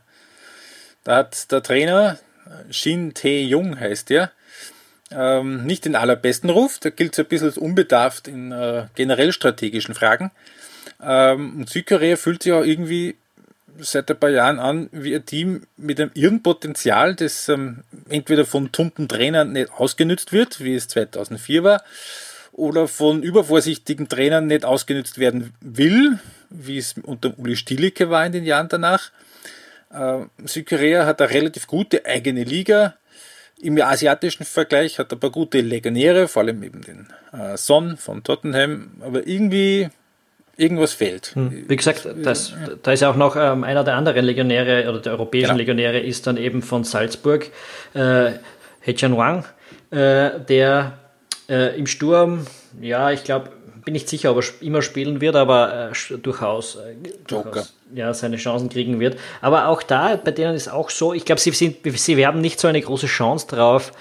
Da 1.02 1.16
hat 1.16 1.50
der 1.50 1.62
Trainer 1.62 2.18
Shin 2.70 3.14
Tae-jung 3.14 3.78
heißt 3.78 4.10
der, 4.10 4.32
ähm, 5.10 5.64
nicht 5.64 5.84
den 5.84 5.96
allerbesten 5.96 6.50
Ruf. 6.50 6.78
Da 6.80 6.90
gilt 6.90 7.12
es 7.14 7.18
ein 7.18 7.26
bisschen 7.26 7.50
unbedarft 7.52 8.28
in 8.28 8.52
äh, 8.52 8.86
generell 8.94 9.32
strategischen 9.32 9.94
Fragen. 9.94 10.30
Ähm, 11.02 11.58
und 11.58 11.70
Südkorea 11.70 12.16
fühlt 12.16 12.42
sich 12.42 12.52
auch 12.52 12.64
irgendwie 12.64 13.16
seit 13.80 14.10
ein 14.10 14.18
paar 14.18 14.30
Jahren 14.30 14.58
an 14.58 14.88
wie 14.92 15.14
ein 15.14 15.24
Team 15.24 15.62
mit 15.76 16.00
einem 16.00 16.10
irren 16.14 16.42
Potenzial, 16.42 17.14
das 17.14 17.48
ähm, 17.48 17.84
entweder 18.08 18.44
von 18.44 18.72
tumpen 18.72 19.08
Trainern 19.08 19.52
nicht 19.52 19.72
ausgenützt 19.72 20.32
wird, 20.32 20.60
wie 20.60 20.74
es 20.74 20.88
2004 20.88 21.64
war, 21.64 21.82
oder 22.52 22.88
von 22.88 23.22
übervorsichtigen 23.22 24.08
Trainern 24.08 24.46
nicht 24.46 24.64
ausgenützt 24.64 25.18
werden 25.18 25.52
will, 25.60 26.18
wie 26.50 26.78
es 26.78 26.94
unter 27.02 27.38
Uli 27.38 27.56
Stielicke 27.56 28.10
war 28.10 28.26
in 28.26 28.32
den 28.32 28.44
Jahren 28.44 28.68
danach. 28.68 29.10
Äh, 29.92 30.20
Südkorea 30.44 31.06
hat 31.06 31.20
eine 31.20 31.30
relativ 31.30 31.66
gute 31.66 32.04
eigene 32.04 32.44
Liga. 32.44 32.94
Im 33.60 33.80
asiatischen 33.80 34.44
Vergleich 34.44 34.98
hat 34.98 35.12
er 35.12 35.16
ein 35.16 35.20
paar 35.20 35.30
gute 35.30 35.60
Legionäre, 35.60 36.28
vor 36.28 36.42
allem 36.42 36.62
eben 36.62 36.82
den 36.82 37.08
äh, 37.32 37.56
Son 37.56 37.96
von 37.96 38.22
Tottenham, 38.22 38.90
aber 39.00 39.26
irgendwie 39.26 39.88
irgendwas 40.58 40.92
fehlt. 40.92 41.34
Hm. 41.34 41.64
Wie 41.68 41.76
gesagt, 41.76 42.06
das, 42.22 42.52
da 42.82 42.92
ist 42.92 43.02
auch 43.04 43.16
noch 43.16 43.36
ähm, 43.36 43.64
einer 43.64 43.84
der 43.84 43.94
anderen 43.94 44.24
Legionäre 44.24 44.88
oder 44.88 44.98
der 44.98 45.12
europäischen 45.12 45.56
genau. 45.56 45.58
Legionäre 45.58 46.00
ist 46.00 46.26
dann 46.26 46.36
eben 46.36 46.62
von 46.62 46.84
Salzburg, 46.84 47.50
äh, 47.94 48.32
Hechan 48.80 49.16
Wang, 49.16 49.44
äh, 49.90 50.40
der 50.40 50.98
äh, 51.48 51.78
im 51.78 51.86
Sturm, 51.86 52.46
ja, 52.80 53.10
ich 53.10 53.24
glaube, 53.24 53.50
bin 53.84 53.94
nicht 53.94 54.08
sicher, 54.08 54.32
ob 54.32 54.42
er 54.42 54.44
immer 54.60 54.82
spielen 54.82 55.22
wird, 55.22 55.34
aber 55.34 55.92
äh, 55.92 56.18
durchaus, 56.18 56.76
äh, 56.76 56.94
durchaus 57.26 57.74
ja, 57.94 58.12
seine 58.12 58.36
Chancen 58.36 58.68
kriegen 58.68 59.00
wird. 59.00 59.18
Aber 59.40 59.68
auch 59.68 59.82
da, 59.82 60.16
bei 60.16 60.30
denen 60.30 60.54
ist 60.54 60.68
auch 60.68 60.90
so, 60.90 61.14
ich 61.14 61.24
glaube, 61.24 61.40
sie, 61.40 61.52
sie 61.52 62.26
haben 62.26 62.42
nicht 62.42 62.60
so 62.60 62.68
eine 62.68 62.82
große 62.82 63.06
Chance 63.06 63.46
drauf, 63.46 63.92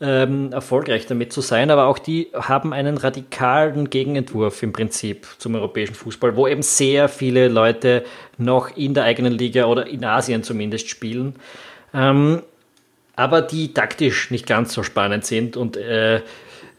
ähm, 0.00 0.52
erfolgreich 0.52 1.06
damit 1.06 1.32
zu 1.32 1.40
sein, 1.40 1.70
aber 1.70 1.86
auch 1.86 1.98
die 1.98 2.28
haben 2.34 2.72
einen 2.72 2.98
radikalen 2.98 3.88
Gegenentwurf 3.88 4.62
im 4.62 4.72
Prinzip 4.72 5.26
zum 5.38 5.54
europäischen 5.54 5.94
Fußball, 5.94 6.36
wo 6.36 6.46
eben 6.46 6.62
sehr 6.62 7.08
viele 7.08 7.48
Leute 7.48 8.04
noch 8.36 8.76
in 8.76 8.92
der 8.92 9.04
eigenen 9.04 9.32
Liga 9.32 9.64
oder 9.64 9.86
in 9.86 10.04
Asien 10.04 10.42
zumindest 10.42 10.90
spielen, 10.90 11.36
ähm, 11.94 12.42
aber 13.14 13.40
die 13.40 13.72
taktisch 13.72 14.30
nicht 14.30 14.46
ganz 14.46 14.74
so 14.74 14.82
spannend 14.82 15.24
sind 15.24 15.56
und, 15.56 15.78
äh, 15.78 16.20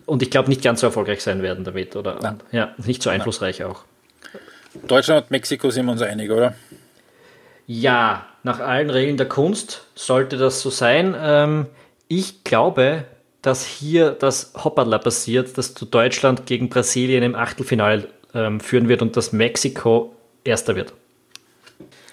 und 0.06 0.22
ich 0.22 0.30
glaube 0.30 0.50
nicht 0.50 0.62
ganz 0.62 0.82
so 0.82 0.88
erfolgreich 0.88 1.22
sein 1.24 1.42
werden 1.42 1.64
damit 1.64 1.96
oder 1.96 2.24
und, 2.24 2.44
ja, 2.52 2.76
nicht 2.78 3.02
so 3.02 3.10
einflussreich 3.10 3.60
Nein. 3.60 3.70
auch. 3.70 3.84
Deutschland 4.88 5.24
und 5.24 5.32
Mexiko 5.32 5.72
sind 5.72 5.88
wir 5.88 5.94
uns 5.94 6.04
einig, 6.04 6.30
oder? 6.30 6.54
Ja, 7.66 8.28
nach 8.44 8.60
allen 8.60 8.92
Regeln 8.92 9.18
der 9.18 9.28
Kunst 9.28 9.88
sollte 9.96 10.38
das 10.38 10.62
so 10.62 10.70
sein. 10.70 11.16
Ähm, 11.20 11.66
ich 12.08 12.44
glaube, 12.44 13.06
dass 13.42 13.66
hier 13.66 14.12
das 14.12 14.54
Hopperler 14.56 15.00
passiert, 15.00 15.58
dass 15.58 15.74
du 15.74 15.86
Deutschland 15.86 16.46
gegen 16.46 16.70
Brasilien 16.70 17.24
im 17.24 17.36
Achtelfinale 17.36 18.10
ähm, 18.34 18.60
führen 18.60 18.90
wird 18.90 19.02
und 19.02 19.16
dass 19.16 19.32
Mexiko 19.32 20.14
Erster 20.44 20.76
wird. 20.76 20.94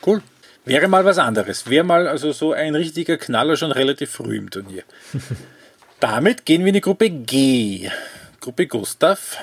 Cool. 0.04 0.22
Wäre 0.64 0.88
mal 0.88 1.04
was 1.04 1.18
anderes. 1.18 1.68
Wäre 1.68 1.84
mal 1.84 2.08
also 2.08 2.32
so 2.32 2.52
ein 2.52 2.74
richtiger 2.74 3.16
Knaller 3.16 3.56
schon 3.56 3.70
relativ 3.70 4.10
früh 4.10 4.38
im 4.38 4.50
Turnier. 4.50 4.82
Damit 6.00 6.44
gehen 6.44 6.62
wir 6.62 6.68
in 6.68 6.74
die 6.74 6.80
Gruppe 6.80 7.10
G. 7.10 7.88
Gruppe 8.40 8.66
Gustav. 8.66 9.38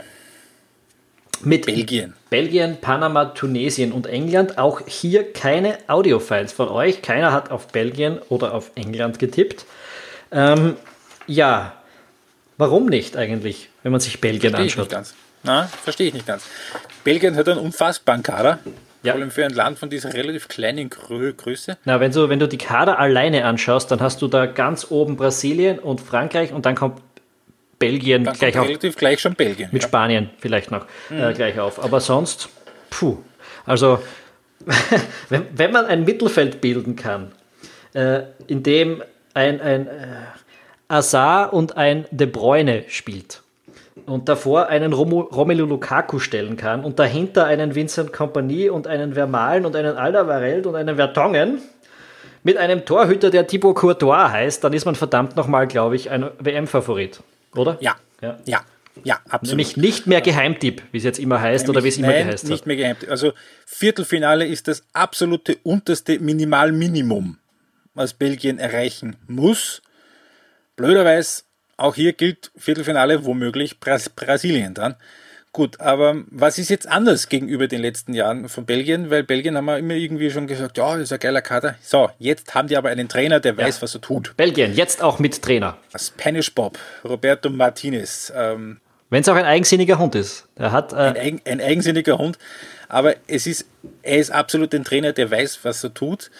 Mit 1.43 1.66
Belgien. 1.66 2.14
Belgien, 2.30 2.78
Panama, 2.82 3.26
Tunesien 3.26 3.91
und 3.91 4.08
England. 4.08 4.58
Auch 4.58 4.82
hier 4.88 5.32
keine 5.32 5.78
Audiofiles 5.88 6.52
von 6.54 6.70
euch. 6.70 7.02
Keiner 7.02 7.32
hat 7.32 7.49
auf 7.49 7.68
Belgien 7.68 8.20
oder 8.30 8.54
auf 8.54 8.72
England 8.76 9.18
getippt. 9.18 9.66
Ähm, 10.32 10.76
ja, 11.28 11.74
warum 12.58 12.86
nicht 12.86 13.18
eigentlich, 13.18 13.70
wenn 13.84 13.92
man 13.92 14.02
sich 14.02 14.22
Belgien 14.22 14.52
verstehe 14.52 14.64
anschaut? 14.64 14.72
Ich 14.72 14.78
nicht 14.78 14.92
ganz. 14.92 15.14
Na, 15.44 15.68
verstehe 15.68 16.08
ich 16.08 16.14
nicht 16.14 16.28
ganz. 16.28 16.46
Belgien 17.04 17.36
hat 17.36 17.50
einen 17.50 17.60
unfassbaren 17.60 18.24
Kader. 18.24 18.60
Ja. 19.04 19.14
Vor 19.14 19.22
allem 19.22 19.32
für 19.32 19.44
ein 19.44 19.54
Land 19.54 19.80
von 19.80 19.90
dieser 19.90 20.14
relativ 20.14 20.48
kleinen 20.48 20.90
Grö 20.90 21.34
Größe. 21.34 21.78
Na, 21.86 22.00
wenn 22.00 22.12
du, 22.12 22.30
wenn 22.30 22.38
du 22.38 22.48
die 22.48 22.60
Kader 22.60 23.00
alleine 23.00 23.46
anschaust, 23.46 23.90
dann 23.90 24.00
hast 24.00 24.22
du 24.22 24.28
da 24.28 24.46
ganz 24.46 24.92
oben 24.92 25.18
Brasilien 25.18 25.80
und 25.80 26.02
Frankreich 26.02 26.54
und 26.54 26.68
dann 26.68 26.76
kommt 26.76 27.02
Belgien 27.80 28.24
dann 28.24 28.36
gleich 28.36 28.54
kommt 28.54 28.64
auf. 28.64 28.70
Relativ 28.70 28.96
gleich 28.96 29.20
schon 29.20 29.34
Belgien. 29.34 29.70
Mit 29.72 29.82
ja. 29.82 29.88
Spanien 29.88 30.30
vielleicht 30.38 30.70
noch 30.70 30.86
äh, 31.10 31.14
mhm. 31.16 31.24
äh, 31.24 31.34
gleich 31.34 31.60
auf. 31.60 31.84
Aber 31.84 32.00
sonst, 32.00 32.50
puh. 32.92 33.18
Also, 33.66 34.04
wenn, 35.30 35.48
wenn 35.52 35.72
man 35.72 35.86
ein 35.88 36.06
Mittelfeld 36.06 36.62
bilden 36.62 36.96
kann, 36.96 37.32
äh, 37.94 38.22
in 38.46 38.62
dem 38.62 39.02
ein, 39.34 39.62
ein 39.62 39.88
äh, 39.88 39.92
Azar 40.88 41.54
und 41.54 41.78
ein 41.78 42.05
De 42.12 42.28
Bruyne 42.28 42.84
spielt 42.88 43.42
und 44.05 44.30
davor 44.30 44.68
einen 44.68 44.93
Romelu 44.93 45.66
Lukaku 45.66 46.20
stellen 46.20 46.58
kann 46.58 46.84
und 46.84 47.00
dahinter 47.00 47.46
einen 47.46 47.76
Vincent 47.76 48.14
Kompanie 48.14 48.70
und 48.70 48.88
einen 48.88 49.14
Vermalen 49.14 49.66
und 49.66 49.76
einen 49.76 49.97
Alderweireld 49.97 50.66
und 50.66 50.76
einen 50.76 50.96
Vertongen 50.96 51.62
mit 52.43 52.58
einem 52.58 52.86
Torhüter, 52.86 53.30
der 53.30 53.46
Thibaut 53.46 53.76
Courtois 53.76 54.32
heißt, 54.32 54.64
dann 54.64 54.74
ist 54.74 54.86
man 54.86 54.96
verdammt 54.96 55.36
nochmal, 55.36 55.68
glaube 55.68 55.96
ich, 55.96 56.10
ein 56.10 56.30
WM-Favorit, 56.39 57.22
oder? 57.55 57.78
Ja, 57.82 57.96
ja, 58.22 58.39
ja. 58.46 58.62
Ja, 59.04 59.20
absolut. 59.30 59.58
Nämlich 59.58 59.78
nicht 59.78 60.08
mehr 60.08 60.20
Geheimtipp, 60.20 60.82
wie 60.92 60.97
es 60.97 61.05
jetzt 61.05 61.18
immer 61.18 61.39
heißt 61.39 61.64
Nämlich, 61.64 61.78
oder 61.78 61.84
wie 61.86 61.88
es 61.88 61.97
immer 61.97 62.08
nein, 62.08 62.26
geheißt 62.26 62.50
nicht 62.50 62.68
mehr 62.68 62.76
Geheimtipp. 62.76 63.10
Also 63.10 63.32
Viertelfinale 63.66 64.46
ist 64.46 64.68
das 64.68 64.84
absolute 64.92 65.58
unterste 65.64 66.20
Minimalminimum 66.20 67.38
was 67.93 68.13
Belgien 68.13 68.59
erreichen 68.59 69.16
muss. 69.28 69.82
Blöderweise, 70.76 71.43
auch 71.78 71.96
hier 71.96 72.13
gilt 72.13 72.51
Viertelfinale 72.55 73.26
womöglich 73.26 73.80
Bras 73.80 74.09
Brasilien 74.09 74.74
dann. 74.74 74.96
Gut, 75.54 75.82
aber 75.82 76.24
was 76.28 76.58
ist 76.58 76.70
jetzt 76.70 76.88
anders 76.88 77.28
gegenüber 77.28 77.68
den 77.68 77.82
letzten 77.82 78.13
Jahren 78.13 78.47
von 78.47 78.66
Belgien? 78.66 79.09
Weil 79.09 79.24
Belgien 79.24 79.58
haben 79.58 79.66
wir 79.66 79.78
immer 79.78 79.96
irgendwie 79.96 80.32
schon 80.32 80.47
gesagt, 80.47 80.78
ja, 80.78 80.93
das 80.93 81.04
ist 81.04 81.13
ein 81.13 81.20
geiler 81.20 81.42
Kader. 81.42 81.76
So, 81.82 82.09
jetzt 82.20 82.55
haben 82.55 82.70
die 82.70 82.78
aber 82.78 82.88
einen 82.88 83.09
Trainer, 83.09 83.42
der 83.42 83.58
weiß, 83.58 83.78
ja. 83.78 83.82
was 83.82 83.93
er 83.93 84.00
tut. 84.00 84.38
Belgien, 84.38 84.74
jetzt 84.74 85.04
auch 85.04 85.20
mit 85.20 85.42
Trainer. 85.42 85.78
Spanish 85.93 86.55
Bob, 86.55 86.80
Roberto 87.04 87.50
Martinez. 87.50 88.32
Ähm, 88.34 88.80
Wenn 89.09 89.22
es 89.24 89.28
auch 89.28 89.36
ein 89.36 89.43
eigensinniger 89.43 90.00
Hund 90.00 90.16
ist. 90.16 90.47
Er 90.55 90.72
hat, 90.72 90.93
äh 90.93 90.96
ein, 90.96 91.18
eigen, 91.18 91.42
ein 91.43 91.59
eigensinniger 91.59 92.18
Hund, 92.18 92.38
aber 92.88 93.16
es 93.28 93.46
ist, 93.46 93.66
er 94.04 94.20
ist 94.20 94.32
absolut 94.32 94.74
ein 94.74 94.86
Trainer, 94.86 95.12
der 95.12 95.30
weiß, 95.32 95.59
was 95.63 95.84
er 95.84 95.93
tut. 95.93 96.32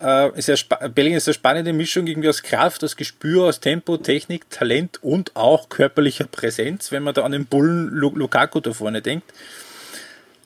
Äh, 0.00 0.38
ist 0.38 0.48
ja 0.48 0.54
Belgien 0.88 1.16
ist 1.16 1.28
eine 1.28 1.34
spannende 1.34 1.72
Mischung 1.72 2.06
irgendwie 2.06 2.28
aus 2.28 2.42
Kraft, 2.42 2.82
aus 2.82 2.96
Gespür, 2.96 3.44
aus 3.44 3.60
Tempo, 3.60 3.98
Technik, 3.98 4.48
Talent 4.48 5.02
und 5.02 5.36
auch 5.36 5.68
körperlicher 5.68 6.24
Präsenz, 6.24 6.90
wenn 6.90 7.02
man 7.02 7.14
da 7.14 7.22
an 7.22 7.32
den 7.32 7.46
Bullen 7.46 7.88
Lukaku 7.90 8.60
da 8.60 8.72
vorne 8.72 9.02
denkt. 9.02 9.30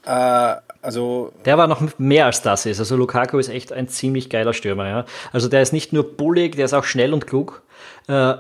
Äh, 0.04 0.56
also 0.82 1.32
der 1.44 1.56
war 1.56 1.66
noch 1.66 1.98
mehr 1.98 2.26
als 2.26 2.42
das 2.42 2.66
ist. 2.66 2.80
Also 2.80 2.96
Lukaku 2.96 3.38
ist 3.38 3.48
echt 3.48 3.72
ein 3.72 3.88
ziemlich 3.88 4.28
geiler 4.28 4.52
Stürmer. 4.52 4.88
Ja? 4.88 5.06
Also 5.32 5.48
der 5.48 5.62
ist 5.62 5.72
nicht 5.72 5.92
nur 5.92 6.16
bullig, 6.16 6.56
der 6.56 6.64
ist 6.64 6.74
auch 6.74 6.84
schnell 6.84 7.14
und 7.14 7.26
klug. 7.26 7.62
Äh, 8.08 8.34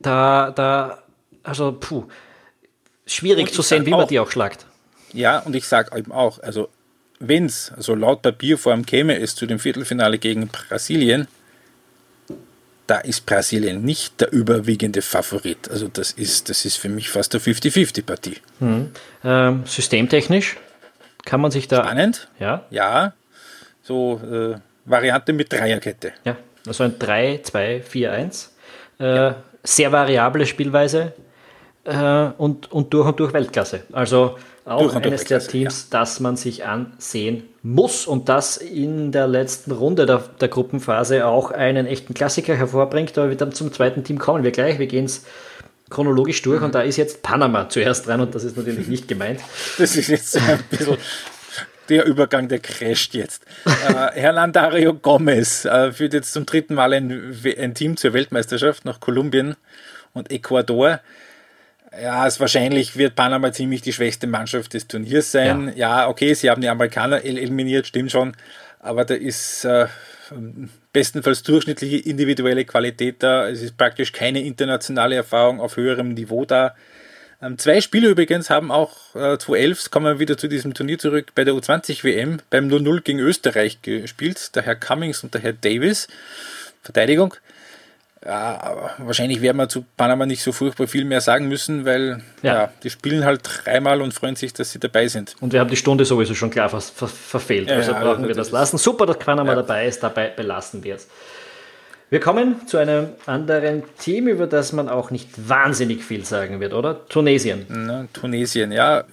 da, 0.00 0.50
da, 0.50 0.98
also 1.42 1.72
puh. 1.72 2.04
schwierig 3.06 3.52
zu 3.52 3.62
sehen, 3.62 3.86
wie 3.86 3.90
man 3.90 4.08
die 4.08 4.18
auch 4.18 4.30
schlagt. 4.30 4.66
Ja, 5.12 5.38
und 5.40 5.54
ich 5.54 5.68
sage 5.68 5.96
eben 5.96 6.10
auch, 6.10 6.40
also 6.40 6.68
wenn 7.28 7.46
es 7.46 7.72
so 7.78 7.94
laut 7.94 8.22
Papierform 8.22 8.84
käme 8.86 9.18
es 9.18 9.34
zu 9.34 9.46
dem 9.46 9.58
Viertelfinale 9.58 10.18
gegen 10.18 10.48
Brasilien, 10.48 11.28
da 12.86 12.98
ist 12.98 13.24
Brasilien 13.24 13.82
nicht 13.82 14.20
der 14.20 14.32
überwiegende 14.32 15.00
Favorit. 15.00 15.70
Also 15.70 15.88
das 15.88 16.12
ist, 16.12 16.50
das 16.50 16.64
ist 16.64 16.76
für 16.76 16.88
mich 16.88 17.08
fast 17.10 17.34
eine 17.34 17.42
50-50-Partie. 17.42 18.36
Ähm, 19.24 19.62
systemtechnisch 19.64 20.56
kann 21.24 21.40
man 21.40 21.50
sich 21.50 21.68
da. 21.68 21.84
Spannend, 21.84 22.28
Ja, 22.38 22.66
ja. 22.70 23.14
So 23.82 24.20
äh, 24.22 24.58
Variante 24.84 25.32
mit 25.32 25.52
Dreierkette. 25.52 26.12
ja. 26.24 26.36
Also 26.66 26.84
ein 26.84 26.98
3, 26.98 27.40
2, 27.42 27.82
4, 27.82 28.12
1. 28.12 28.54
Äh, 28.98 29.32
sehr 29.62 29.92
variable 29.92 30.46
Spielweise 30.46 31.12
äh, 31.84 32.30
und, 32.38 32.72
und 32.72 32.94
durch 32.94 33.06
und 33.08 33.20
durch 33.20 33.32
Weltklasse. 33.34 33.82
Also 33.92 34.38
auch 34.64 34.94
eines 34.94 35.24
der 35.24 35.40
Teams, 35.40 35.90
das 35.90 36.20
man 36.20 36.36
sich 36.36 36.64
ansehen 36.64 37.44
muss 37.62 38.06
und 38.06 38.28
das 38.28 38.56
in 38.56 39.12
der 39.12 39.26
letzten 39.26 39.72
Runde 39.72 40.06
der, 40.06 40.22
der 40.40 40.48
Gruppenphase 40.48 41.26
auch 41.26 41.50
einen 41.50 41.86
echten 41.86 42.14
Klassiker 42.14 42.54
hervorbringt. 42.54 43.16
Aber 43.18 43.28
wir 43.28 43.36
dann 43.36 43.52
zum 43.52 43.72
zweiten 43.72 44.04
Team 44.04 44.18
kommen 44.18 44.42
wir 44.42 44.52
gleich. 44.52 44.78
Wir 44.78 44.86
gehen 44.86 45.04
es 45.04 45.24
chronologisch 45.90 46.40
durch 46.42 46.62
und 46.62 46.74
da 46.74 46.80
ist 46.80 46.96
jetzt 46.96 47.22
Panama 47.22 47.68
zuerst 47.68 48.06
dran 48.06 48.20
und 48.20 48.34
das 48.34 48.44
ist 48.44 48.56
natürlich 48.56 48.88
nicht 48.88 49.06
gemeint. 49.06 49.40
Das 49.78 49.96
ist 49.96 50.08
jetzt 50.08 50.32
so 50.32 50.40
ein 50.40 50.58
bisschen 50.70 50.96
der 51.88 52.06
Übergang, 52.06 52.48
der 52.48 52.60
crasht 52.60 53.14
jetzt. 53.14 53.44
äh, 53.66 54.20
Hernan 54.20 54.52
Gomez 55.02 55.66
äh, 55.66 55.92
führt 55.92 56.14
jetzt 56.14 56.32
zum 56.32 56.46
dritten 56.46 56.74
Mal 56.74 56.94
ein, 56.94 57.36
ein 57.58 57.74
Team 57.74 57.96
zur 57.96 58.12
Weltmeisterschaft 58.14 58.84
nach 58.84 59.00
Kolumbien 59.00 59.56
und 60.14 60.30
Ecuador. 60.30 61.00
Ja, 62.02 62.26
es 62.26 62.40
wahrscheinlich 62.40 62.96
wird 62.96 63.14
Panama 63.14 63.52
ziemlich 63.52 63.82
die 63.82 63.92
schwächste 63.92 64.26
Mannschaft 64.26 64.74
des 64.74 64.88
Turniers 64.88 65.30
sein. 65.30 65.72
Ja, 65.76 66.08
okay, 66.08 66.34
sie 66.34 66.50
haben 66.50 66.60
die 66.60 66.68
Amerikaner 66.68 67.24
el- 67.24 67.38
eliminiert, 67.38 67.86
stimmt 67.86 68.10
schon. 68.10 68.36
Aber 68.80 69.04
da 69.04 69.14
ist 69.14 69.64
äh, 69.64 69.86
bestenfalls 70.92 71.42
durchschnittliche 71.42 71.98
individuelle 71.98 72.64
Qualität 72.64 73.22
da. 73.22 73.48
Es 73.48 73.62
ist 73.62 73.76
praktisch 73.76 74.12
keine 74.12 74.42
internationale 74.42 75.14
Erfahrung 75.16 75.60
auf 75.60 75.76
höherem 75.76 76.14
Niveau 76.14 76.44
da. 76.44 76.74
Ähm, 77.40 77.58
zwei 77.58 77.80
Spieler 77.80 78.08
übrigens 78.10 78.50
haben 78.50 78.70
auch 78.70 79.14
äh, 79.14 79.38
2011, 79.38 79.90
kommen 79.90 80.06
wir 80.06 80.18
wieder 80.18 80.36
zu 80.36 80.48
diesem 80.48 80.74
Turnier 80.74 80.98
zurück, 80.98 81.32
bei 81.34 81.44
der 81.44 81.54
U20-WM 81.54 82.38
beim 82.50 82.68
0-0 82.68 83.00
gegen 83.02 83.18
Österreich 83.20 83.82
gespielt. 83.82 84.54
Der 84.56 84.62
Herr 84.64 84.76
Cummings 84.76 85.22
und 85.24 85.34
der 85.34 85.42
Herr 85.42 85.52
Davis. 85.52 86.08
Verteidigung. 86.82 87.34
Ja, 88.26 88.92
wahrscheinlich 88.98 89.42
werden 89.42 89.58
wir 89.58 89.68
zu 89.68 89.84
Panama 89.96 90.24
nicht 90.24 90.42
so 90.42 90.52
furchtbar 90.52 90.86
viel 90.86 91.04
mehr 91.04 91.20
sagen 91.20 91.46
müssen, 91.48 91.84
weil 91.84 92.22
Ja. 92.42 92.54
ja. 92.54 92.72
die 92.82 92.88
spielen 92.88 93.24
halt 93.24 93.40
dreimal 93.44 94.00
und 94.00 94.14
freuen 94.14 94.34
sich, 94.34 94.54
dass 94.54 94.70
sie 94.70 94.78
dabei 94.78 95.08
sind. 95.08 95.36
Und 95.40 95.52
wir 95.52 95.60
haben 95.60 95.68
die 95.68 95.76
Stunde 95.76 96.04
sowieso 96.06 96.34
schon 96.34 96.50
klar 96.50 96.70
ver 96.70 96.80
ver 96.80 97.08
verfehlt. 97.08 97.70
Also 97.70 97.92
ja, 97.92 98.00
brauchen 98.00 98.22
wir 98.22 98.34
das 98.34 98.48
das 98.48 98.50
lassen. 98.52 98.78
Super, 98.78 99.04
dass 99.06 99.18
Panama 99.18 99.54
dabei 99.54 99.86
ist. 99.86 100.02
Dabei 100.02 100.28
belassen 100.28 100.82
wir 100.84 100.94
es. 100.96 101.08
Wir 102.10 102.20
kommen 102.20 102.66
zu 102.68 102.76
einem 102.76 103.08
anderen 103.26 103.82
Team, 103.98 104.28
über 104.28 104.46
das 104.46 104.72
man 104.72 104.88
auch 104.88 105.10
nicht 105.10 105.48
wahnsinnig 105.48 106.04
viel 106.04 106.24
sagen 106.24 106.60
wird, 106.60 106.72
oder? 106.72 107.08
Tunesien. 107.08 107.66
Ne, 107.68 108.08
Tunesien, 108.12 108.72
ja, 108.72 109.04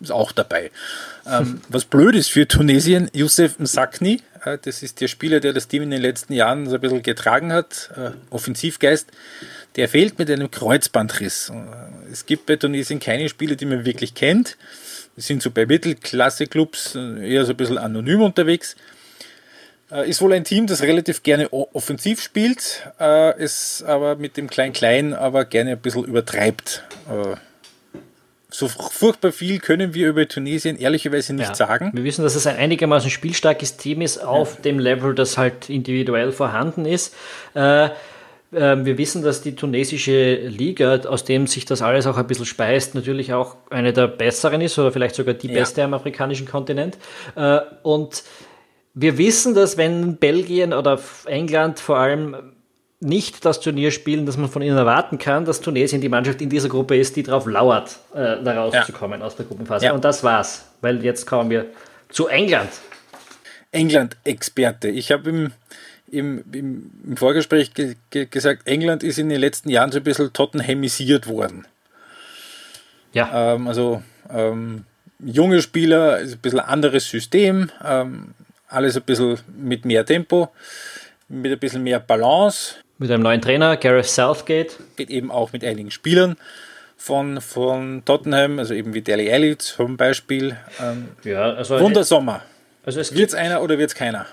ist 0.00 0.10
auch 0.10 0.32
dabei. 0.32 0.70
Ähm, 1.26 1.60
was 1.68 1.84
blöd 1.84 2.14
ist 2.14 2.30
für 2.30 2.46
Tunesien, 2.46 3.08
Youssef 3.14 3.58
Msakni, 3.58 4.20
äh, 4.44 4.58
das 4.60 4.82
ist 4.82 5.00
der 5.00 5.08
Spieler, 5.08 5.40
der 5.40 5.52
das 5.52 5.68
Team 5.68 5.84
in 5.84 5.90
den 5.90 6.02
letzten 6.02 6.32
Jahren 6.32 6.68
so 6.68 6.74
ein 6.74 6.80
bisschen 6.80 7.02
getragen 7.02 7.52
hat, 7.52 7.90
äh, 7.96 8.10
Offensivgeist, 8.30 9.08
der 9.76 9.88
fehlt 9.88 10.18
mit 10.18 10.30
einem 10.30 10.50
Kreuzbandriss. 10.50 11.50
Äh, 11.50 12.10
Es 12.10 12.26
gibt 12.26 12.46
bei 12.46 12.56
Tunesien 12.56 13.00
keine 13.00 13.28
Spieler, 13.28 13.54
die 13.54 13.66
man 13.66 13.84
wirklich 13.84 14.14
kennt. 14.14 14.56
Die 15.16 15.20
sind 15.20 15.42
so 15.42 15.50
bei 15.50 15.64
Mittelklasse-Clubs 15.66 16.96
äh, 16.96 17.32
eher 17.32 17.44
so 17.44 17.52
ein 17.52 17.56
bisschen 17.56 17.78
anonym 17.78 18.20
unterwegs. 18.22 18.76
Äh, 19.92 20.08
Ist 20.08 20.22
wohl 20.22 20.32
ein 20.32 20.44
Team, 20.44 20.66
das 20.66 20.82
relativ 20.82 21.22
gerne 21.22 21.52
offensiv 21.52 22.20
spielt, 22.22 22.88
äh, 22.98 23.38
es 23.38 23.84
aber 23.86 24.16
mit 24.16 24.36
dem 24.36 24.48
Klein-Klein 24.48 25.12
aber 25.14 25.44
gerne 25.44 25.72
ein 25.72 25.78
bisschen 25.78 26.04
übertreibt. 26.04 26.82
Äh, 27.10 27.36
so 28.48 28.68
furchtbar 28.68 29.32
viel 29.32 29.58
können 29.60 29.94
wir 29.94 30.08
über 30.08 30.28
Tunesien 30.28 30.78
ehrlicherweise 30.78 31.32
nicht 31.34 31.48
Ja. 31.48 31.54
sagen. 31.54 31.90
Wir 31.94 32.04
wissen, 32.04 32.22
dass 32.22 32.34
es 32.34 32.46
ein 32.46 32.56
einigermaßen 32.56 33.10
spielstarkes 33.10 33.78
Team 33.78 34.02
ist, 34.02 34.18
auf 34.18 34.60
dem 34.60 34.78
Level, 34.78 35.14
das 35.14 35.38
halt 35.38 35.70
individuell 35.70 36.32
vorhanden 36.32 36.84
ist. 36.84 37.14
Äh, 37.54 37.86
äh, 37.86 37.90
wir 38.52 38.98
wissen, 38.98 39.22
dass 39.22 39.40
die 39.40 39.54
tunesische 39.56 40.34
Liga, 40.34 40.96
aus 41.06 41.24
dem 41.24 41.46
sich 41.46 41.64
das 41.64 41.80
alles 41.80 42.06
auch 42.06 42.18
ein 42.18 42.26
bisschen 42.26 42.44
speist, 42.44 42.94
natürlich 42.94 43.32
auch 43.32 43.56
eine 43.70 43.94
der 43.94 44.06
besseren 44.08 44.60
ist 44.60 44.78
oder 44.78 44.92
vielleicht 44.92 45.14
sogar 45.14 45.32
die 45.32 45.48
Ja. 45.48 45.54
beste 45.54 45.82
am 45.82 45.94
afrikanischen 45.94 46.46
Kontinent. 46.46 46.98
Und 47.82 48.22
wir 48.94 49.18
wissen, 49.18 49.54
dass 49.54 49.76
wenn 49.76 50.16
Belgien 50.16 50.72
oder 50.72 51.00
England 51.26 51.80
vor 51.80 51.98
allem 51.98 52.54
nicht 53.00 53.44
das 53.44 53.60
Turnier 53.60 53.90
spielen, 53.90 54.26
das 54.26 54.36
man 54.36 54.48
von 54.48 54.62
ihnen 54.62 54.76
erwarten 54.76 55.18
kann, 55.18 55.44
dass 55.44 55.60
Tunesien 55.60 56.00
die 56.00 56.08
Mannschaft 56.08 56.40
in 56.40 56.48
dieser 56.48 56.68
Gruppe 56.68 56.96
ist, 56.96 57.16
die 57.16 57.24
darauf 57.24 57.46
lauert, 57.46 57.98
äh, 58.14 58.42
da 58.42 58.54
rauszukommen 58.54 59.22
aus 59.22 59.34
der 59.34 59.46
Gruppenphase. 59.46 59.86
Ja. 59.86 59.92
Und 59.92 60.04
das 60.04 60.22
war's, 60.22 60.66
weil 60.80 61.04
jetzt 61.04 61.26
kommen 61.26 61.50
wir 61.50 61.66
zu 62.10 62.28
England. 62.28 62.70
England-Experte. 63.72 64.88
Ich 64.88 65.10
habe 65.10 65.30
im, 65.30 65.52
im, 66.10 66.44
im, 66.52 66.90
im 67.04 67.16
Vorgespräch 67.16 67.74
ge 67.74 67.96
ge 68.10 68.26
gesagt, 68.26 68.68
England 68.68 69.02
ist 69.02 69.18
in 69.18 69.30
den 69.30 69.40
letzten 69.40 69.70
Jahren 69.70 69.90
so 69.90 69.98
ein 69.98 70.04
bisschen 70.04 70.32
Tottenhamisiert 70.32 71.26
worden. 71.26 71.66
Ja, 73.12 73.54
Ähm, 73.54 73.66
also 73.66 74.02
ähm, 74.30 74.84
junge 75.18 75.60
Spieler, 75.60 76.18
ist 76.20 76.34
ein 76.34 76.38
bisschen 76.38 76.60
anderes 76.60 77.08
System, 77.08 77.70
ähm, 77.84 78.34
alles 78.72 78.96
ein 78.96 79.02
bisschen 79.02 79.38
mit 79.56 79.84
mehr 79.84 80.04
Tempo, 80.04 80.48
mit 81.28 81.52
ein 81.52 81.58
bisschen 81.58 81.82
mehr 81.82 82.00
Balance. 82.00 82.76
mit 82.98 83.10
einem 83.10 83.22
neuen 83.22 83.40
Trainer, 83.40 83.76
Gareth 83.76 84.06
Southgate. 84.06 84.78
geht 84.96 85.10
eben 85.10 85.30
auch 85.30 85.52
mit 85.52 85.64
einigen 85.64 85.90
Spielern 85.90 86.36
von, 86.96 87.40
von 87.40 88.04
Tottenham, 88.04 88.58
also 88.58 88.74
eben 88.74 88.94
wie 88.94 89.00
Dele 89.02 89.32
Alli 89.32 89.58
zum 89.58 89.96
Beispiel. 89.96 90.56
Ähm, 90.80 91.08
Ja, 91.24 91.52
also, 91.54 91.80
Wundersommer. 91.80 92.42
also 92.84 93.00
es 93.00 93.14
Wird's 93.14 93.34
einer 93.34 93.62
oder 93.62 93.76
wird's 93.78 93.94
keiner? 93.94 94.26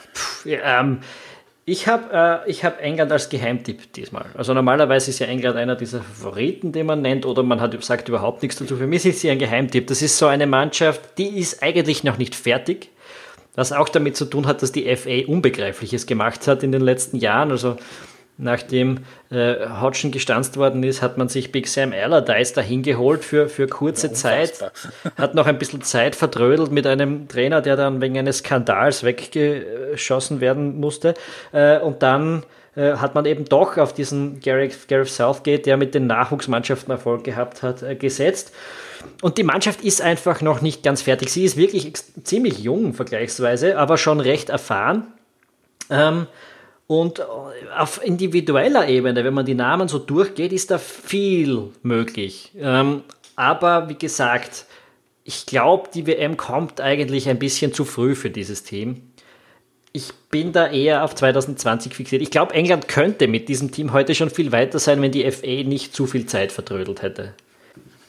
Ähm, 0.46 1.00
ich 1.66 1.88
habe 1.88 2.44
äh, 2.46 2.50
ich 2.50 2.64
hab 2.66 2.82
England 2.82 3.12
als 3.12 3.30
Geheimtipp 3.30 3.94
diesmal. 3.94 4.26
Also 4.36 4.54
normalerweise 4.54 5.12
ist 5.12 5.20
ja 5.20 5.28
England 5.28 5.56
einer 5.56 5.76
dieser 5.76 6.02
Favoriten, 6.02 6.72
den 6.72 6.86
man 6.88 7.02
nennt, 7.02 7.26
oder 7.26 7.44
man 7.44 7.60
hat, 7.62 7.82
sagt 7.84 8.08
überhaupt 8.10 8.42
nichts 8.42 8.58
dazu. 8.58 8.76
Für 8.76 8.88
mich 8.88 9.06
ist 9.06 9.22
sie 9.22 9.30
ein 9.30 9.38
Geheimtipp. 9.40 9.86
Das 9.88 10.02
ist 10.02 10.18
so 10.18 10.28
eine 10.28 10.48
Mannschaft, 10.48 11.02
die 11.18 11.40
ist 11.40 11.62
eigentlich 11.62 12.04
noch 12.04 12.18
nicht 12.18 12.36
fertig. 12.36 12.90
Was 13.60 13.74
auch 13.74 13.90
damit 13.90 14.16
zu 14.16 14.24
tun 14.24 14.48
hat, 14.48 14.62
dass 14.62 14.72
die 14.72 14.96
FA 14.96 15.30
Unbegreifliches 15.30 16.06
gemacht 16.06 16.48
hat 16.48 16.64
in 16.64 16.72
den 16.72 16.80
letzten 16.80 17.18
Jahren. 17.18 17.52
Also 17.52 17.76
nachdem 18.38 19.00
äh, 19.32 19.56
Hodgson 19.82 20.12
gestanzt 20.12 20.56
worden 20.56 20.82
ist, 20.82 21.02
hat 21.02 21.18
man 21.18 21.28
sich 21.28 21.52
Big 21.52 21.68
Sam 21.68 21.92
Allardyce 21.92 22.54
dahin 22.54 22.84
geholt 22.84 23.26
für, 23.26 23.50
für 23.50 23.68
kurze 23.68 24.14
Zeit. 24.14 24.72
Hat 25.18 25.36
noch 25.36 25.46
ein 25.46 25.58
bisschen 25.58 25.82
Zeit 25.82 26.16
verdrödelt 26.16 26.72
mit 26.72 26.88
einem 26.88 27.28
Trainer, 27.28 27.60
der 27.60 27.76
dann 27.76 28.00
wegen 28.00 28.18
eines 28.18 28.38
Skandals 28.38 29.04
weggeschossen 29.04 30.40
werden 30.40 30.80
musste. 30.80 31.14
Äh, 31.52 31.80
und 31.80 32.02
dann 32.02 32.44
äh, 32.78 32.94
hat 32.94 33.14
man 33.14 33.26
eben 33.26 33.44
doch 33.44 33.76
auf 33.76 33.92
diesen 33.92 34.40
Gareth, 34.40 34.88
Gareth 34.88 35.10
Southgate, 35.10 35.66
der 35.66 35.76
mit 35.76 35.94
den 35.94 36.08
Nachwuchsmannschaften 36.08 36.92
Erfolg 36.92 37.26
gehabt 37.26 37.62
hat, 37.62 37.84
äh, 37.84 37.96
gesetzt. 37.96 38.54
Und 39.22 39.38
die 39.38 39.44
Mannschaft 39.44 39.82
ist 39.82 40.02
einfach 40.02 40.42
noch 40.42 40.62
nicht 40.62 40.84
ganz 40.84 41.02
fertig. 41.02 41.32
Sie 41.32 41.44
ist 41.44 41.58
wirklich 41.58 41.92
ziemlich 42.24 42.60
jung 42.60 42.94
vergleichsweise, 42.94 43.78
aber 43.78 43.98
schon 43.98 44.20
recht 44.20 44.50
erfahren. 44.50 45.08
Ähm, 45.90 46.28
und 46.88 47.22
auf 47.78 48.04
individueller 48.04 48.88
Ebene, 48.88 49.24
wenn 49.24 49.34
man 49.34 49.46
die 49.46 49.54
Namen 49.54 49.88
so 49.88 50.00
durchgeht, 50.00 50.52
ist 50.52 50.72
da 50.72 50.80
viel 50.80 51.70
möglich. 51.84 52.52
Ähm, 52.58 53.04
aber 53.36 53.90
wie 53.90 53.96
gesagt, 53.96 54.66
ich 55.24 55.46
glaube, 55.46 55.90
die 55.94 56.08
WM 56.08 56.36
kommt 56.38 56.82
eigentlich 56.82 57.30
ein 57.30 57.38
bisschen 57.38 57.74
zu 57.74 57.86
früh 57.86 58.16
für 58.16 58.32
dieses 58.32 58.64
Team. 58.64 59.04
Ich 59.92 60.12
bin 60.32 60.52
da 60.52 60.68
eher 60.68 61.04
auf 61.04 61.14
2020 61.14 61.94
fixiert. 61.94 62.22
Ich 62.22 62.32
glaube, 62.32 62.56
England 62.56 62.88
könnte 62.88 63.28
mit 63.28 63.50
diesem 63.50 63.72
Team 63.72 63.94
heute 63.94 64.16
schon 64.16 64.32
viel 64.32 64.52
weiter 64.52 64.80
sein, 64.80 65.02
wenn 65.02 65.12
die 65.12 65.30
FA 65.32 65.64
nicht 65.64 65.94
zu 65.96 66.08
viel 66.08 66.26
Zeit 66.26 66.52
vertrödelt 66.52 67.04
hätte. 67.04 67.34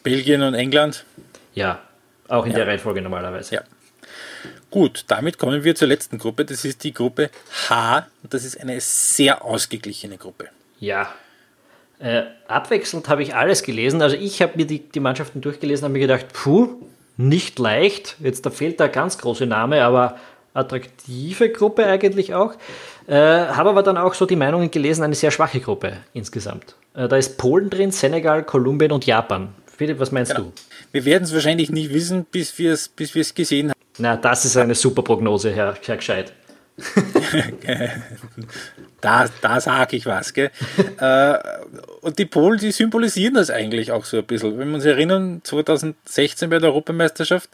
Belgien 0.03 0.43
und 0.43 0.55
England. 0.55 1.05
Ja, 1.55 1.81
auch 2.29 2.47
in 2.47 2.53
der 2.53 2.67
Reihenfolge 2.67 3.03
normalerweise. 3.03 3.57
Ja. 3.57 3.63
Gut, 4.71 5.05
damit 5.09 5.37
kommen 5.37 5.65
wir 5.65 5.75
zur 5.75 5.89
letzten 5.89 6.19
Gruppe. 6.19 6.45
Das 6.45 6.65
ist 6.65 6.85
die 6.85 6.95
Gruppe 6.95 7.31
H. 7.69 8.07
Und 8.23 8.33
das 8.33 8.45
ist 8.45 8.61
eine 8.61 8.81
sehr 8.81 9.45
ausgeglichene 9.45 10.17
Gruppe. 10.17 10.49
Ja. 10.79 11.13
Äh, 11.99 12.23
abwechselnd 12.47 13.09
habe 13.09 13.23
ich 13.23 13.35
alles 13.35 13.63
gelesen. 13.63 14.01
Also 14.01 14.17
ich 14.17 14.41
habe 14.41 14.53
mir 14.57 14.67
die, 14.67 14.79
die 14.79 15.01
Mannschaften 15.01 15.41
durchgelesen 15.41 15.85
und 15.85 15.91
habe 15.91 15.93
mir 15.95 16.07
gedacht, 16.07 16.33
puh, 16.33 16.69
nicht 17.17 17.59
leicht. 17.59 18.17
Jetzt 18.21 18.47
da 18.47 18.51
fehlt 18.51 18.81
der 18.81 18.89
ganz 18.89 19.19
große 19.19 19.47
Name, 19.47 19.83
aber 19.83 20.19
attraktive 20.55 21.51
Gruppe 21.51 21.85
eigentlich 21.87 22.35
auch. 22.35 22.55
Äh, 23.07 23.15
habe 23.15 23.71
aber 23.71 23.83
dann 23.83 23.99
auch 23.99 24.15
so 24.15 24.25
die 24.25 24.37
Meinungen 24.37 24.71
gelesen, 24.71 25.03
eine 25.03 25.15
sehr 25.15 25.31
schwache 25.31 25.61
Gruppe 25.61 25.99
insgesamt. 26.13 26.77
Äh, 26.95 27.09
da 27.09 27.17
ist 27.17 27.39
Polen 27.39 27.71
drin, 27.71 27.91
Senegal, 27.91 28.45
Kolumbien 28.45 28.93
und 28.93 29.05
Japan. 29.05 29.53
Philipp, 29.81 29.99
was 29.99 30.13
meinst 30.13 30.35
genau. 30.35 30.49
du? 30.49 30.53
Wir 30.93 31.07
werden 31.07 31.25
es 31.25 31.33
wahrscheinlich 31.33 31.71
nie 31.71 31.89
wissen, 31.89 32.27
bis 32.27 32.59
wir 32.59 32.75
es 32.75 32.91
bis 32.91 33.35
gesehen 33.35 33.71
haben. 33.71 33.81
Na, 33.97 34.15
das 34.15 34.45
ist 34.45 34.59
eine 34.59 34.75
super 34.75 35.01
Prognose, 35.03 35.53
Herr, 35.53 35.75
Herr 35.83 35.97
Gescheit. 35.97 36.35
da, 39.01 39.27
da 39.41 39.59
sage 39.59 39.97
ich 39.97 40.05
was. 40.05 40.35
Gell? 40.35 40.51
Äh, 41.01 41.39
und 42.03 42.19
die 42.19 42.27
Polen, 42.27 42.59
die 42.59 42.73
symbolisieren 42.73 43.33
das 43.33 43.49
eigentlich 43.49 43.91
auch 43.91 44.05
so 44.05 44.19
ein 44.19 44.27
bisschen. 44.27 44.59
Wenn 44.59 44.69
wir 44.69 44.75
uns 44.75 44.85
erinnern, 44.85 45.41
2016 45.45 46.51
bei 46.51 46.59
der 46.59 46.69
Europameisterschaft, 46.69 47.49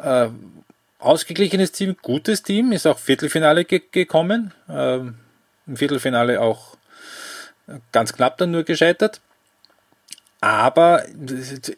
äh, 0.00 0.28
ausgeglichenes 0.98 1.72
Team, 1.72 1.96
gutes 2.02 2.42
Team, 2.42 2.72
ist 2.72 2.86
auch 2.86 2.98
Viertelfinale 2.98 3.64
ge 3.64 3.80
gekommen. 3.90 4.52
Äh, 4.68 4.96
Im 4.96 5.76
Viertelfinale 5.76 6.42
auch 6.42 6.76
ganz 7.90 8.12
knapp 8.12 8.36
dann 8.36 8.50
nur 8.50 8.64
gescheitert. 8.64 9.22
Aber 10.44 11.06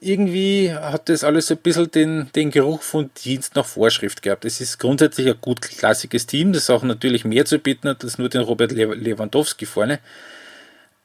irgendwie 0.01 0.73
hat 0.73 1.09
das 1.09 1.23
alles 1.23 1.53
ein 1.53 1.59
bisschen 1.59 1.89
den, 1.89 2.33
den 2.35 2.51
Geruch 2.51 2.83
von 2.83 3.11
Dienst 3.25 3.55
nach 3.55 3.65
Vorschrift 3.65 4.23
gehabt. 4.23 4.45
Es 4.45 4.61
ist 4.61 4.81
grundsätzlich 4.81 5.29
ein 5.29 5.41
gut 5.41 5.61
klassisches 5.61 6.27
Team, 6.27 6.53
das 6.53 6.69
auch 6.69 6.83
natürlich 6.83 7.25
mehr 7.25 7.45
zu 7.45 7.61
bieten 7.61 7.89
hat 7.89 8.03
als 8.03 8.19
nur 8.19 8.29
den 8.29 8.41
Robert 8.41 8.73
Lewandowski 8.73 9.67
vorne. 9.67 10.01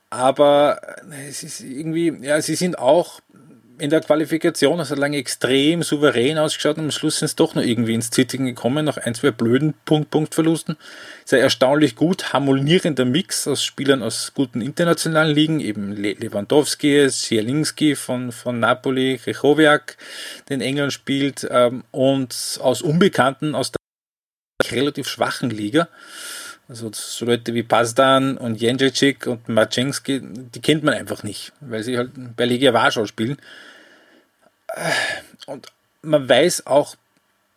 Aber 0.09 0.81
es 1.29 1.43
ist 1.43 1.61
irgendwie, 1.61 2.11
ja, 2.25 2.41
sie 2.41 2.55
sind 2.55 2.79
auch 2.79 3.21
in 3.81 3.89
der 3.89 4.01
Qualifikation 4.01 4.79
hat 4.79 4.95
lange 4.95 5.17
extrem 5.17 5.81
souverän 5.81 6.37
ausgeschaut 6.37 6.77
und 6.77 6.83
am 6.83 6.91
Schluss 6.91 7.17
sind 7.17 7.25
es 7.25 7.35
doch 7.35 7.55
noch 7.55 7.63
irgendwie 7.63 7.95
ins 7.95 8.11
Zittern 8.11 8.45
gekommen, 8.45 8.85
nach 8.85 8.97
ein, 8.97 9.15
zwei 9.15 9.31
blöden 9.31 9.73
Punkt 9.85 10.11
Punktverlusten. 10.11 10.77
Ein 11.31 11.39
erstaunlich 11.39 11.95
gut 11.95 12.31
harmonierender 12.31 13.05
Mix 13.05 13.47
aus 13.47 13.63
Spielern 13.63 14.03
aus 14.03 14.33
guten 14.35 14.61
internationalen 14.61 15.33
Ligen, 15.33 15.59
eben 15.61 15.93
Lewandowski, 15.95 17.07
Zielinski 17.09 17.95
von, 17.95 18.31
von 18.31 18.59
Napoli, 18.59 19.19
Rechowiak, 19.25 19.97
den 20.49 20.61
England 20.61 20.93
spielt, 20.93 21.47
ähm, 21.49 21.83
und 21.89 22.59
aus 22.61 22.83
Unbekannten 22.83 23.55
aus 23.55 23.71
der 23.71 24.71
relativ 24.71 25.07
schwachen 25.07 25.49
Liga. 25.49 25.87
Also 26.71 26.89
so 26.93 27.25
Leute 27.25 27.53
wie 27.53 27.63
Pazdan 27.63 28.37
und 28.37 28.61
Jędrzejczyk 28.61 29.27
und 29.27 29.49
Maczynski, 29.49 30.21
die 30.23 30.61
kennt 30.61 30.83
man 30.85 30.93
einfach 30.93 31.21
nicht, 31.21 31.51
weil 31.59 31.83
sie 31.83 31.97
halt 31.97 32.11
bei 32.37 32.45
Legia 32.45 32.73
Warschau 32.73 33.05
spielen. 33.05 33.37
Und 35.47 35.67
man 36.01 36.29
weiß 36.29 36.67
auch, 36.67 36.95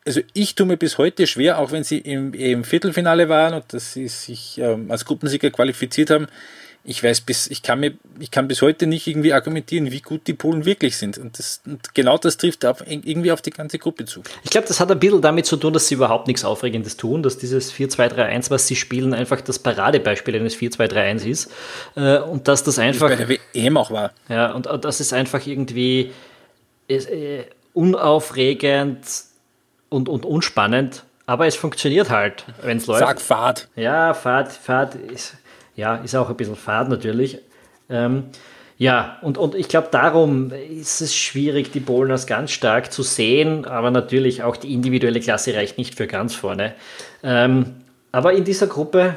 also 0.05 0.21
ich 0.33 0.57
tue 0.57 0.67
mir 0.67 0.77
bis 0.77 0.99
heute 0.99 1.29
schwer, 1.29 1.61
auch 1.61 1.71
wenn 1.71 1.85
sie 1.85 1.99
im, 1.99 2.35
im 2.35 2.65
Viertelfinale 2.65 3.29
waren 3.29 3.55
und 3.55 3.73
dass 3.73 3.93
sie 3.93 4.09
sich 4.09 4.59
ähm, 4.59 4.91
als 4.91 5.05
Gruppensieger 5.05 5.53
qualifiziert 5.53 6.11
haben. 6.11 6.27
Ich 6.87 7.03
weiß 7.03 7.23
bis, 7.23 7.47
ich 7.47 7.63
kann 7.63 7.81
mir, 7.81 7.95
ich 8.21 8.31
kann 8.31 8.47
bis 8.47 8.61
heute 8.61 8.87
nicht 8.87 9.07
irgendwie 9.07 9.33
argumentieren, 9.33 9.91
wie 9.91 10.01
gut 10.01 10.27
die 10.27 10.35
Polen 10.35 10.67
wirklich 10.67 10.99
sind. 10.99 11.17
Und, 11.17 11.39
das, 11.39 11.63
und 11.65 11.95
genau 11.95 12.19
das 12.19 12.37
trifft 12.37 12.67
auf, 12.67 12.85
irgendwie 12.87 13.33
auf 13.33 13.41
die 13.41 13.51
ganze 13.51 13.79
Gruppe 13.79 14.05
zu. 14.05 14.23
Ich 14.43 14.51
glaube, 14.51 14.69
das 14.69 14.81
hat 14.81 14.91
ein 14.91 14.99
bisschen 14.99 15.23
damit 15.23 15.47
zu 15.47 15.57
tun, 15.57 15.73
dass 15.73 15.89
sie 15.89 15.95
überhaupt 15.95 16.27
nichts 16.27 16.45
Aufregendes 16.45 16.97
tun, 16.97 17.23
dass 17.23 17.39
dieses 17.39 17.73
4-2-3-1, 17.73 18.51
was 18.51 18.67
sie 18.67 18.77
spielen, 18.77 19.15
einfach 19.15 19.41
das 19.41 19.59
Paradebeispiel 19.59 20.37
eines 20.37 20.57
4-2-3-1 20.57 21.25
ist. 21.25 21.51
Äh, 21.97 22.19
und 22.19 22.49
dass 22.49 22.63
das 22.63 22.79
einfach. 22.79 23.09
Das 23.09 23.19
bei 23.19 23.25
der 23.25 23.39
WM 23.55 23.77
auch 23.79 23.91
war. 23.91 24.13
Ja, 24.29 24.53
und, 24.53 24.67
und 24.67 24.85
das 24.85 25.01
ist 25.01 25.13
einfach 25.15 25.47
irgendwie 25.47 26.13
ist, 26.87 27.09
äh, 27.09 27.45
unaufregend 27.73 29.07
und, 29.89 30.09
und 30.09 30.25
unspannend, 30.25 31.05
aber 31.27 31.47
es 31.47 31.57
funktioniert 31.57 32.11
halt, 32.11 32.45
wenn 32.63 32.79
es 32.79 32.87
läuft. 32.87 33.01
Sag 33.01 33.21
Fahrt. 33.21 33.69
Ja, 33.77 34.15
Fahrt, 34.15 34.53
Fahrt 34.53 34.95
ist, 34.95 35.35
ja, 35.77 35.97
ist 35.97 36.15
auch 36.15 36.31
ein 36.31 36.37
bisschen 36.37 36.57
Fahrt 36.57 36.89
natürlich. 36.89 37.39
Ähm, 37.89 38.25
ja, 38.77 39.19
und, 39.23 39.39
und 39.39 39.55
ich 39.55 39.69
glaube, 39.69 39.89
darum 39.91 40.51
ist 40.51 41.01
es 41.01 41.15
schwierig, 41.15 41.71
die 41.71 41.81
Polen 41.81 42.11
als 42.11 42.27
ganz 42.27 42.51
stark 42.51 42.93
zu 42.93 43.03
sehen, 43.03 43.67
aber 43.67 43.91
natürlich 43.91 44.43
auch 44.43 44.57
die 44.57 44.75
individuelle 44.75 45.21
Klasse 45.21 45.55
reicht 45.55 45.79
nicht 45.79 45.95
für 45.95 46.07
ganz 46.07 46.35
vorne. 46.35 46.75
Ähm, 47.23 47.77
aber 48.11 48.33
in 48.33 48.45
dieser 48.45 48.67
Gruppe 48.67 49.15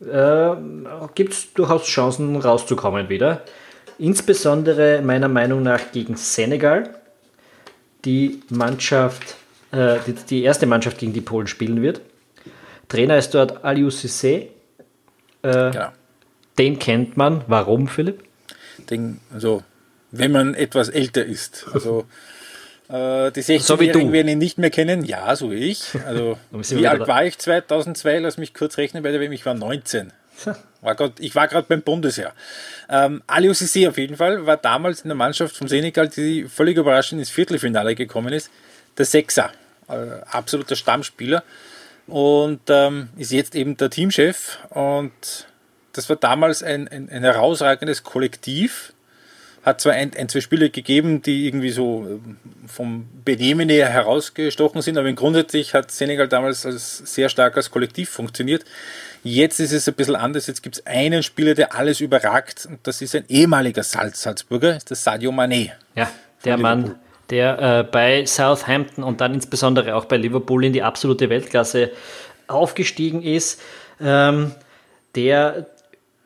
äh, 0.00 0.50
gibt 1.14 1.32
es 1.32 1.52
durchaus 1.54 1.84
Chancen 1.84 2.36
rauszukommen 2.36 3.08
wieder. 3.08 3.42
Insbesondere 3.98 5.00
meiner 5.02 5.28
Meinung 5.28 5.62
nach 5.62 5.92
gegen 5.92 6.16
Senegal, 6.16 6.90
die 8.04 8.40
Mannschaft, 8.50 9.36
äh, 9.70 9.96
die, 10.06 10.14
die, 10.28 10.42
erste 10.42 10.66
Mannschaft 10.66 10.98
gegen 10.98 11.12
die 11.12 11.20
Polen 11.20 11.46
spielen 11.46 11.82
wird. 11.82 12.00
Trainer 12.88 13.16
ist 13.16 13.32
dort 13.34 13.64
Aliou 13.64 13.88
Cissé. 13.88 14.48
Äh, 15.42 15.74
ja. 15.74 15.92
Den 16.58 16.78
kennt 16.78 17.16
man. 17.16 17.44
Warum, 17.46 17.88
Philipp? 17.88 18.22
Den, 18.90 19.20
also, 19.32 19.62
wenn 20.10 20.32
man 20.32 20.54
etwas 20.54 20.88
älter 20.88 21.24
ist. 21.24 21.66
Also, 21.72 22.06
äh, 22.88 23.30
die 23.32 23.42
16-Jährigen 23.42 24.08
so 24.08 24.12
werden 24.12 24.28
ihn 24.28 24.38
nicht 24.38 24.58
mehr 24.58 24.70
kennen. 24.70 25.04
Ja, 25.04 25.34
so 25.34 25.50
wie 25.50 25.70
ich. 25.70 25.94
Also, 26.06 26.38
wie 26.50 26.86
alt 26.86 27.06
war 27.08 27.24
ich 27.24 27.38
2002? 27.38 28.18
Lass 28.18 28.38
mich 28.38 28.54
kurz 28.54 28.76
rechnen 28.76 29.02
bei 29.02 29.10
der 29.10 29.20
WM. 29.20 29.32
Ich 29.32 29.46
war 29.46 29.54
19. 29.54 30.12
War 30.80 30.96
grad, 30.96 31.20
ich 31.20 31.36
war 31.36 31.46
gerade 31.46 31.66
beim 31.68 31.82
Bundesheer. 31.82 32.32
Ähm, 32.88 33.22
Aliou 33.28 33.52
Cissé 33.52 33.88
auf 33.88 33.98
jeden 33.98 34.16
Fall 34.16 34.44
war 34.46 34.56
damals 34.56 35.02
in 35.02 35.08
der 35.08 35.14
Mannschaft 35.14 35.56
vom 35.56 35.68
Senegal, 35.68 36.08
die 36.08 36.48
völlig 36.48 36.76
überraschend 36.76 37.20
ins 37.20 37.30
Viertelfinale 37.30 37.94
gekommen 37.94 38.32
ist. 38.32 38.50
Der 38.98 39.04
Sechser, 39.04 39.52
äh, 39.88 39.94
absoluter 40.28 40.74
Stammspieler 40.74 41.44
und 42.06 42.60
ähm, 42.68 43.08
ist 43.16 43.32
jetzt 43.32 43.54
eben 43.54 43.76
der 43.76 43.90
Teamchef. 43.90 44.58
Und 44.70 45.46
das 45.92 46.08
war 46.08 46.16
damals 46.16 46.62
ein, 46.62 46.88
ein, 46.88 47.08
ein 47.08 47.22
herausragendes 47.22 48.02
Kollektiv. 48.02 48.92
Hat 49.62 49.80
zwar 49.80 49.92
ein, 49.92 50.10
ein, 50.16 50.28
zwei 50.28 50.40
Spiele 50.40 50.70
gegeben, 50.70 51.22
die 51.22 51.46
irgendwie 51.46 51.70
so 51.70 52.04
ähm, 52.08 52.36
vom 52.66 53.08
Benehmen 53.24 53.68
her 53.68 53.88
herausgestochen 53.88 54.82
sind, 54.82 54.98
aber 54.98 55.12
grundsätzlich 55.12 55.72
hat 55.72 55.92
Senegal 55.92 56.26
damals 56.26 56.66
als 56.66 56.98
sehr 56.98 57.28
stark 57.28 57.56
als 57.56 57.70
Kollektiv 57.70 58.10
funktioniert. 58.10 58.64
Jetzt 59.22 59.60
ist 59.60 59.72
es 59.72 59.86
ein 59.86 59.94
bisschen 59.94 60.16
anders. 60.16 60.48
Jetzt 60.48 60.64
gibt 60.64 60.76
es 60.76 60.86
einen 60.86 61.22
Spieler, 61.22 61.54
der 61.54 61.76
alles 61.76 62.00
überragt. 62.00 62.66
Und 62.66 62.80
das 62.84 63.00
ist 63.02 63.14
ein 63.14 63.24
ehemaliger 63.28 63.84
Salz 63.84 64.22
Salzburger, 64.22 64.80
das 64.84 64.98
ist 64.98 65.04
Sadio 65.04 65.30
Mané. 65.30 65.70
Ja, 65.94 66.10
der 66.44 66.56
Mann, 66.56 66.96
der 67.32 67.58
äh, 67.58 67.82
bei 67.82 68.24
Southampton 68.26 69.02
und 69.02 69.20
dann 69.20 69.34
insbesondere 69.34 69.96
auch 69.96 70.04
bei 70.04 70.16
Liverpool 70.16 70.64
in 70.64 70.72
die 70.72 70.82
absolute 70.82 71.28
Weltklasse 71.28 71.90
aufgestiegen 72.46 73.22
ist. 73.22 73.60
Ähm, 74.00 74.52
der 75.14 75.66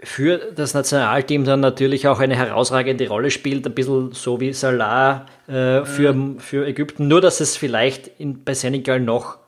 für 0.03 0.53
das 0.55 0.75
Nationalteam 0.75 1.45
dann 1.45 1.61
natürlich 1.61 2.07
auch 2.07 2.21
eine 2.21 2.37
herausragende 2.37 3.09
Rolle 3.09 3.31
spielt, 3.31 3.67
ein 3.67 3.75
bisschen 3.75 4.13
so 4.13 4.41
wie 4.41 4.53
Salah 4.53 5.27
äh, 5.49 5.85
für, 5.85 6.13
mhm. 6.13 6.39
für 6.39 6.67
Ägypten, 6.67 7.09
nur 7.09 7.21
dass 7.21 7.41
es 7.41 7.57
vielleicht 7.57 8.11
in, 8.19 8.45
bei 8.45 8.55
Senegal 8.55 9.01
noch 9.01 9.39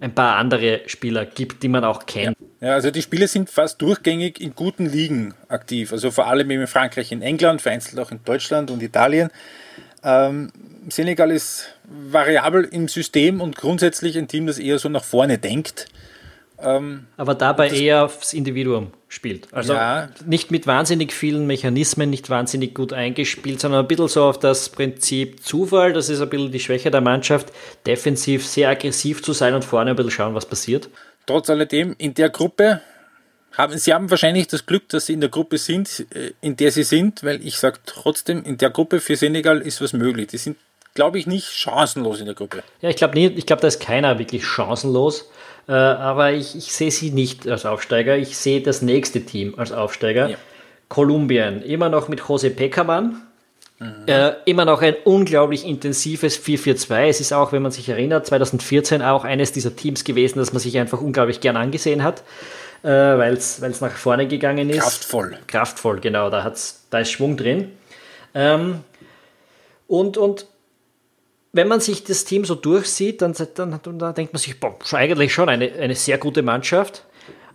ein 0.00 0.14
paar 0.14 0.36
andere 0.36 0.82
Spieler 0.86 1.24
gibt, 1.24 1.62
die 1.62 1.68
man 1.68 1.84
auch 1.84 2.04
kennt. 2.04 2.36
Ja. 2.60 2.68
ja, 2.68 2.74
also 2.74 2.90
die 2.90 3.00
Spieler 3.00 3.28
sind 3.28 3.48
fast 3.48 3.80
durchgängig 3.80 4.40
in 4.40 4.54
guten 4.54 4.86
Ligen 4.86 5.34
aktiv. 5.48 5.92
Also 5.92 6.10
vor 6.10 6.26
allem 6.26 6.50
in 6.50 6.66
Frankreich, 6.66 7.12
in 7.12 7.22
England, 7.22 7.62
vereinzelt 7.62 7.98
auch 8.00 8.10
in 8.10 8.20
Deutschland 8.24 8.70
und 8.70 8.82
Italien. 8.82 9.30
Ähm, 10.04 10.52
Senegal 10.88 11.30
ist 11.30 11.66
variabel 11.84 12.64
im 12.64 12.88
System 12.88 13.40
und 13.40 13.56
grundsätzlich 13.56 14.18
ein 14.18 14.28
Team, 14.28 14.46
das 14.46 14.58
eher 14.58 14.78
so 14.78 14.88
nach 14.88 15.04
vorne 15.04 15.38
denkt. 15.38 15.86
Ähm, 16.62 17.06
Aber 17.16 17.34
dabei 17.34 17.68
eher 17.70 18.04
aufs 18.04 18.32
Individuum 18.32 18.92
spielt. 19.08 19.48
Also 19.52 19.74
ja. 19.74 20.08
nicht 20.24 20.50
mit 20.50 20.66
wahnsinnig 20.66 21.12
vielen 21.12 21.46
Mechanismen, 21.46 22.10
nicht 22.10 22.30
wahnsinnig 22.30 22.74
gut 22.74 22.92
eingespielt, 22.92 23.60
sondern 23.60 23.80
ein 23.80 23.88
bisschen 23.88 24.08
so 24.08 24.24
auf 24.24 24.38
das 24.38 24.68
Prinzip 24.68 25.42
Zufall. 25.42 25.92
Das 25.92 26.08
ist 26.08 26.20
ein 26.20 26.28
bisschen 26.28 26.52
die 26.52 26.60
Schwäche 26.60 26.90
der 26.90 27.00
Mannschaft, 27.00 27.52
defensiv 27.86 28.46
sehr 28.46 28.68
aggressiv 28.68 29.22
zu 29.22 29.32
sein 29.32 29.54
und 29.54 29.64
vorne 29.64 29.90
ein 29.90 29.96
bisschen 29.96 30.12
schauen, 30.12 30.34
was 30.34 30.46
passiert. 30.46 30.88
Trotz 31.26 31.50
alledem, 31.50 31.94
in 31.98 32.14
der 32.14 32.30
Gruppe 32.30 32.80
haben 33.56 33.78
sie 33.78 33.94
haben 33.94 34.10
wahrscheinlich 34.10 34.48
das 34.48 34.66
Glück, 34.66 34.88
dass 34.88 35.06
sie 35.06 35.12
in 35.12 35.20
der 35.20 35.30
Gruppe 35.30 35.58
sind, 35.58 36.06
äh, 36.14 36.32
in 36.40 36.56
der 36.56 36.70
sie 36.70 36.82
sind, 36.82 37.22
weil 37.24 37.44
ich 37.46 37.58
sage 37.58 37.78
trotzdem, 37.86 38.42
in 38.44 38.58
der 38.58 38.70
Gruppe 38.70 39.00
für 39.00 39.16
Senegal 39.16 39.60
ist 39.60 39.80
was 39.80 39.92
möglich. 39.92 40.28
Die 40.28 40.38
sind, 40.38 40.56
glaube 40.94 41.18
ich, 41.18 41.26
nicht 41.26 41.52
chancenlos 41.52 42.20
in 42.20 42.26
der 42.26 42.34
Gruppe. 42.34 42.62
Ja, 42.80 42.88
ich 42.88 42.96
glaube 42.96 43.14
nicht, 43.14 43.38
ich 43.38 43.46
glaube, 43.46 43.62
da 43.62 43.68
ist 43.68 43.80
keiner 43.80 44.18
wirklich 44.18 44.44
chancenlos. 44.44 45.30
Äh, 45.68 45.72
aber 45.72 46.32
ich, 46.32 46.56
ich 46.56 46.72
sehe 46.72 46.90
sie 46.90 47.10
nicht 47.10 47.48
als 47.48 47.64
Aufsteiger. 47.64 48.16
Ich 48.16 48.36
sehe 48.36 48.60
das 48.60 48.82
nächste 48.82 49.22
Team 49.22 49.54
als 49.56 49.72
Aufsteiger. 49.72 50.28
Ja. 50.28 50.36
Kolumbien, 50.88 51.62
immer 51.62 51.88
noch 51.88 52.08
mit 52.08 52.20
Jose 52.28 52.50
Peckermann. 52.50 53.22
Mhm. 53.78 54.06
Äh, 54.06 54.32
immer 54.44 54.64
noch 54.64 54.82
ein 54.82 54.94
unglaublich 55.04 55.66
intensives 55.66 56.38
4-4-2. 56.38 57.08
Es 57.08 57.20
ist 57.20 57.32
auch, 57.32 57.52
wenn 57.52 57.62
man 57.62 57.72
sich 57.72 57.88
erinnert, 57.88 58.26
2014 58.26 59.02
auch 59.02 59.24
eines 59.24 59.52
dieser 59.52 59.74
Teams 59.74 60.04
gewesen, 60.04 60.38
das 60.38 60.52
man 60.52 60.60
sich 60.60 60.78
einfach 60.78 61.00
unglaublich 61.00 61.40
gern 61.40 61.56
angesehen 61.56 62.04
hat, 62.04 62.22
äh, 62.84 62.88
weil 63.18 63.32
es 63.32 63.80
nach 63.80 63.92
vorne 63.92 64.28
gegangen 64.28 64.68
ist. 64.68 64.80
Kraftvoll. 64.80 65.38
Kraftvoll, 65.46 66.00
genau, 66.00 66.28
da, 66.28 66.44
hat's, 66.44 66.86
da 66.90 66.98
ist 66.98 67.10
Schwung 67.10 67.36
drin. 67.36 67.72
Ähm, 68.34 68.80
und, 69.88 70.18
und 70.18 70.46
wenn 71.52 71.66
man 71.66 71.80
sich 71.80 72.04
das 72.04 72.24
Team 72.24 72.44
so 72.44 72.54
durchsieht, 72.54 73.22
dann, 73.22 73.34
dann, 73.54 73.80
dann 73.82 74.14
denkt 74.14 74.32
man 74.32 74.40
sich, 74.40 74.60
boah, 74.60 74.76
eigentlich 74.92 75.32
schon 75.32 75.48
eine, 75.48 75.72
eine 75.72 75.94
sehr 75.94 76.18
gute 76.18 76.42
Mannschaft. 76.42 77.04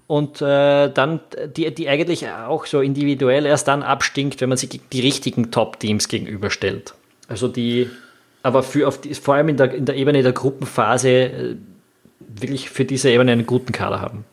Und 0.08 0.42
äh, 0.42 0.90
dann, 0.92 1.20
die, 1.56 1.74
die 1.76 1.88
eigentlich 1.88 2.28
auch 2.28 2.66
so 2.66 2.82
individuell 2.82 3.46
erst 3.46 3.68
dann 3.68 3.84
abstinkt, 3.84 4.42
wenn 4.42 4.50
man 4.50 4.58
sich 4.58 4.82
die 4.92 5.02
richtigen 5.02 5.52
Top-Teams 5.52 6.08
gegenüberstellt. 6.08 6.96
Also 7.28 7.48
die, 7.48 7.88
aber 8.42 8.64
für 8.64 8.88
auf 8.88 9.00
die, 9.00 9.14
vor 9.14 9.36
allem 9.36 9.50
in 9.50 9.58
der, 9.58 9.72
in 9.76 9.86
der 9.86 9.96
Ebene 9.96 10.24
der 10.24 10.32
Gruppenphase 10.32 11.10
äh, 11.10 11.56
wirklich 12.20 12.72
für 12.72 12.86
diese 12.86 13.12
Ebene 13.12 13.34
einen 13.34 13.46
guten 13.46 13.72
Kader 13.72 14.02
haben. 14.02 14.26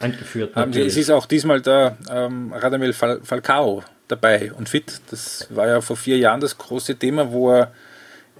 Eingeführt. 0.00 0.52
Ähm, 0.56 0.72
es 0.72 0.96
ist 0.96 1.10
auch 1.10 1.26
diesmal 1.26 1.60
der 1.60 1.96
ähm, 2.10 2.52
Radamel 2.54 2.92
Fal 2.94 3.20
Falcao 3.22 3.84
dabei 4.08 4.52
und 4.52 4.68
fit. 4.68 5.00
Das 5.10 5.46
war 5.50 5.68
ja 5.68 5.80
vor 5.82 5.96
vier 5.96 6.16
Jahren 6.16 6.40
das 6.40 6.56
große 6.56 6.96
Thema, 6.96 7.30
wo 7.30 7.52
er 7.52 7.72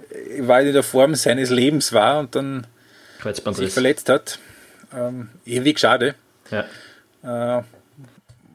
äh, 0.09 0.47
weit 0.47 0.65
in 0.65 0.73
der 0.73 0.83
Form 0.83 1.13
seines 1.15 1.51
Lebens 1.51 1.93
war 1.93 2.19
und 2.19 2.35
dann 2.35 2.67
sich 3.53 3.71
verletzt 3.71 4.09
hat. 4.09 4.39
Ähm, 4.93 5.29
ewig 5.45 5.79
schade. 5.79 6.15
Ja. 6.49 7.59
Äh, 7.59 7.63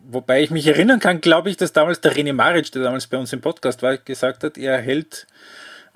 wobei 0.09 0.43
ich 0.43 0.51
mich 0.51 0.67
erinnern 0.67 0.99
kann, 0.99 1.21
glaube 1.21 1.49
ich, 1.49 1.57
dass 1.57 1.73
damals 1.73 2.01
der 2.01 2.13
René 2.13 2.33
Maric, 2.33 2.73
der 2.73 2.83
damals 2.83 3.07
bei 3.07 3.19
uns 3.19 3.33
im 3.33 3.41
Podcast 3.41 3.83
war, 3.83 3.97
gesagt 3.97 4.43
hat, 4.43 4.59
er 4.59 4.79
hält 4.79 5.29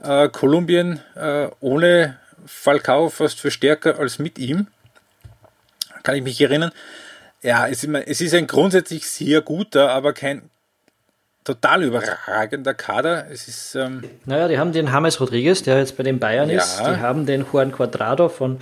äh, 0.00 0.28
Kolumbien 0.28 1.00
äh, 1.16 1.48
ohne 1.58 2.18
Falcao 2.46 3.08
fast 3.10 3.40
für 3.40 3.50
stärker 3.50 3.98
als 3.98 4.20
mit 4.20 4.38
ihm. 4.38 4.68
Kann 6.02 6.16
ich 6.16 6.22
mich 6.22 6.40
erinnern. 6.40 6.72
Ja, 7.42 7.66
es 7.66 7.84
ist, 7.84 8.34
ein 8.34 8.46
grundsätzlich 8.46 9.08
sehr 9.08 9.40
guter, 9.40 9.90
aber 9.90 10.12
kein 10.12 10.42
total 11.44 11.84
überragender 11.84 12.74
Kader. 12.74 13.26
Es 13.30 13.48
ist, 13.48 13.74
ähm 13.74 14.02
naja, 14.26 14.46
die 14.48 14.58
haben 14.58 14.72
den 14.72 14.86
James 14.86 15.20
Rodriguez, 15.20 15.62
der 15.62 15.78
jetzt 15.78 15.96
bei 15.96 16.02
den 16.02 16.18
Bayern 16.18 16.50
ja. 16.50 16.58
ist. 16.58 16.80
Die 16.80 17.00
haben 17.00 17.24
den 17.24 17.46
Juan 17.50 17.72
Cuadrado 17.72 18.28
von 18.28 18.58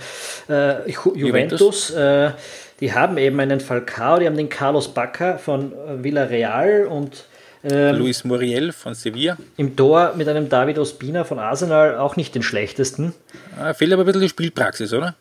äh, 0.47 0.89
Juventus. 0.89 1.19
Juventus. 1.19 1.91
Äh, 1.91 2.31
die 2.79 2.93
haben 2.93 3.17
eben 3.17 3.39
einen 3.39 3.59
Falcao, 3.59 4.19
die 4.19 4.25
haben 4.25 4.37
den 4.37 4.47
Carlos 4.47 4.93
Bacca 4.93 5.37
von 5.37 5.73
äh, 5.73 6.03
Villarreal 6.03 6.85
und 6.85 7.25
ähm, 7.63 7.97
Luis 7.97 8.23
Muriel 8.23 8.71
von 8.71 8.95
Sevilla. 8.95 9.37
Im 9.57 9.75
Tor 9.75 10.13
mit 10.15 10.29
einem 10.29 10.47
David 10.47 10.79
Ospina 10.79 11.25
von 11.25 11.39
Arsenal 11.39 11.97
auch 11.97 12.15
nicht 12.15 12.33
den 12.35 12.43
schlechtesten. 12.43 13.13
Ah, 13.59 13.73
fehlt 13.73 13.91
aber 13.91 14.03
ein 14.03 14.05
bisschen 14.05 14.21
die 14.21 14.29
Spielpraxis, 14.29 14.93
oder? 14.93 15.15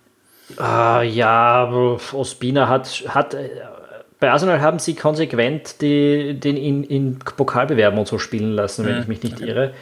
Ah, 0.56 1.02
ja, 1.02 1.70
Ospina 2.12 2.68
hat, 2.68 3.04
hat 3.08 3.34
äh, 3.34 3.48
bei 4.20 4.30
Arsenal 4.30 4.60
haben 4.60 4.78
sie 4.78 4.94
konsequent 4.94 5.80
die, 5.80 6.34
den 6.34 6.56
in, 6.56 6.84
in 6.84 7.18
Pokalbewerben 7.18 7.98
und 7.98 8.08
so 8.08 8.18
spielen 8.18 8.52
lassen, 8.52 8.84
wenn 8.86 8.96
mhm. 8.96 9.02
ich 9.02 9.08
mich 9.08 9.22
nicht 9.22 9.36
okay. 9.36 9.48
irre. 9.48 9.74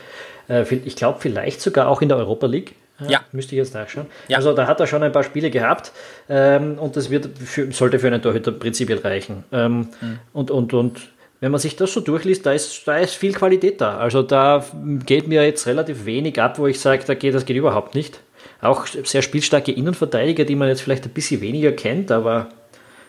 Äh, 0.49 0.75
ich 0.75 0.97
glaube, 0.97 1.21
vielleicht 1.21 1.61
sogar 1.61 1.89
auch 1.89 2.03
in 2.03 2.09
der 2.09 2.19
Europa 2.19 2.47
League. 2.47 2.75
Ja. 3.07 3.21
Müsste 3.33 3.55
ich 3.55 3.59
jetzt 3.59 3.75
nachschauen. 3.75 4.07
Ja. 4.29 4.39
Also 4.39 4.55
da 4.55 4.67
hat 4.67 4.81
er 4.81 4.87
schon 4.87 5.03
ein 5.03 5.13
paar 5.13 5.23
Spiele 5.23 5.51
gehabt 5.51 5.93
ähm, 6.31 6.79
und 6.79 6.97
das 6.97 7.11
wird 7.11 7.29
für, 7.37 7.71
sollte 7.71 7.99
für 7.99 8.07
einen 8.07 8.23
Torhüter 8.23 8.53
prinzipiell 8.53 8.99
reichen. 8.99 9.45
Ähm, 9.53 9.89
mhm. 10.01 10.19
Und, 10.33 10.51
und, 10.51 10.73
und 10.73 11.01
wenn 11.41 11.51
man 11.51 11.61
sich 11.61 11.77
das 11.77 11.93
so 11.93 12.01
durchliest, 12.01 12.47
da 12.47 12.53
ist, 12.53 12.89
da 12.89 12.97
ist 12.97 13.15
viel 13.15 13.35
Qualität 13.35 13.83
da. 13.83 13.99
Also 13.99 14.23
da 14.23 14.65
geht 15.05 15.29
mir 15.29 15.45
jetzt 15.45 15.67
relativ 15.67 16.07
wenig 16.07 16.41
ab, 16.41 16.59
wo 16.59 16.67
ich 16.67 16.81
sage, 16.81 17.05
da 17.07 17.15
geht, 17.15 17.35
das 17.35 17.45
geht 17.45 17.57
überhaupt 17.57 17.95
nicht. 17.95 18.19
Auch 18.67 18.87
sehr 18.87 19.23
spielstarke 19.23 19.73
Innenverteidiger, 19.73 20.45
die 20.45 20.57
man 20.57 20.69
jetzt 20.69 20.83
vielleicht 20.83 21.05
ein 21.05 21.11
bisschen 21.11 21.41
weniger 21.41 21.73
kennt, 21.73 22.11
aber 22.11 22.49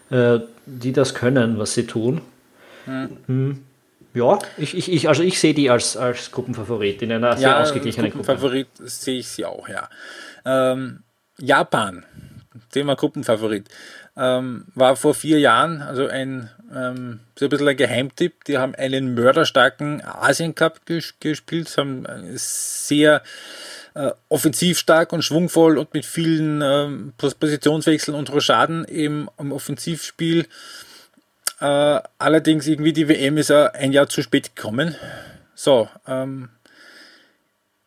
äh, 0.10 0.40
die 0.66 0.94
das 0.94 1.14
können, 1.14 1.58
was 1.60 1.74
sie 1.74 1.86
tun. 1.86 2.22
Mhm. 2.86 3.18
Hm. 3.28 3.64
Ja, 4.14 4.40
ich, 4.58 4.76
ich, 4.76 4.92
ich, 4.92 5.08
also 5.08 5.22
ich 5.22 5.40
sehe 5.40 5.54
die 5.54 5.70
als, 5.70 5.96
als 5.96 6.32
Gruppenfavorit 6.32 7.02
in 7.04 7.12
einer 7.12 7.38
sehr 7.38 7.50
ja, 7.50 7.62
ausgeglichenen 7.62 8.10
Gruppenfavorit 8.12 8.68
Gruppe. 8.76 8.90
sehe 8.90 9.20
ich 9.20 9.28
sie 9.28 9.46
auch, 9.46 9.70
ja. 9.70 9.90
Ähm, 10.44 11.04
Japan, 11.40 12.04
Thema 12.72 12.96
Gruppenfavorit, 12.96 13.70
ähm, 14.16 14.66
war 14.74 14.96
vor 14.96 15.14
vier 15.14 15.40
Jahren 15.40 15.84
also 15.84 16.08
ein, 16.08 16.50
ähm, 16.74 17.20
so 17.38 17.46
ein 17.46 17.50
bisschen 17.50 17.68
ein 17.68 17.78
Geheimtipp. 17.78 18.46
Die 18.46 18.58
haben 18.58 18.74
einen 18.74 19.14
mörderstarken 19.14 20.04
Asien 20.04 20.56
Cup 20.56 20.82
gespielt, 20.86 21.78
haben 21.78 22.08
sehr 22.34 23.22
äh, 23.98 24.12
offensiv 24.30 24.78
stark 24.78 25.12
und 25.12 25.24
schwungvoll 25.24 25.78
und 25.78 25.94
mit 25.94 26.06
vielen 26.06 26.62
ähm, 26.62 27.14
Positionswechseln 27.18 28.16
und 28.16 28.32
Rochaden 28.32 28.86
im, 28.86 29.28
im 29.40 29.52
Offensivspiel. 29.52 30.48
Äh, 31.60 32.00
allerdings 32.20 32.68
irgendwie 32.68 32.94
die 32.94 33.08
WM 33.08 33.38
ist 33.38 33.50
ein 33.52 33.92
Jahr 33.92 34.08
zu 34.08 34.22
spät 34.22 34.56
gekommen. 34.56 34.96
So, 35.56 35.90
ähm, 36.08 36.50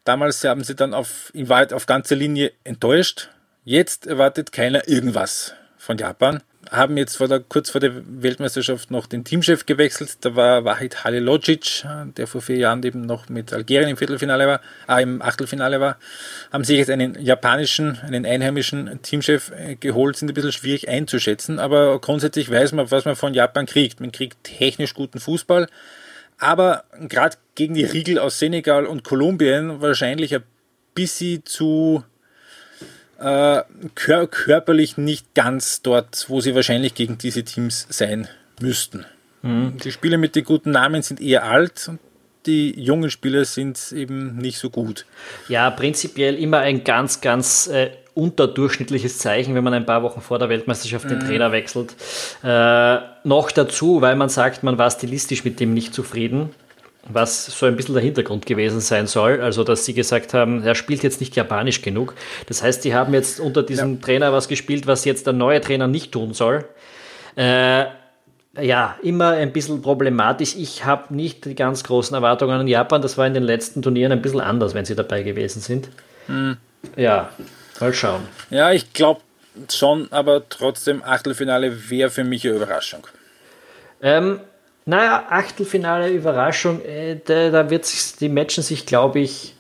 damals 0.03 0.43
haben 0.43 0.65
sie 0.65 0.75
dann 0.75 0.95
auf, 0.95 1.31
in 1.33 1.49
Wahrheit 1.49 1.73
auf 1.73 1.87
ganzer 1.87 2.17
Linie 2.17 2.53
enttäuscht. 2.65 3.29
Jetzt 3.65 4.07
erwartet 4.07 4.51
keiner 4.51 4.89
irgendwas 4.89 5.55
von 5.79 5.97
Japan 5.97 6.43
haben 6.71 6.97
jetzt 6.97 7.17
vor 7.17 7.27
der, 7.27 7.41
kurz 7.41 7.71
vor 7.71 7.81
der 7.81 7.93
Weltmeisterschaft 8.23 8.91
noch 8.91 9.07
den 9.07 9.25
Teamchef 9.25 9.67
gewechselt. 9.67 10.19
Da 10.21 10.37
war 10.37 10.65
Wahid 10.65 11.05
Halilodzic, 11.05 11.85
der 12.17 12.27
vor 12.27 12.41
vier 12.41 12.57
Jahren 12.57 12.83
eben 12.85 13.03
noch 13.03 13.29
mit 13.29 13.53
Algerien 13.53 13.91
im 13.91 13.97
Viertelfinale 13.97 14.47
war, 14.47 14.61
äh, 14.89 15.03
im 15.03 15.21
Achtelfinale 15.21 15.81
war. 15.81 15.99
Haben 16.53 16.65
sich 16.65 16.79
jetzt 16.79 16.91
einen 16.91 17.21
japanischen, 17.21 17.99
einen 18.01 18.25
einheimischen 18.25 19.01
Teamchef 19.03 19.51
äh, 19.51 19.75
geholt, 19.75 20.17
sind 20.17 20.31
ein 20.31 20.35
bisschen 20.35 20.53
schwierig 20.53 20.89
einzuschätzen, 20.89 21.59
aber 21.59 22.01
grundsätzlich 22.01 22.51
weiß 22.51 22.73
man, 22.73 22.91
was 22.91 23.05
man 23.05 23.17
von 23.17 23.35
Japan 23.35 23.67
kriegt. 23.67 24.01
Man 24.01 24.13
kriegt 24.13 24.45
technisch 24.45 24.95
guten 24.95 25.19
Fußball, 25.19 25.67
aber 26.39 26.85
gerade 27.09 27.37
gegen 27.57 27.75
die 27.75 27.85
Riegel 27.85 28.19
aus 28.19 28.39
Senegal 28.39 28.87
und 28.87 29.03
Kolumbien 29.03 29.81
wahrscheinlich 29.81 30.35
ein 30.35 30.45
bisschen 30.95 31.45
zu 31.45 32.05
äh, 33.21 33.63
kör 33.95 34.27
körperlich 34.27 34.97
nicht 34.97 35.35
ganz 35.35 35.83
dort, 35.83 36.27
wo 36.29 36.41
sie 36.41 36.55
wahrscheinlich 36.55 36.95
gegen 36.95 37.19
diese 37.19 37.45
Teams 37.45 37.87
sein 37.91 38.29
müssten. 38.61 39.05
Mhm. 39.43 39.77
Die 39.85 39.93
Spieler 39.93 40.19
mit 40.19 40.35
den 40.37 40.45
guten 40.45 40.71
Namen 40.71 41.03
sind 41.03 41.21
eher 41.21 41.45
alt 41.45 41.87
und 41.89 42.01
die 42.47 42.79
jungen 42.81 43.11
Spieler 43.11 43.45
sind 43.45 43.93
eben 43.93 44.37
nicht 44.37 44.59
so 44.59 44.71
gut. 44.71 45.05
Ja, 45.49 45.71
prinzipiell 45.71 46.37
immer 46.37 46.59
ein 46.59 46.85
ganz, 46.85 47.21
ganz 47.21 47.67
äh, 47.67 47.91
unterdurchschnittliches 48.15 49.19
Zeichen, 49.19 49.55
wenn 49.55 49.63
man 49.63 49.75
ein 49.75 49.85
paar 49.85 50.03
Wochen 50.03 50.23
vor 50.23 50.39
der 50.39 50.49
Weltmeisterschaft 50.49 51.11
den 51.11 51.19
mhm. 51.19 51.27
Trainer 51.27 51.53
wechselt. 51.53 51.95
Äh, 52.43 52.99
noch 53.25 53.51
dazu, 53.51 54.01
weil 54.01 54.17
man 54.17 54.31
sagt, 54.31 54.63
man 54.63 54.79
war 54.79 54.91
stilistisch 54.91 55.45
mit 55.45 55.61
dem 55.61 55.75
nicht 55.75 55.93
zufrieden 55.93 56.51
was 57.13 57.47
so 57.47 57.67
ein 57.67 57.77
bisschen 57.77 57.95
der 57.95 58.03
Hintergrund 58.03 58.47
gewesen 58.47 58.81
sein 58.81 59.07
soll. 59.07 59.41
Also, 59.41 59.65
dass 59.65 59.85
sie 59.85 59.95
gesagt 59.95 60.35
haben, 60.35 60.63
er 60.63 60.75
spielt 60.75 61.03
jetzt 61.03 61.21
nicht 61.21 61.37
japanisch 61.37 61.83
genug. 61.83 62.15
Das 62.47 62.63
heißt, 62.63 62.85
die 62.85 62.95
haben 62.95 63.15
jetzt 63.15 63.41
unter 63.41 63.63
diesem 63.63 63.95
ja. 63.95 64.01
Trainer 64.01 64.33
was 64.33 64.49
gespielt, 64.49 64.87
was 64.87 65.05
jetzt 65.05 65.27
der 65.27 65.33
neue 65.33 65.61
Trainer 65.61 65.87
nicht 65.87 66.13
tun 66.13 66.35
soll. 66.35 66.65
Äh, 67.37 67.87
ja, 68.61 68.97
immer 69.03 69.31
ein 69.31 69.53
bisschen 69.53 69.81
problematisch. 69.81 70.57
Ich 70.57 70.85
habe 70.85 71.15
nicht 71.15 71.45
die 71.45 71.55
ganz 71.55 71.85
großen 71.85 72.15
Erwartungen 72.15 72.61
an 72.61 72.69
Japan. 72.69 73.01
Das 73.01 73.17
war 73.17 73.27
in 73.27 73.35
den 73.35 73.45
letzten 73.45 73.83
Turnieren 73.83 74.13
ein 74.13 74.23
bisschen 74.23 74.41
anders, 74.41 74.75
wenn 74.75 74.85
sie 74.85 74.97
dabei 74.97 75.23
gewesen 75.23 75.61
sind. 75.61 75.89
Hm. 76.27 76.57
Ja, 76.97 77.31
mal 77.79 77.95
schauen. 77.95 78.27
Ja, 78.51 78.73
ich 78.73 78.93
glaube 78.93 79.21
schon, 79.71 80.09
aber 80.11 80.49
trotzdem 80.49 81.03
Achtelfinale 81.03 81.91
wäre 81.91 82.11
für 82.11 82.25
mich 82.25 82.47
eine 82.47 82.57
Überraschung. 82.57 83.07
Ähm, 84.03 84.41
naja, 84.87 85.25
Achtelfinale, 85.29 86.11
Überraschung, 86.11 86.83
äh, 86.85 87.17
da, 87.25 87.51
da 87.51 87.71
wird 87.71 87.85
sich, 87.85 88.17
die 88.17 88.29
matchen 88.29 88.63
sich, 88.63 88.87
glaube 88.87 89.21
ich, 89.21 89.55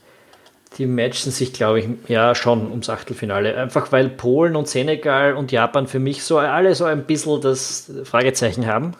die 0.79 0.87
matchen 0.87 1.33
sich, 1.33 1.53
glaube 1.53 1.81
ich, 1.81 1.89
ja 2.09 2.35
schon 2.35 2.71
ums 2.71 2.89
Achtelfinale. 2.89 3.57
Einfach 3.57 3.93
weil 3.93 4.09
Polen 4.09 4.57
und 4.57 4.69
Senegal 4.69 5.35
und 5.35 5.53
Japan 5.53 5.87
für 5.87 5.99
mich 5.99 6.23
so 6.23 6.39
alle 6.39 6.75
so 6.75 6.85
ein 6.85 7.05
bisschen 7.05 7.41
das 7.41 7.91
Fragezeichen 8.05 8.67
haben. 8.67 8.95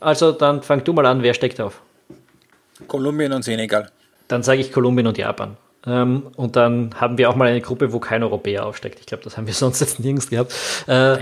Also 0.00 0.32
dann 0.32 0.62
fang 0.62 0.82
du 0.84 0.92
mal 0.92 1.06
an, 1.06 1.22
wer 1.22 1.34
steckt 1.34 1.60
auf? 1.60 1.82
Kolumbien 2.86 3.32
und 3.32 3.42
Senegal. 3.42 3.90
Dann 4.28 4.42
sage 4.42 4.60
ich 4.60 4.72
Kolumbien 4.72 5.06
und 5.06 5.18
Japan. 5.18 5.56
Ähm, 5.86 6.24
und 6.36 6.56
dann 6.56 6.90
haben 6.96 7.18
wir 7.18 7.30
auch 7.30 7.36
mal 7.36 7.48
eine 7.48 7.60
Gruppe, 7.60 7.92
wo 7.92 8.00
kein 8.00 8.22
Europäer 8.22 8.66
aufsteckt. 8.66 9.00
Ich 9.00 9.06
glaube, 9.06 9.24
das 9.24 9.36
haben 9.36 9.46
wir 9.46 9.54
sonst 9.64 9.80
jetzt 9.80 10.00
nirgends 10.00 10.30
gehabt. 10.30 10.52
Äh, 10.86 11.18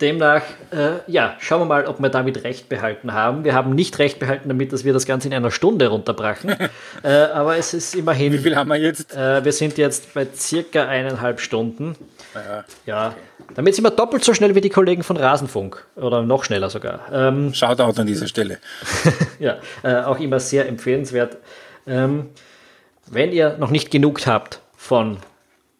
Demnach, 0.00 0.42
äh, 0.70 1.00
ja, 1.06 1.36
schauen 1.38 1.60
wir 1.60 1.64
mal, 1.64 1.86
ob 1.86 2.00
wir 2.00 2.08
damit 2.08 2.44
recht 2.44 2.68
behalten 2.68 3.12
haben. 3.12 3.44
Wir 3.44 3.54
haben 3.54 3.74
nicht 3.74 3.98
recht 3.98 4.18
behalten 4.18 4.48
damit, 4.48 4.72
dass 4.72 4.84
wir 4.84 4.92
das 4.92 5.06
Ganze 5.06 5.28
in 5.28 5.34
einer 5.34 5.50
Stunde 5.50 5.88
runterbrachen. 5.88 6.50
äh, 7.02 7.08
aber 7.08 7.56
es 7.56 7.74
ist 7.74 7.94
immerhin. 7.94 8.32
Wie 8.32 8.38
viel 8.38 8.56
haben 8.56 8.68
wir 8.68 8.76
jetzt? 8.76 9.14
Äh, 9.14 9.44
wir 9.44 9.52
sind 9.52 9.78
jetzt 9.78 10.12
bei 10.14 10.26
circa 10.34 10.86
eineinhalb 10.86 11.40
Stunden. 11.40 11.96
Ja. 12.34 12.64
ja. 12.84 13.14
Damit 13.54 13.74
sind 13.74 13.84
wir 13.84 13.90
doppelt 13.90 14.24
so 14.24 14.34
schnell 14.34 14.54
wie 14.54 14.60
die 14.60 14.70
Kollegen 14.70 15.02
von 15.02 15.16
Rasenfunk. 15.16 15.86
Oder 15.96 16.22
noch 16.22 16.44
schneller 16.44 16.68
sogar. 16.68 17.00
Ähm, 17.12 17.54
Shoutout 17.54 18.00
an 18.00 18.06
dieser 18.06 18.26
Stelle. 18.26 18.58
ja, 19.38 19.58
äh, 19.82 20.02
auch 20.02 20.20
immer 20.20 20.40
sehr 20.40 20.68
empfehlenswert. 20.68 21.38
Ähm, 21.86 22.30
wenn 23.06 23.32
ihr 23.32 23.56
noch 23.58 23.70
nicht 23.70 23.90
genug 23.90 24.26
habt 24.26 24.60
von 24.76 25.18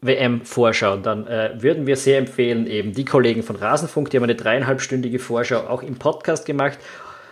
WM-Vorschau, 0.06 0.96
dann 0.96 1.26
äh, 1.26 1.50
würden 1.58 1.86
wir 1.86 1.96
sehr 1.96 2.18
empfehlen, 2.18 2.66
eben 2.66 2.92
die 2.92 3.04
Kollegen 3.04 3.42
von 3.42 3.56
Rasenfunk, 3.56 4.10
die 4.10 4.16
haben 4.16 4.24
eine 4.24 4.34
dreieinhalbstündige 4.34 5.18
Vorschau 5.18 5.66
auch 5.68 5.82
im 5.82 5.96
Podcast 5.96 6.46
gemacht. 6.46 6.78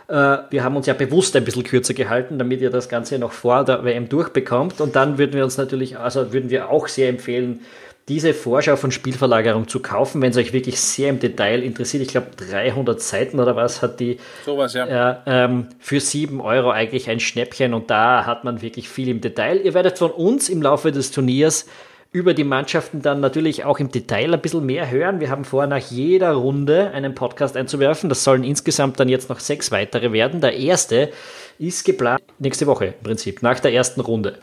Äh, 0.08 0.38
wir 0.50 0.64
haben 0.64 0.76
uns 0.76 0.86
ja 0.86 0.94
bewusst 0.94 1.34
ein 1.36 1.44
bisschen 1.44 1.64
kürzer 1.64 1.94
gehalten, 1.94 2.38
damit 2.38 2.60
ihr 2.60 2.70
das 2.70 2.88
Ganze 2.88 3.18
noch 3.18 3.32
vor 3.32 3.64
der 3.64 3.84
WM 3.84 4.08
durchbekommt. 4.08 4.80
Und 4.80 4.96
dann 4.96 5.18
würden 5.18 5.32
wir 5.32 5.44
uns 5.44 5.56
natürlich, 5.56 5.98
also 5.98 6.32
würden 6.32 6.50
wir 6.50 6.70
auch 6.70 6.88
sehr 6.88 7.08
empfehlen, 7.08 7.60
diese 8.08 8.34
Vorschau 8.34 8.76
von 8.76 8.90
Spielverlagerung 8.90 9.66
zu 9.66 9.80
kaufen, 9.80 10.20
wenn 10.20 10.30
es 10.30 10.36
euch 10.36 10.52
wirklich 10.52 10.78
sehr 10.78 11.08
im 11.08 11.20
Detail 11.20 11.62
interessiert. 11.62 12.02
Ich 12.02 12.10
glaube, 12.10 12.28
300 12.36 13.00
Seiten 13.00 13.40
oder 13.40 13.56
was 13.56 13.80
hat 13.80 13.98
die 13.98 14.18
Sowas, 14.44 14.74
ja. 14.74 15.12
äh, 15.12 15.16
ähm, 15.26 15.68
für 15.78 16.00
7 16.00 16.40
Euro 16.42 16.70
eigentlich 16.70 17.08
ein 17.08 17.18
Schnäppchen 17.18 17.72
und 17.72 17.90
da 17.90 18.26
hat 18.26 18.44
man 18.44 18.60
wirklich 18.60 18.90
viel 18.90 19.08
im 19.08 19.22
Detail. 19.22 19.58
Ihr 19.64 19.72
werdet 19.72 19.96
von 19.96 20.10
uns 20.10 20.50
im 20.50 20.60
Laufe 20.60 20.92
des 20.92 21.12
Turniers 21.12 21.66
über 22.14 22.32
die 22.32 22.44
Mannschaften 22.44 23.02
dann 23.02 23.18
natürlich 23.18 23.64
auch 23.64 23.80
im 23.80 23.90
Detail 23.90 24.32
ein 24.32 24.40
bisschen 24.40 24.64
mehr 24.64 24.88
hören. 24.88 25.18
Wir 25.18 25.30
haben 25.30 25.44
vor, 25.44 25.66
nach 25.66 25.90
jeder 25.90 26.30
Runde 26.34 26.92
einen 26.92 27.16
Podcast 27.16 27.56
einzuwerfen. 27.56 28.08
Das 28.08 28.22
sollen 28.22 28.44
insgesamt 28.44 29.00
dann 29.00 29.08
jetzt 29.08 29.28
noch 29.28 29.40
sechs 29.40 29.72
weitere 29.72 30.12
werden. 30.12 30.40
Der 30.40 30.56
erste 30.56 31.10
ist 31.58 31.84
geplant 31.84 32.22
nächste 32.38 32.68
Woche 32.68 32.86
im 32.86 33.02
Prinzip, 33.02 33.42
nach 33.42 33.58
der 33.58 33.72
ersten 33.72 34.00
Runde. 34.00 34.38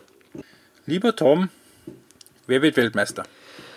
Lieber 0.85 1.15
Tom, 1.15 1.47
wer 2.45 2.61
wird 2.61 2.75
Weltmeister? 2.75 3.23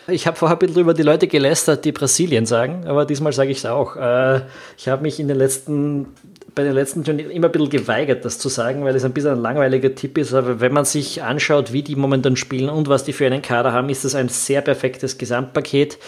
Ich 0.09 0.27
habe 0.27 0.37
vorher 0.37 0.57
ein 0.57 0.59
bisschen 0.59 0.81
über 0.81 0.93
die 0.93 1.05
Leute 1.05 1.29
gelästert, 1.29 1.85
die 1.85 1.93
Brasilien 1.93 2.47
sagen, 2.47 2.89
aber 2.89 3.07
diesmal 3.07 3.33
sage 3.33 3.53
ich 3.53 3.59
es 3.59 3.67
auch. 3.67 3.95
Äh, 3.95 4.41
ich 4.77 4.89
habe 4.89 5.03
mich 5.03 5.21
in 5.21 5.29
den 5.29 5.39
letzten, 5.39 6.09
bei 6.55 6.63
den 6.63 6.73
letzten 6.73 7.05
Turnieren 7.05 7.31
immer 7.31 7.49
ein 7.49 7.53
bisschen 7.53 7.71
geweigert, 7.71 8.25
das 8.25 8.39
zu 8.39 8.49
sagen, 8.49 8.85
weil 8.85 8.95
es 8.95 9.05
ein 9.05 9.13
bisschen 9.13 9.33
ein 9.33 9.41
langweiliger 9.41 9.95
Tipp 9.95 10.19
ist. 10.19 10.33
Aber 10.35 10.61
wenn 10.61 10.73
man 10.73 10.85
sich 10.85 11.23
anschaut, 11.23 11.73
wie 11.73 11.83
die 11.83 11.97
momentan 11.97 12.37
spielen 12.37 12.69
und 12.69 12.89
was 12.89 13.05
die 13.05 13.13
für 13.13 13.27
einen 13.27 13.43
Kader 13.43 13.73
haben, 13.73 13.89
ist 13.89 14.05
das 14.05 14.15
ein 14.15 14.29
sehr 14.29 14.61
perfektes 14.61 15.19
Gesamtpaket. 15.19 15.99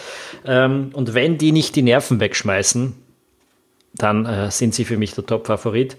Ähm, 0.45 0.91
und 0.93 1.13
wenn 1.13 1.37
die 1.37 1.51
nicht 1.51 1.75
die 1.75 1.81
Nerven 1.81 2.19
wegschmeißen, 2.19 2.95
dann 3.95 4.25
äh, 4.25 4.51
sind 4.51 4.73
sie 4.73 4.85
für 4.85 4.97
mich 4.97 5.13
der 5.13 5.25
Top-Favorit. 5.25 5.97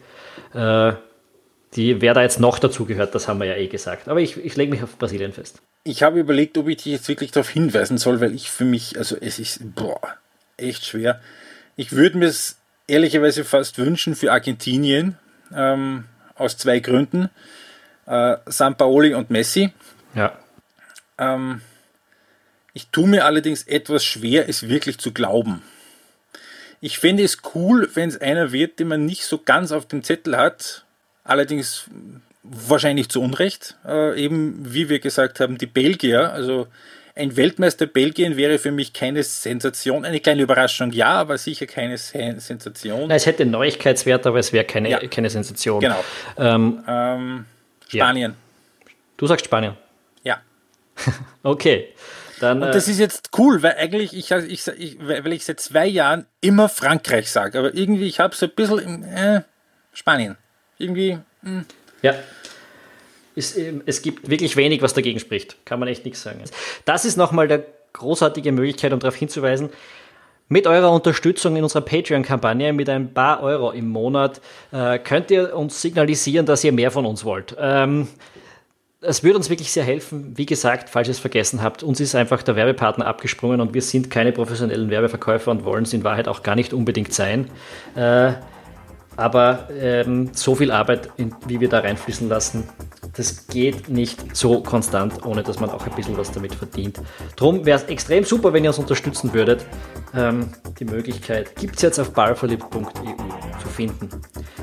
Äh, 0.54 0.92
die, 1.74 2.00
wer 2.00 2.14
da 2.14 2.22
jetzt 2.22 2.40
noch 2.40 2.58
dazu 2.58 2.86
gehört, 2.86 3.14
das 3.14 3.28
haben 3.28 3.40
wir 3.40 3.46
ja 3.46 3.56
eh 3.56 3.66
gesagt. 3.66 4.08
Aber 4.08 4.20
ich, 4.20 4.42
ich 4.42 4.56
lege 4.56 4.70
mich 4.70 4.82
auf 4.82 4.96
Brasilien 4.96 5.32
fest. 5.32 5.60
Ich 5.84 6.02
habe 6.02 6.18
überlegt, 6.18 6.56
ob 6.56 6.68
ich 6.68 6.78
dich 6.78 6.92
jetzt 6.92 7.08
wirklich 7.08 7.30
darauf 7.30 7.50
hinweisen 7.50 7.98
soll, 7.98 8.20
weil 8.20 8.34
ich 8.34 8.50
für 8.50 8.64
mich, 8.64 8.96
also 8.98 9.16
es 9.20 9.38
ist, 9.38 9.74
boah, 9.74 10.00
echt 10.56 10.86
schwer. 10.86 11.20
Ich 11.76 11.92
würde 11.92 12.18
mir 12.18 12.26
es 12.26 12.57
ehrlicherweise 12.88 13.44
fast 13.44 13.78
wünschen 13.78 14.16
für 14.16 14.32
Argentinien, 14.32 15.16
ähm, 15.54 16.04
aus 16.34 16.56
zwei 16.56 16.80
Gründen. 16.80 17.30
Äh, 18.06 18.36
San 18.46 18.76
Paoli 18.76 19.14
und 19.14 19.30
Messi. 19.30 19.72
Ja. 20.14 20.36
Ähm, 21.18 21.60
ich 22.72 22.88
tue 22.88 23.08
mir 23.08 23.24
allerdings 23.24 23.64
etwas 23.64 24.04
schwer, 24.04 24.48
es 24.48 24.68
wirklich 24.68 24.98
zu 24.98 25.12
glauben. 25.12 25.62
Ich 26.80 26.98
fände 26.98 27.24
es 27.24 27.38
cool, 27.54 27.90
wenn 27.94 28.08
es 28.08 28.20
einer 28.20 28.52
wird, 28.52 28.78
den 28.78 28.88
man 28.88 29.04
nicht 29.04 29.24
so 29.24 29.38
ganz 29.38 29.72
auf 29.72 29.86
dem 29.86 30.02
Zettel 30.02 30.36
hat. 30.36 30.84
Allerdings 31.24 31.84
wahrscheinlich 32.42 33.08
zu 33.08 33.20
Unrecht. 33.20 33.76
Äh, 33.84 34.22
eben, 34.22 34.72
wie 34.72 34.88
wir 34.88 35.00
gesagt 35.00 35.40
haben, 35.40 35.58
die 35.58 35.66
Belgier. 35.66 36.32
Also 36.32 36.68
ein 37.18 37.36
Weltmeister 37.36 37.86
Belgien 37.86 38.36
wäre 38.36 38.58
für 38.58 38.70
mich 38.70 38.92
keine 38.92 39.22
Sensation. 39.22 40.04
Eine 40.04 40.20
kleine 40.20 40.42
Überraschung, 40.42 40.92
ja, 40.92 41.10
aber 41.10 41.36
sicher 41.36 41.66
keine 41.66 41.98
Sen 41.98 42.38
Sensation. 42.40 43.08
Na, 43.08 43.16
es 43.16 43.26
hätte 43.26 43.44
Neuigkeitswert, 43.44 44.26
aber 44.26 44.38
es 44.38 44.52
wäre 44.52 44.64
keine, 44.64 44.90
ja. 44.90 45.06
keine 45.08 45.28
Sensation. 45.28 45.80
Genau. 45.80 46.02
Ähm, 46.36 46.84
ähm, 46.86 47.44
Spanien. 47.88 48.32
Ja. 48.32 48.92
Du 49.16 49.26
sagst 49.26 49.44
Spanien. 49.44 49.76
Ja. 50.22 50.40
okay. 51.42 51.88
Dann, 52.40 52.62
und 52.62 52.72
das 52.72 52.86
ist 52.86 53.00
jetzt 53.00 53.30
cool, 53.36 53.62
weil 53.62 53.74
eigentlich, 53.78 54.14
ich, 54.14 54.30
ich, 54.30 54.66
ich, 54.68 54.98
weil 55.00 55.32
ich 55.32 55.44
seit 55.44 55.58
zwei 55.58 55.86
Jahren 55.86 56.26
immer 56.40 56.68
Frankreich 56.68 57.30
sage, 57.30 57.58
aber 57.58 57.74
irgendwie, 57.74 58.06
ich 58.06 58.20
habe 58.20 58.34
so 58.36 58.46
ein 58.46 58.52
bisschen 58.54 58.78
im, 58.78 59.02
äh, 59.02 59.42
Spanien. 59.92 60.36
Irgendwie. 60.78 61.18
Mh. 61.42 61.50
Hm. 61.50 61.64
Ja. 62.02 62.14
Es, 63.38 63.56
ähm, 63.56 63.82
es 63.86 64.02
gibt 64.02 64.28
wirklich 64.28 64.56
wenig, 64.56 64.82
was 64.82 64.94
dagegen 64.94 65.20
spricht. 65.20 65.64
Kann 65.64 65.78
man 65.78 65.88
echt 65.88 66.04
nichts 66.04 66.22
sagen. 66.22 66.42
Das 66.84 67.04
ist 67.04 67.16
nochmal 67.16 67.48
der 67.48 67.64
großartige 67.92 68.52
Möglichkeit, 68.52 68.92
um 68.92 68.98
darauf 68.98 69.16
hinzuweisen. 69.16 69.70
Mit 70.50 70.66
eurer 70.66 70.90
Unterstützung 70.90 71.56
in 71.56 71.62
unserer 71.62 71.82
Patreon-Kampagne 71.82 72.72
mit 72.72 72.88
ein 72.88 73.12
paar 73.12 73.42
Euro 73.42 73.70
im 73.70 73.88
Monat 73.88 74.40
äh, 74.72 74.98
könnt 74.98 75.30
ihr 75.30 75.54
uns 75.54 75.82
signalisieren, 75.82 76.46
dass 76.46 76.64
ihr 76.64 76.72
mehr 76.72 76.90
von 76.90 77.04
uns 77.04 77.24
wollt. 77.24 77.54
Ähm, 77.60 78.08
es 79.00 79.22
würde 79.22 79.36
uns 79.36 79.50
wirklich 79.50 79.70
sehr 79.70 79.84
helfen. 79.84 80.32
Wie 80.36 80.46
gesagt, 80.46 80.88
falls 80.88 81.06
ihr 81.08 81.12
es 81.12 81.18
vergessen 81.18 81.62
habt, 81.62 81.82
uns 81.82 82.00
ist 82.00 82.14
einfach 82.14 82.42
der 82.42 82.56
Werbepartner 82.56 83.06
abgesprungen 83.06 83.60
und 83.60 83.74
wir 83.74 83.82
sind 83.82 84.10
keine 84.10 84.32
professionellen 84.32 84.90
Werbeverkäufer 84.90 85.50
und 85.50 85.64
wollen 85.64 85.84
es 85.84 85.92
in 85.92 86.02
Wahrheit 86.02 86.26
auch 86.28 86.42
gar 86.42 86.56
nicht 86.56 86.72
unbedingt 86.72 87.12
sein. 87.12 87.50
Äh, 87.94 88.32
aber 89.16 89.68
ähm, 89.78 90.30
so 90.32 90.54
viel 90.54 90.70
Arbeit, 90.70 91.10
wie 91.46 91.60
wir 91.60 91.68
da 91.68 91.80
reinfließen 91.80 92.28
lassen, 92.28 92.68
das 93.16 93.46
geht 93.46 93.88
nicht 93.88 94.36
so 94.36 94.62
konstant, 94.62 95.24
ohne 95.24 95.42
dass 95.42 95.60
man 95.60 95.70
auch 95.70 95.86
ein 95.86 95.94
bisschen 95.94 96.16
was 96.16 96.30
damit 96.30 96.54
verdient. 96.54 97.00
Drum 97.36 97.64
wäre 97.64 97.78
es 97.78 97.84
extrem 97.84 98.24
super, 98.24 98.52
wenn 98.52 98.64
ihr 98.64 98.70
uns 98.70 98.78
unterstützen 98.78 99.32
würdet. 99.32 99.64
Ähm, 100.14 100.50
die 100.78 100.84
Möglichkeit 100.84 101.54
gibt 101.56 101.76
es 101.76 101.82
jetzt 101.82 101.98
auf 101.98 102.12
ballverliebt.eu 102.12 102.82
zu 103.60 103.68
finden. 103.68 104.08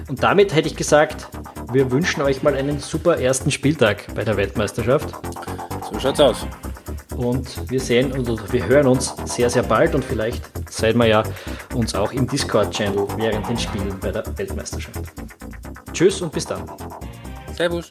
Und 0.08 0.22
damit 0.24 0.54
hätte 0.54 0.68
ich 0.68 0.76
gesagt, 0.76 1.28
wir 1.72 1.92
wünschen 1.92 2.22
euch 2.22 2.44
mal 2.44 2.56
einen 2.56 2.80
super 2.80 3.18
ersten 3.18 3.52
Spieltag 3.52 4.14
bei 4.14 4.24
der 4.24 4.38
Weltmeisterschaft. 4.38 5.14
So 5.92 6.00
schaut's 6.00 6.20
aus. 6.20 6.48
Und 7.16 7.70
wir 7.72 7.80
sehen 7.80 8.12
und 8.12 8.52
wir 8.52 8.68
hören 8.68 8.88
uns 8.88 9.16
sehr, 9.26 9.50
sehr 9.50 9.64
bald 9.64 9.96
und 9.96 10.04
vielleicht 10.04 10.44
seid 10.70 10.96
wir 10.96 11.08
ja 11.08 11.24
uns 11.74 11.96
auch 11.96 12.12
im 12.12 12.28
Discord-Channel 12.28 13.08
während 13.18 13.48
den 13.48 13.58
Spielen 13.58 13.98
bei 14.00 14.12
der 14.12 14.26
Weltmeisterschaft. 14.38 15.02
Tschüss 15.94 16.22
und 16.22 16.32
bis 16.32 16.46
dann. 16.46 16.64
Servus. 17.56 17.90